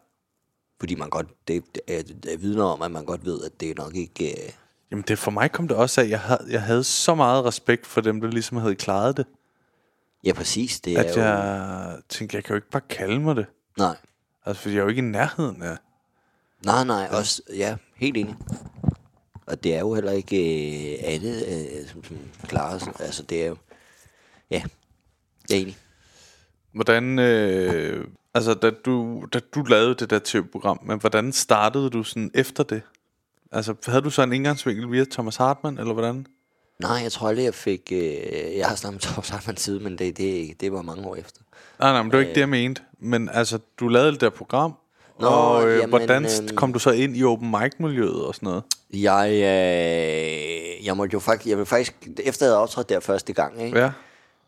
Fordi 0.79 0.95
man 0.95 1.09
godt, 1.09 1.27
det, 1.47 1.63
det, 1.75 1.81
er, 1.87 2.03
det 2.03 2.33
er 2.33 2.37
vidner 2.37 2.63
om, 2.63 2.81
at 2.81 2.91
man 2.91 3.05
godt 3.05 3.25
ved, 3.25 3.43
at 3.43 3.59
det 3.59 3.69
er 3.69 3.75
nok 3.77 3.95
ikke... 3.95 4.31
Øh, 4.31 4.51
Jamen 4.91 5.03
det 5.07 5.19
for 5.19 5.31
mig 5.31 5.51
kom 5.51 5.67
det 5.67 5.77
også 5.77 6.01
af, 6.01 6.05
at 6.05 6.11
jeg 6.11 6.19
havde, 6.19 6.45
jeg 6.49 6.61
havde 6.61 6.83
så 6.83 7.15
meget 7.15 7.45
respekt 7.45 7.87
for 7.87 8.01
dem, 8.01 8.21
der 8.21 8.27
ligesom 8.27 8.57
havde 8.57 8.75
klaret 8.75 9.17
det, 9.17 9.25
ja, 10.25 10.33
præcis. 10.33 10.79
Det 10.79 10.93
er 10.93 11.03
at 11.03 11.17
jo... 11.17 11.21
jeg 11.21 11.97
tænkte, 12.09 12.35
jeg 12.35 12.43
kan 12.43 12.53
jo 12.53 12.55
ikke 12.55 12.69
bare 12.69 12.81
kalde 12.89 13.19
mig 13.19 13.35
det. 13.35 13.45
Nej. 13.77 13.95
Altså, 14.45 14.61
fordi 14.61 14.75
jeg 14.75 14.79
er 14.79 14.83
jo 14.83 14.89
ikke 14.89 14.99
i 14.99 15.05
nærheden 15.05 15.61
af... 15.61 15.77
Nej, 16.65 16.83
nej, 16.83 17.07
også, 17.11 17.41
ja, 17.55 17.75
helt 17.95 18.17
enig. 18.17 18.35
Og 19.45 19.63
det 19.63 19.75
er 19.75 19.79
jo 19.79 19.93
heller 19.93 20.11
ikke 20.11 20.37
øh, 20.93 20.99
alle, 21.01 21.29
øh, 21.29 21.87
som, 21.87 22.03
som 22.03 22.17
klarer 22.47 22.77
sig. 22.77 22.93
Altså, 22.99 23.23
det 23.23 23.43
er 23.43 23.47
jo... 23.47 23.57
Ja, 24.51 24.63
jeg 25.49 25.55
er 25.57 25.61
enig. 25.61 25.77
Hvordan, 26.71 27.19
øh, 27.19 28.07
altså 28.35 28.53
da 28.53 28.69
du, 28.69 29.25
da 29.33 29.39
du 29.55 29.61
lavede 29.63 29.95
det 29.95 30.09
der 30.09 30.19
tv-program, 30.23 30.79
men 30.85 30.99
hvordan 30.99 31.33
startede 31.33 31.89
du 31.89 32.03
sådan 32.03 32.31
efter 32.33 32.63
det? 32.63 32.81
Altså 33.51 33.73
havde 33.85 34.01
du 34.01 34.09
så 34.09 34.21
en 34.21 34.33
indgangsvinkel 34.33 34.91
via 34.91 35.05
Thomas 35.11 35.35
Hartmann, 35.35 35.77
eller 35.77 35.93
hvordan? 35.93 36.25
Nej, 36.79 36.99
jeg 37.03 37.11
tror 37.11 37.27
aldrig, 37.27 37.45
jeg 37.45 37.53
fik... 37.53 37.91
Øh, 37.91 38.57
jeg 38.57 38.67
har 38.67 38.75
snakket 38.75 38.95
med 38.95 39.01
Thomas 39.11 39.29
Hartmann 39.29 39.57
tid, 39.57 39.79
men 39.79 39.97
det, 39.97 40.17
det, 40.17 40.61
det 40.61 40.71
var 40.71 40.81
mange 40.81 41.07
år 41.07 41.15
efter. 41.15 41.41
Nej, 41.79 41.91
nej, 41.91 42.01
men 42.01 42.11
det 42.11 42.17
var 42.17 42.21
ikke 42.21 42.35
det, 42.35 42.41
jeg 42.41 42.49
mente. 42.49 42.81
Men 42.99 43.29
altså, 43.29 43.59
du 43.79 43.87
lavede 43.87 44.11
det 44.11 44.21
der 44.21 44.29
program, 44.29 44.75
Nå, 45.19 45.27
og 45.27 45.67
øh, 45.67 45.77
jamen, 45.77 45.89
hvordan 45.89 46.25
øhm, 46.25 46.55
kom 46.55 46.73
du 46.73 46.79
så 46.79 46.91
ind 46.91 47.17
i 47.17 47.23
open 47.23 47.51
mic-miljøet 47.51 48.25
og 48.25 48.35
sådan 48.35 48.47
noget? 48.47 48.63
Jeg, 48.93 49.29
øh, 49.31 50.85
jeg 50.85 50.97
måtte 50.97 51.13
jo 51.13 51.19
faktisk... 51.19 51.49
Jeg 51.49 51.57
vil 51.57 51.65
faktisk... 51.65 52.07
Efter 52.23 52.45
jeg 52.45 52.51
havde 52.51 52.61
optrådt 52.61 52.89
der 52.89 52.99
første 52.99 53.33
gang, 53.33 53.61
ikke? 53.61 53.79
Ja, 53.79 53.91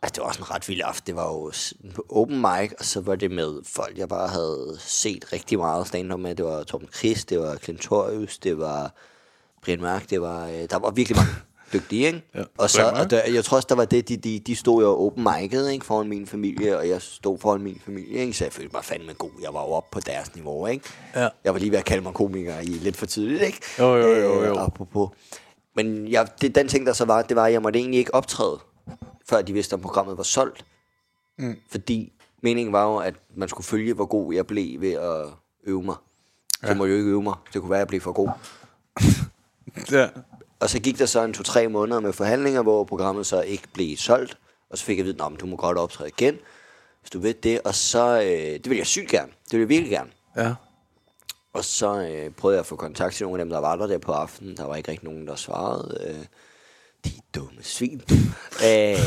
Altså, 0.02 0.14
det 0.16 0.22
var 0.22 0.28
også 0.28 0.40
en 0.40 0.52
ret 0.52 0.70
vild 0.70 0.82
aften. 0.84 1.08
Det 1.08 1.16
var 1.16 1.28
jo 1.28 1.52
open 2.10 2.42
mic, 2.42 2.72
og 2.80 2.86
så 2.86 3.02
var 3.02 3.16
det 3.16 3.32
med 3.32 3.62
folk, 3.66 3.98
jeg 3.98 4.10
bare 4.10 4.28
havde 4.28 4.78
set 4.80 5.34
rigtig 5.34 5.58
meget 5.58 5.88
stand 5.88 6.14
med. 6.18 6.36
Det 6.36 6.46
var 6.46 6.64
Torben 6.64 6.90
Chris, 6.94 7.26
det 7.26 7.40
var 7.40 7.56
Clint 7.56 7.82
Torius, 7.82 8.38
det 8.38 8.58
var 8.58 8.94
Brian 9.64 9.82
Mørk, 9.82 10.10
det 10.10 10.22
var... 10.22 10.48
Øh, 10.48 10.70
der 10.70 10.80
var 10.80 10.92
virkelig 10.92 11.18
mange. 11.18 11.32
dygtige, 11.74 12.08
ikke? 12.08 12.22
Ja. 12.36 12.44
Og, 12.58 12.70
så, 12.70 12.90
og 12.90 13.10
der, 13.10 13.22
jeg 13.34 13.46
tror 13.46 13.58
også, 13.58 13.66
der 13.70 13.76
var 13.76 13.86
det, 13.86 14.10
de, 14.10 14.18
de, 14.18 14.40
de 14.40 14.56
stod 14.56 14.84
jo 14.84 15.06
open 15.06 15.28
mic'et, 15.28 15.68
ikke? 15.68 15.86
Foran 15.86 16.08
min 16.08 16.28
familie, 16.28 16.78
og 16.78 16.90
jeg 16.90 17.02
stod 17.02 17.40
foran 17.40 17.62
min 17.62 17.82
familie, 17.86 18.20
ikke? 18.20 18.34
Så 18.34 18.44
jeg 18.44 18.54
følte 18.54 18.74
mig 18.74 18.84
fandme 18.84 19.14
god. 19.14 19.32
Jeg 19.42 19.54
var 19.54 19.62
jo 19.62 19.68
oppe 19.68 19.90
på 19.92 20.00
deres 20.00 20.36
niveau, 20.36 20.68
ikke? 20.68 20.90
Ja. 21.16 21.30
Jeg 21.44 21.54
var 21.54 21.60
lige 21.60 21.72
ved 21.72 21.78
at 21.78 21.86
kalde 21.86 22.04
mig 22.04 22.14
komiker 22.14 22.60
i 22.60 22.66
lidt 22.66 22.98
for 22.98 23.06
tidligt, 23.06 23.42
ikke? 23.42 23.62
Jo, 23.80 23.96
jo, 23.96 24.08
jo, 24.08 24.44
jo. 24.46 24.54
Øh, 24.54 24.64
apropos. 24.64 25.10
Men 25.76 26.08
jeg, 26.08 26.28
det, 26.42 26.56
den 26.56 26.68
ting, 26.68 26.86
der 26.86 26.94
så 26.94 27.06
var, 27.06 27.22
det 27.22 27.36
var, 27.36 27.46
at 27.46 27.54
jeg 27.54 27.62
måtte 27.62 27.80
egentlig 27.80 28.00
ikke 28.00 28.14
optræde, 28.14 28.60
før 29.30 29.42
de 29.42 29.54
vidste, 29.54 29.74
om 29.74 29.82
programmet 29.82 30.18
var 30.18 30.24
solgt. 30.24 30.66
Mm. 31.38 31.56
Fordi 31.72 32.14
meningen 32.42 32.74
var 32.74 32.84
jo, 32.84 32.98
at 32.98 33.16
man 33.36 33.50
skulle 33.50 33.66
følge, 33.66 33.94
hvor 33.94 34.06
god 34.06 34.34
jeg 34.34 34.48
blev 34.48 34.82
ved 34.82 34.94
at 34.94 35.26
øve 35.64 35.84
mig. 35.84 35.96
Så 36.62 36.68
jeg 36.68 36.78
måtte 36.78 36.94
jo 36.94 36.98
ikke 36.98 37.10
øve 37.10 37.24
mig. 37.24 37.36
Det 37.54 37.62
kunne 37.62 37.70
være, 37.70 37.80
at 37.80 37.86
jeg 37.86 37.88
blev 37.88 38.02
for 38.02 38.12
god. 38.12 38.30
Ja. 39.92 40.10
Og 40.60 40.70
så 40.70 40.80
gik 40.80 41.00
der 41.00 41.06
så 41.06 41.24
en 41.24 41.34
to-tre 41.34 41.68
måneder 41.68 42.00
med 42.00 42.14
forhandlinger, 42.14 42.62
hvor 42.62 42.84
programmet 42.84 43.26
så 43.26 43.42
ikke 43.42 43.64
blev 43.74 43.98
solgt. 43.98 44.38
Og 44.70 44.78
så 44.78 44.84
fik 44.84 44.98
jeg 44.98 45.04
at 45.04 45.06
vide, 45.06 45.26
at 45.26 45.40
du 45.40 45.46
må 45.46 45.56
godt 45.56 45.78
optræde 45.78 46.10
igen, 46.10 46.38
hvis 47.02 47.10
du 47.10 47.20
ved 47.20 47.34
det. 47.34 47.62
Og 47.62 47.76
så, 47.76 48.22
øh, 48.22 48.54
det 48.54 48.70
vil 48.70 48.78
jeg 48.78 48.88
sygt 48.88 49.10
gerne. 49.10 49.32
Det 49.44 49.52
vil 49.52 49.60
jeg 49.60 49.70
virkelig 49.70 49.92
gerne. 49.92 50.10
Ja. 50.38 50.56
Og 51.54 51.66
så 51.66 52.02
øh, 52.02 52.32
prøvede 52.32 52.56
jeg 52.56 52.60
at 52.60 52.66
få 52.66 52.76
kontakt 52.76 53.16
til 53.16 53.26
nogle 53.26 53.40
af 53.40 53.46
dem, 53.46 53.50
der 53.50 53.60
var 53.60 53.76
der 53.76 53.88
der 53.88 53.98
på 53.98 54.12
aftenen. 54.12 54.58
Der 54.58 54.64
var 54.64 54.76
ikke 54.76 54.92
rigtig 54.92 55.10
nogen, 55.10 55.28
der 55.28 55.36
svarede. 55.36 56.08
Øh, 56.10 56.26
de 57.08 57.22
dumme 57.40 57.64
svin. 57.64 58.02
øh, 58.66 58.98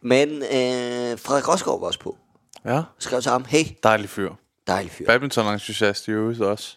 men 0.00 0.28
øh, 0.42 1.18
Frederik 1.18 1.48
Rosgaard 1.48 1.80
var 1.80 1.86
også 1.86 2.00
på. 2.00 2.16
Ja. 2.64 2.82
Skrev 2.98 3.22
til 3.22 3.30
ham, 3.32 3.44
hey, 3.44 3.64
Dejlig 3.82 4.08
fyr. 4.10 4.32
dejlig 4.66 4.92
fyr. 4.92 5.06
Badminton-entusiast 5.06 6.08
i 6.08 6.10
øvrigt 6.10 6.40
også. 6.40 6.76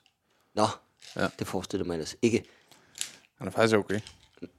Nå, 0.56 0.68
Ja. 1.16 1.22
ja. 1.24 1.28
det 1.40 1.48
forestiller 1.48 1.86
man 1.86 1.94
ellers 1.94 2.16
ikke. 2.22 2.44
Han 3.38 3.48
er 3.48 3.52
faktisk 3.52 3.76
okay. 3.76 4.00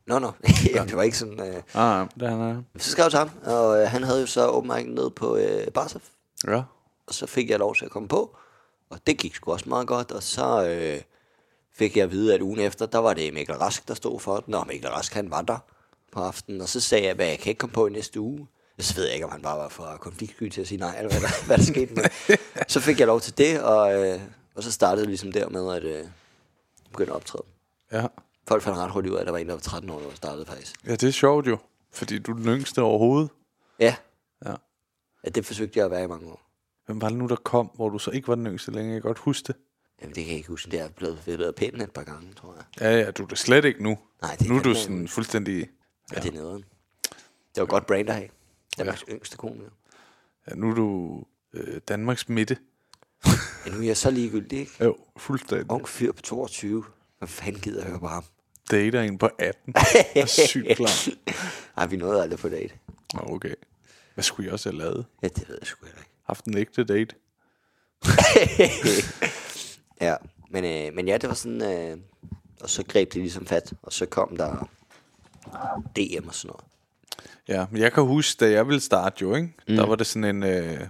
Nå, 0.07 0.19
nå. 0.19 0.33
Jamen, 0.75 0.89
det 0.89 0.97
var 0.97 1.03
ikke 1.03 1.19
sådan... 1.19 1.41
Øh. 1.41 1.63
Ah, 1.75 2.07
det 2.21 2.29
han 2.29 2.41
er. 2.41 2.63
Så 2.79 2.91
skrev 2.91 3.05
jeg 3.05 3.11
til 3.11 3.19
ham, 3.19 3.31
og 3.45 3.81
øh, 3.83 3.89
han 3.89 4.03
havde 4.03 4.21
jo 4.21 4.27
så 4.27 4.47
åbenbart 4.49 4.87
ned 4.87 5.11
på 5.11 5.37
øh, 5.37 5.67
Barsaf. 5.73 6.03
Ja. 6.47 6.63
Og 7.07 7.15
så 7.15 7.27
fik 7.27 7.51
jeg 7.51 7.59
lov 7.59 7.75
til 7.77 7.85
at 7.85 7.91
komme 7.91 8.09
på. 8.09 8.37
Og 8.91 8.99
det 9.07 9.19
gik 9.19 9.35
sgu 9.35 9.53
også 9.53 9.69
meget 9.69 9.87
godt. 9.87 10.13
Og 10.13 10.23
så 10.23 10.67
øh, 10.69 11.01
fik 11.79 11.97
jeg 11.97 12.05
at 12.05 12.11
vide, 12.11 12.35
at 12.35 12.43
ugen 12.43 12.61
efter, 12.61 12.87
der 12.87 12.99
var 12.99 13.15
det 13.15 13.35
Mikkel 13.35 13.55
Rask, 13.57 13.89
der 13.89 13.95
stod 13.95 14.21
for 14.21 14.41
den. 14.41 14.55
Og 14.55 14.67
Mikkel 14.67 14.91
Rask, 14.91 15.15
han 15.15 15.31
var 15.31 15.43
der 15.43 15.59
på 16.13 16.21
aftenen. 16.21 16.61
Og 16.61 16.69
så 16.69 16.81
sagde 16.81 17.05
jeg, 17.05 17.21
at 17.21 17.29
jeg 17.29 17.39
kan 17.39 17.51
ikke 17.51 17.59
komme 17.59 17.75
på 17.75 17.87
i 17.87 17.91
næste 17.91 18.21
uge. 18.21 18.49
Så 18.79 18.95
ved 18.95 19.05
jeg 19.05 19.15
ikke, 19.15 19.27
om 19.27 19.33
han 19.33 19.43
bare 19.43 19.59
var 19.59 19.69
for 19.69 19.97
konfliktsky 20.01 20.49
til 20.49 20.61
at 20.61 20.67
sige 20.69 20.79
nej, 20.79 20.99
eller 20.99 21.11
hvad 21.11 21.21
der, 21.21 21.47
hvad 21.47 21.59
der 21.59 21.65
skete. 21.65 21.95
Men 21.95 22.05
så 22.69 22.81
fik 22.81 22.99
jeg 22.99 23.07
lov 23.07 23.21
til 23.21 23.39
det, 23.39 23.63
og, 23.63 23.95
øh, 24.07 24.21
og 24.55 24.63
så 24.63 24.73
startede 24.73 25.01
det 25.01 25.09
ligesom 25.09 25.33
der 25.33 25.49
med, 25.49 25.75
at 25.77 25.85
øh, 25.85 26.07
begynde 26.91 27.11
at 27.11 27.17
optræde. 27.17 27.43
Ja. 27.93 28.07
Folk 28.49 28.63
fandt 28.63 28.79
ret 28.79 28.91
hurtigt 28.91 29.13
ud 29.13 29.17
af, 29.17 29.21
at 29.21 29.27
der 29.27 29.33
var 29.33 29.39
en, 29.39 29.47
der 29.49 29.53
var 29.55 29.61
13 29.61 29.91
år, 29.91 29.99
der 29.99 30.07
var 30.07 30.15
startet 30.15 30.47
faktisk. 30.49 30.75
Ja, 30.87 30.93
det 30.93 31.03
er 31.03 31.11
sjovt 31.11 31.47
jo. 31.47 31.59
Fordi 31.93 32.19
du 32.19 32.33
er 32.33 32.37
den 32.37 32.47
yngste 32.47 32.83
overhovedet. 32.83 33.31
Ja, 33.81 33.97
Ja. 34.47 34.55
ja 35.25 35.29
det 35.31 35.47
forsøgte 35.47 35.79
jeg 35.79 35.85
at 35.85 35.91
være 35.91 36.05
i 36.05 36.07
mange 36.07 36.27
år. 36.31 36.41
Hvem 36.87 37.01
var 37.01 37.09
det 37.09 37.19
nu, 37.19 37.27
der 37.27 37.37
kom, 37.37 37.71
hvor 37.75 37.89
du 37.89 37.99
så 37.99 38.11
ikke 38.11 38.29
var 38.29 38.35
den 38.35 38.47
yngste 38.47 38.71
længere? 38.71 38.93
Jeg 38.95 39.03
kan 39.03 39.09
godt 39.09 39.19
huske 39.19 39.47
det. 39.47 39.57
Jamen, 40.03 40.15
det 40.15 40.25
kan 40.25 40.31
jeg 40.31 40.37
ikke 40.37 40.49
huske. 40.49 40.71
Det 40.71 40.81
er 40.81 40.89
blevet 40.89 41.23
ved 41.27 41.53
pænt 41.53 41.83
et 41.83 41.91
par 41.91 42.03
gange, 42.03 42.33
tror 42.35 42.55
jeg. 42.55 42.65
Ja, 42.81 42.99
ja, 42.99 43.11
du 43.11 43.23
er 43.23 43.27
det 43.27 43.39
slet 43.39 43.65
ikke 43.65 43.83
nu. 43.83 43.99
Nej, 44.23 44.37
det 44.37 44.49
nu 44.49 44.57
er 44.57 44.63
du 44.63 44.75
sådan 44.75 45.01
ikke. 45.01 45.13
fuldstændig... 45.13 45.69
Ja. 46.15 46.21
Det 46.21 46.29
er 46.29 46.33
nederen. 46.33 46.65
Det 47.55 47.61
var 47.61 47.67
godt 47.67 47.87
brand 47.87 48.09
at 48.09 48.15
have. 48.15 48.29
Danmarks 48.79 49.05
ja. 49.09 49.13
yngste 49.13 49.37
komiker. 49.37 49.71
Ja, 50.51 50.55
nu 50.55 50.71
er 50.71 50.75
du 50.75 51.23
øh, 51.55 51.81
Danmarks 51.89 52.29
midte. 52.29 52.57
Ja, 53.67 53.71
nu 53.73 53.79
er 53.81 53.83
jeg 53.87 53.97
så 53.97 54.11
ligegyldig, 54.11 54.59
ikke? 54.59 54.85
Jo, 54.85 54.97
fuldstændig. 55.17 55.71
Ung 55.71 55.89
fyr 55.89 56.13
på 56.13 56.23
22. 56.23 56.85
Hvad 57.19 57.29
fanden 57.29 57.61
gider 57.61 57.81
at 57.83 57.89
høre 57.89 58.01
på 58.01 58.07
ham? 58.09 58.25
Dater 58.71 59.03
en 59.03 59.19
på 59.19 59.31
18. 59.39 59.73
Det 60.15 60.23
er 60.23 60.27
sygt 60.27 60.77
klar. 60.77 61.09
Ej, 61.77 61.87
vi 61.87 61.97
nåede 61.97 62.23
aldrig 62.23 62.39
på 62.39 62.49
date. 62.49 62.75
Nå, 63.15 63.21
okay. 63.35 63.55
Hvad 64.15 64.25
skulle 64.25 64.47
jeg 64.47 64.53
også 64.53 64.71
have 64.71 64.79
lavet? 64.79 65.07
Ja, 65.23 65.29
det 65.29 65.49
ved 65.49 65.59
jeg 65.61 65.67
sgu 65.67 65.87
heller 65.87 66.01
ikke. 66.01 66.11
Haft 66.27 66.45
en 66.45 66.57
ægte 66.59 66.85
date? 66.85 67.15
Ja, 70.01 70.15
men, 70.51 70.65
øh, 70.65 70.95
men 70.95 71.09
ja, 71.09 71.17
det 71.19 71.29
var 71.29 71.35
sådan... 71.35 71.63
Øh, 71.63 71.99
og 72.61 72.71
så 72.71 72.85
greb 72.89 73.13
det 73.13 73.23
ligesom 73.23 73.47
fat, 73.47 73.73
og 73.83 73.93
så 73.93 74.07
kom 74.07 74.37
der 74.37 74.69
DM 75.97 76.29
og 76.29 76.35
sådan 76.35 76.49
noget. 76.49 76.65
Ja, 77.49 77.67
men 77.71 77.83
jeg 77.83 77.93
kan 77.93 78.03
huske, 78.03 78.45
da 78.45 78.51
jeg 78.51 78.67
ville 78.67 78.81
starte 78.81 79.17
jo, 79.21 79.35
ikke? 79.35 79.55
Mm. 79.69 79.77
Der 79.77 79.87
var 79.87 79.97
det 79.97 80.07
sådan 80.07 80.37
en... 80.37 80.43
Øh, 80.43 80.81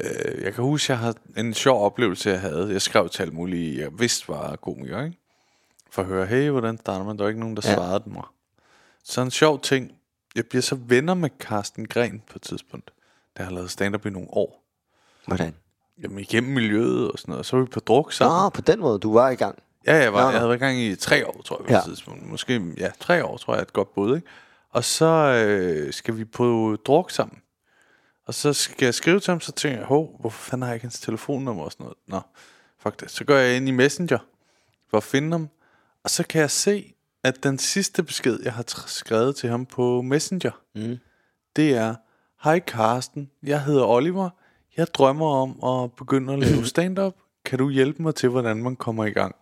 øh, 0.00 0.42
jeg 0.42 0.54
kan 0.54 0.64
huske, 0.64 0.92
jeg 0.92 0.98
havde 0.98 1.14
en 1.36 1.54
sjov 1.54 1.84
oplevelse, 1.84 2.30
jeg 2.30 2.40
havde. 2.40 2.72
Jeg 2.72 2.82
skrev 2.82 3.08
til 3.08 3.22
alt 3.22 3.32
muligt, 3.32 3.78
jeg 3.78 3.98
vidste 3.98 4.28
var 4.28 4.56
komiker, 4.56 5.04
ikke? 5.04 5.16
For 5.90 6.02
at 6.02 6.08
høre, 6.08 6.26
hey, 6.26 6.50
hvordan 6.50 6.78
starter 6.78 7.04
man? 7.04 7.16
Der 7.16 7.22
var 7.22 7.28
ikke 7.28 7.40
nogen, 7.40 7.56
der. 7.56 7.62
Ja. 7.64 7.74
svarede 7.74 8.10
mig. 8.10 8.24
Så 9.04 9.20
en 9.20 9.30
sjov 9.30 9.60
ting. 9.60 9.92
Jeg 10.34 10.46
bliver 10.46 10.62
så 10.62 10.74
venner 10.74 11.14
med 11.14 11.30
Carsten 11.38 11.88
Gren 11.88 12.22
på 12.30 12.32
et 12.36 12.42
tidspunkt. 12.42 12.90
Der 13.36 13.42
har 13.42 13.50
lavet 13.50 13.70
stand-up 13.70 14.06
i 14.06 14.10
nogle 14.10 14.28
år. 14.30 14.64
Hvordan? 15.26 15.54
Jamen 16.02 16.18
igennem 16.18 16.52
miljøet 16.52 17.10
og 17.10 17.18
sådan 17.18 17.32
noget. 17.32 17.46
Så 17.46 17.56
var 17.56 17.62
vi 17.64 17.68
på 17.70 17.80
druk 17.80 18.12
sammen. 18.12 18.42
Nå, 18.42 18.48
på 18.48 18.60
den 18.60 18.80
måde, 18.80 18.98
du 18.98 19.12
var 19.12 19.30
i 19.30 19.34
gang. 19.34 19.62
Ja, 19.86 19.96
jeg, 19.96 20.12
var, 20.12 20.20
Nå, 20.20 20.24
jeg 20.26 20.32
nå. 20.32 20.38
havde 20.38 20.48
været 20.48 20.58
i 20.58 20.64
gang 20.64 20.78
i 20.80 20.96
tre 20.96 21.26
år, 21.26 21.42
tror 21.44 21.56
jeg, 21.58 21.66
på 21.66 21.72
Ja. 21.72 21.78
ja. 21.78 21.84
tidspunkt. 21.84 22.26
Måske, 22.26 22.62
ja, 22.78 22.90
tre 23.00 23.24
år, 23.24 23.36
tror 23.36 23.52
jeg, 23.54 23.58
er 23.58 23.62
et 23.62 23.72
godt 23.72 23.94
bud, 23.94 24.16
ikke? 24.16 24.28
Og 24.70 24.84
så 24.84 25.06
øh, 25.06 25.92
skal 25.92 26.16
vi 26.16 26.24
på 26.24 26.76
druk 26.86 27.10
sammen. 27.10 27.38
Og 28.26 28.34
så 28.34 28.52
skal 28.52 28.84
jeg 28.86 28.94
skrive 28.94 29.20
til 29.20 29.30
ham, 29.30 29.40
så 29.40 29.52
tænker 29.52 29.78
jeg, 29.78 29.86
hov, 29.86 30.16
hvorfor 30.20 30.38
fanden 30.50 30.62
har 30.62 30.68
jeg 30.68 30.74
ikke 30.76 30.84
hans 30.84 31.00
telefonnummer 31.00 31.64
og 31.64 31.72
sådan 31.72 31.84
noget? 31.84 31.98
Nå, 32.06 32.20
fuck 32.78 33.00
det. 33.00 33.10
Så 33.10 33.24
går 33.24 33.34
jeg 33.34 33.56
ind 33.56 33.68
i 33.68 33.70
Messenger 33.70 34.18
for 34.90 34.96
at 34.96 35.02
finde 35.02 35.30
ham. 35.30 35.48
Og 36.04 36.10
så 36.10 36.26
kan 36.26 36.40
jeg 36.40 36.50
se, 36.50 36.94
at 37.24 37.42
den 37.42 37.58
sidste 37.58 38.02
besked, 38.02 38.38
jeg 38.42 38.52
har 38.52 38.64
tr- 38.70 38.88
skrevet 38.88 39.36
til 39.36 39.48
ham 39.50 39.66
på 39.66 40.02
Messenger, 40.02 40.50
Mm. 40.74 40.98
det 41.56 41.74
er, 41.74 41.94
Hej 42.44 42.58
Karsten, 42.58 43.30
jeg 43.42 43.62
hedder 43.64 43.84
Oliver. 43.84 44.30
Jeg 44.80 44.94
drømmer 44.94 45.26
om 45.26 45.82
at 45.84 45.92
begynde 45.92 46.32
at 46.32 46.38
lave 46.38 46.64
stand-up. 46.74 47.14
Kan 47.44 47.58
du 47.58 47.70
hjælpe 47.70 48.02
mig 48.02 48.14
til, 48.14 48.28
hvordan 48.28 48.56
man 48.62 48.76
kommer 48.76 49.04
i 49.04 49.10
gang? 49.10 49.34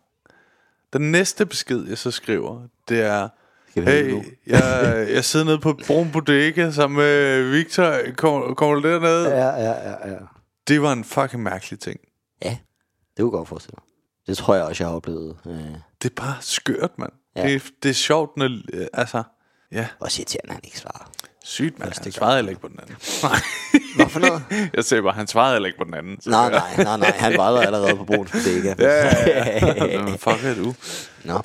Den 0.92 1.12
næste 1.12 1.46
besked, 1.46 1.88
jeg 1.88 1.98
så 1.98 2.10
skriver, 2.10 2.62
det 2.88 3.00
er, 3.00 3.28
Hey, 3.74 4.14
jeg, 4.46 5.06
jeg 5.14 5.24
sidder 5.24 5.46
nede 5.46 5.58
på 5.58 5.78
Brun 5.86 6.10
Bodega 6.12 6.70
sammen 6.70 6.96
med 6.96 7.42
Victor. 7.50 7.94
Kommer, 8.16 8.54
kommer 8.54 8.80
du 8.80 8.88
derned? 8.88 9.26
Ja. 9.26 9.46
Ja, 9.46 9.90
ja, 9.90 10.08
ja. 10.12 10.18
Det 10.68 10.82
var 10.82 10.92
en 10.92 11.04
fucking 11.04 11.42
mærkelig 11.42 11.80
ting. 11.80 12.00
Ja, 12.44 12.58
det 13.16 13.22
kunne 13.22 13.30
godt 13.30 13.48
forestille 13.48 13.74
mig. 13.78 13.82
Det 14.26 14.36
tror 14.36 14.54
jeg 14.54 14.64
også, 14.64 14.84
jeg 14.84 14.88
har 14.90 14.96
oplevet. 14.96 15.36
Øh, 15.46 15.52
Det 16.02 16.10
er 16.10 16.14
bare 16.16 16.36
skørt, 16.40 16.98
mand. 16.98 17.12
Ja. 17.36 17.46
Ja. 17.46 17.52
Det, 17.52 17.62
det 17.82 17.88
er 17.88 17.92
sjovt, 17.94 18.36
når... 18.36 18.48
øh, 18.72 18.86
Altså, 18.92 19.22
ja, 19.72 19.88
også 20.00 20.20
irriterende, 20.22 20.48
at 20.48 20.54
han 20.54 20.60
ikke 20.64 20.78
svarer. 20.78 21.10
Sygt, 21.48 21.78
mand. 21.78 21.92
Han 21.92 22.02
gang. 22.02 22.14
svarede 22.14 22.36
heller 22.36 22.50
ikke 22.50 22.60
på 22.60 22.68
den 22.68 22.80
anden. 22.82 22.96
Nej. 23.22 23.40
Hvorfor 23.96 24.20
noget? 24.20 24.42
Jeg 24.74 24.84
sagde 24.84 25.02
bare, 25.02 25.12
han 25.12 25.26
svarede 25.26 25.52
heller 25.54 25.66
ikke 25.66 25.78
på 25.78 25.84
den 25.84 25.94
anden. 25.94 26.20
Så 26.20 26.30
nej, 26.30 26.50
nej, 26.50 26.84
nej, 26.84 26.96
nej. 26.98 27.10
Han 27.16 27.36
var 27.36 27.50
der 27.50 27.60
allerede 27.60 27.96
på 27.96 28.04
Bruns 28.04 28.30
Bodega. 28.32 28.74
Ja, 28.78 29.06
ja, 29.06 29.84
ja. 29.86 30.06
Fuck 30.24 30.44
er 30.44 30.54
du? 30.54 30.74
Nå. 31.24 31.40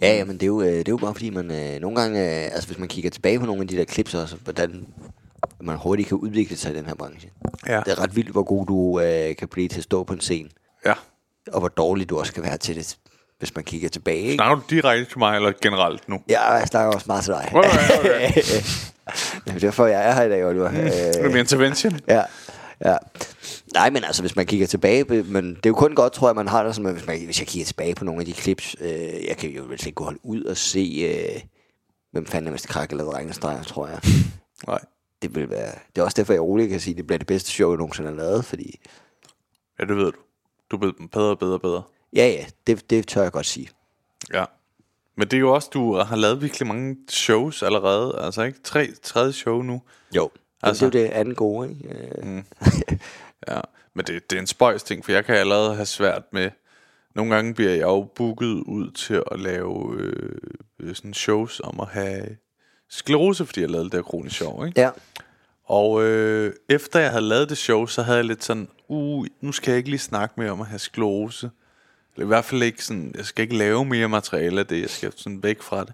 Ja, 0.00 0.24
men 0.24 0.34
det 0.34 0.42
er 0.42 0.46
jo, 0.46 0.60
øh, 0.62 0.68
det 0.68 0.78
er 0.88 0.92
jo 0.92 0.96
bare 0.96 1.14
fordi, 1.14 1.30
man 1.30 1.50
øh, 1.50 1.80
nogle 1.80 2.00
gange, 2.00 2.20
øh, 2.20 2.44
altså 2.52 2.66
hvis 2.66 2.78
man 2.78 2.88
kigger 2.88 3.10
tilbage 3.10 3.40
på 3.40 3.46
nogle 3.46 3.62
af 3.62 3.68
de 3.68 3.76
der 3.76 3.84
clips 3.84 4.14
også, 4.14 4.36
hvordan 4.44 4.86
man 5.60 5.76
hurtigt 5.76 6.08
kan 6.08 6.16
udvikle 6.18 6.56
sig 6.56 6.72
i 6.72 6.76
den 6.76 6.86
her 6.86 6.94
branche. 6.94 7.30
Ja. 7.66 7.80
Det 7.86 7.88
er 7.92 8.02
ret 8.02 8.16
vildt, 8.16 8.30
hvor 8.30 8.42
god 8.42 8.66
du 8.66 9.00
øh, 9.00 9.36
kan 9.36 9.48
blive 9.48 9.68
til 9.68 9.78
at 9.78 9.84
stå 9.84 10.04
på 10.04 10.12
en 10.12 10.20
scene, 10.20 10.48
Ja. 10.86 10.92
og 11.52 11.60
hvor 11.60 11.68
dårlig 11.68 12.10
du 12.10 12.18
også 12.18 12.32
kan 12.32 12.42
være 12.42 12.56
til 12.58 12.76
det, 12.76 12.96
hvis 13.38 13.54
man 13.54 13.64
kigger 13.64 13.88
tilbage. 13.88 14.18
Ikke? 14.22 14.34
Snakker 14.34 14.56
du 14.56 14.62
direkte 14.70 15.04
til 15.12 15.18
mig, 15.18 15.36
eller 15.36 15.52
generelt 15.62 16.08
nu? 16.08 16.20
Ja, 16.28 16.50
jeg 16.52 16.66
snakker 16.68 16.92
også 16.94 17.04
meget 17.06 17.24
til 17.24 17.32
dig. 17.32 17.50
Okay, 17.54 17.68
okay. 17.98 18.32
det 19.44 19.54
er 19.54 19.58
derfor, 19.58 19.86
jeg 19.86 20.08
er 20.08 20.14
her 20.14 20.22
i 20.22 20.28
dag, 20.28 20.46
Oliver. 20.46 20.70
Det 20.70 21.16
er 21.18 21.28
Øh, 21.32 21.38
intervention. 21.38 22.00
Ja, 22.08 22.22
ja. 22.84 22.96
Nej, 23.74 23.90
men 23.90 24.04
altså, 24.04 24.22
hvis 24.22 24.36
man 24.36 24.46
kigger 24.46 24.66
tilbage, 24.66 25.04
men 25.22 25.48
det 25.54 25.66
er 25.66 25.70
jo 25.70 25.74
kun 25.74 25.94
godt, 25.94 26.12
tror 26.12 26.28
jeg, 26.28 26.34
man 26.36 26.48
har 26.48 26.62
det 26.64 26.74
sådan, 26.74 26.92
hvis, 26.92 27.06
man, 27.06 27.24
hvis 27.24 27.38
jeg 27.40 27.46
kigger 27.46 27.66
tilbage 27.66 27.94
på 27.94 28.04
nogle 28.04 28.20
af 28.20 28.26
de 28.26 28.32
clips, 28.32 28.76
øh, 28.80 28.90
jeg 29.28 29.36
kan 29.38 29.50
jo 29.50 29.62
vel 29.62 29.72
ikke 29.72 29.92
gå 29.92 30.04
holde 30.04 30.18
ud 30.22 30.42
og 30.44 30.56
se, 30.56 31.06
øh, 31.34 31.40
hvem 32.12 32.26
fanden 32.26 32.48
er 32.48 32.52
Mester 32.52 32.68
Krak 32.68 32.90
eller 32.90 33.14
Regnestreger, 33.14 33.62
tror 33.62 33.86
jeg. 33.88 33.98
Nej. 34.66 34.78
Det 35.22 35.34
vil 35.34 35.50
være, 35.50 35.72
det 35.94 36.00
er 36.00 36.04
også 36.04 36.14
derfor, 36.16 36.32
jeg 36.32 36.42
roligt 36.42 36.70
kan 36.70 36.80
sige, 36.80 36.92
at 36.94 36.98
det 36.98 37.06
bliver 37.06 37.18
det 37.18 37.26
bedste 37.26 37.50
show, 37.50 37.70
jeg 37.70 37.78
nogensinde 37.78 38.08
har 38.08 38.16
lavet, 38.16 38.44
fordi, 38.44 38.80
Ja, 39.80 39.84
det 39.84 39.96
ved 39.96 40.04
du. 40.04 40.18
Du 40.70 40.76
er 40.76 40.80
blevet 40.80 40.96
bedre 41.12 41.30
og 41.30 41.38
bedre 41.38 41.54
og 41.54 41.60
bedre. 41.60 41.82
Ja, 42.16 42.28
ja, 42.28 42.44
det, 42.66 42.90
det 42.90 43.06
tør 43.08 43.22
jeg 43.22 43.32
godt 43.32 43.46
sige. 43.46 43.68
Ja. 44.32 44.44
Men 45.16 45.28
det 45.28 45.36
er 45.36 45.40
jo 45.40 45.54
også, 45.54 45.70
du 45.72 45.94
har 45.94 46.16
lavet 46.16 46.42
virkelig 46.42 46.66
mange 46.68 46.96
shows 47.10 47.62
allerede. 47.62 48.18
Altså 48.20 48.42
ikke 48.42 48.58
tre, 48.64 48.88
tredje 49.02 49.32
show 49.32 49.62
nu. 49.62 49.82
Jo. 50.16 50.30
Altså- 50.62 50.84
Altså, 50.84 50.90
det 50.90 51.00
er 51.00 51.04
jo 51.04 51.08
det 51.08 51.14
andet 51.14 51.36
gode, 51.36 51.68
ikke? 51.68 51.88
Øh, 51.88 52.42
Ja. 53.48 53.60
Men 53.94 54.04
det, 54.06 54.30
det 54.30 54.36
er 54.36 54.40
en 54.40 54.46
spøjs 54.46 54.82
ting, 54.82 55.04
for 55.04 55.12
jeg 55.12 55.24
kan 55.24 55.34
allerede 55.36 55.74
have 55.74 55.86
svært 55.86 56.22
med... 56.32 56.50
Nogle 57.14 57.34
gange 57.34 57.54
bliver 57.54 57.70
jeg 57.70 57.82
jo 57.82 58.02
booket 58.14 58.46
ud 58.46 58.90
til 58.90 59.22
at 59.32 59.40
lave 59.40 59.96
øh, 60.80 60.94
sådan 60.94 61.14
shows 61.14 61.60
om 61.64 61.80
at 61.80 61.86
have 61.88 62.36
sklerose, 62.90 63.46
fordi 63.46 63.60
jeg 63.60 63.70
lavede 63.70 63.84
det 63.84 63.92
der 63.92 64.02
kronisk 64.02 64.36
sjov, 64.36 64.66
ikke? 64.66 64.80
ja. 64.80 64.90
Og 65.64 66.02
øh, 66.02 66.52
efter 66.68 67.00
jeg 67.00 67.10
havde 67.10 67.24
lavet 67.24 67.48
det 67.48 67.58
show, 67.58 67.86
så 67.86 68.02
havde 68.02 68.16
jeg 68.18 68.24
lidt 68.24 68.44
sådan, 68.44 68.68
uh, 68.88 69.26
nu 69.40 69.52
skal 69.52 69.70
jeg 69.70 69.78
ikke 69.78 69.90
lige 69.90 70.00
snakke 70.00 70.34
mere 70.40 70.50
om 70.50 70.60
at 70.60 70.66
have 70.66 70.78
sklerose. 70.78 71.50
I 72.18 72.24
hvert 72.24 72.44
fald 72.44 72.62
ikke 72.62 72.84
sådan, 72.84 73.12
jeg 73.16 73.24
skal 73.24 73.42
ikke 73.42 73.56
lave 73.56 73.84
mere 73.84 74.08
materiale 74.08 74.60
af 74.60 74.66
det, 74.66 74.80
jeg 74.80 74.90
skal 74.90 75.12
sådan 75.16 75.42
væk 75.42 75.62
fra 75.62 75.84
det. 75.84 75.92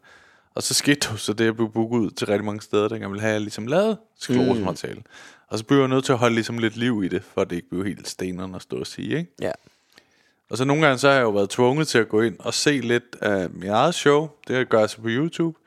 Og 0.55 0.62
så 0.62 0.75
skete 0.75 1.09
jo 1.12 1.16
så 1.16 1.33
det, 1.33 1.45
jeg 1.45 1.57
blev 1.57 1.73
booket 1.73 1.99
ud 1.99 2.11
til 2.11 2.27
rigtig 2.27 2.45
mange 2.45 2.61
steder, 2.61 2.89
der 2.89 2.97
gerne 2.97 3.09
ville 3.09 3.20
have, 3.20 3.31
at 3.31 3.35
jeg 3.35 3.41
ligesom 3.41 3.66
lavet 3.66 3.99
sklerosemateriale. 4.18 4.99
Mm. 4.99 5.07
Og 5.49 5.59
så 5.59 5.64
blev 5.64 5.79
jeg 5.79 5.89
nødt 5.89 6.05
til 6.05 6.12
at 6.12 6.18
holde 6.18 6.35
ligesom 6.35 6.59
lidt 6.59 6.77
liv 6.77 7.03
i 7.05 7.09
det, 7.09 7.23
for 7.35 7.41
at 7.41 7.51
det 7.51 7.57
ikke 7.57 7.68
blev 7.68 7.85
helt 7.85 8.09
stenerne 8.09 8.57
at 8.57 8.62
stå 8.62 8.77
og 8.77 8.87
sige, 8.87 9.18
ikke? 9.18 9.31
Ja. 9.41 9.53
Og 10.51 10.59
så 10.59 10.64
nogle 10.64 10.87
gange, 10.87 10.99
så 10.99 11.09
har 11.09 11.14
jeg 11.14 11.23
jo 11.23 11.31
været 11.31 11.51
tvunget 11.51 11.89
til 11.89 11.99
at 11.99 12.09
gå 12.09 12.20
ind 12.20 12.37
og 12.39 12.55
se 12.55 12.81
lidt 12.81 13.16
af 13.20 13.51
mit 13.51 13.68
eget 13.68 13.95
show. 13.95 14.29
Det 14.49 14.68
gør 14.68 14.79
jeg 14.79 14.91
så 14.91 14.97
på 14.97 15.09
YouTube. 15.09 15.59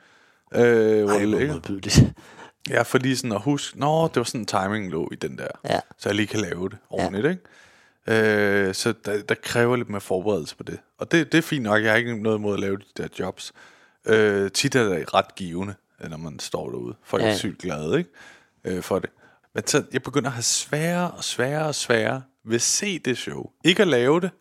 Øh, 0.55 1.03
hvor 1.03 1.13
Ej, 1.13 1.19
det 1.19 1.27
ligger. 1.27 2.11
Ja, 2.69 2.81
for 2.81 2.97
lige 2.97 3.17
sådan 3.17 3.31
at 3.31 3.41
huske, 3.41 3.79
nå, 3.79 4.07
det 4.07 4.15
var 4.15 4.23
sådan 4.23 4.45
timing 4.45 4.91
lå 4.91 5.09
i 5.11 5.15
den 5.15 5.37
der. 5.37 5.47
Ja. 5.69 5.79
Så 5.97 6.09
jeg 6.09 6.15
lige 6.15 6.27
kan 6.27 6.39
lave 6.39 6.69
det 6.69 6.77
ordentligt, 6.89 7.25
ja. 7.25 7.29
ikke? 7.29 7.43
Øh, 8.07 8.73
så 8.73 8.93
der, 9.05 9.21
der 9.21 9.35
kræver 9.35 9.75
lidt 9.75 9.89
mere 9.89 10.01
forberedelse 10.01 10.55
på 10.55 10.63
det. 10.63 10.79
Og 10.97 11.11
det, 11.11 11.31
det 11.31 11.37
er 11.37 11.41
fint 11.41 11.63
nok, 11.63 11.83
jeg 11.83 11.91
har 11.91 11.97
ikke 11.97 12.23
noget 12.23 12.37
imod 12.37 12.53
at 12.53 12.59
lave 12.59 12.77
de 12.77 12.83
der 12.97 13.07
jobs. 13.19 13.53
Øh, 14.05 14.51
tit 14.51 14.75
er 14.75 14.83
det 14.83 15.13
ret 15.13 15.35
givende, 15.35 15.75
øh, 16.03 16.09
når 16.09 16.17
man 16.17 16.39
står 16.39 16.69
derude. 16.69 16.95
Folk 17.03 17.23
ja. 17.23 17.29
Er 17.29 17.35
sygt 17.35 17.61
glade, 17.61 17.97
ikke? 17.97 18.09
Øh, 18.63 18.83
for 18.83 18.99
det. 18.99 19.09
Men 19.53 19.67
så 19.67 19.83
jeg 19.93 20.03
begynder 20.03 20.29
at 20.29 20.33
have 20.33 20.43
sværere 20.43 21.11
og 21.11 21.23
sværere 21.23 21.67
og 21.67 21.75
sværere 21.75 22.21
ved 22.43 22.55
at 22.55 22.61
se 22.61 22.99
det 22.99 23.17
show. 23.17 23.49
Ikke 23.63 23.81
at 23.81 23.87
lave 23.87 24.21
det, 24.21 24.31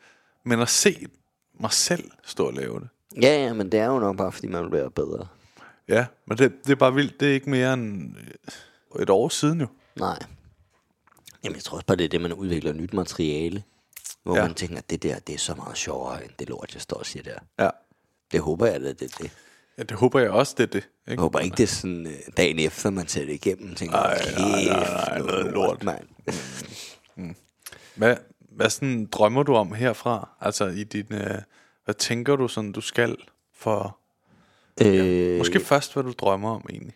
men 0.45 0.61
at 0.61 0.69
se 0.69 1.07
mig 1.61 1.73
selv 1.73 2.11
stå 2.25 2.47
og 2.47 2.53
lave 2.53 2.81
det. 2.81 2.89
Ja, 3.23 3.45
ja, 3.45 3.53
men 3.53 3.73
det 3.73 3.81
er 3.81 3.87
jo 3.87 3.99
nok 3.99 4.17
bare, 4.17 4.33
fordi 4.33 4.47
man 4.47 4.71
bliver 4.71 4.89
bedre. 4.89 5.27
Ja, 5.89 6.07
men 6.27 6.39
det, 6.39 6.53
det 6.65 6.73
er 6.73 6.77
bare 6.77 6.95
vildt. 6.95 7.21
Det 7.21 7.29
er 7.29 7.33
ikke 7.33 7.51
mere 7.51 7.73
end 7.73 8.15
et 9.01 9.11
år 9.11 9.29
siden 9.29 9.61
jo. 9.61 9.67
Nej. 9.97 10.19
Jamen, 11.45 11.57
jeg 11.57 11.65
tror 11.65 11.77
også 11.77 11.87
bare, 11.87 11.97
det 11.97 12.05
er 12.05 12.09
det, 12.09 12.21
man 12.21 12.33
udvikler 12.33 12.73
nyt 12.73 12.93
materiale. 12.95 13.63
Hvor 14.23 14.35
Ja. 14.35 14.41
ja. 14.41 14.47
man 14.47 14.55
tænker, 14.55 14.79
at 14.79 14.91
det 14.91 15.03
der, 15.03 15.19
det 15.19 15.35
er 15.35 15.39
så 15.39 15.55
meget 15.55 15.77
sjovere, 15.77 16.25
end 16.25 16.33
det 16.39 16.49
lort, 16.49 16.71
jeg 16.75 16.83
står 16.83 16.97
og 16.97 17.07
siger 17.07 17.23
der. 17.23 17.65
Ja. 17.65 17.71
Det 18.33 18.41
håber 18.41 18.67
jeg, 18.67 18.75
at 18.75 18.81
det 19.01 19.03
er 19.03 19.17
det. 19.23 19.31
Ja, 19.79 19.83
det 19.83 19.97
håber 19.97 20.21
jeg 20.21 20.31
også, 20.31 20.55
det 20.59 20.63
er 20.63 20.67
det. 20.67 20.77
Ikke? 20.77 20.91
Jeg 21.07 21.19
håber 21.19 21.39
ikke, 21.39 21.57
det 21.57 21.63
er 21.63 21.67
sådan 21.67 22.07
øh, 22.07 22.13
dagen 22.37 22.59
efter, 22.59 22.91
man 22.91 23.09
ser 23.09 23.25
det 23.25 23.33
igennem. 23.33 23.75
Tænker, 23.75 23.97
Ej, 23.97 24.19
nej, 24.39 24.65
nej, 24.65 24.65
nej, 24.65 25.17
"Kæft, 25.17 25.27
noget 25.27 25.53
lort." 25.53 25.83
mand. 25.85 26.05
Hvad, 27.95 28.17
hvad 28.39 28.71
sådan 28.71 29.07
drømmer 29.13 29.43
du 29.43 29.55
om 29.55 29.73
herfra? 29.73 30.29
Altså 30.41 30.67
i 30.67 30.85
din, 30.85 31.07
øh, 31.11 31.35
hvad 31.85 31.95
tænker 31.95 32.37
du 32.37 32.49
sådan, 32.49 32.73
du 32.73 32.81
skal 32.81 33.17
for... 33.55 33.99
Øh, 34.81 35.39
Måske 35.39 35.61
først, 35.61 35.93
hvad 35.95 36.03
du 36.03 36.13
drømmer 36.19 36.51
om 36.55 36.67
egentlig. 36.71 36.95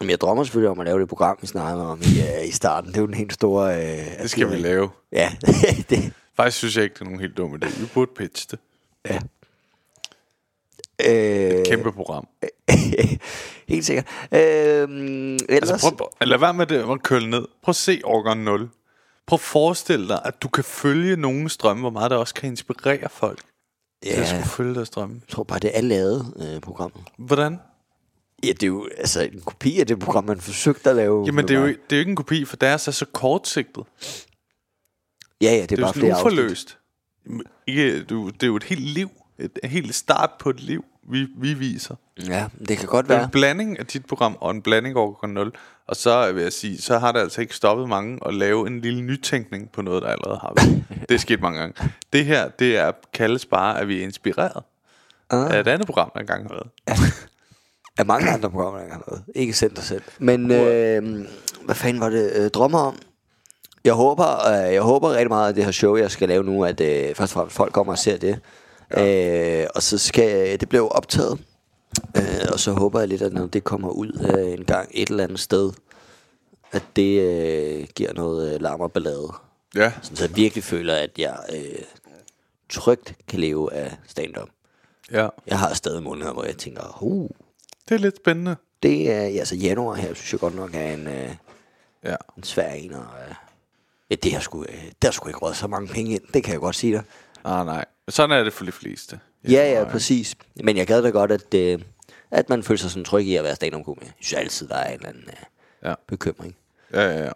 Jamen, 0.00 0.10
jeg 0.10 0.20
drømmer 0.20 0.44
selvfølgelig 0.44 0.70
om 0.70 0.80
at 0.80 0.86
lave 0.86 1.00
det 1.00 1.08
program, 1.08 1.38
vi 1.40 1.46
snakkede 1.46 1.86
om 1.86 2.00
i, 2.00 2.20
uh, 2.42 2.48
i 2.48 2.50
starten. 2.50 2.88
Det 2.90 2.96
er 2.96 3.00
jo 3.00 3.06
den 3.06 3.14
helt 3.14 3.32
store... 3.32 3.76
Uh, 3.76 4.22
Det 4.22 4.30
skal 4.30 4.50
vi 4.50 4.56
lave. 4.56 4.90
Ja, 5.12 5.32
det, 5.90 6.12
Faktisk 6.36 6.58
synes 6.58 6.76
jeg 6.76 6.84
ikke, 6.84 6.94
det 6.94 7.00
er 7.00 7.04
nogen 7.04 7.20
helt 7.20 7.36
dum 7.36 7.54
idé. 7.54 7.80
Vi 7.80 7.86
burde 7.94 8.10
pitche 8.16 8.48
det. 8.50 8.58
ja. 9.10 9.18
Øh, 11.06 11.64
Kæmpe 11.66 11.92
program. 11.92 12.28
helt 13.68 13.84
sikkert. 13.86 14.06
Øh, 14.32 14.38
ellers, 14.38 15.70
Altså 15.70 15.94
prøv, 15.98 16.08
lad 16.20 16.38
være 16.38 16.54
med 16.54 16.66
det 16.66 16.90
at 16.92 17.02
køle 17.02 17.30
ned. 17.30 17.44
Prøv 17.62 17.70
at 17.72 17.76
se 17.76 18.00
årgang 18.04 18.42
0. 18.42 18.68
Prøv 19.26 19.36
at 19.36 19.40
forestille 19.40 20.08
dig, 20.08 20.20
at 20.24 20.42
du 20.42 20.48
kan 20.48 20.64
følge 20.64 21.16
nogens 21.16 21.56
drømme, 21.56 21.80
hvor 21.80 21.90
meget 21.90 22.10
det 22.10 22.18
også 22.18 22.34
kan 22.34 22.50
inspirere 22.50 23.08
folk 23.10 23.38
til 24.02 24.10
at 24.10 24.18
ja, 24.18 24.24
skulle 24.24 24.38
jeg 24.38 24.46
følge 24.46 24.74
deres 24.74 24.90
drømme. 24.90 25.20
tror 25.28 25.42
bare, 25.44 25.58
det 25.58 25.70
er 25.74 25.80
lavet, 25.80 26.34
øh, 26.54 26.60
programmet. 26.60 27.00
Hvordan? 27.18 27.58
Ja, 28.44 28.48
det 28.48 28.62
er 28.62 28.66
jo 28.66 28.88
altså 28.98 29.22
en 29.22 29.40
kopi 29.40 29.80
af 29.80 29.86
det 29.86 29.98
program, 29.98 30.24
man 30.24 30.40
forsøgte 30.40 30.90
at 30.90 30.96
lave. 30.96 31.24
Jamen, 31.26 31.48
det 31.48 31.56
er, 31.56 31.60
jo, 31.60 31.66
det 31.66 31.74
er 31.90 31.96
jo 31.96 31.98
ikke 31.98 32.10
en 32.10 32.16
kopi, 32.16 32.44
for 32.44 32.56
deres 32.56 32.88
er 32.88 32.92
så 32.92 33.04
kortsigtet. 33.12 33.84
Ja, 35.40 35.46
ja, 35.46 35.52
det 35.54 35.62
er, 35.62 35.66
Det 35.66 35.78
er 35.78 35.82
bare 35.82 35.94
flere 35.94 36.16
uforløst. 36.18 36.78
Ikke, 37.66 38.04
du, 38.04 38.28
det 38.28 38.42
er 38.42 38.46
jo 38.46 38.56
et 38.56 38.64
helt 38.64 38.80
liv. 38.80 39.10
Et, 39.38 39.58
et 39.64 39.70
helt 39.70 39.94
start 39.94 40.30
på 40.38 40.50
et 40.50 40.60
liv, 40.60 40.84
vi, 41.10 41.26
vi 41.36 41.54
viser. 41.54 41.94
Ja, 42.28 42.46
det 42.68 42.78
kan 42.78 42.88
godt 42.88 43.06
Det 43.06 43.12
er 43.12 43.16
være. 43.16 43.24
en 43.24 43.30
blanding 43.30 43.78
af 43.78 43.86
dit 43.86 44.06
program 44.06 44.36
og 44.40 44.50
en 44.50 44.62
blanding 44.62 44.96
over 44.96 45.26
0. 45.26 45.52
Og 45.86 45.96
så 45.96 46.32
vil 46.32 46.42
jeg 46.42 46.52
sige, 46.52 46.78
så 46.78 46.98
har 46.98 47.12
det 47.12 47.20
altså 47.20 47.40
ikke 47.40 47.56
stoppet 47.56 47.88
mange 47.88 48.18
at 48.26 48.34
lave 48.34 48.66
en 48.66 48.80
lille 48.80 49.02
nytænkning 49.02 49.70
på 49.72 49.82
noget, 49.82 50.02
der 50.02 50.08
allerede 50.08 50.38
har 50.38 50.52
været. 50.56 50.84
det 51.08 51.14
er 51.14 51.18
sket 51.18 51.40
mange 51.40 51.58
gange. 51.60 51.74
Det 52.12 52.24
her, 52.24 52.48
det 52.48 52.76
er 52.76 52.92
kaldes 53.14 53.46
bare, 53.46 53.80
at 53.80 53.88
vi 53.88 53.98
er 53.98 54.02
inspireret 54.02 54.62
Ah. 55.30 55.54
af 55.54 55.60
et 55.60 55.68
andet 55.68 55.86
program, 55.86 56.10
der 56.14 56.20
engang 56.20 56.42
har 56.48 56.54
været. 56.54 56.68
Af 57.98 58.06
mange 58.06 58.30
andre 58.30 58.50
programmer, 58.50 58.80
der 58.80 58.92
har 58.92 59.02
været. 59.08 59.22
Ikke 59.34 59.52
sendt 59.52 59.76
dig 59.76 59.84
selv. 59.84 60.02
Men 60.18 60.50
øh, 60.50 61.26
hvad 61.64 61.74
fanden 61.74 62.00
var 62.00 62.08
det? 62.10 62.32
Øh, 62.36 62.50
drømmer 62.50 62.78
om? 62.78 62.98
Jeg 63.84 63.92
håber, 63.92 64.48
øh, 64.48 64.74
jeg 64.74 64.82
håber 64.82 65.10
rigtig 65.10 65.28
meget, 65.28 65.48
at 65.48 65.56
det 65.56 65.64
her 65.64 65.70
show, 65.72 65.96
jeg 65.96 66.10
skal 66.10 66.28
lave 66.28 66.44
nu, 66.44 66.64
at 66.64 66.80
øh, 66.80 67.14
først 67.14 67.20
og 67.20 67.28
fremmest 67.34 67.56
folk 67.56 67.72
kommer 67.72 67.92
og 67.92 67.98
ser 67.98 68.16
det. 68.16 68.40
Ja. 68.96 69.62
Øh, 69.62 69.66
og 69.74 69.82
så 69.82 69.98
skal 69.98 70.60
det 70.60 70.68
blive 70.68 70.92
optaget. 70.92 71.38
Øh, 72.16 72.22
og 72.52 72.60
så 72.60 72.72
håber 72.72 72.98
jeg 72.98 73.08
lidt, 73.08 73.22
at 73.22 73.32
når 73.32 73.46
det 73.46 73.64
kommer 73.64 73.88
ud 73.90 74.34
øh, 74.38 74.52
en 74.52 74.64
gang 74.64 74.88
et 74.94 75.08
eller 75.08 75.24
andet 75.24 75.40
sted, 75.40 75.72
at 76.72 76.82
det 76.96 77.20
øh, 77.20 77.86
giver 77.94 78.12
noget 78.14 78.54
øh, 78.54 78.60
larm 78.60 78.80
og 78.80 78.92
ballade. 78.92 79.32
Ja, 79.76 79.92
Sådan, 80.02 80.16
så 80.16 80.24
jeg 80.24 80.36
virkelig 80.36 80.64
føler, 80.64 80.94
at 80.94 81.10
jeg 81.18 81.36
øh, 81.52 81.82
trygt 82.68 83.14
kan 83.28 83.40
leve 83.40 83.72
af 83.72 83.96
stand-up. 84.06 84.48
ja. 85.12 85.28
Jeg 85.46 85.58
har 85.58 85.74
stadig 85.74 86.02
måneder, 86.02 86.32
hvor 86.32 86.44
jeg 86.44 86.56
tænker, 86.56 86.98
uh, 87.02 87.30
Det 87.88 87.94
er 87.94 87.98
lidt 87.98 88.16
spændende. 88.16 88.56
det 88.82 89.10
er, 89.12 89.20
altså 89.40 89.56
januar 89.56 89.94
her, 89.94 90.14
synes 90.14 90.32
jeg 90.32 90.40
godt 90.40 90.54
nok 90.54 90.70
er 90.74 90.92
en, 90.94 91.06
øh, 91.06 91.30
Ja. 92.04 92.16
en 92.36 92.42
svær 92.42 92.68
en. 92.72 92.92
Og, 92.92 93.04
øh, 93.28 93.34
ja, 94.10 94.14
det 94.14 94.32
har 94.32 94.40
sgu, 94.40 94.62
øh, 94.64 94.92
der 95.02 95.10
sgu 95.10 95.28
ikke 95.28 95.38
råd 95.38 95.54
så 95.54 95.66
mange 95.66 95.88
penge 95.88 96.12
ind, 96.12 96.22
det 96.34 96.44
kan 96.44 96.52
jeg 96.52 96.60
godt 96.60 96.76
sige 96.76 96.92
dig. 96.92 97.02
Ah, 97.44 97.66
nej. 97.66 97.84
Sådan 98.08 98.38
er 98.38 98.44
det 98.44 98.52
for 98.52 98.64
de 98.64 98.72
fleste. 98.72 99.20
Ja, 99.48 99.72
ja, 99.72 99.84
præcis. 99.90 100.34
Men 100.64 100.76
jeg 100.76 100.86
gad 100.86 101.02
da 101.02 101.08
godt, 101.10 101.32
at, 101.32 101.54
øh, 101.54 101.78
at 102.30 102.48
man 102.48 102.62
føler 102.62 102.78
sig 102.78 102.90
sådan 102.90 103.04
tryg 103.04 103.24
i 103.26 103.36
at 103.36 103.44
være 103.44 103.54
stand 103.54 103.74
up 103.74 103.86
Jeg 104.02 104.12
synes 104.20 104.32
altid, 104.40 104.68
der 104.68 104.74
er 104.76 104.88
en 104.88 104.94
eller 104.94 105.08
anden 105.08 105.24
øh, 105.28 105.88
Ja. 105.88 105.94
bekymring. 106.06 106.56
Ja, 106.92 107.02
ja, 107.02 107.18
ja. 107.24 107.30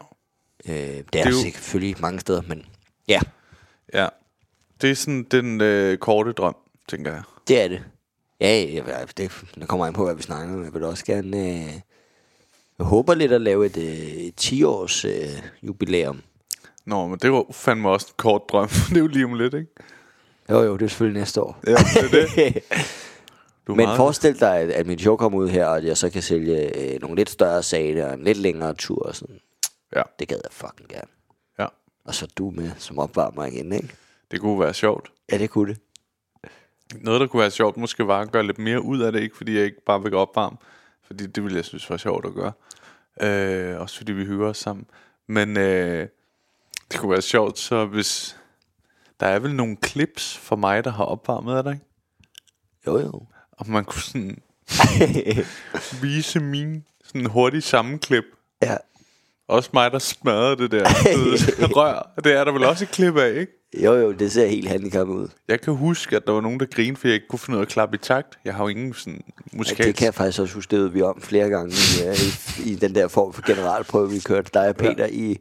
Øh, 0.68 0.74
det 0.74 0.98
er, 0.98 1.02
Det 1.12 1.20
er 1.26 1.30
jo- 1.30 1.36
selvfølgelig 1.42 1.96
mange 2.00 2.20
steder, 2.20 2.42
men 2.48 2.66
ja, 3.08 3.20
ja. 3.94 4.08
Det 4.80 4.90
er 4.90 4.94
sådan 4.94 5.22
den 5.30 5.60
øh, 5.60 5.98
korte 5.98 6.32
drøm, 6.32 6.56
tænker 6.88 7.12
jeg. 7.12 7.22
det 7.48 7.60
er 7.62 7.68
det. 7.68 7.84
Ja, 8.40 9.04
det, 9.16 9.32
det 9.54 9.68
kommer 9.68 9.86
an 9.86 9.92
på, 9.92 10.04
hvad 10.04 10.14
vi 10.14 10.22
snakker 10.22 10.54
om. 10.54 10.64
Jeg 10.64 10.74
vil 10.74 10.82
også 10.84 11.04
gerne... 11.04 11.36
Øh, 11.38 11.72
jeg 12.78 12.86
håber 12.86 13.14
lidt 13.14 13.32
at 13.32 13.40
lave 13.40 13.66
et, 13.66 13.76
øh, 13.76 13.84
et 13.98 14.34
10-års 14.40 15.04
øh, 15.04 15.42
jubilæum. 15.62 16.22
Nå, 16.84 17.06
men 17.06 17.18
det 17.18 17.32
var 17.32 17.44
fandme 17.52 17.88
også 17.90 18.06
en 18.08 18.14
kort 18.16 18.42
drøm. 18.48 18.68
det 18.88 18.96
er 18.96 19.00
jo 19.00 19.06
lige 19.06 19.24
om 19.24 19.34
lidt, 19.34 19.54
ikke? 19.54 19.70
Jo, 20.50 20.62
jo, 20.62 20.76
det 20.76 20.82
er 20.84 20.88
selvfølgelig 20.88 21.20
næste 21.20 21.42
år. 21.42 21.58
Ja, 21.66 21.70
det 21.74 22.14
er 22.14 22.26
det. 22.36 22.62
Du 23.66 23.74
Men 23.74 23.86
meget- 23.86 23.96
forestil 23.96 24.40
dig, 24.40 24.56
at, 24.58 24.70
at 24.70 24.86
mit 24.86 25.00
show 25.00 25.16
kommer 25.16 25.38
ud 25.38 25.48
her, 25.48 25.66
og 25.66 25.76
at 25.76 25.84
jeg 25.84 25.96
så 25.96 26.10
kan 26.10 26.22
sælge 26.22 26.78
øh, 26.94 27.00
nogle 27.00 27.16
lidt 27.16 27.30
større 27.30 27.62
sale 27.62 28.06
og 28.06 28.14
en 28.14 28.24
lidt 28.24 28.38
længere 28.38 28.74
tur. 28.74 29.02
Og 29.02 29.16
sådan. 29.16 29.40
Ja, 29.96 30.02
Det 30.18 30.28
gad 30.28 30.36
jeg 30.44 30.52
fucking 30.52 30.88
gerne. 30.88 31.08
ja. 31.58 31.66
Og 32.04 32.14
så 32.14 32.26
du 32.38 32.50
med 32.50 32.70
som 32.78 32.98
opvarmer 32.98 33.44
igen, 33.46 33.72
ikke? 33.72 33.88
Det 34.30 34.40
kunne 34.40 34.60
være 34.60 34.74
sjovt. 34.74 35.12
Ja, 35.32 35.38
det 35.38 35.50
kunne 35.50 35.72
det. 35.74 35.80
Noget, 36.94 37.20
der 37.20 37.26
kunne 37.26 37.40
være 37.40 37.50
sjovt, 37.50 37.76
måske 37.76 38.06
var 38.06 38.20
at 38.20 38.32
gøre 38.32 38.46
lidt 38.46 38.58
mere 38.58 38.82
ud 38.82 39.00
af 39.00 39.12
det, 39.12 39.20
ikke 39.20 39.36
fordi 39.36 39.56
jeg 39.56 39.64
ikke 39.64 39.84
bare 39.86 40.02
vil 40.02 40.14
opvarme, 40.14 40.56
fordi 41.06 41.26
det 41.26 41.42
ville 41.42 41.56
jeg 41.56 41.64
synes 41.64 41.90
var 41.90 41.96
sjovt 41.96 42.26
at 42.26 42.34
gøre. 42.34 42.52
Øh, 43.20 43.80
også 43.80 43.96
fordi 43.96 44.12
vi 44.12 44.24
hygger 44.24 44.48
os 44.48 44.58
sammen. 44.58 44.86
Men 45.26 45.56
øh, 45.56 46.08
det 46.92 47.00
kunne 47.00 47.10
være 47.10 47.22
sjovt, 47.22 47.58
så 47.58 47.86
hvis... 47.86 48.36
Der 49.20 49.26
er 49.26 49.38
vel 49.38 49.54
nogle 49.54 49.76
clips 49.86 50.38
for 50.38 50.56
mig, 50.56 50.84
der 50.84 50.90
har 50.90 51.04
opvarmet, 51.04 51.58
er 51.58 51.62
der 51.62 51.72
ikke? 51.72 51.84
Jo, 52.86 52.98
jo. 52.98 53.22
Og 53.52 53.68
man 53.68 53.84
kunne 53.84 54.02
sådan 54.02 54.42
vise 56.02 56.40
min 56.40 56.84
sådan 57.04 57.26
hurtig 57.26 57.62
sammenklip. 57.62 58.24
Ja. 58.62 58.76
Også 59.48 59.70
mig, 59.72 59.90
der 59.92 59.98
smadrede 59.98 60.56
det 60.56 60.70
der 60.70 60.84
rør. 61.76 62.12
Det 62.24 62.32
er 62.32 62.44
der 62.44 62.52
vel 62.52 62.64
også 62.64 62.84
et 62.84 62.90
klip 62.90 63.16
af, 63.16 63.30
ikke? 63.34 63.52
Jo, 63.84 63.94
jo, 63.94 64.12
det 64.12 64.32
ser 64.32 64.46
helt 64.46 64.68
handicappet 64.68 65.14
ud. 65.14 65.28
Jeg 65.48 65.60
kan 65.60 65.74
huske, 65.74 66.16
at 66.16 66.26
der 66.26 66.32
var 66.32 66.40
nogen, 66.40 66.60
der 66.60 66.66
grinede, 66.66 66.96
fordi 66.96 67.08
jeg 67.08 67.14
ikke 67.14 67.28
kunne 67.28 67.38
finde 67.38 67.56
ud 67.56 67.60
af 67.60 67.66
at 67.66 67.68
klappe 67.72 67.94
i 67.94 67.98
takt. 67.98 68.38
Jeg 68.44 68.54
har 68.54 68.64
jo 68.64 68.68
ingen 68.68 68.94
sådan 68.94 69.20
Ja, 69.52 69.58
musikalsk... 69.58 69.86
det 69.86 69.96
kan 69.96 70.04
jeg 70.04 70.14
faktisk 70.14 70.40
også 70.40 70.54
huske, 70.54 70.76
det 70.82 70.94
vi 70.94 71.02
om 71.02 71.20
flere 71.20 71.48
gange 71.48 71.72
i, 71.72 72.08
uh, 72.08 72.66
i, 72.66 72.70
i 72.72 72.74
den 72.74 72.94
der 72.94 73.08
form 73.08 73.32
for 73.32 73.42
generalprøve, 73.46 74.10
vi 74.10 74.18
kørte 74.18 74.50
dig 74.54 74.68
og 74.68 74.76
Peter 74.76 75.06
ja. 75.06 75.12
i. 75.12 75.38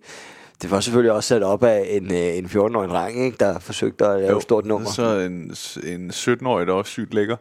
Det 0.61 0.71
var 0.71 0.79
selvfølgelig 0.79 1.11
også 1.11 1.27
sat 1.27 1.43
op 1.43 1.63
af 1.63 1.87
en, 1.89 2.05
uh, 2.11 2.17
en 2.17 2.45
14-årig 2.45 2.89
dreng, 2.89 3.25
ikke, 3.25 3.37
der 3.39 3.59
forsøgte 3.59 4.05
at 4.05 4.21
lave 4.21 4.37
et 4.37 4.43
stort 4.43 4.65
nummer. 4.65 4.89
Så 4.91 5.19
en, 5.19 5.55
en 5.83 6.11
17-årig, 6.11 6.67
der 6.67 6.73
også 6.73 6.91
sygt 6.91 7.13
lækker. 7.13 7.35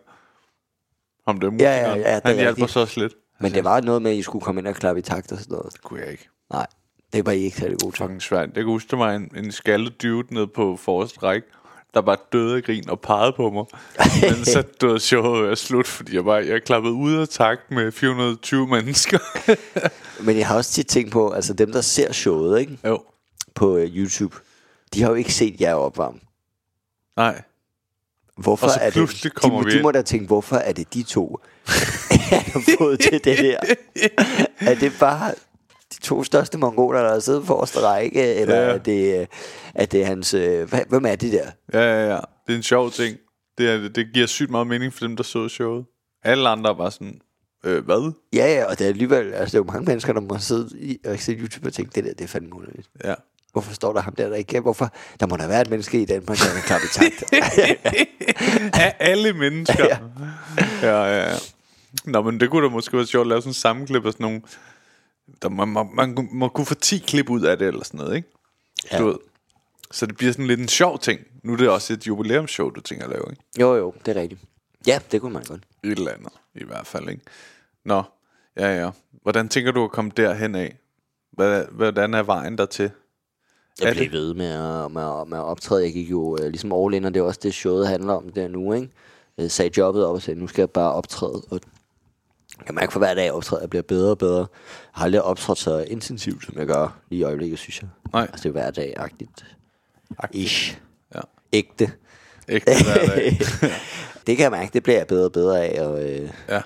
Ham 1.31 1.41
der 1.41 1.51
Ja, 1.61 1.77
ja, 1.77 1.89
ja, 1.95 1.97
det 1.97 2.07
er 2.07 2.21
Han 2.37 2.49
rigtigt. 2.49 2.70
så 2.70 2.81
også 2.81 3.01
lidt. 3.01 3.15
Men 3.41 3.53
det 3.55 3.65
var 3.65 3.81
noget 3.81 4.03
med, 4.03 4.11
at 4.11 4.16
I 4.16 4.23
skulle 4.23 4.43
komme 4.43 4.61
ind 4.61 4.69
og 4.69 4.74
klappe 4.74 4.99
i 4.99 5.03
takt 5.03 5.32
og 5.32 5.39
sådan 5.39 5.53
noget. 5.53 5.73
Det 5.73 5.82
kunne 5.82 6.01
jeg 6.01 6.11
ikke. 6.11 6.28
Nej, 6.53 6.66
det 7.12 7.27
var 7.27 7.33
I 7.33 7.41
ikke 7.43 7.57
særlig 7.57 7.79
gode 7.81 7.93
til. 7.97 7.99
Fucking 8.03 8.23
svært. 8.23 8.49
Jeg 8.49 8.55
kan 8.55 8.65
huske, 8.65 8.91
der 8.91 8.97
var 8.97 9.12
en, 9.12 9.31
en 9.37 9.53
skaldet 9.53 10.03
dude 10.03 10.35
nede 10.35 10.47
på 10.47 10.77
forreste 10.77 11.19
række, 11.23 11.47
der 11.95 12.01
bare 12.01 12.16
døde 12.33 12.57
af 12.57 12.62
grin 12.62 12.91
og 12.91 13.01
pegede 13.01 13.33
på 13.33 13.51
mig. 13.51 13.65
Men 14.37 14.45
så 14.45 14.62
døde 14.81 15.01
showet 15.01 15.49
var 15.49 15.55
slut, 15.55 15.87
fordi 15.87 16.15
jeg 16.15 16.25
bare 16.25 16.47
jeg 16.47 16.62
klappede 16.62 16.95
ud 16.95 17.15
af 17.15 17.29
takt 17.29 17.71
med 17.71 17.93
420 17.93 18.66
mennesker. 18.66 19.19
Men 20.27 20.37
jeg 20.39 20.47
har 20.47 20.57
også 20.57 20.73
tit 20.73 20.87
tænkt 20.87 21.12
på, 21.12 21.31
altså 21.31 21.53
dem, 21.55 21.73
der 21.73 21.81
ser 21.81 22.12
showet 22.12 22.61
ikke, 22.61 22.79
jo. 22.87 23.03
på 23.55 23.75
uh, 23.77 23.83
YouTube, 23.83 24.37
de 24.95 25.03
har 25.03 25.09
jo 25.09 25.15
ikke 25.15 25.33
set 25.35 25.61
jer 25.61 25.75
opvarme. 25.75 26.19
Nej. 27.16 27.43
Hvorfor 28.37 28.66
Og 28.66 28.73
så 28.73 28.79
er 28.81 28.85
det, 28.85 28.93
pludselig 28.93 29.33
de, 29.33 29.35
kommer 29.35 29.59
må- 29.59 29.65
vi 29.65 29.77
de 29.79 29.83
må 29.83 29.91
da 29.91 30.03
tænke, 30.03 30.27
hvorfor 30.27 30.57
er 30.57 30.73
det 30.73 30.95
de 30.95 31.03
to? 31.03 31.39
han 32.31 32.41
har 32.41 32.62
fået 32.79 33.01
til 33.01 33.25
det 33.25 33.39
der? 33.39 33.59
Er 34.61 34.75
det 34.75 34.93
bare 35.01 35.31
de 35.31 35.35
to 36.05 36.24
største 36.24 36.59
mongoler, 36.59 37.02
der 37.02 37.12
har 37.12 37.18
siddet 37.20 37.47
forreste 37.47 37.81
række? 37.81 38.35
Eller 38.35 38.55
Ja. 38.56 38.60
er, 38.74 38.78
det, 38.78 39.26
er 39.74 39.86
det 39.86 40.06
hans... 40.06 40.35
øh, 40.35 40.68
hvad- 40.68 40.81
Hvem 40.89 41.06
er 41.06 41.16
det 41.16 41.32
der? 41.32 41.51
Ja, 41.72 41.81
ja, 42.02 42.09
ja. 42.14 42.20
Det 42.47 42.52
er 42.52 42.56
en 42.56 42.62
sjov 42.62 42.90
ting. 42.90 43.16
Det, 43.59 43.70
er, 43.70 43.89
det 43.89 44.06
giver 44.14 44.26
sygt 44.26 44.51
meget 44.51 44.66
mening 44.66 44.93
for 44.94 45.01
dem, 45.01 45.16
der 45.16 45.22
så 45.22 45.48
showet. 45.48 45.85
Alle 46.24 46.48
andre 46.48 46.76
bare 46.76 46.90
sådan, 46.90 47.20
øh, 47.64 47.85
hvad? 47.85 48.12
Ja, 48.32 48.47
ja, 48.55 48.64
og 48.64 48.78
det 48.78 48.85
er 48.85 48.89
alligevel... 48.89 49.32
Altså, 49.35 49.44
det 49.52 49.55
er 49.55 49.59
jo 49.59 49.72
mange 49.72 49.85
mennesker, 49.85 50.12
der 50.12 50.20
må 50.20 50.39
sidde 50.39 50.68
i, 50.81 50.98
og 51.06 51.18
se 51.18 51.32
YouTube 51.32 51.66
og 51.66 51.72
tænke, 51.72 51.90
det 51.94 52.05
der, 52.05 52.12
det 52.14 52.24
er 52.24 52.28
fandme 52.28 52.55
underligt. 52.56 52.89
Ja. 53.05 53.14
Hvorfor 53.52 53.74
står 53.74 53.93
der 53.93 54.01
ham 54.01 54.14
der, 54.14 54.28
der 54.28 54.36
ikke? 54.36 54.60
Hvorfor? 54.60 54.93
Der 55.20 55.26
må 55.26 55.36
der 55.36 55.47
være 55.48 55.60
et 55.62 55.70
menneske 55.70 56.02
i 56.02 56.05
Danmark, 56.05 56.39
der 56.39 56.44
kan 56.55 56.62
klappe 56.66 56.86
i 56.86 56.90
takt. 56.93 57.24
Af 58.74 58.94
alle 58.98 59.32
mennesker. 59.32 59.85
ja. 59.85 59.98
ja, 60.82 61.05
ja, 61.05 61.31
ja. 61.31 61.36
Nå, 62.05 62.22
men 62.22 62.40
det 62.40 62.51
kunne 62.51 62.64
da 62.66 62.70
måske 62.72 62.97
være 62.97 63.06
sjovt 63.06 63.20
at 63.24 63.28
lave 63.28 63.40
sådan 63.40 63.51
en 63.51 63.55
sammenklip 63.55 64.06
af 64.06 64.12
sådan 64.12 64.24
nogle... 64.24 64.40
Der, 65.45 65.51
man, 65.51 65.69
man, 65.69 65.89
man 65.95 66.29
må 66.33 66.49
kunne 66.49 66.66
få 66.66 66.75
10 66.75 66.99
klip 66.99 67.31
ud 67.31 67.43
af 67.43 67.59
det, 67.59 67.69
eller 67.69 67.85
sådan 67.85 67.99
noget, 67.99 68.16
ikke? 68.16 68.29
Ja. 68.93 68.99
Du 68.99 69.07
ved. 69.07 69.16
Så 69.91 70.07
det 70.07 70.16
bliver 70.16 70.33
sådan 70.33 70.47
lidt 70.47 70.61
en 70.61 70.69
sjov 70.69 70.99
ting. 70.99 71.21
Nu 71.43 71.53
er 71.53 71.57
det 71.57 71.69
også 71.69 71.93
et 71.93 72.07
jubilæumsshow, 72.07 72.71
du 72.71 72.81
tænker 72.81 73.05
at 73.05 73.11
lave, 73.11 73.25
ikke? 73.31 73.43
jo, 73.61 73.75
jo, 73.75 73.95
det 74.07 74.16
er 74.16 74.21
rigtigt. 74.21 74.41
Ja, 74.87 74.99
det 75.12 75.21
kunne 75.21 75.33
man 75.33 75.45
godt. 75.45 75.62
Et 75.85 75.91
eller 75.99 76.12
andet, 76.12 76.33
i 76.55 76.65
hvert 76.65 76.87
fald, 76.87 77.09
ikke? 77.09 77.23
Nå, 77.85 78.03
ja, 78.57 78.81
ja. 78.85 78.91
Hvordan 79.23 79.49
tænker 79.49 79.73
du 79.73 79.85
at 79.85 79.91
komme 79.91 80.11
derhen 80.16 80.55
af? 80.55 80.77
Hvordan 81.73 82.15
er 82.15 82.23
vejen 82.23 82.59
dertil? 82.59 82.85
Er 82.85 82.91
Jeg 83.87 83.95
det- 83.95 84.11
blev 84.11 84.21
ved 84.23 84.35
med 84.35 84.47
at, 84.85 84.91
med, 84.93 85.21
at, 85.21 85.29
med 85.29 85.39
at 85.39 85.45
optræde. 85.45 85.83
Jeg 85.85 85.93
gik 85.93 86.11
jo 86.11 86.37
øh, 86.41 86.49
ligesom 86.49 86.73
all 86.73 86.95
in, 86.95 87.05
og 87.05 87.15
det 87.15 87.21
er 87.21 87.25
også 87.25 87.41
det, 87.43 87.55
showet 87.55 87.89
handler 87.89 88.12
om 88.12 88.33
der 88.33 88.49
nu, 88.49 88.73
ikke? 88.73 88.89
Jeg 89.39 89.51
sagde 89.51 89.71
jobbet 89.77 90.07
op 90.07 90.15
og 90.15 90.23
sagde, 90.23 90.41
nu 90.41 90.47
skal 90.47 90.62
jeg 90.62 90.71
bare 90.71 90.93
optræde. 90.93 91.43
Og 91.51 91.61
kan 92.66 92.74
mærke 92.74 92.93
for 92.93 92.99
hver 92.99 93.15
dag, 93.15 93.32
optræder, 93.32 93.62
jeg 93.62 93.70
bliver 93.70 93.82
bedre 93.82 94.11
og 94.11 94.19
bedre. 94.19 94.39
Jeg 94.39 94.47
har 94.93 95.05
aldrig 95.05 95.23
optrådt 95.23 95.59
så 95.59 95.78
intensivt, 95.78 96.45
som 96.45 96.59
jeg 96.59 96.66
gør 96.66 96.99
lige 97.11 97.20
i 97.20 97.23
øjeblikket, 97.23 97.59
synes 97.59 97.82
jeg. 97.82 97.89
Nej. 98.12 98.23
Altså, 98.23 98.43
det 98.43 98.49
er 98.49 98.53
hver 98.53 98.70
dag-agtigt. 98.70 99.57
Ish. 100.31 100.78
Ja. 101.15 101.20
Ægte. 101.53 101.93
Ikke 102.49 102.65
hver 102.65 103.07
dag. 103.07 103.39
det 104.27 104.36
kan 104.36 104.43
jeg 104.43 104.51
mærke, 104.51 104.70
det 104.73 104.82
bliver 104.82 104.99
jeg 104.99 105.07
bedre 105.07 105.24
og 105.24 105.32
bedre 105.32 105.65
af, 105.65 105.86
og 105.86 106.05
øh, 106.05 106.31
ja. 106.49 106.61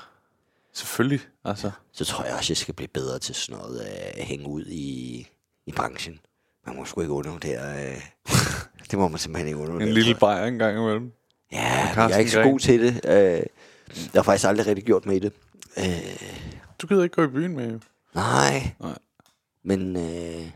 Selvfølgelig, 0.73 1.21
altså. 1.45 1.71
så 1.93 2.05
tror 2.05 2.25
jeg 2.25 2.35
også, 2.35 2.51
jeg 2.51 2.57
skal 2.57 2.75
blive 2.75 2.89
bedre 2.89 3.19
til 3.19 3.35
sådan 3.35 3.61
noget 3.61 3.81
at 3.81 4.25
hænge 4.25 4.49
ud 4.49 4.65
i, 4.67 5.27
i 5.67 5.73
branchen. 5.73 6.21
Man 6.67 6.77
må 6.77 6.85
sgu 6.85 7.01
ikke 7.01 7.13
undervurdere. 7.13 7.87
Øh, 7.87 8.01
det 8.91 8.99
må 8.99 9.09
man 9.09 9.19
simpelthen 9.19 9.47
ikke 9.47 9.59
undervurdere. 9.59 9.89
En 9.89 9.95
lille 9.95 10.15
bajer 10.15 10.47
en 10.47 10.59
gang 10.59 10.79
imellem. 10.79 11.13
Ja, 11.53 11.93
jeg 11.97 12.11
er 12.11 12.17
ikke 12.17 12.31
så 12.31 12.43
god 12.43 12.59
til 12.59 12.81
det. 12.81 13.01
Øh, 13.05 13.43
jeg 13.97 14.09
har 14.15 14.23
faktisk 14.23 14.49
aldrig 14.49 14.67
rigtig 14.67 14.85
gjort 14.85 15.07
med 15.07 15.17
i 15.17 15.19
det. 15.19 15.33
Øh, 15.79 15.85
Du 16.83 16.87
gider 16.87 17.03
ikke 17.03 17.15
gå 17.15 17.25
i 17.25 17.27
byen 17.29 17.57
med, 17.57 17.81
nej. 18.15 18.71
Nej. 18.81 18.99
Men 19.65 19.97
øh, 19.97 20.51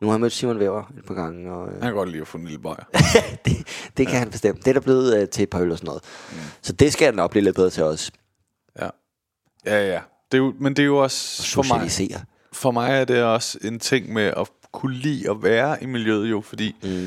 nu 0.00 0.06
har 0.06 0.14
jeg 0.14 0.20
mødt 0.20 0.32
Simon 0.32 0.58
Væver 0.58 0.92
et 0.98 1.04
par 1.04 1.14
gange, 1.14 1.52
og 1.52 1.66
øh, 1.68 1.72
Han 1.72 1.82
kan 1.82 1.94
godt 1.94 2.08
lide 2.08 2.20
at 2.20 2.28
få 2.28 2.38
en 2.38 2.44
lille 2.44 2.58
bajer. 2.58 2.84
det, 3.44 3.56
det 3.96 4.06
kan 4.06 4.18
han 4.18 4.30
bestemme. 4.30 4.60
Det 4.60 4.68
er 4.68 4.72
der 4.72 4.80
blevet 4.80 5.16
øh, 5.22 5.28
til 5.28 5.42
et 5.42 5.50
par 5.50 5.60
øl 5.60 5.72
og 5.72 5.78
sådan 5.78 5.86
noget. 5.86 6.02
Mm. 6.32 6.36
Så 6.62 6.72
det 6.72 6.92
skal 6.92 7.04
jeg 7.04 7.14
nok 7.14 7.30
blive 7.30 7.44
lidt 7.44 7.56
bedre 7.56 7.70
til 7.70 7.82
også. 7.82 8.12
Ja. 8.80 8.88
Ja, 9.66 9.86
ja. 9.92 10.00
Det 10.32 10.38
er 10.38 10.42
jo, 10.42 10.54
men 10.60 10.76
det 10.76 10.82
er 10.82 10.86
jo 10.86 10.96
også 11.02 11.52
for 11.54 11.62
mig, 11.62 11.90
Socialisere. 11.90 12.24
for 12.52 12.70
mig 12.70 12.90
er 13.00 13.04
det 13.04 13.22
også 13.22 13.58
en 13.62 13.78
ting 13.78 14.12
med 14.12 14.22
at 14.36 14.48
kunne 14.72 14.94
lide 14.94 15.30
at 15.30 15.42
være 15.42 15.82
i 15.82 15.86
miljøet 15.86 16.30
jo, 16.30 16.40
fordi 16.40 16.76
mm. 16.82 17.06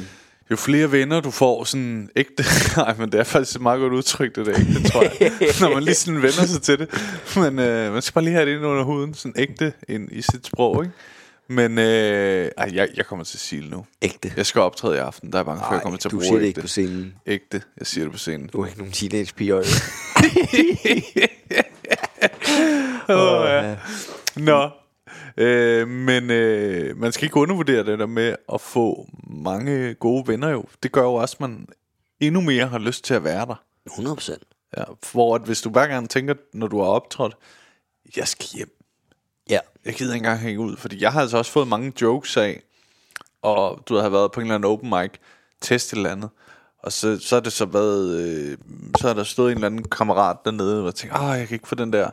Jo 0.52 0.56
flere 0.56 0.91
venner 0.91 1.19
du 1.19 1.32
får, 1.32 1.64
sådan 1.64 2.10
ægte, 2.15 2.44
nej, 2.78 2.95
men 2.98 3.11
det 3.11 3.19
er 3.19 3.23
faktisk 3.23 3.56
et 3.56 3.61
meget 3.61 3.80
godt 3.80 3.94
udtryk, 3.94 4.36
det 4.36 4.45
der 4.45 4.60
ægte, 4.60 4.90
tror 4.90 5.02
jeg, 5.02 5.32
når 5.61 5.73
man 5.73 5.84
lige 5.84 5.95
sådan 5.95 6.22
vender 6.22 6.45
sig 6.45 6.61
til 6.61 6.80
det. 6.80 6.90
Men 7.36 7.60
øh, 7.60 7.94
man 7.94 8.02
skal 8.02 8.14
bare 8.14 8.23
lige 8.23 8.34
have 8.34 8.45
det 8.45 8.56
ind 8.56 8.65
under 8.65 8.84
huden, 8.84 9.14
sådan 9.14 9.34
ægte 9.38 9.73
ind 9.90 10.10
i 10.11 10.22
sit 10.22 10.45
sprog, 10.48 10.84
ikke? 10.84 10.95
Men 11.48 11.78
øh, 11.78 12.52
ej, 12.57 12.69
jeg, 12.73 12.88
jeg 12.95 13.06
kommer 13.06 13.26
til 13.26 13.61
det 13.61 13.72
nu. 13.72 13.86
Ægte. 14.02 14.34
Jeg 14.38 14.45
skal 14.45 14.61
optræde 14.61 14.95
i 14.95 14.99
aften, 14.99 15.32
der 15.34 15.40
er 15.40 15.44
bange 15.44 15.60
for, 15.60 15.65
at 15.68 15.73
jeg 15.73 15.82
kommer 15.82 15.98
til 15.98 16.07
at 16.07 16.11
du 16.11 16.18
bruge 16.18 16.26
siger 16.26 16.40
det 16.40 16.45
ægte. 16.45 16.48
ikke 16.48 16.61
på 16.61 16.68
scenen. 16.68 17.14
Ægte, 17.28 17.61
jeg 17.80 17.88
siger 17.88 18.03
det 18.06 18.11
på 18.11 18.18
scenen. 18.18 18.48
Du 18.48 18.61
er 18.61 18.65
ikke 18.65 18.78
nogen 18.78 18.94
teenage 18.94 19.34
piger. 19.36 19.57
Åh, 23.10 23.49
ja. 23.49 23.76
Nå. 24.36 24.69
Øh, 25.38 25.88
men 25.88 26.31
øh, 26.31 26.97
man 26.97 27.11
skal 27.11 27.25
ikke 27.25 27.38
undervurdere 27.38 27.85
det 27.85 27.99
der 27.99 28.05
med 28.05 28.35
at 28.53 28.61
få 28.61 29.07
mange 29.23 29.93
gode 29.93 30.27
venner 30.27 30.49
jo. 30.49 30.65
Det 30.83 30.91
gør 30.91 31.01
jo 31.01 31.13
også, 31.13 31.35
at 31.35 31.41
man 31.41 31.67
endnu 32.19 32.41
mere 32.41 32.67
har 32.67 32.79
lyst 32.79 33.03
til 33.03 33.13
at 33.13 33.23
være 33.23 33.45
der. 33.45 33.63
100 33.85 34.15
procent. 34.15 34.43
Ja, 34.77 34.83
hvor 35.11 35.35
at 35.35 35.41
hvis 35.41 35.61
du 35.61 35.69
hver 35.69 35.88
gang 35.88 36.09
tænker, 36.09 36.33
når 36.53 36.67
du 36.67 36.79
har 36.79 36.88
optrådt, 36.88 37.38
jeg 38.15 38.27
skal 38.27 38.47
hjem. 38.55 38.77
Ja. 39.49 39.59
Jeg 39.85 39.93
gider 39.93 40.13
ikke 40.13 40.23
engang 40.23 40.39
hænge 40.39 40.59
ud, 40.59 40.77
fordi 40.77 41.01
jeg 41.01 41.13
har 41.13 41.21
altså 41.21 41.38
også 41.38 41.51
fået 41.51 41.67
mange 41.67 41.93
jokes 42.01 42.38
af, 42.38 42.61
og 43.41 43.83
du 43.89 43.95
har 43.95 44.09
været 44.09 44.31
på 44.31 44.39
en 44.39 44.45
eller 44.45 44.55
anden 44.55 44.71
open 44.71 44.89
mic, 44.89 45.11
test 45.61 45.93
et 45.93 45.97
eller 45.97 46.09
andet, 46.09 46.29
og 46.79 46.91
så, 46.91 47.19
så 47.19 47.35
har 47.35 47.41
det 47.41 47.53
så 47.53 47.65
været, 47.65 48.19
øh, 48.19 48.57
så 48.99 49.07
har 49.07 49.13
der 49.13 49.23
stået 49.23 49.51
en 49.51 49.57
eller 49.57 49.67
anden 49.67 49.83
kammerat 49.83 50.38
dernede, 50.45 50.85
og 50.85 50.95
tænkt, 50.95 51.15
ah, 51.15 51.39
jeg 51.39 51.47
kan 51.47 51.55
ikke 51.55 51.67
få 51.67 51.75
den 51.75 51.93
der 51.93 52.09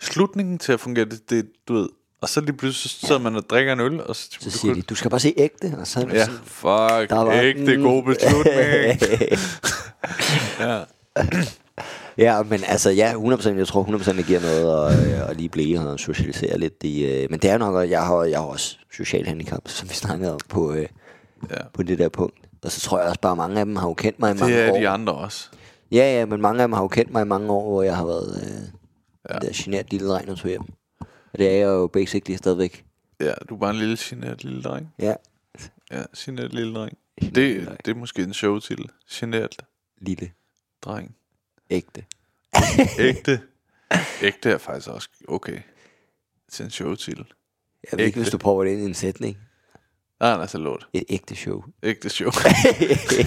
slutningen 0.00 0.58
til 0.58 0.72
at 0.72 0.80
fungere, 0.80 1.04
det, 1.04 1.30
det 1.30 1.50
du 1.68 1.74
ved, 1.74 1.88
og 2.22 2.28
så 2.28 2.40
lige 2.40 2.52
pludselig 2.56 2.90
så 2.90 3.06
sidder 3.06 3.20
man 3.20 3.36
og 3.36 3.42
drikker 3.50 3.72
en 3.72 3.80
øl, 3.80 4.00
og 4.06 4.16
så, 4.16 4.28
Så 4.40 4.50
siger 4.50 4.74
de, 4.74 4.82
du 4.82 4.94
skal 4.94 5.10
bare 5.10 5.20
se 5.20 5.34
ægte. 5.36 5.74
Og 5.80 5.86
så 5.86 6.00
ja, 6.12 6.24
sådan, 6.24 6.40
fuck, 6.44 7.10
Der 7.10 7.14
var- 7.24 7.32
ægte 7.32 7.76
god 7.76 8.02
beslutning. 8.02 9.00
ja. 10.60 10.80
Ja, 12.18 12.42
men 12.42 12.60
altså, 12.66 12.90
ja, 12.90 13.12
100%, 13.12 13.48
jeg 13.58 13.66
tror 13.66 13.84
100% 13.84 14.16
det 14.16 14.26
giver 14.26 14.40
noget 14.40 14.92
at, 14.92 15.06
øh, 15.22 15.30
at 15.30 15.36
lige 15.36 15.48
blive 15.48 15.80
og 15.80 15.98
socialisere 16.00 16.58
lidt. 16.58 16.74
I, 16.82 17.04
øh, 17.04 17.26
men 17.30 17.40
det 17.40 17.50
er 17.50 17.58
nok, 17.58 17.82
at 17.82 17.90
jeg 17.90 18.02
har, 18.06 18.22
jeg 18.24 18.38
har 18.38 18.46
også 18.46 18.76
social 18.96 19.26
handicap, 19.26 19.60
som 19.66 19.88
vi 19.88 19.94
snakkede 19.94 20.32
om 20.32 20.38
på, 20.48 20.72
øh, 20.72 20.86
Ja. 21.50 21.56
på 21.74 21.82
det 21.82 21.98
der 21.98 22.08
punkt. 22.08 22.36
Og 22.64 22.72
så 22.72 22.80
tror 22.80 22.98
jeg 22.98 23.08
også 23.08 23.20
bare, 23.20 23.32
at 23.32 23.36
mange 23.38 23.60
af 23.60 23.66
dem 23.66 23.76
har 23.76 23.88
jo 23.88 23.94
kendt 23.94 24.18
mig 24.20 24.30
i 24.30 24.38
mange 24.38 24.54
Det 24.56 24.64
er 24.64 24.72
år. 24.72 24.78
de 24.78 24.88
andre 24.88 25.12
også. 25.12 25.48
Ja, 25.92 26.18
ja, 26.18 26.24
men 26.26 26.40
mange 26.40 26.62
af 26.62 26.68
dem 26.68 26.72
har 26.72 26.82
jo 26.82 26.88
kendt 26.88 27.12
mig 27.12 27.22
i 27.22 27.24
mange 27.24 27.50
år, 27.52 27.70
hvor 27.70 27.82
jeg 27.82 27.96
har 27.96 28.04
været 28.06 28.42
øh, 28.42 28.62
ja. 29.34 29.38
der 29.46 29.52
genert 29.54 29.90
lille 29.90 30.08
dreng, 30.08 30.30
og 30.30 30.38
tog 30.38 30.48
hjem. 30.48 30.62
Og 31.36 31.40
det 31.40 31.48
er 31.48 31.52
jeg 31.56 31.64
jo 31.66 31.86
basically 31.86 32.36
stadigvæk. 32.36 32.84
Ja, 33.20 33.32
du 33.48 33.54
er 33.54 33.58
bare 33.58 33.70
en 33.70 33.76
lille 33.76 33.96
generet 34.00 34.44
lille 34.44 34.62
dreng. 34.62 34.94
Ja, 34.98 35.14
Ja, 35.90 36.02
generet 36.16 36.52
lille 36.52 36.74
dreng. 36.74 36.98
Genert 37.20 37.34
Det, 37.34 37.44
lille 37.48 37.66
dreng. 37.66 37.84
det 37.84 37.90
er 37.90 37.94
måske 37.96 38.22
en 38.22 38.34
showtitel. 38.34 38.90
Generet 39.10 39.56
lille, 39.98 40.30
dreng. 40.82 41.16
ægte. 41.70 42.04
Ægte. 42.98 43.40
Ægte 44.22 44.50
er 44.50 44.58
faktisk 44.58 44.88
også 44.88 45.08
okay. 45.28 45.58
Til 46.52 46.64
en 46.64 46.70
showtitel. 46.70 47.24
Jeg 47.90 47.98
ved 47.98 48.06
ikke, 48.06 48.18
hvis 48.20 48.30
du 48.30 48.38
prøver 48.38 48.64
det 48.64 48.70
ind 48.70 48.80
i 48.82 48.84
en 48.84 48.94
sætning. 48.94 49.38
Nej, 50.20 50.42
er 50.42 50.46
så 50.46 50.58
lort. 50.58 50.88
Et 50.92 51.04
ægte 51.08 51.36
show. 51.36 51.64
Ægte 51.82 52.08
show. 52.08 52.30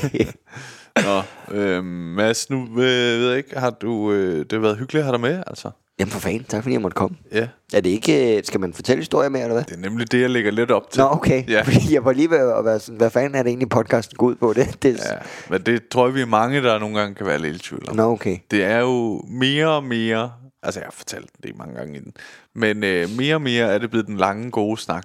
Nå, 1.05 1.21
øh, 1.55 1.83
Mads, 1.83 2.49
nu 2.49 2.63
øh, 2.63 2.75
ved 3.19 3.29
jeg 3.29 3.37
ikke, 3.37 3.59
har 3.59 3.69
du, 3.69 4.11
øh, 4.11 4.39
det 4.39 4.51
har 4.51 4.59
været 4.59 4.77
hyggeligt 4.77 4.99
at 5.01 5.05
have 5.05 5.13
dig 5.13 5.21
med, 5.21 5.43
altså. 5.47 5.71
Jamen 5.99 6.11
for 6.11 6.19
fanden, 6.19 6.43
tak 6.43 6.63
fordi 6.63 6.73
jeg 6.73 6.81
måtte 6.81 6.95
komme. 6.95 7.17
Ja, 7.31 7.47
Er 7.73 7.81
det 7.81 7.89
ikke, 7.89 8.37
øh, 8.37 8.43
skal 8.43 8.59
man 8.59 8.73
fortælle 8.73 8.99
historier 9.01 9.29
med, 9.29 9.41
eller 9.41 9.53
hvad? 9.53 9.63
det 9.63 9.73
er 9.73 9.77
nemlig 9.89 10.11
det, 10.11 10.21
jeg 10.21 10.29
lægger 10.29 10.51
lidt 10.51 10.71
op 10.71 10.91
til. 10.91 10.99
Nå, 11.01 11.07
okay. 11.11 11.49
Ja. 11.49 11.61
Fordi 11.61 11.93
jeg 11.93 12.05
var 12.05 12.11
lige 12.13 12.29
ved 12.29 12.37
at 12.57 12.65
være 12.65 12.79
sådan, 12.79 12.97
hvad 12.97 13.09
fanden 13.09 13.35
er 13.35 13.43
det 13.43 13.49
egentlig 13.49 13.69
podcasten 13.69 14.17
går 14.17 14.25
ud 14.27 14.35
på? 14.35 14.53
Det, 14.53 14.83
det, 14.83 14.97
Ja, 14.97 15.15
men 15.49 15.61
det 15.61 15.87
tror 15.87 16.05
jeg, 16.07 16.15
vi 16.15 16.21
er 16.21 16.25
mange, 16.25 16.63
der 16.63 16.79
nogle 16.79 16.99
gange 16.99 17.15
kan 17.15 17.25
være 17.25 17.39
lidt 17.39 17.55
i 17.55 17.59
tvivl 17.59 17.89
om. 17.89 17.95
Nå, 17.95 18.03
okay. 18.11 18.37
Det 18.51 18.63
er 18.63 18.79
jo 18.79 19.21
mere 19.27 19.67
og 19.67 19.83
mere, 19.83 20.31
altså 20.63 20.79
jeg 20.79 20.85
har 20.87 20.91
fortalt 20.91 21.29
det 21.43 21.57
mange 21.57 21.75
gange 21.75 21.95
i 21.97 21.99
den, 21.99 22.13
men 22.55 22.83
øh, 22.83 23.09
mere 23.17 23.35
og 23.35 23.41
mere 23.41 23.65
er 23.73 23.77
det 23.77 23.89
blevet 23.89 24.07
den 24.07 24.17
lange, 24.17 24.51
gode 24.51 24.77
snak 24.81 25.03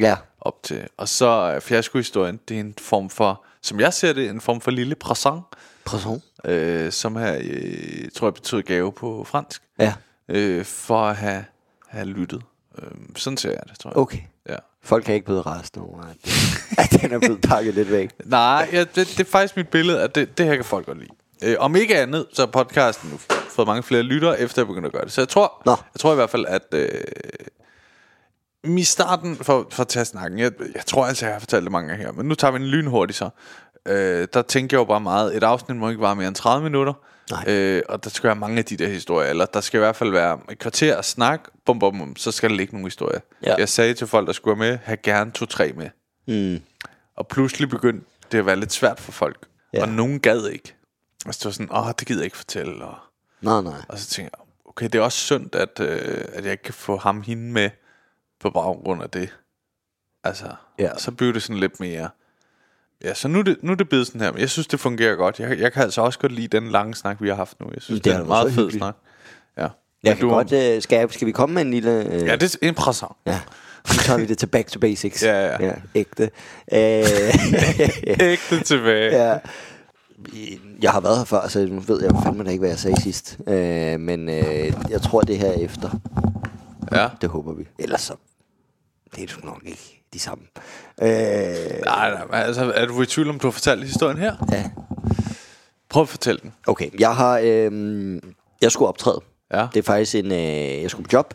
Ja. 0.00 0.16
op 0.40 0.62
til. 0.62 0.82
Og 0.96 1.08
så 1.08 1.26
er 1.26 1.60
fiaskohistorien, 1.60 2.40
det 2.48 2.56
er 2.56 2.60
en 2.60 2.74
form 2.80 3.10
for, 3.10 3.44
som 3.62 3.80
jeg 3.80 3.92
ser 3.92 4.12
det, 4.12 4.30
en 4.30 4.40
form 4.40 4.60
for 4.60 4.70
lille 4.70 4.94
present, 4.94 5.42
Præson. 5.84 6.22
øh, 6.44 6.92
som 6.92 7.16
her, 7.16 7.36
øh, 7.42 8.08
tror 8.14 8.26
jeg 8.26 8.34
betyder 8.34 8.62
gave 8.62 8.92
på 8.92 9.24
fransk, 9.28 9.62
Ja. 9.78 9.92
Øh, 10.28 10.64
for 10.64 11.00
at 11.00 11.16
have, 11.16 11.44
have 11.88 12.06
lyttet. 12.06 12.42
Øh, 12.78 12.90
sådan 13.16 13.36
ser 13.36 13.50
jeg 13.50 13.60
det, 13.68 13.78
tror 13.78 13.90
jeg. 13.90 13.96
Okay. 13.96 14.20
Ja. 14.48 14.56
Folk 14.82 15.04
kan 15.04 15.14
ikke 15.14 15.24
blive 15.24 15.42
resten 15.42 15.82
over, 15.82 16.02
at, 16.02 16.16
at 16.94 17.00
den 17.00 17.12
er 17.12 17.18
blevet 17.18 17.40
pakket 17.40 17.74
lidt 17.74 17.90
væk. 17.90 18.10
Nej, 18.24 18.68
ja, 18.72 18.80
det, 18.80 18.94
det 18.94 19.20
er 19.20 19.24
faktisk 19.24 19.56
mit 19.56 19.68
billede, 19.68 20.02
at 20.02 20.14
det, 20.14 20.38
det 20.38 20.46
her 20.46 20.54
kan 20.54 20.64
folk 20.64 20.86
godt 20.86 20.98
lide. 20.98 21.10
Øh, 21.44 21.56
om 21.58 21.76
ikke 21.76 21.98
andet, 21.98 22.26
så 22.32 22.42
har 22.42 22.46
podcasten 22.46 23.10
nu 23.10 23.18
fået 23.50 23.68
mange 23.68 23.82
flere 23.82 24.02
lyttere, 24.02 24.40
efter 24.40 24.62
jeg 24.62 24.66
begyndte 24.66 24.86
at 24.86 24.92
gøre 24.92 25.04
det. 25.04 25.12
Så 25.12 25.20
jeg 25.20 25.28
tror, 25.28 25.62
Nå. 25.66 25.70
jeg 25.70 26.00
tror 26.00 26.12
i 26.12 26.14
hvert 26.14 26.30
fald, 26.30 26.46
at 26.48 26.62
øh, 26.72 26.88
i 28.64 28.84
starten, 28.84 29.36
for, 29.36 29.66
for 29.70 29.80
at 29.80 29.88
tage 29.88 30.04
snakken, 30.04 30.38
jeg, 30.38 30.52
jeg 30.74 30.86
tror 30.86 31.06
altså, 31.06 31.26
jeg 31.26 31.34
har 31.34 31.40
fortalt 31.40 31.62
det 31.62 31.72
mange 31.72 31.88
gange 31.88 32.04
her, 32.04 32.12
men 32.12 32.26
nu 32.26 32.34
tager 32.34 32.50
vi 32.50 32.56
en 32.56 32.66
lynhurtig 32.66 33.16
så. 33.16 33.30
Øh, 33.86 34.28
der 34.34 34.42
tænker 34.42 34.76
jeg 34.76 34.80
jo 34.80 34.84
bare 34.84 35.00
meget, 35.00 35.36
et 35.36 35.42
afsnit 35.42 35.76
må 35.76 35.88
ikke 35.88 36.00
vare 36.00 36.16
mere 36.16 36.28
end 36.28 36.36
30 36.36 36.64
minutter. 36.64 36.92
Nej. 37.30 37.44
Øh, 37.48 37.82
og 37.88 38.04
der 38.04 38.10
skal 38.10 38.28
være 38.28 38.36
mange 38.36 38.58
af 38.58 38.64
de 38.64 38.76
der 38.76 38.88
historier, 38.88 39.30
eller 39.30 39.46
der 39.46 39.60
skal 39.60 39.78
i 39.78 39.80
hvert 39.80 39.96
fald 39.96 40.10
være 40.10 40.40
et 40.50 40.58
kvarter 40.58 41.02
snak, 41.02 41.48
bum, 41.64 41.78
bum, 41.78 41.98
bum, 41.98 42.16
så 42.16 42.32
skal 42.32 42.50
der 42.50 42.56
ligge 42.56 42.72
nogle 42.74 42.86
historier. 42.86 43.20
Ja. 43.42 43.54
Jeg 43.58 43.68
sagde 43.68 43.94
til 43.94 44.06
folk, 44.06 44.26
der 44.26 44.32
skulle 44.32 44.60
være 44.60 44.70
med, 44.70 44.78
have 44.82 44.96
gerne 44.96 45.30
to-tre 45.32 45.72
med. 45.72 45.88
Mm. 46.26 46.62
Og 47.16 47.28
pludselig 47.28 47.68
begyndte 47.68 48.06
det 48.32 48.38
at 48.38 48.46
være 48.46 48.56
lidt 48.56 48.72
svært 48.72 49.00
for 49.00 49.12
folk. 49.12 49.46
Ja. 49.74 49.82
Og 49.82 49.88
nogen 49.88 50.20
gad 50.20 50.46
ikke. 50.48 50.74
Altså 51.26 51.38
det 51.38 51.44
var 51.44 51.50
sådan, 51.50 51.76
åh, 51.76 51.92
det 51.98 52.06
gider 52.06 52.20
jeg 52.20 52.24
ikke 52.24 52.36
fortælle. 52.36 52.84
Og, 52.84 52.96
Nej, 53.40 53.62
nej. 53.62 53.82
og 53.88 53.98
så 53.98 54.08
tænkte 54.08 54.36
jeg, 54.38 54.46
okay, 54.68 54.84
det 54.86 54.94
er 54.94 55.02
også 55.02 55.18
synd, 55.18 55.54
at, 55.54 55.80
øh, 55.80 56.24
at 56.32 56.44
jeg 56.44 56.52
ikke 56.52 56.62
kan 56.64 56.74
få 56.74 56.96
ham 56.96 57.22
hende 57.22 57.52
med 57.52 57.70
på 58.40 58.50
baggrund 58.50 59.02
af 59.02 59.10
det. 59.10 59.36
Altså, 60.24 60.46
Ja. 60.78 60.98
så 60.98 61.12
bliver 61.12 61.32
det 61.32 61.42
sådan 61.42 61.60
lidt 61.60 61.80
mere... 61.80 62.08
Ja, 63.04 63.14
så 63.14 63.28
nu 63.28 63.38
er 63.38 63.42
det, 63.42 63.56
nu 63.62 63.72
er 63.72 63.76
det 63.76 63.88
blevet 63.88 64.06
sådan 64.06 64.20
her, 64.20 64.32
men 64.32 64.40
jeg 64.40 64.50
synes, 64.50 64.66
det 64.66 64.80
fungerer 64.80 65.14
godt. 65.14 65.40
Jeg, 65.40 65.58
jeg 65.58 65.72
kan 65.72 65.82
altså 65.82 66.00
også 66.02 66.18
godt 66.18 66.32
lide 66.32 66.48
den 66.60 66.70
lange 66.70 66.94
snak, 66.94 67.16
vi 67.22 67.28
har 67.28 67.34
haft 67.36 67.60
nu. 67.60 67.66
Jeg 67.74 67.82
synes, 67.82 68.00
Det 68.00 68.04
det, 68.04 68.12
har 68.12 68.20
er 68.20 68.24
en 68.24 68.28
været 68.30 68.38
meget 68.44 68.52
fed 68.54 68.62
hyggeligt. 68.62 68.80
snak. 68.82 68.96
Ja. 69.58 69.62
Jeg 69.62 69.70
Men 70.02 70.12
kan 70.16 70.20
du- 70.28 70.28
godt, 70.34 70.52
øh, 70.52 70.82
skal, 70.82 71.12
skal 71.12 71.26
vi 71.26 71.32
komme 71.32 71.54
med 71.54 71.62
en 71.62 71.70
lille... 71.70 72.04
Øh, 72.12 72.26
Ja, 72.26 72.36
det 72.36 72.54
er 72.54 72.58
interessant. 72.66 73.12
ja. 73.26 73.40
Nu 73.88 73.94
tager 73.98 74.18
vi 74.18 74.26
det 74.26 74.38
til 74.38 74.46
back 74.46 74.68
to 74.68 74.78
basics. 74.80 75.22
Ja, 75.22 75.46
ja. 75.46 75.64
ja 75.66 75.72
ægte. 75.94 76.30
Øh, 76.72 77.04
Ægte 78.32 78.60
tilbage. 78.64 79.26
ja. 79.28 79.38
Jeg 80.82 80.90
har 80.90 81.00
været 81.00 81.16
her 81.18 81.24
før, 81.24 81.48
så 81.48 81.66
nu 81.66 81.80
ved 81.80 82.02
jeg 82.02 82.10
fandme 82.24 82.44
da 82.44 82.50
ikke, 82.50 82.60
hvad 82.60 82.68
jeg 82.70 82.78
sagde 82.78 83.00
sidst. 83.02 83.38
Øh, 83.48 84.00
men 84.00 84.28
øh, 84.28 84.72
jeg 84.90 85.02
tror, 85.02 85.20
det 85.20 85.38
her 85.38 85.48
er 85.48 85.52
efter. 85.52 85.90
ja. 86.92 87.08
Det 87.20 87.28
håber 87.28 87.52
vi. 87.54 87.64
Ellers 87.78 88.00
så... 88.00 88.14
Det 89.16 89.24
er 89.24 89.28
sgu 89.28 89.46
nok 89.46 89.62
ikke 89.64 89.95
de 90.12 90.18
samme. 90.18 90.44
Øh, 91.02 91.08
Nej, 91.84 92.10
nej, 92.10 92.26
altså, 92.32 92.72
er 92.74 92.86
du 92.86 93.02
i 93.02 93.06
tvivl 93.06 93.28
om, 93.28 93.38
du 93.38 93.46
har 93.46 93.52
fortalt 93.52 93.82
historien 93.84 94.18
her? 94.18 94.36
ja. 94.52 94.70
Prøv 95.88 96.02
at 96.02 96.08
fortælle 96.08 96.40
den. 96.42 96.52
Okay, 96.66 96.90
jeg 97.00 97.16
har... 97.16 97.40
Øh, 97.44 98.20
jeg 98.62 98.72
skulle 98.72 98.88
optræde. 98.88 99.20
Ja. 99.52 99.66
Det 99.74 99.78
er 99.78 99.82
faktisk 99.82 100.14
en... 100.14 100.32
Øh, 100.32 100.82
jeg 100.82 100.90
skulle 100.90 101.04
på 101.04 101.10
job. 101.12 101.34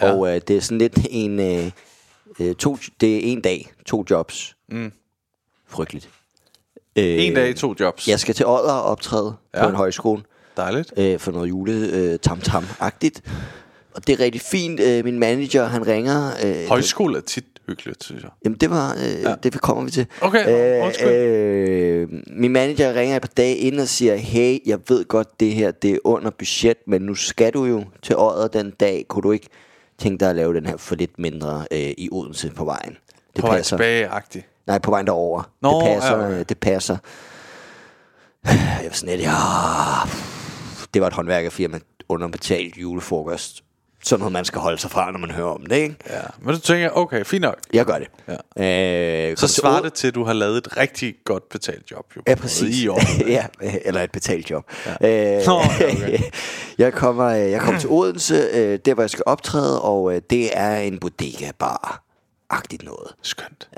Ja. 0.00 0.12
Og 0.12 0.34
øh, 0.34 0.40
det 0.48 0.56
er 0.56 0.60
sådan 0.60 0.78
lidt 0.78 0.98
en... 1.10 1.40
Øh, 1.40 1.70
øh, 2.40 2.54
to, 2.54 2.76
det 3.00 3.16
er 3.16 3.20
en 3.32 3.40
dag, 3.40 3.72
to 3.86 4.04
jobs. 4.10 4.56
Mm. 4.68 4.92
Frygteligt. 5.68 6.08
Øh, 6.96 7.04
En 7.24 7.34
dag, 7.34 7.56
to 7.56 7.74
jobs. 7.80 8.08
Jeg 8.08 8.20
skal 8.20 8.34
til 8.34 8.46
Odder 8.46 8.72
og 8.72 8.82
optræde 8.82 9.34
ja. 9.54 9.62
På 9.62 9.68
en 9.68 9.74
højskole 9.74 10.22
Dejligt. 10.56 10.92
øh, 10.96 11.18
for 11.18 11.32
noget 11.32 11.48
jule 11.48 11.72
øh. 11.72 12.18
Og 13.94 14.06
det 14.06 14.12
er 14.12 14.20
rigtig 14.24 14.40
fint. 14.40 14.80
Øh, 14.80 15.04
min 15.04 15.18
manager, 15.18 15.64
han 15.64 15.86
ringer... 15.86 16.30
Øh, 16.44 16.68
Højskole 16.68 17.16
er 17.18 17.22
tit 17.22 17.44
hyggeligt, 17.72 18.04
synes 18.04 18.22
jeg. 18.22 18.30
Jamen, 18.44 18.58
det 18.58 18.70
var... 18.70 18.94
Øh, 18.94 19.22
ja. 19.22 19.34
Det 19.42 19.60
kommer 19.60 19.84
vi 19.84 19.90
til. 19.90 20.06
Okay, 20.20 20.82
undskyld. 20.84 21.08
øh, 21.08 22.08
min 22.26 22.52
manager 22.52 22.94
ringer 22.94 23.16
et 23.16 23.22
par 23.22 23.30
dage 23.36 23.56
ind 23.56 23.80
og 23.80 23.88
siger, 23.88 24.16
hey, 24.16 24.58
jeg 24.66 24.78
ved 24.88 25.04
godt, 25.04 25.40
det 25.40 25.52
her 25.52 25.70
det 25.70 25.90
er 25.90 25.98
under 26.04 26.30
budget, 26.30 26.76
men 26.86 27.02
nu 27.02 27.14
skal 27.14 27.52
du 27.52 27.64
jo 27.64 27.84
til 28.02 28.16
Odder 28.18 28.48
den 28.48 28.70
dag. 28.70 29.04
Kunne 29.08 29.22
du 29.22 29.32
ikke 29.32 29.48
tænke 29.98 30.20
dig 30.20 30.30
at 30.30 30.36
lave 30.36 30.54
den 30.54 30.66
her 30.66 30.76
for 30.76 30.94
lidt 30.94 31.18
mindre 31.18 31.66
øh, 31.70 31.78
i 31.78 32.08
Odense 32.12 32.50
på 32.50 32.64
vejen? 32.64 32.96
Det 33.36 33.40
På 33.40 33.46
vej 33.46 33.62
tilbage-agtigt. 33.62 34.46
Nej, 34.66 34.78
på 34.78 34.90
vejen 34.90 35.06
derover. 35.06 35.50
Nå, 35.62 35.80
det 35.80 35.94
passer. 35.94 36.18
ja, 36.18 36.26
okay. 36.26 36.44
Det 36.48 36.58
passer. 36.58 36.96
Jeg 38.46 38.84
var 38.84 38.90
sådan 38.92 39.16
lidt, 39.16 39.26
ja... 39.26 39.32
Det 40.94 41.02
var 41.02 41.06
et 41.06 41.12
håndværkerfirma 41.12 41.78
underbetalt 42.08 42.76
julefrokost. 42.76 43.64
Sådan 44.04 44.20
noget, 44.20 44.32
man 44.32 44.44
skal 44.44 44.60
holde 44.60 44.78
sig 44.78 44.90
fra, 44.90 45.10
når 45.10 45.18
man 45.18 45.30
hører 45.30 45.48
om 45.48 45.66
det, 45.66 45.76
ikke? 45.76 45.96
Ja. 46.10 46.20
Men 46.42 46.54
du 46.54 46.60
tænker, 46.60 46.90
okay, 46.90 47.24
fint 47.24 47.42
nok. 47.42 47.56
Jeg 47.72 47.84
gør 47.86 47.98
det. 47.98 48.08
Ja. 48.58 49.30
Øh, 49.30 49.36
Så 49.36 49.48
svarer 49.48 49.82
det 49.82 49.92
til, 49.92 50.08
at 50.08 50.14
du 50.14 50.24
har 50.24 50.32
lavet 50.32 50.56
et 50.56 50.76
rigtig 50.76 51.14
godt 51.24 51.48
betalt 51.48 51.90
job. 51.90 52.04
Jo, 52.16 52.22
Ja, 52.26 52.34
præcis. 52.34 52.78
I 52.82 52.88
år. 52.88 53.00
ja, 53.36 53.46
øh, 53.62 53.74
eller 53.84 54.02
et 54.02 54.12
betalt 54.12 54.50
job. 54.50 54.64
Ja. 55.00 55.36
Øh, 55.38 55.46
Nå, 55.46 55.60
ja, 55.80 55.92
okay. 55.92 56.18
jeg, 56.78 56.92
kommer, 56.92 57.24
øh, 57.24 57.50
jeg 57.50 57.60
kommer 57.60 57.80
til 57.80 57.88
Odense, 57.90 58.34
øh, 58.52 58.78
der 58.84 58.94
hvor 58.94 59.02
jeg 59.02 59.10
skal 59.10 59.22
optræde, 59.26 59.82
og 59.82 60.14
øh, 60.16 60.22
det 60.30 60.50
er 60.58 60.76
en 60.76 60.98
bodega 60.98 61.50
bar. 61.58 62.02
Agtigt 62.50 62.82
noget. 62.84 63.08
Skønt. 63.22 63.68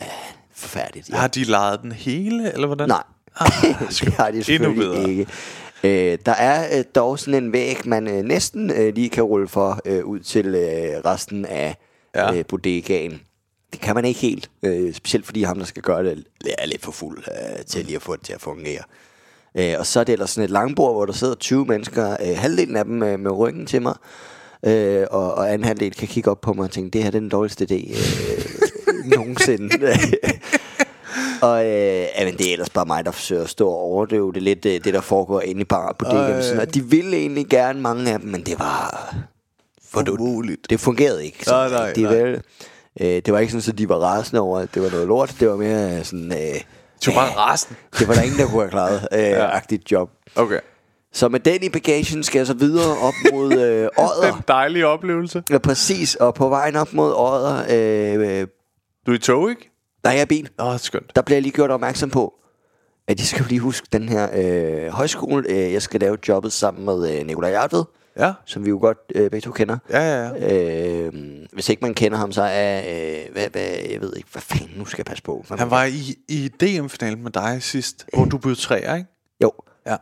Forfærdeligt. 0.55 1.15
Har 1.15 1.27
de 1.29 1.45
lejet 1.45 1.81
den 1.83 1.93
hele, 1.93 2.53
eller 2.53 2.67
hvordan? 2.67 2.89
Nej, 2.89 3.03
Ah, 3.41 3.49
det 4.01 4.15
har 4.15 4.31
de 4.31 4.45
selvfølgelig 4.45 4.79
bedre. 4.85 5.11
ikke. 5.11 5.27
Øh, 5.85 6.19
der 6.27 6.33
er 6.33 6.79
øh, 6.79 6.85
dog 6.95 7.19
sådan 7.19 7.45
en 7.45 7.53
væg, 7.53 7.77
man 7.85 8.09
øh, 8.09 8.23
næsten 8.23 8.71
øh, 8.71 8.95
lige 8.95 9.09
kan 9.09 9.23
rulle 9.23 9.49
for 9.49 9.81
øh, 9.85 10.05
ud 10.05 10.21
til 10.21 10.47
øh, 10.47 11.01
resten 11.05 11.45
af 11.45 11.77
Ja. 12.15 12.35
øh, 12.35 12.45
bodegaen. 12.49 13.21
Det 13.73 13.81
kan 13.81 13.95
man 13.95 14.05
ikke 14.05 14.21
helt, 14.21 14.51
øh, 14.63 14.95
specielt 14.95 15.27
fordi 15.27 15.43
ham, 15.43 15.59
der 15.59 15.65
skal 15.65 15.83
gøre 15.83 16.05
det, 16.05 16.25
er 16.59 16.67
lidt 16.67 16.83
for 16.85 16.93
fuld 16.93 17.19
øh, 17.19 17.65
til 17.67 17.85
lige 17.85 17.97
at 17.97 18.03
få 18.03 18.17
det 18.17 18.25
til 18.25 18.33
at 18.33 18.41
fungere. 18.41 18.83
Øh, 19.59 19.75
og 19.79 19.87
så 19.87 20.01
er 20.01 20.05
det 20.05 20.13
ellers 20.13 20.31
sådan 20.31 20.45
et 20.45 20.51
langbord, 20.51 20.95
hvor 20.95 21.07
der 21.07 21.13
sidder 21.13 21.35
20 21.35 21.65
mennesker, 21.65 22.17
øh, 22.27 22.37
halvdelen 22.37 22.77
af 22.77 22.85
dem 22.85 23.03
øh, 23.03 23.21
med 23.21 23.31
ryggen 23.31 23.67
til 23.67 23.83
mig, 23.83 23.95
øh, 24.67 25.07
og, 25.11 25.35
og 25.35 25.53
anden 25.53 25.65
halvdel 25.65 25.95
kan 25.95 26.09
kigge 26.09 26.31
op 26.31 26.41
på 26.41 26.53
mig 26.53 26.65
og 26.65 26.71
tænke, 26.71 26.91
det 26.91 27.03
her 27.03 27.11
det 27.11 27.17
er 27.19 27.21
den 27.21 27.29
dårligste 27.29 27.65
idé 27.71 27.91
øh, 27.95 29.05
nogensinde. 29.17 29.71
Og 31.45 31.67
øh, 31.67 32.07
ja, 32.19 32.25
men 32.25 32.39
det 32.39 32.49
er 32.49 32.53
ellers 32.53 32.71
bare 32.71 32.87
mig, 32.87 33.05
der 33.05 33.11
forsøger 33.11 33.43
at 33.43 33.49
stå 33.49 33.69
og 33.69 33.79
overdøve 33.79 34.33
det 34.33 34.43
lidt, 34.43 34.67
øh, 34.67 34.73
det 34.73 34.95
der 34.95 35.01
foregår 35.01 35.41
inde 35.41 35.61
i 35.61 35.65
bar 35.65 35.97
på 35.99 36.05
det. 36.05 36.61
Og 36.61 36.75
de 36.75 36.85
ville 36.85 37.17
egentlig 37.17 37.47
gerne, 37.47 37.81
mange 37.81 38.13
af 38.13 38.21
dem, 38.21 38.29
men 38.29 38.43
det 38.43 38.59
var 38.59 39.15
for 39.93 40.11
umuligt. 40.11 40.71
Det 40.71 40.81
fungerede 40.81 41.25
ikke. 41.25 41.45
Nej, 41.47 41.69
nej, 41.69 41.93
de, 41.93 42.03
nej. 42.03 42.15
Vel, 42.15 42.43
øh, 43.01 43.07
det 43.07 43.33
var 43.33 43.39
ikke 43.39 43.53
sådan, 43.53 43.73
at 43.73 43.79
de 43.79 43.89
var 43.89 43.97
rasende 43.97 44.41
over, 44.41 44.59
at 44.59 44.75
det 44.75 44.83
var 44.83 44.91
noget 44.91 45.09
lort. 45.09 45.37
Det 45.41 45.49
var 45.49 45.57
mere 45.57 45.99
øh, 45.99 46.05
sådan... 46.05 46.33
Øh, 46.33 46.61
Du 47.07 47.13
var 47.13 47.21
bare 47.37 47.53
resten. 47.53 47.77
det 47.99 48.09
var 48.09 48.15
der 48.15 48.23
ingen, 48.23 48.39
der 48.39 48.47
kunne 48.47 48.61
have 48.63 48.71
klaret. 48.71 49.09
Øh, 49.13 49.19
ja. 49.19 49.57
Agtigt 49.57 49.93
job. 49.93 50.11
Okay. 50.37 50.59
Så 51.13 51.29
med 51.29 51.41
den 51.41 51.63
i 51.63 51.69
bagagen 51.69 52.23
skal 52.23 52.39
jeg 52.39 52.47
så 52.47 52.55
videre 52.55 52.99
op 52.99 53.15
mod 53.33 53.53
øh, 53.53 53.89
Odder. 54.05 54.33
Den 54.33 54.43
dejlige 54.49 54.87
oplevelse. 54.87 55.43
Ja, 55.51 55.59
præcis. 55.59 56.15
Og 56.15 56.35
på 56.35 56.49
vejen 56.49 56.77
op 56.77 56.93
mod 56.93 57.13
Odder, 57.17 57.65
øh, 57.71 58.41
øh, 58.41 58.47
Du 59.07 59.11
er 59.13 59.17
i 59.17 59.19
tog, 59.19 59.51
ikke? 59.51 59.74
Der 60.05 60.11
er 60.11 60.15
jeg 60.15 60.23
i 60.23 60.27
bil. 60.27 60.49
Åh, 60.59 60.67
oh, 60.67 60.79
skønt. 60.79 61.17
der 61.17 61.23
bliver 61.23 61.37
jeg 61.37 61.43
lige 61.43 61.53
gjort 61.53 61.71
opmærksom 61.71 62.11
på, 62.11 62.35
at 63.09 63.19
jeg 63.19 63.27
skal 63.27 63.45
lige 63.49 63.61
huske 63.61 63.87
den 63.93 64.09
her 64.09 64.29
øh, 64.35 64.89
højskole. 64.93 65.45
Øh, 65.49 65.73
jeg 65.73 65.83
skal 65.83 66.01
lave 66.01 66.19
jobbet 66.29 66.53
sammen 66.53 66.85
med 66.85 67.19
øh, 67.21 67.27
Nikolaj 67.27 67.51
Jartved, 67.51 67.85
Ja. 68.19 68.33
som 68.45 68.65
vi 68.65 68.71
jo 68.71 68.79
godt 68.81 68.99
øh, 69.15 69.31
begge 69.31 69.41
to 69.41 69.51
kender. 69.53 69.79
Ja, 69.91 70.01
ja, 70.01 70.29
ja. 70.29 70.55
Øh, 70.97 71.13
hvis 71.53 71.69
ikke 71.69 71.83
man 71.83 71.95
kender 71.95 72.19
ham, 72.19 72.33
så 72.33 72.43
er... 72.43 72.79
Øh, 72.79 73.33
hvad, 73.33 73.49
hvad, 73.53 73.63
jeg 73.91 74.01
ved 74.01 74.13
ikke, 74.17 74.29
hvad 74.33 74.43
fanden 74.43 74.71
nu 74.77 74.85
skal 74.85 74.99
jeg 74.99 75.07
passe 75.07 75.23
på. 75.23 75.45
Hvad 75.49 75.59
Han 75.59 75.71
var 75.71 75.85
i, 75.85 76.15
i 76.29 76.49
DM-finalen 76.61 77.23
med 77.23 77.31
dig 77.31 77.59
sidst, 77.63 78.07
hvor 78.15 78.25
du 78.25 78.39
blev 78.39 78.57
træer, 78.57 78.95
ikke? 78.95 79.09
Jo, 79.43 79.53
Ja. 79.87 79.97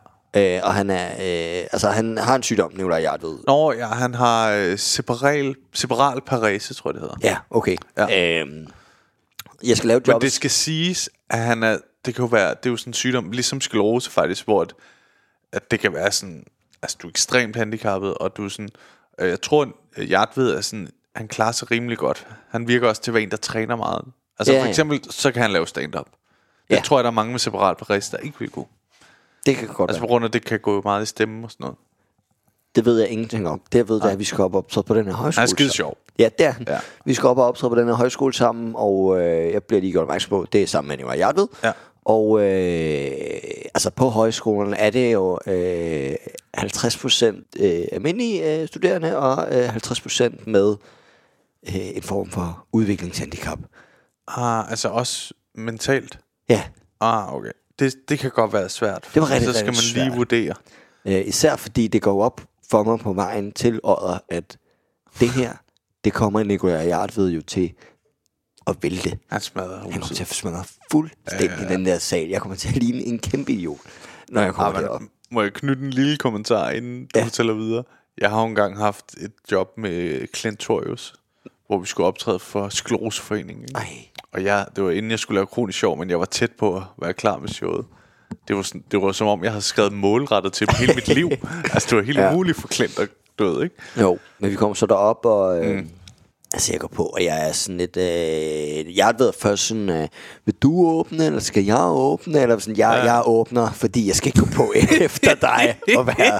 øh, 0.57 0.61
og 0.63 0.73
han 0.73 0.89
er... 0.89 1.05
Øh, 1.07 1.67
altså, 1.71 1.89
han 1.89 2.17
har 2.17 2.35
en 2.35 2.43
sygdom, 2.43 2.71
Nikolaj 2.75 2.99
Jartved. 3.01 3.37
Nå, 3.47 3.71
ja, 3.71 3.87
han 3.87 4.15
har 4.15 4.51
øh, 4.51 4.77
separal, 4.77 5.55
separal 5.73 6.21
parese, 6.21 6.73
tror 6.73 6.89
jeg, 6.89 6.93
det 6.93 7.01
hedder. 7.01 7.15
Ja, 7.23 7.37
okay. 7.49 7.75
Ja. 7.97 8.41
Øh, 8.41 8.47
jeg 9.63 9.77
skal 9.77 9.87
lave 9.87 9.99
Men 9.99 10.07
jobbet... 10.07 10.25
det 10.25 10.31
skal 10.31 10.49
siges, 10.49 11.09
at 11.29 11.39
han 11.39 11.63
er, 11.63 11.77
det 12.05 12.15
kan 12.15 12.23
jo 12.23 12.29
være, 12.29 12.49
det 12.49 12.65
er 12.65 12.69
jo 12.69 12.77
sådan 12.77 12.89
en 12.89 12.93
sygdom, 12.93 13.31
ligesom 13.31 13.61
sklerose 13.61 14.11
faktisk, 14.11 14.45
hvor 14.45 14.61
at, 14.61 14.73
at 15.51 15.71
det 15.71 15.79
kan 15.79 15.93
være 15.93 16.11
sådan, 16.11 16.45
altså 16.81 16.97
du 17.01 17.07
er 17.07 17.11
ekstremt 17.11 17.55
handicappet, 17.55 18.13
og 18.13 18.37
du 18.37 18.45
er 18.45 18.49
sådan, 18.49 18.69
øh, 19.19 19.29
jeg 19.29 19.41
tror, 19.41 19.67
at 19.95 20.09
Jartved 20.09 20.49
er 20.49 20.61
sådan, 20.61 20.89
han 21.15 21.27
klarer 21.27 21.51
sig 21.51 21.71
rimelig 21.71 21.97
godt. 21.97 22.27
Han 22.49 22.67
virker 22.67 22.87
også 22.87 23.01
til 23.01 23.11
at 23.11 23.13
være 23.13 23.23
en, 23.23 23.31
der 23.31 23.37
træner 23.37 23.75
meget. 23.75 24.05
Altså 24.39 24.53
Ja, 24.53 24.59
for 24.59 24.63
ja. 24.63 24.69
eksempel, 24.69 25.01
så 25.09 25.31
kan 25.31 25.41
han 25.41 25.51
lave 25.51 25.67
stand-up. 25.67 26.07
Ja. 26.69 26.75
Jeg 26.75 26.83
tror, 26.83 26.99
at 26.99 27.03
der 27.03 27.09
er 27.11 27.13
mange 27.13 27.31
med 27.31 27.39
separat 27.39 27.77
parese, 27.77 28.11
der 28.11 28.17
ikke 28.17 28.39
vil 28.39 28.49
gå. 28.49 28.67
det 29.45 29.55
kan 29.55 29.67
godt 29.67 29.89
Altså 29.89 30.01
på 30.01 30.07
grund 30.07 30.25
af, 30.25 30.29
at 30.29 30.33
det 30.33 30.45
kan 30.45 30.59
gå 30.59 30.81
meget 30.81 31.03
i 31.03 31.05
stemme 31.05 31.47
og 31.47 31.51
sådan 31.51 31.63
noget. 31.63 31.77
Det 32.75 32.85
ved 32.85 32.99
jeg 32.99 33.09
ingenting 33.09 33.47
om. 33.47 33.61
Det 33.71 33.77
jeg 33.77 33.89
ved, 33.89 33.95
det 33.95 34.05
er, 34.05 34.09
at 34.09 34.19
vi 34.19 34.23
skal 34.23 34.43
op 34.43 34.53
og 34.53 34.57
optræde 34.57 34.83
på 34.83 34.95
den 34.95 35.05
her 35.05 35.13
højskole. 35.13 35.41
Han 35.41 35.43
er 35.43 35.55
skide 35.55 35.69
sjov. 35.69 35.97
Ja, 36.19 36.29
det 36.37 36.45
er 36.45 36.51
han. 36.51 36.65
Ja. 36.67 36.79
Vi 37.05 37.13
skal 37.13 37.27
op 37.29 37.37
og 37.37 37.45
optræde 37.45 37.69
på 37.69 37.79
den 37.79 37.87
her 37.87 37.93
højskole 37.95 38.33
sammen, 38.33 38.73
og 38.75 39.21
øh, 39.21 39.51
jeg 39.53 39.63
bliver 39.63 39.81
lige 39.81 39.91
gjort 39.91 40.01
opmærksom 40.01 40.29
på, 40.29 40.45
det 40.53 40.63
er 40.63 40.67
sammen 40.67 40.99
med 41.07 41.15
Hjartved. 41.15 41.47
Ja. 41.63 41.71
Og 42.05 42.39
øh, 42.41 43.11
altså 43.73 43.89
på 43.89 44.09
højskolen 44.09 44.73
er 44.73 44.89
det 44.89 45.13
jo 45.13 45.39
øh, 45.47 46.13
50% 46.57 47.25
øh, 47.59 47.85
almindelige 47.91 48.61
øh, 48.61 48.67
studerende, 48.67 49.17
og 49.17 49.55
øh, 49.55 49.75
50% 49.75 50.49
med 50.49 50.75
øh, 51.69 51.75
en 51.97 52.03
form 52.03 52.29
for 52.29 52.65
udviklingshandicap. 52.71 53.59
Ah, 54.27 54.69
altså 54.69 54.89
også 54.89 55.33
mentalt. 55.55 56.19
Ja, 56.49 56.63
Ah, 57.01 57.33
okay. 57.33 57.51
Det, 57.79 57.93
det 58.09 58.19
kan 58.19 58.31
godt 58.31 58.53
være 58.53 58.69
svært. 58.69 59.09
Det 59.13 59.21
var 59.21 59.31
rigtig, 59.31 59.47
Så 59.47 59.53
skal 59.53 59.65
man 59.65 59.73
lige 59.93 60.05
svært. 60.05 60.17
vurdere. 60.17 60.53
øh, 61.05 61.27
især 61.27 61.55
fordi 61.55 61.87
det 61.87 62.01
går 62.01 62.23
op 62.23 62.41
for 62.71 62.83
mig 62.83 62.99
på 62.99 63.13
vejen 63.13 63.51
til 63.51 63.79
Odder, 63.83 64.17
at 64.29 64.57
det 65.19 65.29
her, 65.29 65.51
det 66.03 66.13
kommer 66.13 66.43
Nicolaj 66.43 66.85
Hjartved 66.85 67.29
jo 67.29 67.41
til 67.41 67.73
at 68.67 68.75
vælte. 68.81 69.17
Han 69.31 69.41
smadrer 69.41 69.75
Han 69.75 69.81
kommer 69.83 69.99
huset. 70.01 70.15
til 70.17 70.23
at 70.23 70.29
smadre 70.29 70.63
fuldstændig 70.91 71.47
ja, 71.49 71.55
ja, 71.55 71.61
ja. 71.63 71.73
den 71.73 71.85
der 71.85 71.97
sal. 71.97 72.27
Jeg 72.29 72.41
kommer 72.41 72.55
til 72.55 72.67
at 72.69 72.75
ligne 72.75 72.99
en 73.03 73.19
kæmpe 73.19 73.51
idiot, 73.51 73.77
når 74.29 74.41
jeg 74.41 74.53
kommer 74.53 74.77
Ah, 74.79 74.83
derop. 74.83 75.01
må 75.31 75.41
jeg 75.41 75.53
knytte 75.53 75.83
en 75.83 75.89
lille 75.89 76.17
kommentar, 76.17 76.69
inden 76.69 77.01
du 77.01 77.07
Ja. 77.15 77.19
ja. 77.19 77.25
fortæller 77.25 77.53
videre? 77.53 77.83
Jeg 78.17 78.29
har 78.29 78.41
jo 78.41 78.47
engang 78.47 78.77
haft 78.77 79.05
et 79.21 79.31
job 79.51 79.67
med 79.77 80.27
Klentorius, 80.27 81.15
hvor 81.67 81.79
vi 81.79 81.85
skulle 81.85 82.07
optræde 82.07 82.39
for 82.39 82.69
Skleroseforeningen. 82.69 83.67
Ej. 83.75 83.87
Og 84.33 84.43
jeg, 84.43 84.65
det 84.75 84.83
var 84.83 84.91
inden 84.91 85.11
jeg 85.11 85.19
skulle 85.19 85.35
lave 85.35 85.47
kronisk 85.47 85.79
sjov, 85.79 85.97
men 85.99 86.09
jeg 86.09 86.19
var 86.19 86.25
tæt 86.25 86.51
på 86.59 86.75
at 86.77 86.83
være 87.01 87.13
klar 87.13 87.37
med 87.39 87.49
showet. 87.49 87.85
Det 88.47 88.55
var, 88.55 88.61
sådan, 88.61 88.83
det 88.91 89.01
var 89.01 89.11
som 89.11 89.27
om, 89.27 89.43
jeg 89.43 89.51
havde 89.51 89.61
skrevet 89.61 89.93
målrettet 89.93 90.53
til 90.53 90.67
hele 90.79 90.93
mit 90.95 91.07
liv. 91.07 91.29
altså, 91.73 91.87
det 91.89 91.97
var 91.97 92.03
helt 92.03 92.17
Ja. 92.17 92.23
ja. 92.23 92.31
umuligt 92.33 92.57
for 92.57 92.67
Klint 92.67 92.99
at 92.99 93.09
død, 93.39 93.63
ikke? 93.63 93.75
Jo, 93.99 94.17
men 94.39 94.51
vi 94.51 94.55
kommer 94.55 94.73
så 94.73 94.85
derop, 94.85 95.25
og 95.25 95.65
øh, 95.65 95.75
mm. 95.75 95.89
Altså, 96.53 96.73
jeg 96.73 96.79
går 96.79 96.87
på, 96.87 97.03
og 97.03 97.23
jeg 97.23 97.49
er 97.49 97.51
sådan 97.51 97.77
lidt... 97.77 97.97
Øh, 97.97 98.97
jeg 98.97 99.05
har 99.05 99.15
været 99.19 99.35
først 99.35 99.67
sådan... 99.67 99.89
Øh, 99.89 100.07
vil 100.45 100.55
du 100.61 100.87
åbne, 100.87 101.25
eller 101.25 101.39
skal 101.39 101.63
jeg 101.63 101.85
åbne? 101.87 102.39
Eller 102.41 102.59
sådan, 102.59 102.77
jeg, 102.77 103.01
ja. 103.05 103.13
jeg 103.13 103.23
åbner, 103.25 103.71
fordi 103.71 104.07
jeg 104.07 104.15
skal 104.15 104.27
ikke 104.27 104.39
gå 104.39 104.47
på 104.55 104.73
efter 105.05 105.35
dig 105.35 105.79
og 105.97 106.07
være... 106.07 106.39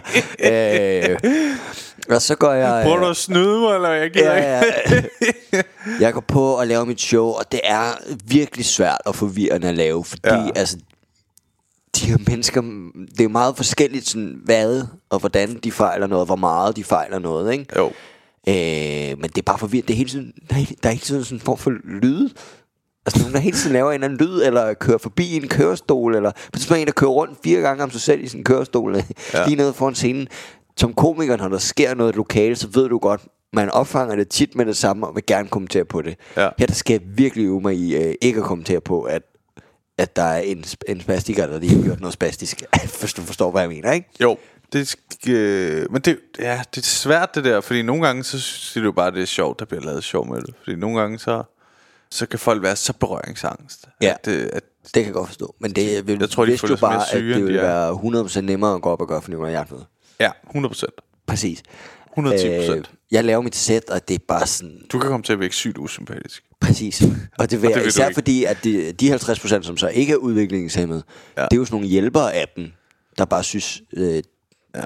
Øh, 1.10 1.20
og 2.10 2.22
så 2.22 2.36
går 2.36 2.52
jeg... 2.52 2.84
Prøver 2.84 2.98
du 2.98 3.06
at 3.06 3.18
snyde 3.18 3.60
mig, 3.60 3.76
eller 3.76 3.90
jeg 3.90 4.12
gider 4.12 4.34
Ja, 4.34 4.64
ja. 5.52 5.62
Jeg 6.00 6.14
går 6.14 6.24
på 6.28 6.46
og 6.46 6.68
laver 6.68 6.86
mit 6.86 7.02
show, 7.02 7.26
og 7.26 7.52
det 7.52 7.60
er 7.64 7.84
virkelig 8.26 8.66
svært 8.66 9.02
og 9.06 9.16
forvirrende 9.16 9.70
at 9.70 9.76
lave, 9.76 10.04
fordi 10.04 10.28
ja. 10.28 10.50
altså, 10.56 10.78
de 11.96 12.06
her 12.06 12.18
mennesker, 12.28 12.62
det 13.18 13.24
er 13.24 13.28
meget 13.28 13.56
forskelligt, 13.56 14.08
sådan, 14.08 14.42
hvad 14.46 14.84
og 15.10 15.20
hvordan 15.20 15.60
de 15.64 15.72
fejler 15.72 16.08
noget, 16.08 16.28
hvor 16.28 16.36
meget 16.36 16.76
de 16.76 16.84
fejler 16.84 17.20
noget, 17.20 17.54
ikke? 17.54 17.66
Jo. 17.78 17.86
Øh, 18.48 19.20
men 19.20 19.30
det 19.30 19.38
er 19.38 19.42
bare 19.46 19.58
forvirrende. 19.58 19.88
Det 19.88 19.94
er 19.94 19.98
hele 19.98 20.10
tiden, 20.10 20.34
der, 20.50 20.56
er, 20.56 20.66
der 20.84 20.90
er 20.90 20.94
hele 20.94 21.04
tiden 21.04 21.24
sådan 21.24 21.38
en 21.38 21.42
form 21.42 21.58
for 21.58 21.72
lyd. 21.84 22.30
Altså 23.06 23.20
nogen, 23.20 23.34
der 23.34 23.40
hele 23.40 23.58
tiden 23.58 23.74
laver 23.74 23.92
en 23.92 23.94
eller 23.94 24.08
anden 24.08 24.28
lyd, 24.28 24.42
eller 24.42 24.74
kører 24.74 24.98
forbi 24.98 25.36
en 25.36 25.48
kørestol, 25.48 26.16
eller 26.16 26.32
på 26.32 26.60
tidspunkt 26.60 26.82
en, 26.82 26.88
der 26.88 26.94
kører 26.94 27.12
rundt 27.12 27.40
fire 27.44 27.62
gange 27.62 27.84
om 27.84 27.92
sig 27.92 28.02
selv 28.02 28.24
i 28.24 28.28
sin 28.28 28.44
kørestol, 28.44 28.96
ja. 29.34 29.46
lige 29.46 29.56
nede 29.56 29.74
foran 29.74 29.96
scenen. 29.96 30.28
Som 30.78 30.94
komiker, 30.94 31.38
når 31.38 31.48
der 31.48 31.58
sker 31.58 31.96
noget 31.96 32.16
lokalt, 32.16 32.60
så 32.60 32.68
ved 32.74 32.90
du 32.90 32.98
godt, 32.98 33.22
man 33.54 33.70
opfanger 33.70 34.16
det 34.16 34.28
tit 34.28 34.56
med 34.56 34.66
det 34.66 34.78
samme, 34.78 35.08
og 35.08 35.16
vil 35.16 35.26
gerne 35.28 35.48
kommentere 35.48 35.86
på 35.86 36.02
det. 36.02 36.16
Ja. 36.38 36.50
Her 36.58 36.66
der 36.66 36.74
skal 36.74 36.94
jeg 36.94 37.02
virkelig 37.18 37.46
øve 37.46 37.62
mig 37.62 37.76
i 37.76 37.96
øh, 37.96 38.16
ikke 38.22 38.40
at 38.40 38.46
kommentere 38.46 38.82
på, 38.82 39.02
at, 39.02 39.22
at 39.98 40.16
der 40.16 40.24
er 40.24 40.40
en, 40.42 40.64
en 40.88 41.02
spastiker, 41.02 41.48
der 41.48 41.60
lige 41.60 41.76
har 41.76 41.84
gjort 41.84 42.00
noget 42.00 42.14
spastisk. 42.14 42.64
Hvis 43.00 43.14
du 43.14 43.22
forstår, 43.22 43.52
hvad 43.52 43.62
jeg 43.62 43.70
mener, 43.70 43.92
ikke? 43.92 44.10
Jo, 44.22 44.38
det, 44.74 44.96
øh, 45.28 45.92
men 45.92 46.02
det, 46.02 46.20
ja, 46.40 46.62
det 46.76 46.82
er 46.82 46.86
svært 46.86 47.36
det 47.36 47.44
der, 47.44 47.62
fordi 47.62 47.82
nogle 47.82 48.06
gange 48.06 48.24
så 48.24 48.40
synes 48.40 48.86
jo 48.86 48.92
bare, 48.92 49.12
det 49.12 49.22
er 49.22 49.26
sjovt, 49.26 49.60
der 49.60 49.66
bliver 49.66 49.84
lavet 49.84 50.04
sjov 50.04 50.28
med 50.28 50.42
det. 50.42 50.56
Fordi 50.64 50.76
nogle 50.76 51.00
gange 51.00 51.20
så, 51.20 51.44
så 52.12 52.26
kan 52.26 52.40
folk 52.40 52.64
være 52.64 52.76
så 52.76 52.94
berøringsangst. 52.94 53.86
Ja. 54.02 54.14
At, 54.24 54.28
øh, 54.28 54.50
at, 54.54 54.64
Det 54.84 54.94
kan 54.94 55.06
jeg 55.06 55.14
godt 55.14 55.28
forstå. 55.28 55.56
Men 55.60 55.72
det 55.72 56.08
vil, 56.08 56.20
Jeg 56.20 56.30
tror, 56.30 56.46
de 56.46 56.50
vidste 56.52 56.68
mere 56.68 56.78
bare, 56.78 57.06
syge, 57.08 57.34
at 57.34 57.38
det 57.38 57.46
ville 57.46 57.62
være 57.62 57.92
100% 58.26 58.42
nemmere 58.42 58.76
at 58.76 58.82
gå 58.82 58.90
op 58.90 59.02
og 59.02 59.08
gøre 59.08 59.22
for 59.22 59.30
Nicolai 59.30 59.52
Hjertfed. 59.52 59.78
ja, 60.20 60.32
100 60.48 60.70
procent. 60.72 60.94
Præcis. 61.28 61.64
110 62.12 62.48
Øh, 62.48 62.58
procent. 62.60 62.92
Jeg 63.14 63.24
laver 63.24 63.42
mit 63.42 63.56
sæt, 63.56 63.90
og 63.90 64.08
det 64.08 64.14
er 64.16 64.20
bare 64.28 64.48
sådan... 64.48 64.82
Du 64.92 65.00
kan 65.00 65.10
komme 65.10 65.24
til 65.24 65.34
at 65.34 65.40
virke 65.40 65.56
sygt 65.56 65.78
usympatisk. 65.78 66.44
Præcis. 66.62 67.02
Og 67.02 67.08
det 67.52 67.62
vil 67.62 67.70
Og 67.70 67.74
det 67.76 67.82
vil 67.82 67.88
især 67.88 68.14
fordi, 68.14 68.44
at 68.44 68.58
de, 68.64 68.92
de 68.92 69.16
50% 69.16 69.64
som 69.64 69.78
så 69.78 69.88
ikke 69.88 70.14
er 70.14 70.18
udviklingshemmet, 70.18 71.04
Ja. 71.38 71.42
det 71.44 71.54
er 71.54 71.58
jo 71.58 71.66
sådan 71.66 71.76
nogle 71.76 71.88
hjælpere 71.88 72.34
af 72.34 72.46
dem, 72.56 72.72
der 73.18 73.26
bare 73.26 73.44
synes, 73.44 73.82
øh, 73.98 74.24
Ja. 74.76 74.82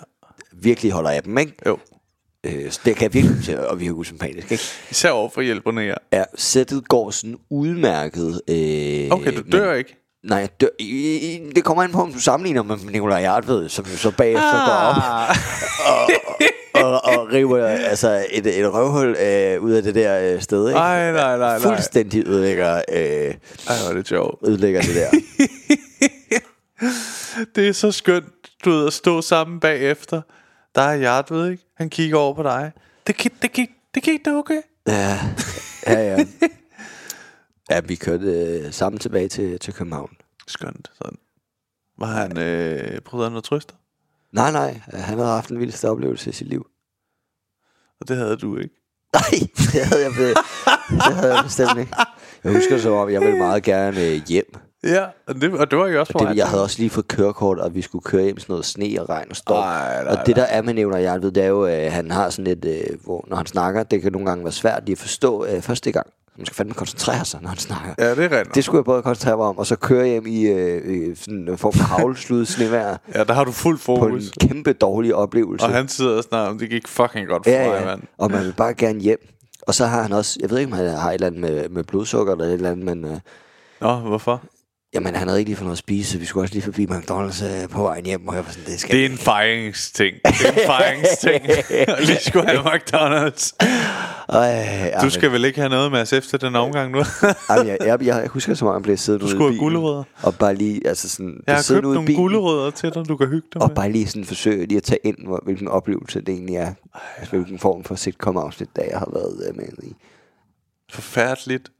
virkelig 0.54 0.92
holder 0.92 1.10
af 1.10 1.24
dem, 1.24 1.38
ikke? 1.38 1.54
Jo. 1.66 1.78
Øh, 2.44 2.72
så 2.72 2.80
det 2.86 2.96
kan 2.96 3.04
jeg 3.04 3.14
virkelig 3.14 3.44
til 3.46 3.52
at 3.52 3.80
virke 3.80 3.94
usympatisk, 3.94 4.52
ikke? 4.52 4.64
Især 4.92 5.10
over 5.10 5.30
for 5.30 5.42
hjælperne, 5.42 5.82
ja. 5.82 5.94
Ja, 6.14 6.24
sættet 6.36 6.88
går 6.88 7.12
sådan 7.12 7.38
udmærket. 7.50 8.42
Øh, 8.50 9.08
Okay, 9.12 9.38
du 9.38 9.42
dør 9.52 9.70
men, 9.70 9.78
ikke. 9.78 9.96
Nej, 10.24 10.38
jeg 10.40 10.50
dør, 10.62 10.68
i, 10.80 10.86
i, 11.16 11.52
det 11.56 11.64
kommer 11.64 11.84
an 11.84 11.92
på, 11.92 12.02
om 12.02 12.14
du 12.14 12.20
sammenligner 12.20 12.64
med 12.64 12.78
Nicolai 12.92 13.20
Hjertved, 13.22 13.70
som 13.70 13.86
jo 13.92 13.98
så 13.98 14.12
bagefter 14.12 14.66
går 14.66 14.74
op 14.74 14.96
og, 15.92 16.12
og 16.86 17.32
river 17.34 17.66
altså 17.66 18.26
et, 18.32 18.60
et 18.60 18.74
røvhul 18.74 19.08
øh, 19.08 19.62
ud 19.62 19.72
af 19.72 19.84
det 19.84 19.96
der 19.96 20.34
øh, 20.34 20.42
sted, 20.42 20.68
ikke? 20.68 20.80
Nej, 20.80 21.12
nej, 21.12 21.38
nej, 21.38 21.38
nej. 21.38 21.60
Fuldstændig 21.60 22.28
ødelægger, 22.28 22.76
øh, 22.92 22.98
Ej, 22.98 23.34
hvor 23.66 23.90
er 23.90 23.94
det 23.94 24.08
sjovt. 24.08 24.48
ødelægger 24.48 24.82
det 24.82 24.96
der. 24.96 25.10
Det 27.56 27.68
er 27.68 27.72
så 27.74 27.92
skønt, 27.92 28.26
du 28.66 28.70
ved, 28.70 28.88
at 28.88 28.94
stå 28.94 29.22
sammen 29.22 29.60
bagefter. 29.60 30.22
Der 30.76 30.82
er 30.82 30.96
Hjartved, 30.96 31.52
ikke? 31.52 31.64
Han 31.78 31.90
kigger 31.90 32.18
over 32.18 32.34
på 32.34 32.44
dig. 32.44 32.72
Det 33.08 33.18
gik, 33.18 33.42
det 33.42 33.52
gik, 33.52 33.70
det 33.96 34.04
gik 34.04 34.26
det 34.26 34.34
okay? 34.34 34.62
ja, 34.88 35.20
ja, 35.88 36.00
ja. 36.00 36.26
Ja, 37.72 37.80
vi 37.80 37.96
kørte 37.96 38.26
øh, 38.26 38.74
sammen 38.74 39.00
tilbage 39.00 39.28
til, 39.28 39.60
til 39.60 39.74
København. 39.74 40.10
Skønt, 40.48 40.92
sådan. 40.98 41.18
Var 42.00 42.08
han, 42.08 42.38
øh, 42.38 43.02
prøvede 43.02 43.26
han 43.26 43.32
noget 43.32 43.44
trøster? 43.44 43.76
Nej, 44.32 44.52
nej, 44.52 44.82
han 44.94 45.18
havde 45.18 45.30
haft 45.30 45.50
en 45.50 45.60
vildeste 45.60 45.90
oplevelse 45.90 46.30
i 46.30 46.34
sit 46.34 46.48
liv. 46.48 46.66
Og 48.02 48.08
det 48.08 48.18
havde 48.18 48.38
du 48.38 48.58
ikke. 48.58 48.76
Nej, 49.14 49.48
det 49.74 49.86
havde 49.86 50.04
jeg, 50.04 50.12
det 50.90 51.16
havde 51.16 51.36
jeg 51.36 51.44
bestemt 51.44 51.80
ikke. 51.80 51.96
Jeg 52.44 52.52
husker 52.52 52.78
så 52.78 52.96
om, 52.96 53.10
jeg 53.10 53.22
ville 53.22 53.38
meget 53.38 53.64
gerne 53.64 54.02
øh, 54.02 54.22
hjem. 54.28 54.54
Ja, 54.84 55.06
og 55.28 55.36
det, 55.36 55.54
og 55.54 55.72
det 55.72 55.80
var 55.80 55.88
jo 55.88 56.00
også 56.00 56.14
på 56.14 56.20
Det, 56.20 56.28
vej 56.28 56.38
jeg 56.38 56.48
havde 56.48 56.64
også 56.64 56.80
lige 56.80 56.90
fået 56.90 57.08
kørekort, 57.08 57.60
og 57.60 57.76
vi 57.76 57.82
skulle 57.82 58.04
køre 58.04 58.24
hjem 58.24 58.40
sådan 58.40 58.54
noget 58.54 58.66
sne 58.66 58.98
og 59.02 59.10
regn 59.10 59.28
og 59.30 59.36
storm. 59.36 59.64
Ej, 59.64 60.04
nej, 60.04 60.14
og 60.16 60.26
det 60.26 60.36
der 60.36 60.44
er 60.44 60.62
med 60.62 60.74
nævner 60.74 60.98
jeg 60.98 61.22
ved, 61.22 61.32
det 61.32 61.44
er 61.44 61.48
jo, 61.48 61.64
at 61.64 61.92
han 61.92 62.12
har 62.12 62.30
sådan 62.30 62.46
lidt, 62.46 62.66
øh, 62.66 62.98
hvor 63.04 63.26
når 63.28 63.36
han 63.36 63.46
snakker, 63.46 63.84
det 63.84 64.02
kan 64.02 64.12
nogle 64.12 64.28
gange 64.28 64.44
være 64.44 64.52
svært 64.52 64.84
lige 64.86 64.94
at 64.94 65.00
forstå 65.00 65.46
øh, 65.46 65.62
første 65.62 65.92
gang. 65.92 66.08
Man 66.38 66.46
skal 66.46 66.56
fandme 66.56 66.74
koncentrere 66.74 67.26
sig, 67.26 67.42
når 67.42 67.50
han 67.50 67.58
snakker. 67.58 67.94
Ja, 68.00 68.16
det 68.16 68.34
er 68.34 68.38
rent. 68.40 68.56
Det 68.56 68.64
skulle 68.64 68.78
jeg 68.80 68.86
både 68.86 69.02
koncentrere 69.02 69.38
mig 69.38 69.46
om, 69.46 69.58
og 69.58 69.68
så 69.68 69.76
køre 69.76 70.06
hjem 70.08 70.28
i 70.28 70.42
øh, 70.46 71.16
sådan 71.18 71.48
en 71.50 71.58
form 71.58 71.74
for 71.74 71.84
havlslud 71.98 72.46
snevejr 72.46 72.98
Ja, 73.16 73.24
der 73.24 73.34
har 73.34 73.44
du 73.44 73.52
fuld 73.52 73.80
på 73.86 73.94
en 73.96 74.00
fokus. 74.00 74.32
kæmpe 74.42 74.74
dårlig 74.74 75.16
oplevelse. 75.16 75.66
Og 75.66 75.72
han 75.74 75.88
sidder 75.88 76.18
og 76.18 76.24
snakker 76.24 76.52
om, 76.52 76.60
det 76.60 76.70
gik 76.70 76.88
fucking 76.88 77.28
godt 77.28 77.44
for 77.46 77.52
ja, 77.52 77.68
mig, 77.70 77.80
ja, 77.80 77.86
mand. 77.86 78.02
og 78.18 78.32
man 78.32 78.46
vil 78.46 78.54
bare 78.58 78.74
gerne 78.74 79.00
hjem. 79.00 79.20
Og 79.62 79.74
så 79.76 79.86
har 79.86 80.02
han 80.02 80.14
også, 80.14 80.38
jeg 80.42 80.50
ved 80.50 80.58
ikke, 80.58 80.72
om 80.72 80.78
han 80.78 80.88
har 80.90 81.10
et 81.10 81.14
eller 81.14 81.28
andet 81.28 81.42
med, 81.42 81.70
med 81.70 81.84
blodsukker 81.84 82.34
eller 82.34 82.46
et 82.46 82.54
eller 82.54 82.72
andet, 82.72 82.86
men 82.86 83.06
øh, 83.06 83.20
Nå, 83.82 83.96
hvorfor? 83.96 84.42
Jamen, 84.94 85.16
han 85.16 85.28
havde 85.28 85.40
ikke 85.40 85.50
lige 85.50 85.58
fået 85.58 85.66
noget 85.66 85.76
at 85.76 85.80
spise, 85.80 86.12
så 86.12 86.18
vi 86.18 86.26
skulle 86.26 86.44
også 86.44 86.54
lige 86.54 86.64
forbi 86.64 86.86
McDonald's 86.86 87.46
øh, 87.46 87.70
på 87.70 87.82
vejen 87.84 88.06
hjem, 88.06 88.28
og 88.28 88.36
jeg 88.36 88.46
var 88.46 88.52
sådan, 88.52 88.66
det 88.72 88.80
skal 88.80 88.96
Det 88.96 89.06
er 89.06 89.10
en 89.10 89.18
fejringsting. 89.18 90.16
Det 90.26 90.48
er 90.48 90.52
en 90.52 90.66
fejringsting. 90.66 91.46
Lige 92.08 92.20
skulle 92.28 92.48
have 92.48 92.62
McDonald's. 92.74 93.52
Øh, 94.36 95.02
Du 95.02 95.10
skal 95.10 95.32
vel 95.32 95.46
ikke 95.46 95.60
have 95.60 95.70
noget 95.70 95.92
med 95.92 96.02
os 96.02 96.14
efter 96.14 96.38
den 96.38 96.56
omgang 96.56 96.92
nu? 96.92 96.98
Jamen, 97.50 97.68
jeg, 97.68 97.78
jeg, 97.86 98.02
jeg, 98.06 98.28
husker 98.28 98.54
som 98.54 98.68
om, 98.68 98.74
jeg 98.74 98.84
blev 98.84 98.98
siddet 98.98 99.22
Du 99.22 99.26
ude 99.26 99.36
i 99.36 99.38
bilen, 99.38 99.58
gulerødder. 99.60 100.04
Og 100.24 100.36
bare 100.36 100.56
lige, 100.56 100.88
altså 100.88 101.10
sådan, 101.10 101.40
Jeg 101.48 101.56
har 101.56 101.62
siddende 101.62 101.82
købt 101.82 101.88
ude 101.88 101.96
nogle 101.96 102.16
gulerødder 102.16 102.72
til 102.72 102.94
dig, 102.94 103.08
du 103.08 103.18
kan 103.18 103.28
hygge 103.28 103.48
dig 103.54 103.62
Og 103.62 103.68
med. 103.68 103.76
bare 103.76 103.92
lige 103.92 104.08
sådan 104.08 104.26
forsøge 104.26 104.66
lige 104.66 104.78
at 104.78 104.84
tage 104.84 105.00
ind, 105.04 105.18
hvor, 105.26 105.42
hvilken 105.44 105.68
oplevelse 105.68 106.20
det 106.22 106.30
egentlig 106.30 106.56
er. 106.56 106.74
Altså, 107.18 107.32
hvilken 107.36 107.60
form 107.60 107.84
for 107.84 107.96
sitcom 107.96 108.38
afsnit, 108.38 108.70
der 108.76 108.84
jeg 108.92 109.00
har 109.00 109.10
været 109.14 109.48
øh, 109.50 109.56
med 109.56 109.66
i. 109.84 109.94
Forfærdeligt. 110.92 111.72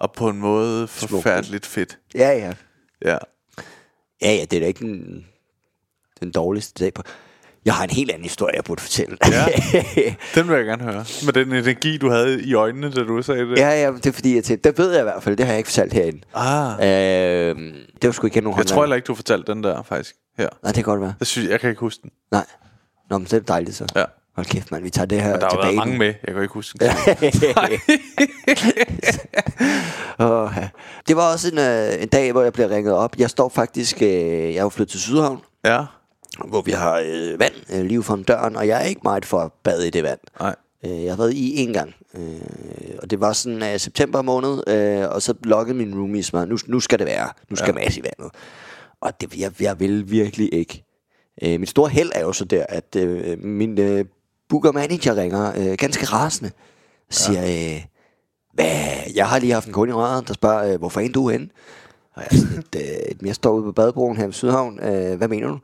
Og 0.00 0.12
på 0.12 0.28
en 0.28 0.38
måde 0.38 0.88
forfærdeligt 0.88 1.66
fedt. 1.66 1.98
Ja, 2.14 2.30
ja. 2.30 2.52
Ja. 3.04 3.18
Ja, 4.22 4.34
ja, 4.34 4.44
det 4.44 4.52
er 4.52 4.60
da 4.60 4.66
ikke 4.66 4.80
den, 4.86 5.26
den 6.20 6.30
dårligste 6.30 6.84
dag 6.84 6.94
på. 6.94 7.02
Jeg 7.64 7.74
har 7.74 7.84
en 7.84 7.90
helt 7.90 8.10
anden 8.10 8.22
historie, 8.22 8.56
jeg 8.56 8.64
burde 8.64 8.82
fortælle. 8.82 9.16
Ja. 9.32 9.46
Den 10.34 10.48
vil 10.48 10.56
jeg 10.56 10.64
gerne 10.64 10.82
høre. 10.82 11.04
Med 11.24 11.32
den 11.32 11.52
energi, 11.52 11.98
du 11.98 12.10
havde 12.10 12.42
i 12.42 12.54
øjnene, 12.54 12.90
da 12.90 13.02
du 13.04 13.22
sagde 13.22 13.50
det. 13.50 13.58
ja, 13.58 13.68
ja, 13.82 13.92
det 13.92 14.06
er 14.06 14.12
fordi, 14.12 14.34
jeg 14.34 14.44
tænkte, 14.44 14.70
det 14.70 14.78
ved 14.78 14.90
jeg 14.92 15.00
i 15.00 15.02
hvert 15.02 15.22
fald, 15.22 15.36
det 15.36 15.46
har 15.46 15.52
jeg 15.52 15.58
ikke 15.58 15.68
fortalt 15.68 15.92
herinde. 15.92 16.20
Ah. 16.34 16.72
Øh, 16.80 17.74
det 18.02 18.08
var 18.08 18.12
sgu 18.12 18.26
ikke 18.26 18.40
nogen 18.40 18.58
Jeg 18.58 18.66
tror 18.66 18.82
heller 18.82 18.96
ikke, 18.96 19.06
du 19.06 19.14
fortalte 19.14 19.52
den 19.52 19.62
der, 19.62 19.82
faktisk. 19.82 20.14
Her. 20.38 20.48
Nej, 20.62 20.72
det 20.72 20.74
kan 20.74 20.84
godt 20.84 21.00
være. 21.00 21.14
Jeg, 21.20 21.26
synes, 21.26 21.50
jeg 21.50 21.60
kan 21.60 21.70
ikke 21.70 21.80
huske 21.80 22.02
den. 22.02 22.10
Nej. 22.30 22.46
Nå, 23.10 23.18
men 23.18 23.24
det 23.24 23.32
er 23.32 23.40
dejligt 23.40 23.76
så. 23.76 23.86
Ja. 23.96 24.04
Hold 24.36 24.46
kæft, 24.46 24.70
mand, 24.70 24.82
vi 24.82 24.90
tager 24.90 25.06
det 25.06 25.22
her 25.22 25.38
Der 25.38 25.44
har 25.46 25.50
tilbage. 25.50 25.76
mange 25.76 25.98
med. 25.98 26.06
Jeg 26.06 26.34
kan 26.34 26.42
ikke 26.42 26.54
huske. 26.54 26.78
Åh, 30.18 30.52
ja. 30.56 30.68
Det 31.08 31.16
var 31.16 31.32
også 31.32 31.48
en, 31.52 31.58
øh, 31.58 32.02
en 32.02 32.08
dag, 32.08 32.32
hvor 32.32 32.42
jeg 32.42 32.52
blev 32.52 32.66
ringet 32.68 32.94
op. 32.94 33.16
Jeg 33.18 33.30
står 33.30 33.48
faktisk, 33.48 34.02
øh, 34.02 34.08
jeg 34.08 34.56
er 34.56 34.62
jo 34.62 34.68
flyttet 34.68 34.90
til 34.90 35.00
Sydhavn, 35.00 35.38
ja. 35.64 35.84
hvor 36.48 36.62
vi 36.62 36.70
har 36.70 37.02
øh, 37.06 37.38
vand 37.40 37.52
øh, 37.72 37.84
lige 37.84 38.02
foran 38.02 38.22
døren, 38.22 38.56
og 38.56 38.68
jeg 38.68 38.82
er 38.82 38.86
ikke 38.86 39.00
meget 39.04 39.24
for 39.24 39.38
at 39.38 39.52
bade 39.64 39.86
i 39.86 39.90
det 39.90 40.02
vand. 40.02 40.18
Nej. 40.40 40.54
Øh, 40.86 41.04
jeg 41.04 41.12
har 41.12 41.16
været 41.16 41.32
i 41.32 41.56
en 41.56 41.72
gang, 41.72 41.94
øh, 42.14 42.22
og 43.02 43.10
det 43.10 43.20
var 43.20 43.32
sådan 43.32 43.62
øh, 43.62 43.78
september 43.78 44.22
måned, 44.22 44.62
øh, 44.68 45.08
og 45.10 45.22
så 45.22 45.34
lokkede 45.44 45.78
min 45.78 45.94
roomies 45.94 46.32
mig, 46.32 46.48
nu, 46.48 46.58
nu 46.66 46.80
skal 46.80 46.98
det 46.98 47.06
være, 47.06 47.28
nu 47.50 47.56
skal 47.56 47.68
ja. 47.68 47.74
Mads 47.84 47.96
i 47.96 48.02
vandet. 48.02 48.34
Og 49.00 49.20
det, 49.20 49.36
jeg, 49.40 49.62
jeg 49.62 49.80
vil 49.80 50.10
virkelig 50.10 50.54
ikke. 50.54 50.84
Øh, 51.42 51.60
mit 51.60 51.68
store 51.68 51.88
held 51.88 52.10
er 52.14 52.20
jo 52.20 52.32
så 52.32 52.44
der, 52.44 52.64
at 52.68 52.96
øh, 52.96 53.38
min 53.44 53.80
øh, 53.80 54.04
booker 54.48 54.72
manager 54.72 55.16
ringer 55.16 55.52
øh, 55.56 55.76
ganske 55.78 56.06
rasende, 56.06 56.50
og 57.08 57.14
siger, 57.14 57.42
øh, 57.42 57.84
hvad, 58.54 58.66
jeg 59.14 59.26
har 59.28 59.38
lige 59.38 59.52
haft 59.52 59.66
en 59.66 59.72
kunde 59.72 59.90
i 59.90 59.94
røret, 59.94 60.28
der 60.28 60.34
spørger, 60.34 60.72
øh, 60.72 60.78
hvorfor 60.78 61.00
er 61.00 61.08
du 61.08 61.28
henne? 61.30 61.48
Og 62.14 62.22
jeg, 62.22 62.28
er 62.30 62.36
sådan 62.36 62.54
lidt, 62.56 62.76
øh, 63.22 63.26
jeg 63.26 63.34
står 63.34 63.52
ude 63.52 63.62
på 63.64 63.72
badebroen 63.72 64.16
her 64.16 64.28
i 64.28 64.32
Sydhavn, 64.32 64.80
øh, 64.80 65.16
hvad 65.16 65.28
mener 65.28 65.48
du? 65.48 65.58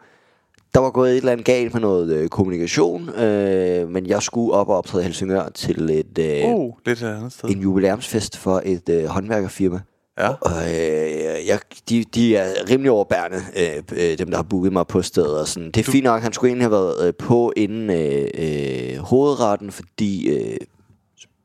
Der 0.75 0.81
var 0.81 0.91
gået 0.91 1.11
et 1.11 1.17
eller 1.17 1.33
andet 1.33 1.47
galt 1.47 1.73
med 1.73 1.81
noget 1.81 2.13
øh, 2.13 2.29
kommunikation, 2.29 3.09
øh, 3.09 3.89
men 3.89 4.07
jeg 4.07 4.23
skulle 4.23 4.53
op 4.53 4.69
og 4.69 4.77
optræde 4.77 5.03
i 5.03 5.05
Helsingør 5.05 5.49
til 5.55 5.91
et, 5.91 6.19
øh, 6.19 6.55
Uh, 6.55 6.75
lidt 6.87 7.03
et 7.03 7.07
andet 7.07 7.33
sted. 7.33 7.49
en 7.51 7.59
jubilæumsfest 7.61 8.37
for 8.37 8.63
et 8.65 8.89
øh, 8.89 9.05
håndværkerfirma. 9.05 9.81
Ja. 10.19 10.29
Og 10.29 10.63
øh, 10.63 11.47
jeg, 11.47 11.61
de, 11.89 12.05
de 12.05 12.37
er 12.37 12.71
rimelig 12.71 12.91
overbærende, 12.91 13.41
øh, 13.57 13.83
øh, 13.93 14.19
dem 14.19 14.31
der 14.31 14.37
har 14.37 14.43
booket 14.43 14.73
mig 14.73 14.87
på 14.87 15.03
stedet. 15.03 15.41
Og 15.41 15.49
sådan. 15.49 15.71
Det 15.71 15.89
er 15.89 15.93
fint 15.93 16.05
nok, 16.05 16.23
han 16.23 16.33
skulle 16.33 16.49
egentlig 16.51 16.65
have 16.65 16.73
været 16.73 17.07
øh, 17.07 17.15
på 17.15 17.53
inden 17.57 17.91
øh, 17.91 18.29
øh, 18.35 18.99
hovedretten, 18.99 19.73
fordi 19.73 20.29
øh, 20.29 20.57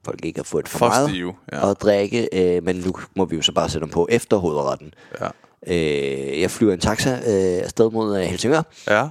folk 0.05 0.25
ikke 0.25 0.39
har 0.39 0.43
fået 0.43 0.67
for 0.67 0.77
For 0.77 0.87
meget 0.87 1.09
stive, 1.09 1.33
ja. 1.51 1.69
at 1.71 1.81
drikke. 1.81 2.29
Øh, 2.33 2.63
men 2.63 2.75
nu 2.75 2.93
må 3.15 3.25
vi 3.25 3.35
jo 3.35 3.41
så 3.41 3.51
bare 3.51 3.69
sætte 3.69 3.85
dem 3.85 3.91
på 3.91 4.07
efter 4.11 4.37
hovedretten. 4.37 4.93
Ja. 5.21 5.27
Øh, 5.67 6.41
jeg 6.41 6.51
flyver 6.51 6.73
en 6.73 6.79
taxa 6.79 7.11
øh, 7.11 7.63
afsted 7.63 7.91
mod 7.91 8.17
øh, 8.17 8.23
Helsingør. 8.23 8.61
Ja. 8.87 9.07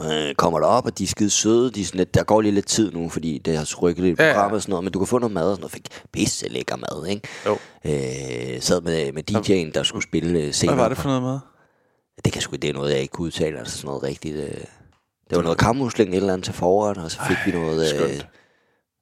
Øh, 0.00 0.34
kommer 0.34 0.60
derop, 0.60 0.86
og 0.86 0.98
de 0.98 1.04
er 1.04 1.08
skide 1.08 1.30
søde. 1.30 1.70
De 1.70 1.80
er 1.80 1.84
sådan 1.84 1.98
lidt, 1.98 2.14
der 2.14 2.24
går 2.24 2.40
lige 2.40 2.52
lidt 2.52 2.66
tid 2.66 2.92
nu, 2.92 3.08
fordi 3.08 3.38
det 3.38 3.56
har 3.56 3.74
rykket 3.82 4.04
lidt 4.04 4.20
i 4.20 4.22
Ja, 4.22 4.32
programmet 4.32 4.56
og 4.56 4.62
sådan 4.62 4.70
noget, 4.70 4.84
men 4.84 4.92
du 4.92 4.98
kan 4.98 5.06
få 5.06 5.18
noget 5.18 5.32
mad 5.32 5.42
og 5.50 5.56
sådan 5.56 5.60
noget. 5.60 5.72
Fik 5.72 5.88
pisse 6.12 6.48
lækker 6.48 6.76
mad, 6.76 7.06
ikke? 7.06 7.28
Jo. 7.46 7.52
Øh, 7.84 8.60
sad 8.62 8.80
med, 8.80 9.12
med 9.12 9.30
DJ'en, 9.30 9.72
der 9.74 9.82
skulle 9.82 10.02
spille 10.02 10.40
øh, 10.40 10.54
senere. 10.54 10.74
Hvad 10.74 10.84
var 10.84 10.88
det 10.88 10.98
for 10.98 11.08
noget 11.08 11.22
med? 11.22 11.38
Det 12.24 12.32
kan 12.32 12.42
sgu 12.42 12.56
det 12.56 12.70
er 12.70 12.74
noget, 12.74 12.90
jeg 12.92 13.00
ikke 13.00 13.12
kunne 13.12 13.26
udtale, 13.26 13.58
altså 13.58 13.76
sådan 13.76 13.86
noget 13.86 14.02
rigtigt. 14.02 14.36
Øh. 14.36 14.64
Det 15.30 15.36
var 15.36 15.42
noget 15.42 15.58
kammusling 15.58 16.10
et 16.10 16.16
eller 16.16 16.32
andet 16.32 16.44
til 16.44 16.54
forret, 16.54 16.98
og 16.98 17.10
så 17.10 17.18
fik 17.28 17.36
vi 17.46 17.52
noget, 17.60 17.94
øh, 18.02 18.20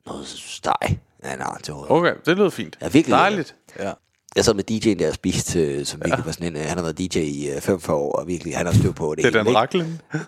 noget 0.07 0.27
steg. 0.27 0.99
Ja, 1.25 1.37
nej, 1.37 1.57
det 1.67 1.75
var, 1.75 1.91
Okay, 1.91 2.15
det 2.27 2.37
lyder 2.37 2.51
fint. 2.51 2.79
Ja, 2.83 2.89
virkelig 2.89 3.15
Dejligt. 3.15 3.55
Ja. 3.79 3.93
Jeg 4.37 4.45
sad 4.45 4.55
med 4.55 4.71
DJ'en 4.71 4.99
der 4.99 5.09
og 5.09 5.15
spiste, 5.15 5.61
øh, 5.61 5.87
som 5.87 6.01
virkelig 6.05 6.27
var 6.27 6.33
sådan 6.33 6.47
en, 6.47 6.57
øh, 6.57 6.63
han 6.63 6.77
har 6.79 6.83
været 6.83 6.99
DJ 6.99 7.19
i 7.19 7.51
øh, 7.51 7.61
45 7.61 7.97
år, 7.97 8.13
og 8.13 8.29
virkelig, 8.29 8.57
han 8.57 8.67
har 8.67 8.73
styr 8.73 8.93
på 8.93 9.15
det. 9.15 9.25
Det 9.25 9.37
er 9.37 9.43
den 9.43 9.55
raklen. 9.57 10.01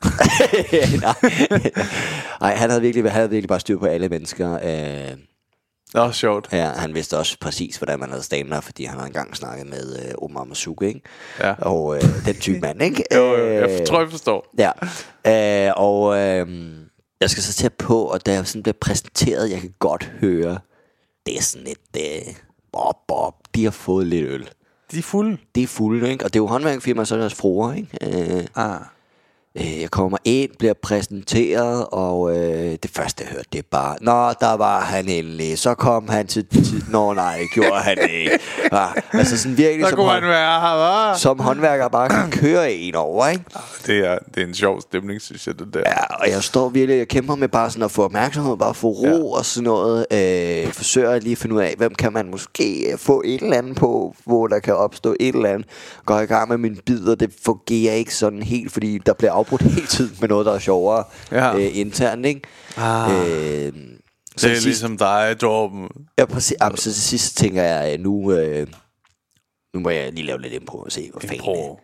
Nej, 2.41 2.55
han 2.55 2.71
havde 2.71 2.83
virkelig, 2.83 3.05
han 3.05 3.13
havde 3.13 3.31
virkelig 3.31 3.49
bare 3.49 3.61
styr 3.61 3.79
på 3.79 3.87
alle 3.87 4.09
mennesker. 4.09 4.59
Øh, 4.65 5.17
Nå, 5.95 6.13
sjovt. 6.13 6.49
ja, 6.53 6.67
han 6.69 6.95
vidste 6.95 7.19
også 7.19 7.37
præcis, 7.41 7.77
hvordan 7.77 8.01
man 8.01 8.11
havde 8.11 8.23
stand 8.23 8.53
fordi 8.63 8.85
han 8.85 8.95
havde 8.95 9.07
engang 9.07 9.37
snakket 9.37 9.67
med 9.67 9.99
øh, 10.07 10.15
Omar 10.23 10.45
Masuke, 10.45 10.87
ikke? 10.89 11.01
Ja. 11.41 11.53
Og 11.53 11.97
øh, 11.97 12.03
den 12.27 12.35
type 12.35 12.61
mand, 12.61 12.83
ikke? 12.83 13.05
Jo, 13.15 13.37
jo, 13.37 13.53
jeg 13.55 13.81
Øh, 13.81 13.87
tror, 13.87 14.01
jeg 14.01 14.11
forstår. 14.11 14.55
Ja, 14.59 14.71
øh, 15.69 15.73
og 15.77 16.19
øh, 16.19 16.69
jeg 17.21 17.31
skal 17.31 17.43
så 17.43 17.53
til 17.53 17.67
at 17.67 17.73
på, 17.73 18.05
og 18.05 18.27
da 18.27 18.33
jeg 18.33 18.47
sådan 18.47 18.63
bliver 18.63 18.77
præsenteret, 18.81 19.51
jeg 19.51 19.61
kan 19.61 19.75
godt 19.79 20.13
høre, 20.21 20.59
det 21.27 21.37
er 21.37 21.43
sådan 21.43 21.67
lidt, 21.67 22.05
øh, 22.29 22.35
bob, 22.73 22.97
bob, 23.09 23.35
de 23.55 23.65
har 23.65 23.71
fået 23.71 24.07
lidt 24.07 24.29
øl. 24.29 24.49
De 24.93 24.99
er 24.99 25.03
fulde. 25.03 25.39
Det 25.55 25.63
er 25.63 25.67
fulde, 25.67 26.11
ikke? 26.13 26.25
Og 26.25 26.35
det 26.35 26.39
er 26.39 26.43
jo 26.43 26.47
håndværkerfirma, 26.47 27.05
så 27.05 27.15
er 27.15 27.19
deres 27.19 27.35
fruer, 27.35 27.73
ikke? 27.73 28.37
Øh, 28.39 28.47
Ah. 28.55 28.81
Øh, 29.55 29.81
jeg 29.81 29.91
kommer 29.91 30.19
ind, 30.25 30.51
bliver 30.59 30.75
præsenteret, 30.83 31.87
og 31.93 32.37
øh, 32.37 32.77
det 32.83 32.91
første, 32.95 33.25
jeg 33.25 33.33
hørte, 33.33 33.49
det 33.53 33.59
er 33.59 33.63
bare, 33.71 33.97
Nå, 34.01 34.33
der 34.41 34.57
var 34.57 34.81
han 34.81 35.09
endelig. 35.09 35.59
Så 35.59 35.75
kom 35.75 36.09
han 36.09 36.27
til... 36.27 36.47
til 36.47 36.85
Nå, 36.89 37.13
nej, 37.15 37.41
gjorde 37.55 37.81
han 37.81 37.99
ikke. 38.11 38.39
Ja, 38.73 38.87
altså 39.19 39.39
sådan 39.39 39.59
virkelig 39.59 39.89
som, 39.89 39.99
hånd, 39.99 40.25
være 40.25 41.19
som 41.19 41.41
håndværker 41.41 41.89
bare 41.89 42.09
kan 42.09 42.31
køre 42.31 42.73
en 42.73 42.95
over, 42.95 43.29
ikke? 43.29 43.45
Det 43.87 43.99
er, 43.99 44.19
det 44.35 44.43
er 44.43 44.47
en 44.47 44.55
sjov 44.55 44.81
stemning, 44.81 45.21
synes 45.21 45.47
jeg, 45.47 45.59
det 45.59 45.75
der. 45.75 45.81
Ja, 45.87 46.15
og 46.21 46.31
jeg 46.31 46.43
står 46.43 46.69
virkelig, 46.69 46.99
jeg 46.99 47.09
kæmper 47.09 47.35
med 47.35 47.49
bare 47.49 47.71
sådan 47.71 47.85
at 47.85 47.91
få 47.91 48.05
opmærksomhed, 48.05 48.57
bare 48.57 48.75
få 48.75 48.89
ro 48.89 49.07
ja. 49.07 49.39
og 49.39 49.45
sådan 49.45 49.65
noget. 49.65 50.07
Øh, 50.13 50.73
forsøger 50.73 51.19
lige 51.21 51.33
at 51.33 51.39
finde 51.39 51.55
ud 51.55 51.61
af, 51.61 51.75
hvem 51.79 51.95
kan 51.95 52.13
man 52.13 52.31
måske 52.31 52.95
få 52.97 53.23
et 53.25 53.43
eller 53.43 53.57
andet 53.57 53.77
på, 53.77 54.15
hvor 54.25 54.47
der 54.47 54.59
kan 54.59 54.77
opstå 54.77 55.17
et 55.21 55.35
eller 55.35 55.49
andet. 55.49 55.69
Går 56.07 56.21
i 56.21 56.27
gang 56.27 56.49
med 56.49 56.59
min 56.59 56.79
bid, 56.87 57.09
og 57.09 57.21
det 57.21 57.31
fungerer 57.45 57.95
ikke 57.95 58.15
sådan 58.15 58.43
helt, 58.43 58.73
fordi 58.73 58.99
der 58.99 59.13
bliver 59.13 59.33
afbrudt 59.43 59.63
hele 59.63 59.87
tiden 59.87 60.17
med 60.21 60.29
noget, 60.29 60.47
der 60.47 60.53
er 60.53 60.59
sjovere 60.59 61.05
Ja. 61.33 61.57
øh, 61.57 61.77
internt, 61.79 62.27
ikke? 62.27 62.41
Ah. 62.77 63.11
Øh, 63.11 63.73
så 64.37 64.49
det 64.49 64.53
er 64.53 64.55
sidst- 64.55 64.65
ligesom 64.67 64.99
dig, 64.99 65.37
Torben. 65.41 65.89
Ja, 66.19 66.25
præcis. 66.25 66.57
Jamen, 66.61 66.77
så 66.77 66.83
til 66.83 67.03
sidst 67.03 67.37
tænker 67.37 67.63
jeg, 67.63 67.99
nu, 67.99 68.33
øh, 68.33 68.67
nu 69.75 69.81
må 69.81 69.91
jeg 69.91 70.13
lige 70.13 70.27
lave 70.27 70.41
lidt 70.41 70.53
impro 70.53 70.79
og 70.79 70.93
se, 70.93 71.09
hvor 71.11 71.21
fanden 71.21 71.37
Impro. 71.37 71.81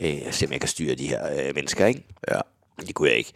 øh, 0.00 0.14
se, 0.30 0.46
om 0.46 0.52
jeg 0.52 0.60
kan 0.60 0.68
styre 0.68 0.94
de 0.94 1.08
her 1.08 1.26
øh, 1.48 1.54
mennesker, 1.54 1.86
ikke? 1.86 2.06
Ja. 2.30 2.40
Det 2.86 2.94
kunne 2.94 3.08
jeg 3.08 3.16
ikke. 3.18 3.32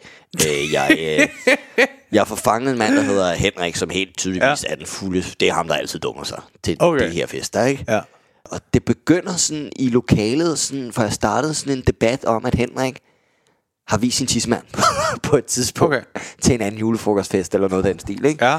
Øh, 0.47 0.73
jeg, 0.73 0.97
øh, 0.99 1.27
jeg 2.11 2.19
har 2.19 2.25
forfanget 2.25 2.71
en 2.71 2.77
mand, 2.77 2.95
der 2.95 3.01
hedder 3.01 3.33
Henrik, 3.33 3.75
som 3.75 3.89
helt 3.89 4.17
tydeligvis 4.17 4.63
Ja. 4.63 4.69
er 4.71 4.75
den 4.75 4.85
fulde. 4.85 5.21
Det 5.39 5.47
er 5.49 5.53
ham, 5.53 5.67
der 5.67 5.75
altid 5.75 5.99
dummer 5.99 6.23
sig 6.23 6.41
til 6.63 6.77
Okay. 6.79 7.07
de 7.07 7.13
her 7.13 7.27
fester, 7.27 7.65
ikke? 7.65 7.85
Ja. 7.87 7.99
Og 8.45 8.61
det 8.73 8.85
begynder 8.85 9.35
sådan 9.35 9.71
i 9.75 9.89
lokalet, 9.89 10.59
sådan, 10.59 10.93
for 10.93 11.01
jeg 11.01 11.13
startede 11.13 11.53
sådan 11.53 11.77
en 11.77 11.83
debat 11.87 12.25
om, 12.25 12.45
at 12.45 12.55
Henrik 12.55 12.97
har 13.89 13.97
vist 13.97 14.17
sin 14.17 14.27
tidsmand 14.27 14.63
på 15.23 15.37
et 15.37 15.45
tidspunkt 15.45 15.95
Okay. 15.95 16.01
til 16.41 16.55
en 16.55 16.61
anden 16.61 16.79
julefrokostfest 16.79 17.53
eller 17.55 17.67
noget 17.69 17.85
af 17.85 17.93
den 17.93 17.99
stil, 17.99 18.25
ikke? 18.25 18.45
Ja. 18.45 18.55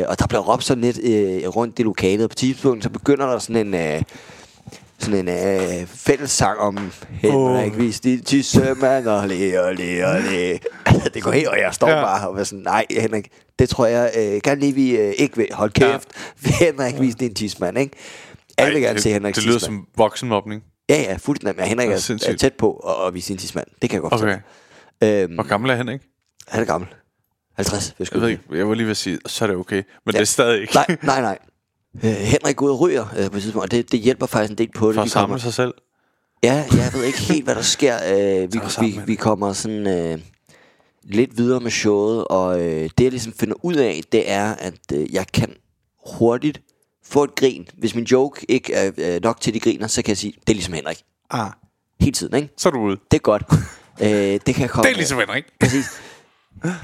Øh, 0.00 0.04
og 0.08 0.18
der 0.18 0.26
blev 0.26 0.40
råbt 0.40 0.64
sådan 0.64 0.84
lidt 0.84 0.98
øh, 1.04 1.48
rundt 1.48 1.78
i 1.78 1.82
lokalet, 1.82 2.24
og 2.24 2.30
på 2.30 2.36
tidspunkt, 2.36 2.82
så 2.84 2.90
begynder 2.90 3.26
der 3.26 3.38
sådan 3.38 3.66
en... 3.66 3.74
Øh, 3.74 4.02
sådan 4.98 5.28
en 5.28 5.28
øh, 5.28 5.86
fællessang 5.86 6.58
om 6.58 6.78
Henrik, 7.10 7.72
oh. 7.72 7.78
vis 7.78 8.00
dit 8.00 8.26
tissemand, 8.26 9.06
og 9.06 9.28
le, 9.28 9.62
og 9.62 9.74
le, 9.74 10.06
og 10.06 10.20
le. 10.20 10.58
Altså, 10.86 11.08
det 11.14 11.22
går 11.22 11.30
helt, 11.30 11.48
og 11.48 11.58
jeg 11.58 11.74
står 11.74 11.88
Ja. 11.88 12.02
bare 12.02 12.28
og 12.28 12.40
er 12.40 12.44
sådan, 12.44 12.62
nej 12.62 12.86
Henrik, 12.90 13.28
det 13.58 13.68
tror 13.68 13.86
jeg 13.86 14.12
øh, 14.18 14.40
gerne 14.44 14.60
lige, 14.60 14.72
vi 14.72 14.96
øh, 14.96 15.14
ikke 15.18 15.36
vil. 15.36 15.46
Hold 15.52 15.70
kæft, 15.70 16.08
ja. 16.46 16.64
Henrik, 16.64 17.00
vis 17.00 17.14
din 17.14 17.34
tissemand, 17.34 17.78
ikke? 17.78 17.96
Alle 18.58 18.72
vil 18.72 18.82
gerne 18.82 18.94
det, 18.94 19.02
se 19.02 19.10
Henrik 19.12 19.34
Det 19.34 19.44
lyder 19.44 19.58
som 19.58 19.86
voksenmobning. 19.96 20.62
Ja, 20.88 21.00
ja, 21.02 21.16
fuldstændig. 21.16 21.56
Men 21.56 21.66
Henrik 21.68 21.88
er 21.88 21.92
er, 22.26 22.32
er 22.32 22.36
tæt 22.36 22.52
på 22.54 22.72
at, 22.76 23.06
at 23.06 23.14
vise 23.14 23.26
sin 23.26 23.36
tissemand. 23.36 23.66
Det 23.82 23.90
kan 23.90 23.94
jeg 24.02 24.10
godt 24.10 24.12
Okay. 24.22 24.38
forstå. 25.00 25.06
Øhm, 25.06 25.34
Hvor 25.34 25.42
gammel 25.48 25.70
er 25.70 25.74
han, 25.74 25.88
ikke? 25.88 26.04
han 26.48 26.60
er 26.62 26.66
gammel. 26.66 26.88
50, 27.54 27.94
hvis 27.96 28.12
Jeg 28.12 28.20
ved 28.20 28.28
ikke, 28.28 28.42
jeg 28.52 28.68
var 28.68 28.74
lige 28.74 28.84
ved 28.86 28.90
at 28.90 28.96
sige, 28.96 29.18
så 29.26 29.44
er 29.44 29.46
det 29.46 29.56
okay. 29.56 29.76
Men 29.76 29.84
ja. 30.06 30.10
det 30.10 30.14
Ja. 30.14 30.20
er 30.20 30.24
stadig 30.24 30.60
ikke. 30.60 30.74
Nej, 30.74 30.96
nej, 31.02 31.20
nej. 31.20 31.38
Øh, 32.04 32.10
Henrik 32.10 32.56
går 32.56 32.66
ud 32.66 32.70
og 32.70 32.80
ryger 32.80 33.06
øh, 33.18 33.30
på 33.30 33.36
et 33.36 33.42
tidspunkt, 33.42 33.64
og 33.64 33.70
det, 33.70 33.92
det 33.92 34.00
hjælper 34.00 34.26
faktisk 34.26 34.50
en 34.50 34.58
del 34.58 34.70
på 34.76 34.86
det. 34.88 34.94
For 34.94 35.02
at 35.02 35.10
samle 35.10 35.22
kommer, 35.22 35.38
sig 35.38 35.54
selv. 35.54 35.74
ja, 36.42 36.64
jeg 36.76 36.90
ved 36.94 37.04
ikke 37.04 37.18
helt, 37.18 37.44
hvad 37.44 37.54
der 37.54 37.62
sker. 37.62 37.96
Øh, 38.14 38.48
vi, 38.52 38.60
vi, 38.80 39.00
vi 39.06 39.14
kommer 39.14 39.52
sådan 39.52 39.86
øh, 39.86 40.18
lidt 41.04 41.36
videre 41.38 41.60
med 41.60 41.70
showet, 41.70 42.24
og 42.24 42.60
øh, 42.60 42.90
det 42.98 43.04
jeg 43.04 43.10
ligesom 43.10 43.32
finder 43.32 43.54
ud 43.62 43.74
af, 43.74 44.00
det 44.12 44.30
er, 44.30 44.54
at 44.54 44.74
øh, 44.94 45.14
jeg 45.14 45.26
kan 45.34 45.54
hurtigt 46.06 46.60
få 47.08 47.24
et 47.24 47.34
grin. 47.34 47.68
Hvis 47.78 47.94
min 47.94 48.04
joke 48.04 48.46
ikke 48.48 48.74
er 48.74 48.90
øh, 48.98 49.22
nok 49.22 49.40
til, 49.40 49.54
de 49.54 49.60
griner, 49.60 49.86
så 49.86 50.02
kan 50.02 50.08
jeg 50.08 50.16
sige, 50.16 50.32
det 50.32 50.50
er 50.50 50.54
ligesom 50.54 50.74
Henrik. 50.74 51.02
Ah. 51.30 51.50
Hele 52.00 52.12
tiden, 52.12 52.36
ikke? 52.36 52.48
Så 52.56 52.68
er 52.68 52.70
du 52.70 52.78
ude. 52.78 52.96
Det 53.10 53.16
er 53.16 53.22
godt. 53.22 53.42
øh, 54.02 54.08
det 54.08 54.54
kan 54.54 54.62
jeg 54.62 54.70
komme 54.70 54.88
Det 54.88 54.92
er 54.92 54.96
ligesom 54.96 55.18
Henrik. 55.18 55.44
Præcis. 55.60 55.86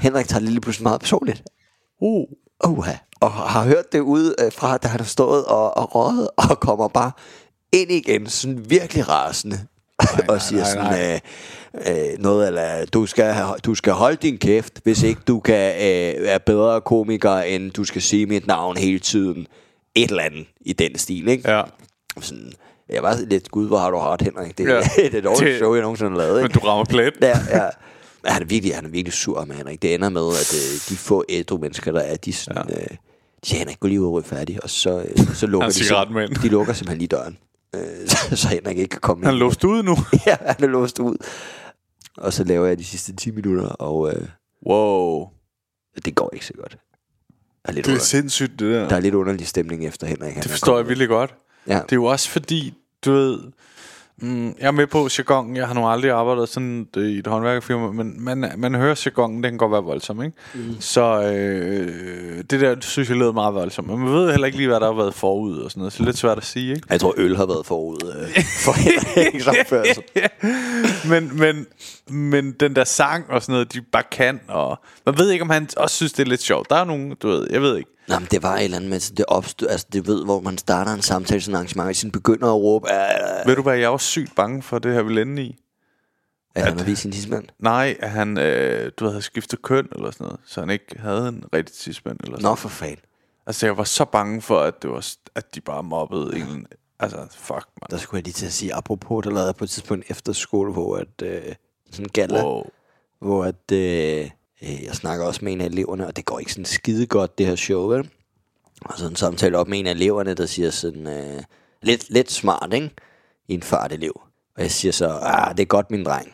Henrik 0.01 0.27
tager 0.27 0.39
det 0.39 0.49
lige 0.49 0.61
pludselig 0.61 0.83
meget 0.83 1.01
personligt. 1.01 1.43
Uh. 2.01 2.27
Uh, 2.65 2.87
og 3.19 3.31
har 3.31 3.65
hørt 3.65 3.93
det 3.93 3.99
ud 3.99 4.35
øh, 4.39 4.51
fra, 4.51 4.77
da 4.77 4.87
han 4.87 4.99
har 4.99 5.07
stået 5.07 5.45
og, 5.45 5.77
og 5.77 5.95
røget, 5.95 6.29
og 6.49 6.59
kommer 6.59 6.87
bare 6.87 7.11
ind 7.71 7.91
igen, 7.91 8.27
sådan 8.27 8.69
virkelig 8.69 9.09
rasende. 9.09 9.59
og 10.29 10.41
siger 10.41 10.61
nej, 10.61 10.71
sådan 10.71 11.21
øh, 11.87 12.11
øh, 12.11 12.19
noget 12.19 12.47
eller 12.47 12.85
du 12.85 13.05
skal, 13.05 13.35
du 13.65 13.75
skal 13.75 13.93
holde 13.93 14.17
din 14.21 14.37
kæft, 14.37 14.79
hvis 14.83 15.03
ikke 15.03 15.21
du 15.27 15.39
kan 15.39 15.75
øh, 15.75 16.23
være 16.23 16.39
bedre 16.39 16.81
komiker, 16.81 17.37
end 17.37 17.71
du 17.71 17.83
skal 17.83 18.01
sige 18.01 18.25
mit 18.25 18.47
navn 18.47 18.77
hele 18.77 18.99
tiden. 18.99 19.47
Et 19.95 20.09
eller 20.09 20.23
andet 20.23 20.47
i 20.61 20.73
den 20.73 20.97
stil, 20.97 21.27
ikke? 21.27 21.51
Ja. 21.51 21.61
Sådan, 22.21 22.53
jeg 22.89 23.03
var 23.03 23.17
lidt, 23.27 23.51
gud, 23.51 23.67
hvor 23.67 23.77
har 23.77 23.91
du 23.91 23.97
ret, 23.97 24.21
Henrik. 24.21 24.57
Det, 24.57 24.67
Ja. 24.67 24.79
det 24.95 25.05
er 25.05 25.09
det 25.09 25.23
dårligste 25.23 25.57
show, 25.57 25.73
jeg 25.73 25.81
nogensinde 25.81 26.11
har 26.11 26.17
lavet, 26.17 26.39
ikke? 26.39 26.53
Men 26.53 26.61
du 26.61 26.67
rammer 26.67 26.85
plet. 26.85 27.13
Ja, 27.21 27.39
ja. 27.49 27.69
Han 28.25 28.41
er 28.41 28.45
virkelig, 28.45 28.75
han 28.75 28.85
er 28.85 28.89
virkelig 28.89 29.13
sur 29.13 29.45
med 29.45 29.55
Henrik. 29.55 29.81
Det 29.81 29.93
ender 29.93 30.09
med, 30.09 30.27
at 30.27 30.53
øh, 30.53 30.89
de 30.89 30.95
få 30.97 31.23
ædru 31.29 31.57
mennesker, 31.57 31.91
der 31.91 31.99
er, 31.99 32.15
de, 32.15 32.33
sådan, 32.33 32.65
ja. 32.69 32.75
øh, 32.81 32.87
de 33.49 33.55
Henrik, 33.55 33.79
gå 33.79 33.87
lige 33.87 34.01
ud 34.01 34.05
og 34.05 34.13
ryge 34.13 34.23
færdig. 34.23 34.63
Og 34.63 34.69
så, 34.69 34.99
øh, 34.99 35.17
så 35.33 35.47
lukker 35.47 35.67
er 35.67 36.25
de, 36.27 36.35
de 36.35 36.49
lukker 36.49 36.73
simpelthen 36.73 36.97
lige 36.97 37.07
døren. 37.07 37.37
Øh, 37.75 38.07
så, 38.07 38.35
så 38.35 38.47
Henrik 38.47 38.77
ikke 38.77 38.89
kan 38.89 39.01
komme 39.01 39.25
Han 39.25 39.33
er 39.33 39.37
låst 39.37 39.63
ude 39.63 39.83
nu. 39.83 39.97
ja, 40.27 40.35
han 40.41 40.63
er 40.63 40.67
låst 40.67 40.99
ud. 40.99 41.15
Og 42.17 42.33
så 42.33 42.43
laver 42.43 42.67
jeg 42.67 42.77
de 42.79 42.83
sidste 42.83 43.15
10 43.15 43.31
minutter, 43.31 43.67
og 43.67 44.13
øh, 44.13 44.27
Wow. 44.67 45.27
det 46.05 46.15
går 46.15 46.29
ikke 46.33 46.45
så 46.45 46.53
godt. 46.53 46.77
Er 47.65 47.71
lidt, 47.71 47.85
Det 47.85 47.91
er 47.91 47.95
under, 47.95 48.05
sindssygt, 48.05 48.59
det 48.59 48.73
der. 48.73 48.87
der 48.87 48.95
er 48.95 48.99
lidt 48.99 49.15
underlig 49.15 49.47
stemning 49.47 49.85
efter 49.87 50.07
Henrik. 50.07 50.35
Det 50.35 50.51
forstår 50.51 50.77
jeg 50.77 50.87
virkelig 50.87 51.07
godt. 51.07 51.33
Ja. 51.67 51.73
Det 51.73 51.91
er 51.91 51.95
jo 51.95 52.05
også 52.05 52.29
fordi, 52.29 52.73
du 53.05 53.11
ved... 53.11 53.39
Mm, 54.21 54.47
jeg 54.47 54.67
er 54.67 54.71
med 54.71 54.87
på 54.87 55.07
jargon. 55.17 55.55
Jeg 55.55 55.67
har 55.67 55.73
nu 55.73 55.87
aldrig 55.87 56.11
arbejdet 56.11 56.49
sådan 56.49 56.87
øh, 56.97 57.09
i 57.09 57.17
et 57.19 57.27
håndværkerfirma, 57.27 57.91
men 57.91 58.23
man, 58.23 58.51
man 58.57 58.75
hører 58.75 59.01
jargonen, 59.05 59.43
den 59.43 59.51
kan 59.51 59.57
godt 59.57 59.71
være 59.71 59.83
voldsom, 59.83 60.23
ikke? 60.23 60.37
Mm. 60.53 60.75
Så 60.79 61.21
øh, 61.21 62.43
det 62.49 62.61
der, 62.61 62.75
synes 62.79 63.09
jeg, 63.09 63.17
lyder 63.17 63.31
meget 63.31 63.53
voldsomt. 63.53 63.87
Men 63.87 63.99
man 63.99 64.13
ved 64.13 64.31
heller 64.31 64.45
ikke 64.45 64.57
lige, 64.57 64.67
hvad 64.67 64.79
der 64.79 64.85
har 64.85 64.93
været 64.93 65.13
forud 65.13 65.57
og 65.57 65.71
sådan 65.71 65.79
noget. 65.79 65.93
Så 65.93 65.97
det 65.97 66.03
er 66.03 66.05
lidt 66.05 66.17
svært 66.17 66.37
at 66.37 66.45
sige, 66.45 66.75
ikke? 66.75 66.87
Jeg 66.89 66.99
tror, 66.99 67.13
øl 67.17 67.35
har 67.37 67.45
været 67.45 67.65
forud 67.65 68.13
øh, 68.19 68.43
for 68.65 68.71
Henrik 68.71 69.43
men, 71.11 71.39
men, 71.39 71.65
men 72.09 72.51
den 72.51 72.75
der 72.75 72.83
sang 72.83 73.29
og 73.29 73.41
sådan 73.41 73.53
noget, 73.53 73.73
de 73.73 73.81
bare 73.81 74.03
kan, 74.11 74.39
og 74.47 74.79
man 75.05 75.17
ved 75.17 75.29
ikke, 75.31 75.41
om 75.43 75.49
han 75.49 75.69
også 75.77 75.95
synes, 75.95 76.13
det 76.13 76.23
er 76.25 76.29
lidt 76.29 76.41
sjovt. 76.41 76.69
Der 76.69 76.75
er 76.75 76.83
nogen, 76.83 77.15
du 77.15 77.27
ved, 77.27 77.47
jeg 77.51 77.61
ved 77.61 77.77
ikke. 77.77 77.89
Nå, 78.07 78.19
men 78.19 78.27
det 78.31 78.43
var 78.43 78.55
et 78.57 78.63
eller 78.63 78.77
andet 78.77 78.89
med, 78.89 78.99
så 78.99 79.13
det 79.13 79.25
opstod, 79.27 79.67
altså 79.67 79.87
det 79.93 80.07
ved, 80.07 80.25
hvor 80.25 80.39
man 80.39 80.57
starter 80.57 80.93
en 80.93 81.01
samtale, 81.01 81.41
sådan 81.41 81.51
en 81.51 81.55
arrangement, 81.55 81.89
og 81.89 81.95
sådan 81.95 82.11
begynder 82.11 82.47
at 82.47 82.53
råbe, 82.61 82.89
at 82.91 83.47
Ved 83.47 83.55
du 83.55 83.61
hvad, 83.61 83.73
jeg 83.75 83.83
er 83.83 83.87
også 83.89 84.07
sygt 84.07 84.35
bange 84.35 84.61
for 84.61 84.79
det 84.79 84.93
her, 84.93 85.01
vil 85.03 85.17
ende 85.17 85.41
i. 85.43 85.55
han 86.55 86.77
har 86.77 86.85
vist 86.85 87.01
sin 87.01 87.11
tidsmand. 87.11 87.45
Nej, 87.59 87.97
at 87.99 88.09
han, 88.09 88.37
øh, 88.37 88.91
du 88.99 89.03
ved, 89.05 89.11
havde 89.11 89.21
skiftet 89.21 89.61
køn 89.61 89.87
eller 89.95 90.11
sådan 90.11 90.25
noget, 90.25 90.39
så 90.45 90.59
han 90.59 90.69
ikke 90.69 90.99
havde 90.99 91.27
en 91.27 91.43
rigtig 91.53 91.75
tidsmand 91.75 92.17
eller 92.23 92.37
sådan 92.37 92.49
Nå, 92.49 92.55
for 92.55 92.69
fanden. 92.69 92.99
Altså, 93.47 93.65
jeg 93.65 93.77
var 93.77 93.83
så 93.83 94.05
bange 94.05 94.41
for, 94.41 94.59
at, 94.59 94.81
det 94.81 94.89
var, 94.89 95.07
at 95.35 95.55
de 95.55 95.61
bare 95.61 95.83
mobbede 95.83 96.37
en. 96.37 96.67
Altså, 96.99 97.17
fuck, 97.31 97.65
Der 97.79 97.87
man. 97.91 97.99
skulle 97.99 98.17
jeg 98.19 98.23
lige 98.23 98.33
til 98.33 98.45
at 98.45 98.53
sige, 98.53 98.73
apropos, 98.73 99.23
der 99.23 99.29
lavede 99.29 99.45
jeg 99.45 99.55
på 99.55 99.63
et 99.63 99.69
tidspunkt 99.69 100.05
efter 100.11 100.33
skole, 100.33 100.71
hvor 100.73 100.97
at, 100.97 101.21
øh, 101.23 101.55
sådan 101.93 102.05
en 102.05 102.09
gala, 102.09 102.43
wow. 102.43 102.63
Hvor 103.19 103.45
at, 103.45 103.71
øh, 103.71 104.29
øh, 104.63 104.83
jeg 104.83 104.95
snakker 104.95 105.25
også 105.25 105.45
med 105.45 105.53
en 105.53 105.61
af 105.61 105.65
eleverne, 105.65 106.07
og 106.07 106.15
det 106.15 106.25
går 106.25 106.39
ikke 106.39 106.51
sådan 106.53 106.65
skide 106.65 107.05
godt, 107.07 107.37
det 107.37 107.45
her 107.45 107.55
show, 107.55 107.87
vel? 107.87 108.09
Og 108.81 108.97
så 108.97 109.07
en 109.07 109.15
samtale 109.15 109.57
op 109.57 109.67
med 109.67 109.79
en 109.79 109.87
af 109.87 109.91
eleverne, 109.91 110.33
der 110.33 110.45
siger 110.45 110.69
sådan, 110.69 111.07
øh, 111.07 111.43
lidt, 111.81 112.09
lidt 112.09 112.31
smart, 112.31 112.73
ikke? 112.73 112.89
I 113.47 113.53
en 113.53 113.63
fart 113.63 113.91
elev. 113.91 114.21
Og 114.55 114.61
jeg 114.61 114.71
siger 114.71 114.91
så, 114.91 115.07
ah, 115.21 115.51
det 115.57 115.59
er 115.63 115.65
godt, 115.67 115.91
min 115.91 116.05
dreng. 116.05 116.33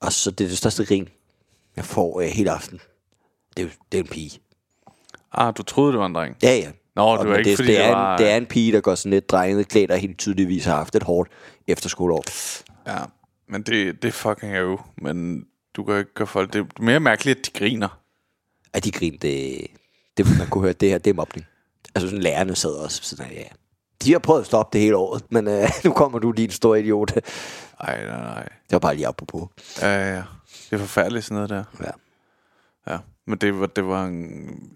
Og 0.00 0.12
så 0.12 0.30
det 0.30 0.44
er 0.44 0.48
det 0.48 0.58
største 0.58 0.82
ring 0.90 1.08
Jeg 1.76 1.84
får 1.84 2.20
øh, 2.20 2.26
hele 2.26 2.50
aften. 2.50 2.80
Det 3.56 3.64
er, 3.64 3.68
det 3.92 3.98
er 3.98 4.02
en 4.02 4.08
pige. 4.08 4.40
Ah, 5.32 5.54
du 5.56 5.62
troede, 5.62 5.92
det 5.92 6.00
var 6.00 6.06
en 6.06 6.14
dreng. 6.14 6.36
Ja, 6.42 6.54
ja. 6.56 6.70
Nå, 6.96 7.16
det 7.16 7.28
var 7.28 7.36
ikke, 7.36 7.50
det, 7.50 7.58
fordi 7.58 7.68
det, 7.70 7.78
det 7.78 7.84
er 7.84 7.90
var- 7.90 8.12
en, 8.16 8.18
det 8.22 8.30
er 8.30 8.36
en 8.36 8.46
pige, 8.46 8.72
der 8.72 8.80
går 8.80 8.94
sådan 8.94 9.10
lidt 9.10 9.30
drenget 9.30 9.68
klædt 9.68 9.90
og 9.90 9.98
helt 9.98 10.18
tydeligvis 10.18 10.64
har 10.64 10.76
haft 10.76 10.94
et 10.96 11.02
hårdt 11.02 11.30
efterskoleår. 11.66 12.24
Ja, 12.86 12.98
men 13.46 13.62
det, 13.62 14.02
det 14.02 14.08
er 14.08 14.12
fucking 14.12 14.56
jo. 14.56 14.78
Men 14.98 15.46
du 15.76 15.84
kan 15.84 15.98
ikke 15.98 16.14
gøre 16.14 16.26
folk... 16.26 16.52
Det 16.52 16.60
er 16.60 16.82
mere 16.82 17.00
mærkeligt, 17.00 17.38
at 17.38 17.46
de 17.46 17.58
griner. 17.58 18.00
At 18.72 18.84
de 18.84 18.90
grin, 18.90 19.18
det, 19.22 19.66
det 20.16 20.38
man 20.38 20.48
kunne 20.48 20.62
høre, 20.62 20.72
det 20.72 20.90
her, 20.90 20.98
det 20.98 21.10
er 21.10 21.14
mobning. 21.14 21.46
Altså 21.94 22.08
sådan 22.08 22.22
lærerne 22.22 22.54
sad 22.54 22.70
også 22.70 23.00
sådan 23.02 23.32
ja. 23.32 23.44
De 24.04 24.12
har 24.12 24.18
prøvet 24.18 24.40
at 24.40 24.46
stoppe 24.46 24.72
det 24.72 24.80
hele 24.80 24.96
året, 24.96 25.22
men 25.30 25.48
øh, 25.48 25.68
nu 25.84 25.92
kommer 25.92 26.18
du 26.18 26.32
lige 26.32 26.44
en 26.44 26.50
stor 26.50 26.74
idiot. 26.74 27.14
Det 27.14 27.24
Ej, 27.80 28.06
nej, 28.06 28.16
nej. 28.16 28.48
var 28.70 28.78
bare 28.78 28.94
lige 28.94 29.06
apropos. 29.06 29.48
Ja, 29.82 29.88
ja, 29.88 30.14
ja. 30.14 30.22
Det 30.70 30.72
er 30.72 30.78
forfærdeligt 30.78 31.24
sådan 31.24 31.34
noget 31.34 31.50
der. 31.50 31.64
Ja. 31.80 31.90
Ja, 32.92 32.98
men 33.26 33.38
det 33.38 33.60
var, 33.60 33.66
det 33.66 33.86
var 33.86 34.04
en, 34.04 34.22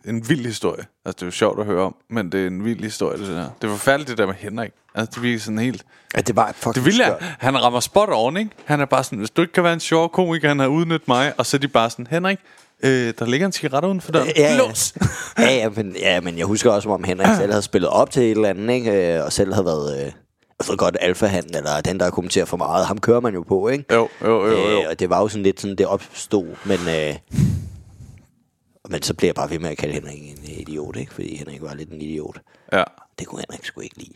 en 0.04 0.28
vild 0.28 0.46
historie. 0.46 0.84
Altså, 1.04 1.16
det 1.16 1.22
er 1.22 1.26
jo 1.26 1.30
sjovt 1.30 1.60
at 1.60 1.66
høre 1.66 1.82
om, 1.82 1.94
men 2.10 2.32
det 2.32 2.42
er 2.42 2.46
en 2.46 2.64
vild 2.64 2.82
historie, 2.82 3.18
det 3.18 3.28
der. 3.28 3.48
Det 3.62 3.68
er 3.68 3.72
forfærdeligt, 3.72 4.08
det 4.08 4.18
der 4.18 4.26
med 4.26 4.34
Henrik. 4.34 4.70
Altså, 4.94 5.12
det 5.14 5.22
virker 5.22 5.40
sådan 5.40 5.58
helt... 5.58 5.84
ja 6.16 6.20
det 6.20 6.36
var 6.36 6.52
fucking 6.52 6.74
Det 6.74 6.84
vilde 6.84 7.04
er, 7.04 7.16
han 7.38 7.62
rammer 7.62 7.80
spot 7.80 8.08
on, 8.12 8.36
ikke? 8.36 8.50
Han 8.64 8.80
er 8.80 8.84
bare 8.84 9.04
sådan, 9.04 9.18
hvis 9.18 9.30
du 9.30 9.42
ikke 9.42 9.52
kan 9.52 9.64
være 9.64 9.72
en 9.72 9.80
sjov 9.80 10.10
komiker, 10.12 10.48
han 10.48 10.58
har 10.58 10.66
udnyttet 10.66 11.08
mig, 11.08 11.32
og 11.38 11.46
så 11.46 11.56
er 11.56 11.58
de 11.58 11.68
bare 11.68 11.90
sådan, 11.90 12.06
Henrik, 12.10 12.38
øh, 12.82 13.14
der 13.18 13.26
ligger 13.26 13.46
en 13.46 13.52
cigaret 13.52 13.84
uden 13.84 14.00
for 14.00 14.12
døren. 14.12 14.28
Ja, 14.36 14.42
ja. 14.42 14.56
Lås! 14.56 14.94
ja, 15.38 15.54
ja, 15.54 15.68
men, 15.68 15.96
ja, 15.96 16.20
men 16.20 16.38
jeg 16.38 16.46
husker 16.46 16.70
også, 16.70 16.88
om 16.88 17.04
Henrik 17.04 17.36
selv 17.36 17.50
havde 17.50 17.62
spillet 17.62 17.90
op 17.90 18.10
til 18.10 18.22
et 18.22 18.30
eller 18.30 18.48
andet, 18.48 18.74
ikke? 18.74 19.14
Øh, 19.16 19.24
og 19.24 19.32
selv 19.32 19.52
havde 19.52 19.66
været, 19.66 20.00
øh, 20.00 20.12
jeg 20.58 20.68
ved 20.68 20.76
godt, 20.76 20.96
alfahan, 21.00 21.44
eller 21.54 21.80
den, 21.80 22.00
der 22.00 22.10
kommenterer 22.10 22.44
for 22.44 22.56
meget. 22.56 22.86
Ham 22.86 22.98
kører 22.98 23.20
man 23.20 23.34
jo 23.34 23.42
på, 23.42 23.68
ikke? 23.68 23.84
Jo, 23.94 24.08
jo, 24.22 24.46
jo, 24.46 24.56
jo. 24.56 24.80
Øh, 24.80 24.84
og 24.90 25.00
det 25.00 25.10
var 25.10 25.20
jo 25.20 25.28
sådan 25.28 25.42
lidt 25.42 25.60
sådan, 25.60 25.76
det 25.76 25.86
opstod, 25.86 26.46
men... 26.64 26.78
Øh, 26.88 27.16
men 28.88 29.02
så 29.02 29.14
blev 29.14 29.28
jeg 29.28 29.34
bare 29.34 29.50
ved 29.50 29.58
med 29.58 29.70
at 29.70 29.78
kalde 29.78 29.94
Henrik 29.94 30.22
en 30.22 30.38
idiot, 30.44 30.96
ikke? 30.96 31.14
Fordi 31.14 31.36
Henrik 31.36 31.62
var 31.62 31.74
lidt 31.74 31.90
en 31.90 32.02
idiot. 32.02 32.40
Ja. 32.72 32.84
Det 33.18 33.26
kunne 33.26 33.44
Henrik 33.48 33.64
sgu 33.64 33.80
ikke 33.80 33.98
lide. 33.98 34.14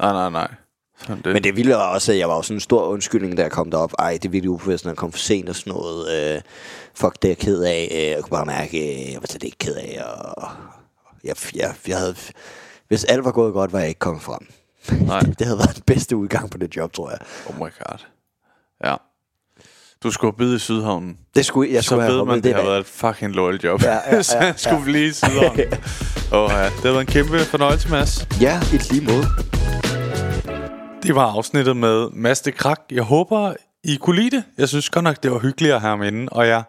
Nej, 0.00 0.12
nej, 0.12 0.30
nej. 0.30 0.54
Sådan 0.98 1.22
det. 1.22 1.32
Men 1.32 1.44
det 1.44 1.56
ville 1.56 1.78
også, 1.78 2.12
at 2.12 2.18
jeg 2.18 2.28
var 2.28 2.36
jo 2.36 2.42
sådan 2.42 2.56
en 2.56 2.60
stor 2.60 2.86
undskyldning, 2.86 3.36
da 3.36 3.42
jeg 3.42 3.50
kom 3.50 3.70
derop. 3.70 3.92
Ej, 3.98 4.12
det 4.12 4.24
er 4.24 4.28
virkelig 4.28 4.50
uprofessionelt 4.50 4.92
at 4.92 4.98
komme 4.98 5.12
for 5.12 5.18
sent 5.18 5.48
og 5.48 5.54
sådan 5.56 5.72
noget. 5.72 6.34
Øh, 6.34 6.42
fuck, 6.94 7.14
det 7.22 7.24
er 7.24 7.30
jeg 7.30 7.38
ked 7.38 7.62
af. 7.62 7.88
Øh, 7.92 8.02
jeg 8.02 8.22
kunne 8.22 8.36
bare 8.36 8.46
mærke, 8.46 8.78
øh, 8.78 9.12
jeg 9.12 9.20
var 9.20 9.26
slet 9.26 9.44
ikke 9.44 9.58
ked 9.58 9.74
af. 9.74 10.02
Og 10.36 10.48
jeg, 11.24 11.36
jeg, 11.54 11.74
jeg 11.88 11.98
havde, 11.98 12.16
hvis 12.88 13.04
alt 13.04 13.24
var 13.24 13.32
gået 13.32 13.52
godt, 13.52 13.72
var 13.72 13.78
jeg 13.78 13.88
ikke 13.88 13.98
kommet 13.98 14.22
frem. 14.22 14.46
Nej. 15.06 15.20
det 15.38 15.46
havde 15.46 15.58
været 15.58 15.76
den 15.76 15.82
bedste 15.86 16.16
udgang 16.16 16.50
på 16.50 16.58
det 16.58 16.76
job, 16.76 16.92
tror 16.92 17.10
jeg. 17.10 17.18
Oh 17.48 17.56
my 17.56 17.60
god. 17.60 17.98
Ja. 18.84 18.96
Du 20.02 20.10
skulle 20.10 20.32
have 20.32 20.48
bidt 20.48 20.62
i 20.62 20.64
Sydhavnen. 20.64 21.16
Det 21.34 21.46
skulle, 21.46 21.72
jeg 21.72 21.82
så 21.82 21.86
skulle 21.86 22.02
have 22.02 22.18
ved 22.18 22.24
man, 22.24 22.34
det 22.34 22.44
det 22.44 22.54
har 22.54 22.62
været 22.62 22.80
et 22.80 22.86
fucking 22.86 23.32
loyal 23.32 23.60
job. 23.64 23.82
Ja, 23.82 23.92
ja, 23.92 24.00
ja, 24.16 24.22
så 24.22 24.38
han 24.38 24.54
skulle 24.58 24.76
ja. 24.78 24.84
blive 24.84 25.06
i 25.06 25.12
Sydhavnen. 25.12 25.60
Åh 26.32 26.50
ja, 26.50 26.64
det 26.64 26.72
har 26.72 26.82
været 26.82 27.00
en 27.00 27.06
kæmpe 27.06 27.38
fornøjelse, 27.38 27.90
Mads. 27.90 28.28
Ja, 28.40 28.60
i 28.72 28.76
lige 28.76 29.06
måde. 29.06 29.26
Det 31.02 31.14
var 31.14 31.26
afsnittet 31.32 31.76
med 31.76 32.08
Mads 32.12 32.40
de 32.40 32.52
Krak. 32.52 32.80
Jeg 32.90 33.02
håber, 33.02 33.52
I 33.84 33.96
kunne 33.96 34.16
lide 34.16 34.36
det. 34.36 34.44
Jeg 34.58 34.68
synes 34.68 34.90
godt 34.90 35.04
nok, 35.04 35.22
det 35.22 35.30
var 35.30 35.38
hyggeligt 35.38 35.74
at 35.74 35.80
have 35.80 35.90
ham 35.90 36.02
inde, 36.02 36.28
og 36.32 36.46
jeg, 36.46 36.62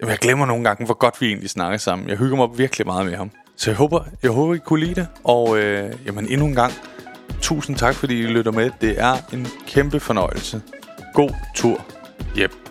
jamen, 0.00 0.10
jeg 0.10 0.18
glemmer 0.18 0.46
nogle 0.46 0.64
gange, 0.64 0.84
hvor 0.84 0.94
godt 0.94 1.20
vi 1.20 1.26
egentlig 1.26 1.50
snakker 1.50 1.78
sammen. 1.78 2.08
Jeg 2.08 2.16
hygger 2.16 2.36
mig 2.36 2.48
virkelig 2.58 2.86
meget 2.86 3.06
med 3.06 3.16
ham. 3.16 3.30
Så 3.56 3.70
jeg 3.70 3.76
håber, 3.76 4.00
jeg 4.22 4.30
håber 4.30 4.54
I 4.54 4.58
kunne 4.58 4.80
lide 4.80 4.94
det, 4.94 5.06
og 5.24 5.58
øh, 5.58 5.92
jamen, 6.06 6.28
endnu 6.28 6.46
en 6.46 6.54
gang, 6.54 6.72
tusind 7.40 7.76
tak, 7.76 7.94
fordi 7.94 8.20
I 8.20 8.26
lytter 8.26 8.52
med. 8.52 8.70
Det 8.80 9.00
er 9.00 9.16
en 9.32 9.46
kæmpe 9.66 10.00
fornøjelse. 10.00 10.62
God 11.14 11.30
tur 11.54 11.84
hjem. 12.34 12.63